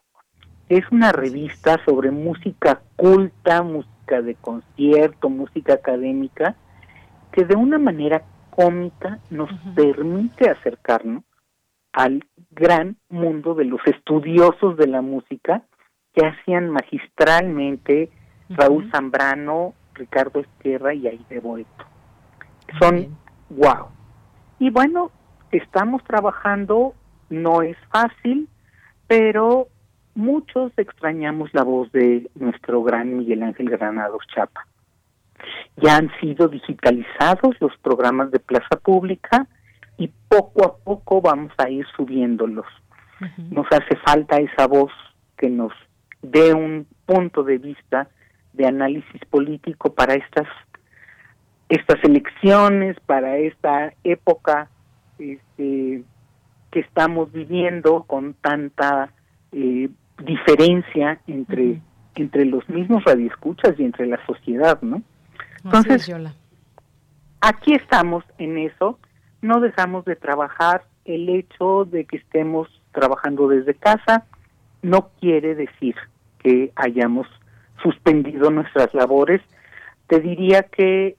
Es 0.69 0.83
una 0.91 1.11
revista 1.11 1.79
sobre 1.85 2.11
música 2.11 2.81
culta, 2.95 3.61
música 3.61 4.21
de 4.21 4.35
concierto, 4.35 5.29
música 5.29 5.73
académica, 5.73 6.55
que 7.31 7.45
de 7.45 7.55
una 7.55 7.77
manera 7.77 8.23
cómica 8.49 9.19
nos 9.29 9.49
permite 9.75 10.49
acercarnos 10.49 11.23
al 11.93 12.25
gran 12.51 12.97
mundo 13.09 13.53
de 13.53 13.65
los 13.65 13.81
estudiosos 13.85 14.77
de 14.77 14.87
la 14.87 15.01
música 15.01 15.63
que 16.13 16.25
hacían 16.25 16.69
magistralmente 16.69 18.09
Raúl 18.49 18.89
Zambrano, 18.91 19.73
Ricardo 19.93 20.39
Esquerra 20.39 20.93
y 20.93 21.07
Aide 21.07 21.39
Boeto. 21.39 21.85
Son 22.79 23.17
wow. 23.49 23.87
Y 24.59 24.69
bueno, 24.69 25.11
estamos 25.51 26.03
trabajando, 26.03 26.93
no 27.29 27.61
es 27.61 27.77
fácil, 27.91 28.49
pero 29.07 29.67
muchos 30.15 30.71
extrañamos 30.77 31.53
la 31.53 31.63
voz 31.63 31.91
de 31.91 32.29
nuestro 32.35 32.83
gran 32.83 33.17
Miguel 33.17 33.43
Ángel 33.43 33.69
Granados 33.69 34.23
Chapa. 34.33 34.65
Ya 35.77 35.97
han 35.97 36.11
sido 36.19 36.47
digitalizados 36.47 37.55
los 37.59 37.71
programas 37.77 38.31
de 38.31 38.39
plaza 38.39 38.79
pública 38.81 39.47
y 39.97 40.11
poco 40.27 40.65
a 40.65 40.77
poco 40.77 41.21
vamos 41.21 41.51
a 41.57 41.69
ir 41.69 41.85
subiéndolos. 41.95 42.65
Nos 43.49 43.65
hace 43.71 43.95
falta 44.05 44.37
esa 44.37 44.67
voz 44.67 44.91
que 45.37 45.49
nos 45.49 45.73
de 46.21 46.53
un 46.53 46.87
punto 47.05 47.43
de 47.43 47.57
vista 47.57 48.09
de 48.53 48.65
análisis 48.65 49.21
político 49.29 49.93
para 49.93 50.15
estas 50.15 50.47
estas 51.69 52.03
elecciones, 52.03 52.97
para 53.05 53.37
esta 53.37 53.93
época 54.03 54.69
este, 55.19 56.03
que 56.71 56.79
estamos 56.79 57.31
viviendo 57.31 58.03
con 58.03 58.33
tanta 58.35 59.11
eh, 59.51 59.89
diferencia 60.23 61.19
entre 61.27 61.81
entre 62.21 62.45
los 62.45 62.67
mismos 62.69 63.03
radioescuchas 63.03 63.79
y 63.79 63.83
entre 63.83 64.07
la 64.07 64.23
sociedad, 64.25 64.81
¿no? 64.81 65.01
Entonces, 65.63 66.11
aquí 67.41 67.73
estamos 67.73 68.23
en 68.37 68.57
eso, 68.57 68.99
no 69.41 69.59
dejamos 69.59 70.05
de 70.05 70.15
trabajar, 70.15 70.85
el 71.05 71.29
hecho 71.29 71.85
de 71.85 72.05
que 72.05 72.17
estemos 72.17 72.67
trabajando 72.91 73.47
desde 73.47 73.73
casa 73.73 74.25
no 74.81 75.09
quiere 75.19 75.55
decir 75.55 75.95
que 76.39 76.71
hayamos 76.75 77.27
suspendido 77.81 78.51
nuestras 78.51 78.93
labores. 78.93 79.41
Te 80.07 80.19
diría 80.19 80.63
que 80.63 81.15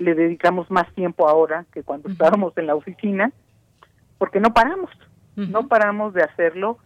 le 0.00 0.14
dedicamos 0.14 0.70
más 0.70 0.92
tiempo 0.94 1.28
ahora 1.28 1.66
que 1.72 1.82
cuando 1.82 2.08
estábamos 2.08 2.56
en 2.56 2.66
la 2.66 2.74
oficina, 2.74 3.30
porque 4.18 4.40
no 4.40 4.52
paramos, 4.52 4.90
no 5.36 5.68
paramos 5.68 6.12
de 6.14 6.22
hacerlo 6.22 6.78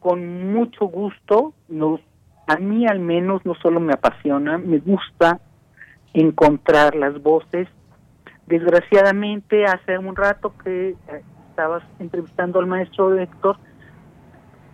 con 0.00 0.52
mucho 0.52 0.86
gusto. 0.86 1.54
Nos, 1.68 2.00
a 2.46 2.56
mí 2.56 2.86
al 2.86 2.98
menos 2.98 3.44
no 3.46 3.54
solo 3.54 3.78
me 3.78 3.92
apasiona, 3.92 4.58
me 4.58 4.78
gusta 4.78 5.40
encontrar 6.12 6.94
las 6.94 7.22
voces. 7.22 7.68
Desgraciadamente, 8.46 9.64
hace 9.64 9.96
un 9.98 10.16
rato 10.16 10.52
que 10.62 10.90
eh, 10.90 10.96
estabas 11.50 11.82
entrevistando 11.98 12.58
al 12.58 12.66
maestro 12.66 13.16
Héctor, 13.16 13.56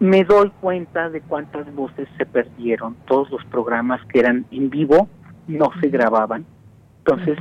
me 0.00 0.24
doy 0.24 0.50
cuenta 0.60 1.10
de 1.10 1.20
cuántas 1.20 1.72
voces 1.74 2.08
se 2.16 2.26
perdieron. 2.26 2.96
Todos 3.06 3.30
los 3.30 3.44
programas 3.46 4.00
que 4.06 4.20
eran 4.20 4.46
en 4.50 4.70
vivo 4.70 5.08
no 5.48 5.70
se 5.80 5.88
grababan. 5.88 6.46
Entonces, 6.98 7.38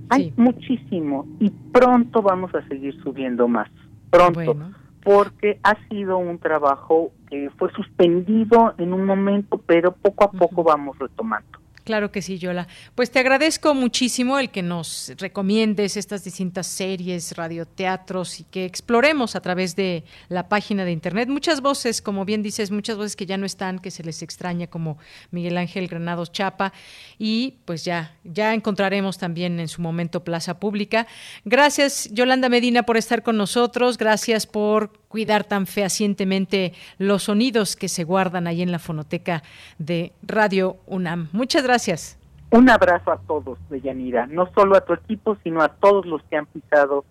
Hay 0.09 0.33
muchísimo 0.37 1.25
y 1.39 1.49
pronto 1.49 2.21
vamos 2.21 2.53
a 2.53 2.67
seguir 2.67 3.01
subiendo 3.01 3.47
más 3.47 3.69
pronto 4.09 4.55
porque 5.03 5.59
ha 5.63 5.75
sido 5.89 6.17
un 6.17 6.37
trabajo 6.39 7.11
que 7.29 7.49
fue 7.57 7.71
suspendido 7.71 8.73
en 8.77 8.93
un 8.93 9.05
momento 9.05 9.59
pero 9.65 9.93
poco 9.93 10.25
a 10.25 10.31
poco 10.31 10.63
vamos 10.63 10.97
retomando 10.99 11.62
Claro 11.83 12.11
que 12.11 12.21
sí, 12.21 12.39
Yola. 12.39 12.67
Pues 12.95 13.11
te 13.11 13.19
agradezco 13.19 13.73
muchísimo 13.73 14.39
el 14.39 14.51
que 14.51 14.61
nos 14.61 15.11
recomiendes 15.17 15.97
estas 15.97 16.23
distintas 16.23 16.67
series, 16.67 17.35
radioteatros 17.35 18.39
y 18.39 18.45
que 18.45 18.65
exploremos 18.65 19.35
a 19.35 19.41
través 19.41 19.75
de 19.75 20.05
la 20.29 20.47
página 20.47 20.85
de 20.85 20.91
internet 20.91 21.27
muchas 21.27 21.61
voces, 21.61 22.01
como 22.01 22.23
bien 22.23 22.41
dices, 22.41 22.71
muchas 22.71 22.95
voces 22.95 23.15
que 23.15 23.25
ya 23.25 23.37
no 23.37 23.45
están, 23.45 23.79
que 23.79 23.91
se 23.91 24.03
les 24.03 24.21
extraña, 24.21 24.67
como 24.67 24.97
Miguel 25.31 25.57
Ángel 25.57 25.87
Granados 25.87 26.31
Chapa, 26.31 26.71
y 27.19 27.55
pues 27.65 27.83
ya, 27.83 28.15
ya 28.23 28.53
encontraremos 28.53 29.17
también 29.17 29.59
en 29.59 29.67
su 29.67 29.81
momento 29.81 30.23
Plaza 30.23 30.59
Pública. 30.59 31.07
Gracias, 31.43 32.09
Yolanda 32.11 32.49
Medina, 32.49 32.83
por 32.83 32.97
estar 32.97 33.23
con 33.23 33.37
nosotros. 33.37 33.97
Gracias 33.97 34.47
por 34.47 35.02
cuidar 35.13 35.43
tan 35.43 35.67
fehacientemente 35.67 36.73
los 36.97 37.21
sonidos 37.21 37.75
que 37.75 37.87
se 37.87 38.03
guardan 38.03 38.47
ahí 38.47 38.63
en 38.63 38.71
la 38.71 38.79
fonoteca 38.79 39.43
de 39.77 40.11
Radio 40.23 40.77
UNAM. 40.87 41.29
Muchas 41.33 41.61
gracias. 41.61 42.17
un 42.49 42.67
abrazo 42.67 43.11
a 43.11 43.19
todos, 43.19 43.59
Deyanira, 43.69 44.25
no 44.25 44.49
solo 44.55 44.75
a 44.75 44.81
tu 44.81 44.93
equipo, 44.93 45.37
sino 45.43 45.61
a 45.61 45.69
todos 45.69 46.07
los 46.07 46.23
que 46.23 46.37
han 46.37 46.47
pisado 46.47 47.05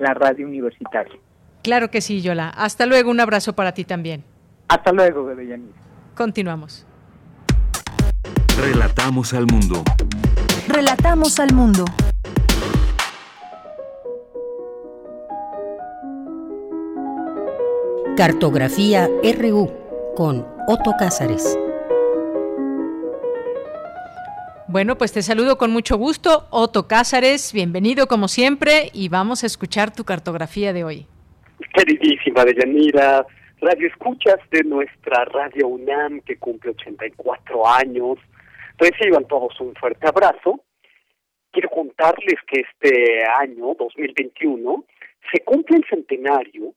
la 0.00 0.14
radio 0.14 0.48
universitaria. 0.48 1.14
Claro 1.62 1.92
que 1.92 2.00
sí, 2.00 2.22
Yola. 2.22 2.48
Hasta 2.48 2.86
luego, 2.86 3.12
un 3.12 3.20
abrazo 3.20 3.52
para 3.52 3.70
ti 3.70 3.84
también. 3.84 4.24
Hasta 4.66 4.90
luego, 4.90 5.32
Deyanira. 5.32 5.78
Continuamos. 6.16 6.84
Relatamos 8.60 9.32
al 9.32 9.46
mundo. 9.46 9.84
Relatamos 10.66 11.38
al 11.38 11.54
mundo. 11.54 11.84
Cartografía 18.16 19.08
RU 19.40 19.68
con 20.14 20.46
Otto 20.68 20.92
Cázares. 20.96 21.58
Bueno, 24.68 24.96
pues 24.96 25.12
te 25.12 25.20
saludo 25.20 25.58
con 25.58 25.72
mucho 25.72 25.96
gusto, 25.96 26.46
Otto 26.52 26.86
Cázares, 26.86 27.52
bienvenido 27.52 28.06
como 28.06 28.28
siempre 28.28 28.90
y 28.92 29.08
vamos 29.08 29.42
a 29.42 29.48
escuchar 29.48 29.92
tu 29.92 30.04
cartografía 30.04 30.72
de 30.72 30.84
hoy. 30.84 31.06
Queridísima 31.74 32.44
Deyanira, 32.44 33.26
radio 33.60 33.88
escuchas 33.88 34.38
de 34.52 34.62
nuestra 34.62 35.24
Radio 35.24 35.66
UNAM 35.66 36.20
que 36.20 36.36
cumple 36.36 36.70
84 36.70 37.66
años, 37.66 38.18
reciban 38.78 39.26
todos 39.26 39.58
un 39.58 39.74
fuerte 39.74 40.06
abrazo. 40.06 40.60
Quiero 41.50 41.68
contarles 41.68 42.36
que 42.46 42.60
este 42.60 43.24
año, 43.40 43.74
2021, 43.76 44.84
se 45.32 45.42
cumple 45.42 45.78
el 45.78 45.84
centenario 45.90 46.74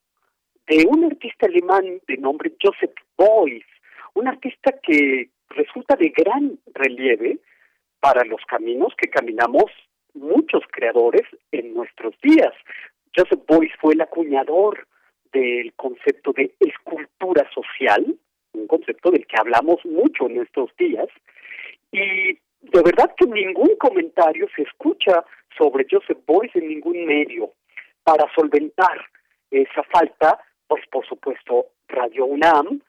de 0.68 0.86
un 0.86 1.06
artista 1.06 1.46
alemán 1.46 2.02
de 2.08 2.18
nombre 2.18 2.52
Joseph 2.62 2.96
Beuys, 3.18 3.66
un 4.14 4.28
artista 4.28 4.74
que 4.84 5.30
resulta 5.50 5.96
de 5.96 6.10
gran 6.10 6.60
relieve 6.74 7.40
para 8.00 8.24
los 8.26 8.42
caminos 8.46 8.94
que 8.98 9.10
caminamos 9.10 9.66
muchos 10.14 10.64
creadores 10.72 11.24
en 11.52 11.74
nuestros 11.74 12.16
días. 12.22 12.54
Joseph 13.16 13.44
Beuys 13.48 13.72
fue 13.80 13.94
el 13.94 14.02
acuñador 14.02 14.88
del 15.32 15.74
concepto 15.76 16.34
de 16.34 16.54
escultura 16.60 17.50
social, 17.54 18.16
un 18.54 18.68
concepto 18.68 19.12
del 19.12 19.26
que 19.26 19.36
hablamos 19.40 19.84
mucho 19.86 20.28
en 20.30 20.42
estos 20.42 20.76
días, 20.78 21.08
y 21.92 22.34
de 22.62 22.82
verdad 22.84 23.14
que 23.18 23.26
ningún 23.26 23.76
comentario 23.78 24.48
se 24.56 24.64
escucha 24.64 25.24
sobre 25.58 25.86
Joseph 25.90 26.20
Beuys 26.28 26.54
en 26.56 26.68
ningún 26.68 27.06
medio. 27.06 27.54
Para 28.04 28.26
solventar 28.34 29.06
esa 29.52 29.84
falta, 29.84 30.40
pues 30.68 30.84
por 30.92 31.06
supuesto 31.06 31.68
Radio 31.88 32.26
UNAM 32.26 32.82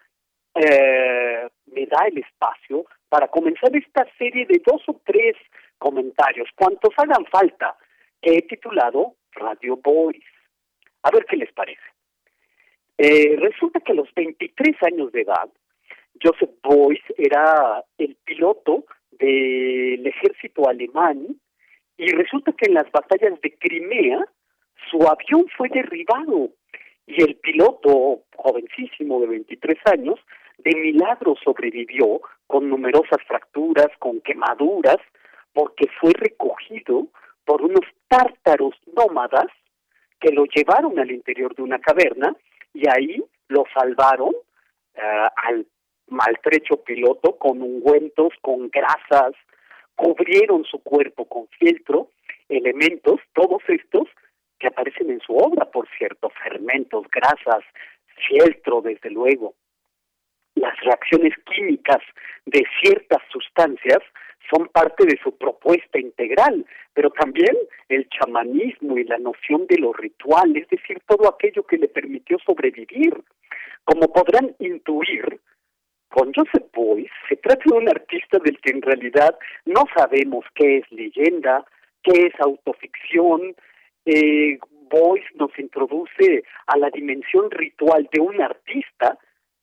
eh, 0.54 1.48
me 1.66 1.86
da 1.86 2.06
el 2.06 2.18
espacio 2.18 2.84
para 3.08 3.28
comenzar 3.28 3.74
esta 3.76 4.06
serie 4.18 4.46
de 4.46 4.60
dos 4.64 4.82
o 4.88 5.00
tres 5.04 5.36
comentarios, 5.78 6.48
cuantos 6.54 6.92
hagan 6.96 7.24
falta, 7.26 7.76
que 8.20 8.36
he 8.36 8.42
titulado 8.42 9.14
Radio 9.32 9.76
Boys. 9.76 10.24
A 11.02 11.10
ver 11.10 11.24
qué 11.26 11.36
les 11.36 11.52
parece. 11.52 11.80
Eh, 12.98 13.36
resulta 13.38 13.80
que 13.80 13.92
a 13.92 13.94
los 13.94 14.12
23 14.14 14.76
años 14.82 15.12
de 15.12 15.22
edad, 15.22 15.48
Joseph 16.20 16.50
Boyce 16.62 17.14
era 17.16 17.84
el 17.96 18.16
piloto 18.24 18.84
del 19.12 20.04
ejército 20.04 20.68
alemán 20.68 21.40
y 21.96 22.10
resulta 22.10 22.52
que 22.52 22.66
en 22.66 22.74
las 22.74 22.90
batallas 22.90 23.40
de 23.40 23.56
Crimea 23.56 24.26
su 24.90 24.98
avión 25.06 25.46
fue 25.56 25.68
derribado 25.68 26.50
y 27.08 27.22
el 27.22 27.36
piloto, 27.36 28.20
jovencísimo 28.36 29.20
de 29.20 29.28
23 29.28 29.78
años, 29.86 30.20
de 30.58 30.74
milagro 30.74 31.34
sobrevivió 31.42 32.20
con 32.46 32.68
numerosas 32.68 33.18
fracturas, 33.26 33.88
con 33.98 34.20
quemaduras, 34.20 34.98
porque 35.54 35.86
fue 36.00 36.12
recogido 36.12 37.08
por 37.46 37.62
unos 37.62 37.84
tártaros 38.08 38.74
nómadas 38.94 39.46
que 40.20 40.32
lo 40.32 40.44
llevaron 40.44 40.98
al 40.98 41.10
interior 41.10 41.54
de 41.54 41.62
una 41.62 41.78
caverna 41.78 42.36
y 42.74 42.86
ahí 42.88 43.24
lo 43.48 43.64
salvaron 43.72 44.34
uh, 44.34 45.28
al 45.36 45.66
maltrecho 46.08 46.82
piloto 46.84 47.38
con 47.38 47.62
ungüentos, 47.62 48.34
con 48.42 48.68
grasas, 48.68 49.32
cubrieron 49.96 50.64
su 50.64 50.82
cuerpo 50.82 51.24
con 51.24 51.48
fieltro, 51.58 52.10
elementos, 52.48 53.20
todos 53.32 53.62
estos 53.68 54.08
que 54.58 54.68
aparecen 54.68 55.10
en 55.10 55.20
su 55.20 55.36
obra, 55.36 55.64
por 55.70 55.88
cierto, 55.96 56.30
fermentos, 56.42 57.06
grasas, 57.10 57.64
fieltro, 58.28 58.80
desde 58.82 59.10
luego. 59.10 59.54
Las 60.54 60.78
reacciones 60.80 61.34
químicas 61.44 62.02
de 62.46 62.64
ciertas 62.82 63.22
sustancias 63.30 63.98
son 64.50 64.68
parte 64.68 65.04
de 65.04 65.18
su 65.22 65.36
propuesta 65.36 65.98
integral, 65.98 66.64
pero 66.94 67.10
también 67.10 67.56
el 67.88 68.08
chamanismo 68.08 68.98
y 68.98 69.04
la 69.04 69.18
noción 69.18 69.66
de 69.66 69.78
lo 69.78 69.92
ritual, 69.92 70.56
es 70.56 70.68
decir, 70.68 70.98
todo 71.06 71.28
aquello 71.28 71.64
que 71.64 71.76
le 71.76 71.88
permitió 71.88 72.38
sobrevivir. 72.44 73.14
Como 73.84 74.12
podrán 74.12 74.54
intuir, 74.58 75.40
con 76.08 76.32
Joseph 76.32 76.66
Boyce 76.72 77.12
se 77.28 77.36
trata 77.36 77.62
de 77.66 77.76
un 77.76 77.88
artista 77.88 78.38
del 78.38 78.58
que 78.60 78.70
en 78.70 78.82
realidad 78.82 79.38
no 79.66 79.84
sabemos 79.94 80.44
qué 80.54 80.78
es 80.78 80.90
leyenda, 80.90 81.64
qué 82.02 82.26
es 82.26 82.40
autoficción, 82.40 83.54
eh, 84.08 84.58
Boyce 84.90 85.28
nos 85.34 85.50
introduce 85.58 86.42
a 86.66 86.78
la 86.78 86.88
dimensión 86.90 87.50
ritual 87.50 88.08
de 88.10 88.20
un 88.20 88.40
artista 88.40 89.18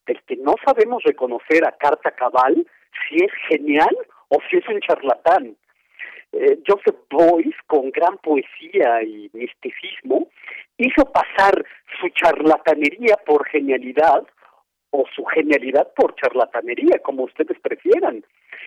del 0.05 0.21
que 0.27 0.35
no 0.37 0.53
sabemos 0.63 1.03
reconocer 1.03 1.65
a 1.65 1.71
carta 1.71 2.11
cabal 2.11 2.65
si 3.09 3.23
es 3.23 3.31
genial 3.49 3.95
o 4.29 4.37
si 4.49 4.57
es 4.57 4.67
un 4.67 4.79
charlatán. 4.81 5.55
Eh, 6.31 6.59
Joseph 6.67 6.99
Boyce, 7.09 7.57
con 7.65 7.89
gran 7.89 8.17
poesía 8.19 9.01
y 9.03 9.29
misticismo, 9.33 10.27
hizo 10.77 11.05
pasar 11.11 11.65
su 11.99 12.09
charlatanería 12.09 13.17
por 13.25 13.47
genialidad 13.47 14.27
o 14.91 15.05
su 15.15 15.25
genialidad 15.25 15.91
por 15.95 16.15
charlatanería, 16.15 16.99
como 16.99 17.23
ustedes 17.23 17.59
prefieran. 17.61 18.23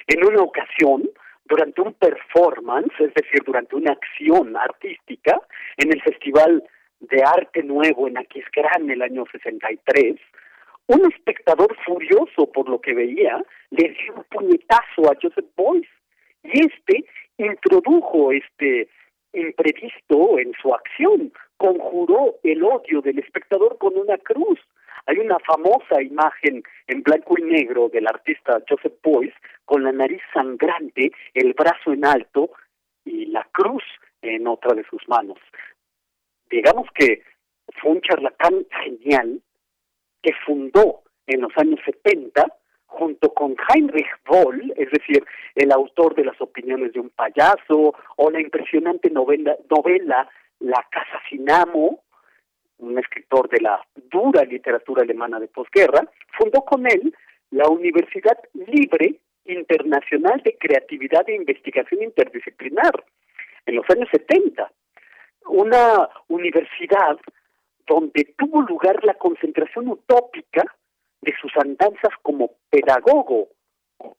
En 0.08 0.26
una 0.26 0.42
ocasión, 0.42 1.08
durante 1.48 1.80
un 1.80 1.94
performance, 1.94 2.92
es 3.00 3.14
decir, 3.14 3.42
durante 3.44 3.76
una 3.76 3.92
acción 3.92 4.56
artística, 4.56 5.40
en 5.76 5.92
el 5.92 6.02
Festival 6.02 6.62
de 7.00 7.22
Arte 7.22 7.62
Nuevo 7.62 8.08
en 8.08 8.18
Aquisgrán 8.18 8.90
el 8.90 9.02
año 9.02 9.24
63, 9.30 10.16
un 10.88 11.12
espectador 11.12 11.74
furioso 11.84 12.50
por 12.52 12.68
lo 12.68 12.80
que 12.80 12.94
veía 12.94 13.42
le 13.70 13.90
dio 13.90 14.14
un 14.14 14.24
puñetazo 14.24 15.10
a 15.10 15.16
Joseph 15.20 15.46
Boyce 15.56 15.88
y 16.42 16.66
este 16.66 17.04
introdujo 17.36 18.32
este 18.32 18.88
imprevisto 19.32 20.38
en 20.38 20.52
su 20.60 20.74
acción, 20.74 21.32
conjuró 21.56 22.36
el 22.42 22.62
odio 22.62 23.00
del 23.02 23.18
espectador 23.18 23.76
con 23.78 23.96
una 23.96 24.16
cruz. 24.18 24.58
Hay 25.08 25.16
una 25.20 25.38
famosa 25.38 26.02
imagen 26.02 26.62
en 26.86 27.02
blanco 27.02 27.34
y 27.38 27.42
negro 27.42 27.88
del 27.88 28.06
artista 28.06 28.62
Joseph 28.68 29.00
Boyce 29.02 29.34
con 29.64 29.82
la 29.82 29.90
nariz 29.90 30.20
sangrante, 30.34 31.10
el 31.32 31.54
brazo 31.54 31.94
en 31.94 32.04
alto 32.04 32.50
y 33.06 33.24
la 33.24 33.48
cruz 33.50 33.82
en 34.20 34.46
otra 34.46 34.74
de 34.74 34.84
sus 34.84 35.00
manos. 35.08 35.38
Digamos 36.50 36.88
que 36.94 37.22
fue 37.80 37.92
un 37.92 38.02
charlatán 38.02 38.66
genial 38.82 39.40
que 40.20 40.34
fundó 40.44 41.04
en 41.26 41.40
los 41.40 41.56
años 41.56 41.80
70 41.86 42.44
junto 42.84 43.32
con 43.32 43.56
Heinrich 43.66 44.10
Boll, 44.26 44.74
es 44.76 44.90
decir, 44.90 45.24
el 45.54 45.72
autor 45.72 46.16
de 46.16 46.26
las 46.26 46.38
opiniones 46.38 46.92
de 46.92 47.00
un 47.00 47.08
payaso, 47.08 47.94
o 48.16 48.30
la 48.30 48.42
impresionante 48.42 49.08
novela, 49.08 49.56
novela 49.70 50.28
La 50.58 50.86
Casa 50.90 51.18
Sinamo, 51.30 52.02
un 52.78 52.98
escritor 52.98 53.48
de 53.48 53.60
la 53.60 53.80
dura 54.10 54.44
literatura 54.44 55.02
alemana 55.02 55.38
de 55.40 55.48
posguerra, 55.48 56.08
fundó 56.38 56.62
con 56.62 56.86
él 56.86 57.14
la 57.50 57.68
Universidad 57.68 58.38
Libre 58.54 59.16
Internacional 59.44 60.42
de 60.42 60.56
Creatividad 60.58 61.28
e 61.28 61.34
Investigación 61.34 62.02
Interdisciplinar 62.02 63.04
en 63.66 63.76
los 63.76 63.84
años 63.90 64.08
70, 64.12 64.70
una 65.46 66.08
universidad 66.28 67.18
donde 67.86 68.34
tuvo 68.36 68.62
lugar 68.62 69.02
la 69.04 69.14
concentración 69.14 69.88
utópica 69.88 70.64
de 71.20 71.34
sus 71.40 71.50
andanzas 71.56 72.12
como 72.22 72.50
pedagogo, 72.70 73.48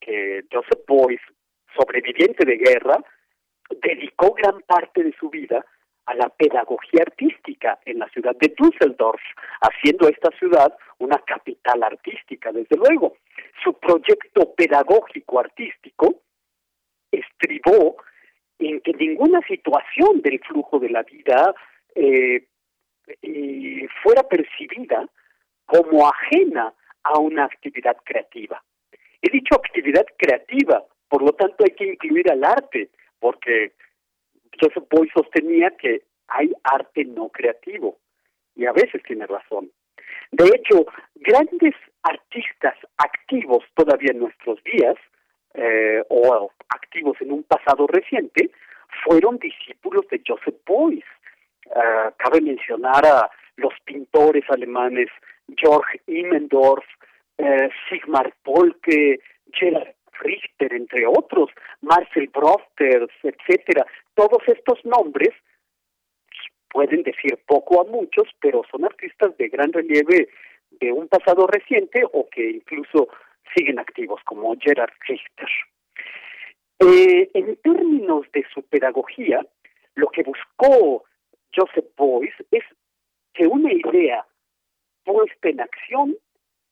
que 0.01 0.43
Joseph 0.51 0.85
Boyce, 0.87 1.23
sobreviviente 1.75 2.45
de 2.45 2.57
guerra, 2.57 2.97
dedicó 3.81 4.33
gran 4.33 4.61
parte 4.61 5.03
de 5.03 5.13
su 5.19 5.29
vida 5.29 5.65
a 6.09 6.15
la 6.15 6.29
pedagogía 6.29 7.03
artística 7.05 7.77
en 7.85 7.99
la 7.99 8.09
ciudad 8.09 8.35
de 8.37 8.51
Düsseldorf, 8.57 9.21
haciendo 9.61 10.09
esta 10.09 10.31
ciudad 10.39 10.75
una 10.97 11.19
capital 11.19 11.83
artística, 11.83 12.51
desde 12.51 12.77
luego. 12.77 13.17
Su 13.63 13.73
proyecto 13.75 14.51
pedagógico 14.55 15.39
artístico 15.39 16.21
estribó 17.11 17.97
en 18.57 18.81
que 18.81 18.93
ninguna 18.93 19.39
situación 19.41 20.21
del 20.23 20.39
flujo 20.39 20.79
de 20.79 20.89
la 20.89 21.03
vida 21.03 21.53
eh, 21.93 22.47
eh, 23.21 23.87
fuera 24.01 24.23
percibida 24.23 25.07
como 25.65 26.09
ajena 26.09 26.73
a 27.03 27.19
una 27.19 27.45
actividad 27.45 27.97
creativa. 28.03 28.63
He 29.21 29.29
dicho 29.29 29.55
actividad 29.55 30.05
creativa 30.17 30.83
Por 31.07 31.21
lo 31.23 31.33
tanto, 31.33 31.63
hay 31.63 31.75
que 31.75 31.85
incluir 31.85 32.31
al 32.31 32.43
arte, 32.43 32.89
porque 33.19 33.73
Joseph 34.61 34.87
Boy 34.89 35.09
sostenía 35.13 35.71
que 35.71 36.03
hay 36.27 36.51
arte 36.63 37.05
no 37.05 37.29
creativo, 37.29 37.97
y 38.55 38.65
a 38.65 38.71
veces 38.71 39.01
tiene 39.03 39.25
razón. 39.25 39.71
De 40.31 40.45
hecho, 40.45 40.85
grandes 41.15 41.75
artistas 42.03 42.75
activos 42.97 43.63
todavía 43.75 44.11
en 44.11 44.19
nuestros 44.19 44.63
días, 44.63 44.95
eh, 45.53 46.03
o 46.09 46.51
activos 46.69 47.17
en 47.21 47.31
un 47.31 47.43
pasado 47.43 47.87
reciente, 47.87 48.51
fueron 49.03 49.37
discípulos 49.37 50.05
de 50.09 50.21
Joseph 50.25 50.55
Beuys. 50.67 51.05
Ah, 51.75 52.13
cabe 52.17 52.41
mencionar 52.41 53.05
a 53.05 53.29
los 53.57 53.73
pintores 53.85 54.43
alemanes 54.49 55.07
Georg 55.55 56.01
Immendorf, 56.07 56.85
eh, 57.37 57.69
Sigmar 57.89 58.33
Polke, 58.43 59.19
Gerhard 59.51 59.95
Richter, 60.19 60.73
entre 60.73 61.05
otros, 61.07 61.49
Marcel 61.81 62.27
Brosters, 62.27 63.11
etcétera. 63.23 63.85
Todos 64.13 64.41
estos 64.47 64.83
nombres 64.85 65.29
pueden 66.71 67.03
decir 67.03 67.39
poco 67.45 67.81
a 67.81 67.85
muchos, 67.85 68.27
pero 68.39 68.61
son 68.71 68.85
artistas 68.85 69.35
de 69.37 69.49
gran 69.49 69.73
relieve 69.73 70.29
de 70.71 70.91
un 70.91 71.07
pasado 71.07 71.47
reciente 71.47 72.03
o 72.11 72.29
que 72.29 72.51
incluso 72.51 73.09
siguen 73.55 73.79
activos, 73.79 74.21
como 74.25 74.55
Gerhard 74.59 74.93
Richter. 75.07 75.49
Eh, 76.79 77.29
en 77.33 77.55
términos 77.57 78.25
de 78.31 78.45
su 78.53 78.61
pedagogía, 78.63 79.45
lo 79.95 80.07
que 80.07 80.23
buscó 80.23 81.03
Joseph 81.55 81.89
Beuys 81.97 82.33
es 82.51 82.63
que 83.33 83.47
una 83.47 83.73
idea 83.73 84.25
puesta 85.03 85.49
en 85.49 85.59
acción 85.61 86.15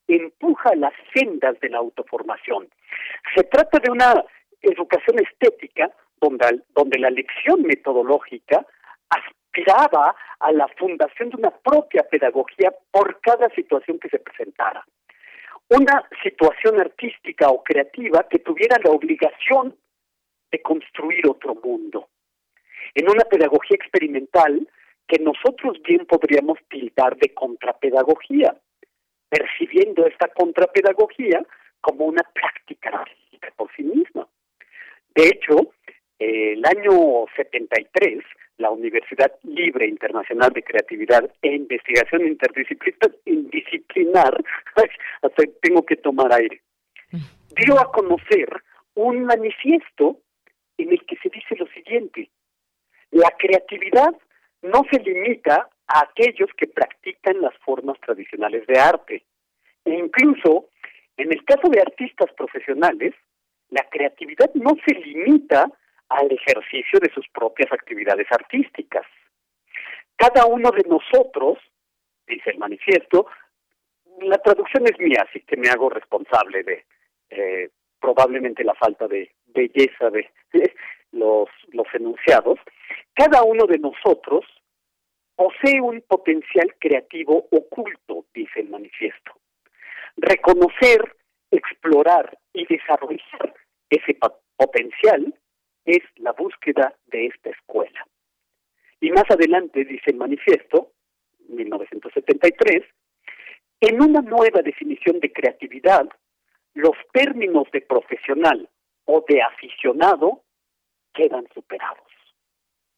empuja 0.07 0.75
las 0.75 0.93
sendas 1.13 1.59
de 1.59 1.69
la 1.69 1.79
autoformación. 1.79 2.67
Se 3.35 3.43
trata 3.43 3.79
de 3.79 3.91
una 3.91 4.23
educación 4.61 5.19
estética 5.19 5.91
donde, 6.19 6.61
donde 6.75 6.99
la 6.99 7.09
lección 7.09 7.61
metodológica 7.63 8.65
aspiraba 9.09 10.15
a 10.39 10.51
la 10.51 10.67
fundación 10.77 11.29
de 11.29 11.37
una 11.37 11.51
propia 11.51 12.03
pedagogía 12.03 12.73
por 12.91 13.19
cada 13.21 13.49
situación 13.49 13.99
que 13.99 14.09
se 14.09 14.19
presentara. 14.19 14.85
Una 15.69 16.07
situación 16.23 16.79
artística 16.79 17.49
o 17.49 17.63
creativa 17.63 18.25
que 18.29 18.39
tuviera 18.39 18.77
la 18.83 18.91
obligación 18.91 19.75
de 20.51 20.61
construir 20.61 21.27
otro 21.27 21.55
mundo. 21.55 22.07
En 22.95 23.09
una 23.09 23.25
pedagogía 23.25 23.75
experimental 23.75 24.67
que 25.07 25.19
nosotros 25.19 25.77
bien 25.83 26.05
podríamos 26.05 26.59
tildar 26.69 27.17
de 27.17 27.33
contrapedagogía, 27.33 28.55
percibiendo 29.29 30.05
esta 30.05 30.27
contrapedagogía 30.29 31.45
como 31.81 32.05
una 32.05 32.23
práctica 32.23 33.05
por 33.55 33.69
sí 33.75 33.83
misma. 33.83 34.27
De 35.15 35.27
hecho, 35.27 35.73
el 36.19 36.63
año 36.65 37.25
73, 37.35 38.23
la 38.57 38.71
Universidad 38.71 39.31
Libre 39.43 39.87
Internacional 39.87 40.51
de 40.51 40.63
Creatividad 40.63 41.31
e 41.41 41.55
Investigación 41.55 42.27
Interdisciplinar, 42.27 44.43
hasta 45.21 45.43
tengo 45.61 45.85
que 45.85 45.95
tomar 45.97 46.33
aire, 46.33 46.61
dio 47.55 47.79
a 47.79 47.91
conocer 47.91 48.49
un 48.95 49.25
manifiesto 49.25 50.19
en 50.77 50.91
el 50.91 51.05
que 51.05 51.17
se 51.17 51.29
dice 51.29 51.55
lo 51.55 51.67
siguiente, 51.67 52.31
la 53.11 53.31
creatividad 53.37 54.15
no 54.61 54.83
se 54.91 54.99
limita 54.99 55.69
a 55.87 56.01
aquellos 56.01 56.49
que 56.57 56.67
practican 56.67 57.41
las 57.41 57.55
formas 57.59 57.99
tradicionales 58.01 58.65
de 58.67 58.79
arte. 58.79 59.23
E 59.85 59.91
incluso, 59.91 60.69
en 61.15 61.31
el 61.31 61.43
caso 61.45 61.69
de 61.69 61.81
artistas 61.81 62.31
profesionales, 62.33 63.13
la 63.69 63.83
creatividad 63.89 64.53
no 64.53 64.71
se 64.85 64.95
limita 64.95 65.69
al 66.09 66.31
ejercicio 66.31 66.99
de 66.99 67.11
sus 67.13 67.27
propias 67.29 67.71
actividades 67.71 68.27
artísticas. 68.31 69.05
Cada 70.15 70.45
uno 70.45 70.71
de 70.71 70.83
nosotros, 70.87 71.57
dice 72.27 72.51
el 72.51 72.57
manifiesto, 72.57 73.27
la 74.21 74.37
traducción 74.39 74.85
es 74.87 74.99
mía, 74.99 75.25
así 75.27 75.41
que 75.41 75.57
me 75.57 75.69
hago 75.69 75.89
responsable 75.89 76.63
de 76.63 76.85
eh, 77.29 77.69
probablemente 77.99 78.63
la 78.63 78.73
falta 78.73 79.07
de 79.07 79.31
belleza 79.47 80.09
de, 80.09 80.29
los, 81.11 81.49
los 81.71 81.87
enunciados, 81.93 82.59
cada 83.13 83.43
uno 83.43 83.65
de 83.65 83.79
nosotros 83.79 84.45
posee 85.37 85.79
un 85.79 86.01
potencial 86.01 86.75
creativo 86.79 87.47
oculto, 87.51 88.25
dice 88.33 88.59
el 88.59 88.69
manifiesto. 88.69 89.33
Reconocer, 90.17 91.15
explorar 91.51 92.37
y 92.53 92.65
desarrollar 92.65 93.53
ese 93.89 94.17
potencial 94.57 95.33
es 95.85 96.01
la 96.15 96.33
búsqueda 96.33 96.93
de 97.05 97.27
esta 97.27 97.51
escuela. 97.51 98.05
Y 98.99 99.11
más 99.11 99.25
adelante, 99.29 99.85
dice 99.85 100.09
el 100.09 100.17
manifiesto, 100.17 100.93
1973, 101.47 102.83
en 103.81 104.01
una 104.01 104.21
nueva 104.21 104.63
definición 104.63 105.19
de 105.19 105.31
creatividad, 105.31 106.09
los 106.73 106.95
términos 107.13 107.67
de 107.71 107.81
profesional 107.81 108.67
o 109.05 109.23
de 109.29 109.43
aficionado 109.43 110.41
quedan 111.13 111.47
superados. 111.53 112.07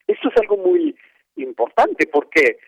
Esto 0.07 0.29
es 0.29 0.37
algo 0.41 0.57
muy 0.57 0.95
importante 1.41 2.07
porque 2.07 2.59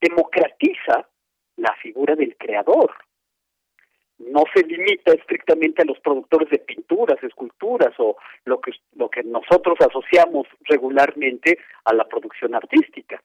democratiza 0.00 1.08
la 1.56 1.74
figura 1.82 2.14
del 2.14 2.36
creador. 2.36 2.92
No 4.18 4.44
se 4.54 4.64
limita 4.64 5.12
estrictamente 5.12 5.82
a 5.82 5.84
los 5.84 5.98
productores 5.98 6.48
de 6.50 6.58
pinturas, 6.58 7.22
esculturas 7.22 7.92
o 7.98 8.16
lo 8.44 8.60
que 8.60 8.72
lo 8.94 9.10
que 9.10 9.24
nosotros 9.24 9.78
asociamos 9.80 10.46
regularmente 10.64 11.58
a 11.84 11.94
la 11.94 12.04
producción 12.04 12.54
artística. 12.54 13.20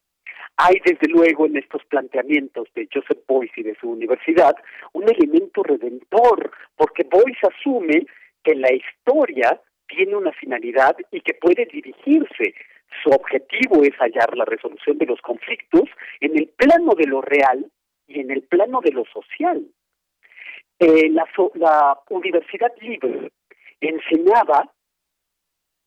Hay 0.55 0.81
desde 0.83 1.07
luego 1.07 1.45
en 1.45 1.57
estos 1.57 1.85
planteamientos 1.85 2.67
de 2.73 2.87
Joseph 2.91 3.23
Boyce 3.27 3.61
y 3.61 3.63
de 3.63 3.75
su 3.75 3.91
universidad 3.91 4.55
un 4.93 5.03
elemento 5.03 5.61
redentor, 5.61 6.51
porque 6.75 7.03
Boyce 7.03 7.47
asume 7.47 8.07
que 8.43 8.55
la 8.55 8.73
historia 8.73 9.61
tiene 9.87 10.15
una 10.15 10.31
finalidad 10.31 10.95
y 11.11 11.21
que 11.21 11.33
puede 11.33 11.65
dirigirse. 11.65 12.53
Su 13.03 13.09
objetivo 13.09 13.83
es 13.83 13.93
hallar 13.99 14.35
la 14.37 14.45
resolución 14.45 14.97
de 14.97 15.05
los 15.05 15.21
conflictos 15.21 15.89
en 16.19 16.37
el 16.37 16.47
plano 16.49 16.93
de 16.95 17.07
lo 17.07 17.21
real 17.21 17.69
y 18.07 18.19
en 18.19 18.31
el 18.31 18.43
plano 18.43 18.79
de 18.81 18.91
lo 18.91 19.05
social. 19.05 19.65
Eh, 20.79 21.09
la, 21.09 21.25
la 21.55 21.99
Universidad 22.09 22.71
Libre 22.79 23.31
enseñaba 23.81 24.71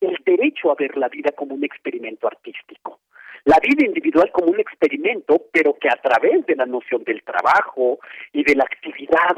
el 0.00 0.16
derecho 0.24 0.70
a 0.70 0.74
ver 0.74 0.96
la 0.96 1.08
vida 1.08 1.32
como 1.32 1.54
un 1.54 1.64
experimento 1.64 2.26
artístico 2.26 3.00
la 3.44 3.58
vida 3.60 3.86
individual 3.86 4.30
como 4.32 4.50
un 4.50 4.60
experimento, 4.60 5.46
pero 5.52 5.74
que 5.78 5.88
a 5.88 5.96
través 5.96 6.44
de 6.46 6.56
la 6.56 6.66
noción 6.66 7.04
del 7.04 7.22
trabajo 7.22 7.98
y 8.32 8.44
de 8.44 8.54
la 8.54 8.64
actividad 8.64 9.36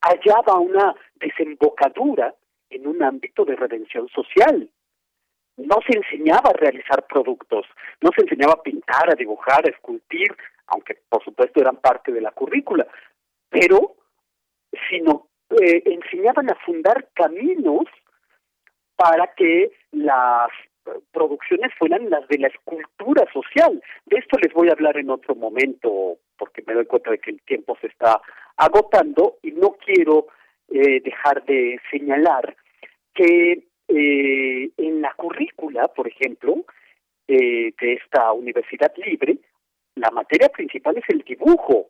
hallaba 0.00 0.58
una 0.58 0.94
desembocadura 1.16 2.34
en 2.72 2.86
un 2.86 3.02
ámbito 3.02 3.44
de 3.44 3.56
redención 3.56 4.08
social. 4.08 4.68
No 5.56 5.76
se 5.86 5.96
enseñaba 5.96 6.50
a 6.50 6.58
realizar 6.58 7.06
productos, 7.06 7.66
no 8.00 8.10
se 8.16 8.22
enseñaba 8.22 8.54
a 8.54 8.62
pintar, 8.62 9.10
a 9.10 9.14
dibujar, 9.14 9.66
a 9.66 9.70
esculpir, 9.70 10.34
aunque 10.66 10.98
por 11.08 11.22
supuesto 11.22 11.60
eran 11.60 11.76
parte 11.76 12.10
de 12.10 12.20
la 12.20 12.30
currícula, 12.30 12.86
pero 13.50 13.96
sino 14.88 15.28
eh, 15.60 15.82
enseñaban 15.84 16.50
a 16.50 16.54
fundar 16.64 17.08
caminos 17.14 17.84
para 18.96 19.34
que 19.34 19.72
las 19.92 20.50
producciones 21.12 21.72
fueran 21.78 22.08
las 22.10 22.26
de 22.28 22.38
la 22.38 22.48
escultura 22.48 23.24
social. 23.32 23.82
De 24.06 24.18
esto 24.18 24.38
les 24.38 24.52
voy 24.52 24.68
a 24.68 24.72
hablar 24.72 24.96
en 24.96 25.10
otro 25.10 25.34
momento 25.34 26.18
porque 26.38 26.62
me 26.66 26.74
doy 26.74 26.86
cuenta 26.86 27.10
de 27.10 27.18
que 27.18 27.30
el 27.30 27.42
tiempo 27.42 27.76
se 27.80 27.86
está 27.88 28.20
agotando 28.56 29.36
y 29.42 29.52
no 29.52 29.72
quiero 29.72 30.26
eh, 30.68 31.00
dejar 31.00 31.44
de 31.44 31.80
señalar 31.90 32.56
que 33.14 33.64
eh, 33.88 34.70
en 34.76 35.02
la 35.02 35.12
currícula, 35.14 35.88
por 35.88 36.08
ejemplo, 36.08 36.64
eh, 37.28 37.72
de 37.80 37.92
esta 37.94 38.32
universidad 38.32 38.92
libre, 38.96 39.38
la 39.96 40.10
materia 40.10 40.48
principal 40.48 40.96
es 40.96 41.04
el 41.08 41.22
dibujo. 41.22 41.88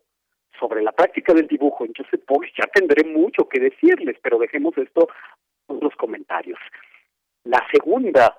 Sobre 0.59 0.81
la 0.81 0.91
práctica 0.91 1.33
del 1.33 1.47
dibujo 1.47 1.83
en 1.83 1.93
Joseph 1.97 2.23
Boys 2.27 2.51
ya 2.57 2.67
tendré 2.67 3.03
mucho 3.03 3.49
que 3.49 3.59
decirles, 3.59 4.17
pero 4.21 4.37
dejemos 4.37 4.77
esto 4.77 5.09
en 5.67 5.79
los 5.79 5.95
comentarios. 5.95 6.59
La 7.43 7.65
segunda 7.71 8.37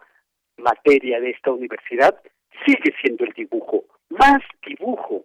materia 0.59 1.21
de 1.21 1.31
esta 1.31 1.51
universidad 1.51 2.23
sigue 2.65 2.95
siendo 3.01 3.25
el 3.25 3.33
dibujo, 3.33 3.85
más 4.11 4.41
dibujo. 4.65 5.25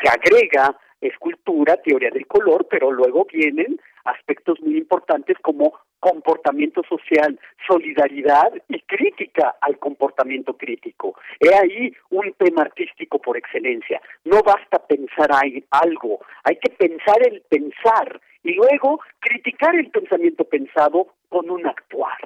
Se 0.00 0.08
agrega 0.08 0.78
escultura, 1.00 1.76
teoría 1.78 2.10
del 2.10 2.26
color, 2.26 2.66
pero 2.70 2.90
luego 2.92 3.26
vienen 3.32 3.80
aspectos 4.04 4.60
muy 4.60 4.76
importantes 4.78 5.36
como 5.42 5.74
comportamiento 6.00 6.82
social, 6.88 7.38
solidaridad 7.66 8.52
y 8.68 8.80
crítica 8.80 9.56
al 9.60 9.78
comportamiento 9.78 10.56
crítico. 10.56 11.14
He 11.38 11.54
ahí 11.54 11.92
un 12.10 12.32
tema 12.38 12.62
artístico 12.62 13.18
por 13.18 13.36
excelencia. 13.36 14.00
No 14.24 14.42
basta 14.42 14.78
pensar 14.86 15.30
algo, 15.70 16.20
hay 16.44 16.56
que 16.56 16.70
pensar 16.70 17.16
el 17.26 17.42
pensar 17.48 18.20
y 18.42 18.54
luego 18.54 19.00
criticar 19.18 19.74
el 19.76 19.90
pensamiento 19.90 20.44
pensado 20.44 21.14
con 21.28 21.50
un 21.50 21.66
actuar. 21.66 22.18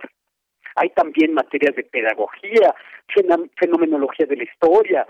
hay 0.77 0.91
también 0.91 1.35
materias 1.35 1.77
de 1.77 1.85
pedagogía, 1.85 2.75
fenomenología 3.57 4.27
de 4.27 4.37
la 4.37 4.45
historia, 4.45 5.07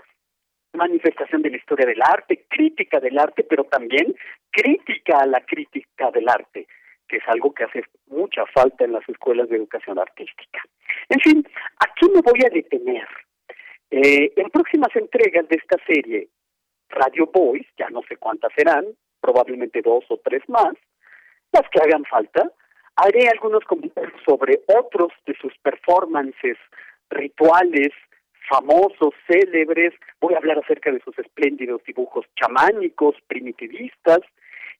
manifestación 0.75 1.41
de 1.41 1.51
la 1.51 1.57
historia 1.57 1.85
del 1.85 2.01
arte, 2.01 2.45
crítica 2.49 2.99
del 2.99 3.17
arte, 3.17 3.43
pero 3.43 3.63
también 3.65 4.15
crítica 4.51 5.19
a 5.19 5.25
la 5.25 5.41
crítica 5.41 6.11
del 6.11 6.29
arte, 6.29 6.67
que 7.07 7.17
es 7.17 7.23
algo 7.27 7.53
que 7.53 7.63
hace 7.65 7.83
mucha 8.07 8.45
falta 8.53 8.85
en 8.85 8.93
las 8.93 9.07
escuelas 9.09 9.49
de 9.49 9.57
educación 9.57 9.99
artística. 9.99 10.61
En 11.09 11.19
fin, 11.19 11.47
aquí 11.79 12.09
me 12.13 12.21
voy 12.21 12.39
a 12.45 12.53
detener. 12.53 13.07
Eh, 13.91 14.33
en 14.35 14.49
próximas 14.49 14.95
entregas 14.95 15.47
de 15.47 15.55
esta 15.55 15.77
serie, 15.85 16.27
Radio 16.89 17.29
Boys, 17.31 17.65
ya 17.77 17.89
no 17.89 18.01
sé 18.07 18.17
cuántas 18.17 18.51
serán, 18.55 18.85
probablemente 19.21 19.81
dos 19.81 20.03
o 20.09 20.17
tres 20.23 20.43
más, 20.47 20.73
las 21.51 21.69
que 21.69 21.79
hagan 21.79 22.03
falta, 22.05 22.51
haré 22.95 23.27
algunos 23.27 23.63
comentarios 23.65 24.19
sobre 24.25 24.61
otros 24.67 25.11
de 25.25 25.35
sus 25.35 25.53
performances 25.59 26.57
rituales, 27.09 27.91
famosos, 28.49 29.13
célebres, 29.27 29.93
voy 30.19 30.33
a 30.33 30.37
hablar 30.37 30.59
acerca 30.59 30.91
de 30.91 31.01
sus 31.01 31.17
espléndidos 31.19 31.83
dibujos 31.85 32.25
chamánicos, 32.35 33.15
primitivistas, 33.27 34.19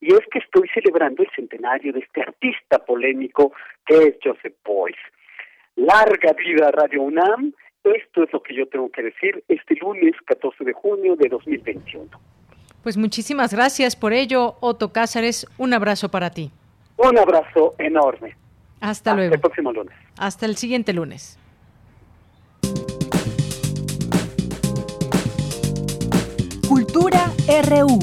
y 0.02 0.14
es 0.14 0.22
que 0.32 0.40
estoy 0.40 0.68
celebrando 0.74 1.24
el 1.24 1.30
centenario 1.36 1.94
de 1.94 2.00
este 2.00 2.22
artista 2.22 2.80
polémico 2.80 3.54
que 3.86 3.96
es 3.96 4.16
Joseph 4.24 4.56
Boyce. 4.64 5.00
Larga 5.76 6.34
vida 6.34 6.72
Radio 6.72 7.02
UNAM, 7.02 7.54
esto 7.84 8.24
es 8.24 8.34
lo 8.34 8.42
que 8.42 8.56
yo 8.56 8.68
tengo 8.68 8.90
que 8.90 9.04
decir 9.04 9.44
este 9.48 9.76
lunes 9.76 10.14
14 10.26 10.64
de 10.64 10.74
junio 10.74 11.16
de 11.16 11.30
2021. 11.30 12.10
Pues 12.84 12.98
muchísimas 12.98 13.54
gracias 13.54 13.96
por 13.96 14.14
ello, 14.14 14.56
Otto 14.60 14.92
Cázares, 14.92 15.48
un 15.58 15.74
abrazo 15.74 16.10
para 16.10 16.30
ti. 16.30 16.52
Un 16.98 17.18
abrazo 17.18 17.76
enorme. 17.78 18.36
Hasta, 18.80 19.16
luego. 19.16 19.34
Hasta 19.34 19.36
el 19.36 19.42
próximo 19.42 19.74
lunes. 19.74 19.96
Hasta 20.18 20.46
el 20.46 20.56
siguiente 20.56 20.94
lunes. 20.94 21.40
RU. 27.48 28.00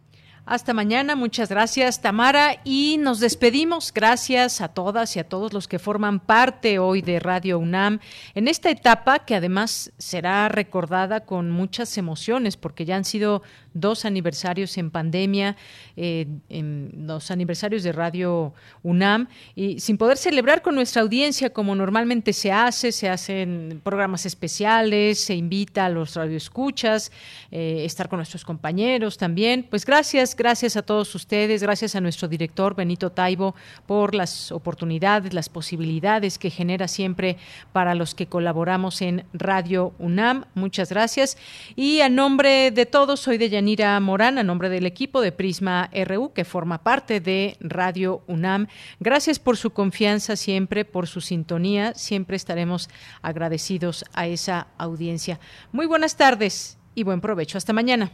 Hasta 0.46 0.74
mañana, 0.74 1.16
muchas 1.16 1.48
gracias 1.48 2.02
Tamara 2.02 2.58
y 2.66 2.98
nos 3.00 3.22
despedimos. 3.22 3.94
Gracias 3.94 4.60
a 4.60 4.68
todas 4.68 5.16
y 5.16 5.20
a 5.20 5.30
todos 5.30 5.54
los 5.54 5.70
que 5.70 5.80
forman 5.80 6.20
parte 6.20 6.80
hoy 6.80 7.02
de 7.02 7.22
Radio 7.22 7.60
UNAM 7.60 8.00
en 8.36 8.50
esta 8.50 8.70
etapa 8.70 9.20
que 9.20 9.36
además 9.36 9.94
será 9.98 10.50
recordada 10.50 11.22
con 11.22 11.50
muchas 11.50 11.98
emociones 11.98 12.58
porque 12.58 12.84
ya 12.84 12.98
han 12.98 13.06
sido 13.06 13.42
dos 13.74 14.06
aniversarios 14.06 14.78
en 14.78 14.92
pandemia, 14.92 15.56
eh, 15.96 16.28
en 16.50 16.92
los 17.08 17.32
aniversarios 17.32 17.84
de 17.84 17.92
Radio 17.92 18.54
UNAM, 18.84 19.28
y 19.56 19.80
sin 19.80 19.98
poder 19.98 20.18
celebrar 20.18 20.62
con 20.62 20.76
nuestra 20.76 21.02
audiencia 21.02 21.52
como 21.52 21.76
normalmente 21.76 22.34
se 22.34 22.52
hace, 22.52 22.92
se 22.92 23.10
hacen 23.10 23.82
programas 23.84 24.26
especiales, 24.26 25.20
se 25.20 25.36
invita 25.36 25.86
a 25.86 25.90
los 25.90 26.16
radioescuchas, 26.16 27.12
eh, 27.52 27.84
estar 27.86 28.10
con 28.10 28.18
nuestros 28.18 28.44
compañeros 28.46 29.18
también. 29.18 29.66
Pues 29.70 29.86
gracias, 29.86 30.36
gracias 30.36 30.78
a 30.78 30.82
todos 30.82 31.14
ustedes, 31.16 31.62
gracias 31.62 31.96
a 31.96 32.02
nuestro 32.02 32.28
director 32.28 32.76
Benito 32.76 33.12
Taibo 33.12 33.56
por 33.86 34.16
las 34.16 34.52
oportunidades, 34.52 35.34
las 35.34 35.50
posibilidades 35.50 36.38
que 36.38 36.50
genera 36.50 36.88
siempre 36.88 37.38
para 37.72 37.96
los 37.96 38.16
que 38.16 38.28
colaboramos 38.28 39.02
en 39.02 39.26
Radio 39.34 39.94
UNAM. 40.00 40.46
Muchas 40.56 40.90
gracias. 40.90 41.38
Y 41.76 42.02
a 42.02 42.10
nombre 42.10 42.72
de 42.72 42.86
todos, 42.86 43.20
soy 43.20 43.38
de 43.38 43.50
Yanira 43.64 43.98
Morán, 44.02 44.38
a 44.40 44.44
nombre 44.44 44.68
del 44.68 44.86
equipo 44.86 45.22
de 45.22 45.32
Prisma 45.32 45.90
RU, 45.94 46.34
que 46.34 46.44
forma 46.44 46.84
parte 46.84 47.22
de 47.22 47.56
Radio 47.62 48.22
UNAM. 48.28 48.68
Gracias 49.00 49.40
por 49.40 49.56
su 49.56 49.70
confianza 49.70 50.36
siempre, 50.36 50.84
por 50.84 51.08
su 51.08 51.22
sintonía. 51.22 51.94
Siempre 51.96 52.36
estaremos 52.36 52.90
agradecidos 53.22 54.04
a 54.14 54.28
esa 54.28 54.68
audiencia. 54.78 55.40
Muy 55.72 55.86
buenas 55.86 56.18
tardes 56.18 56.78
y 56.94 57.04
buen 57.04 57.22
provecho. 57.22 57.58
Hasta 57.58 57.72
mañana. 57.72 58.12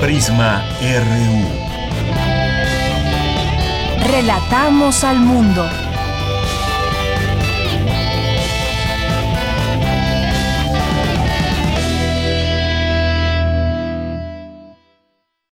Prisma 0.00 0.64
RU. 0.80 1.74
Relatamos 4.10 5.04
al 5.04 5.18
mundo. 5.20 5.83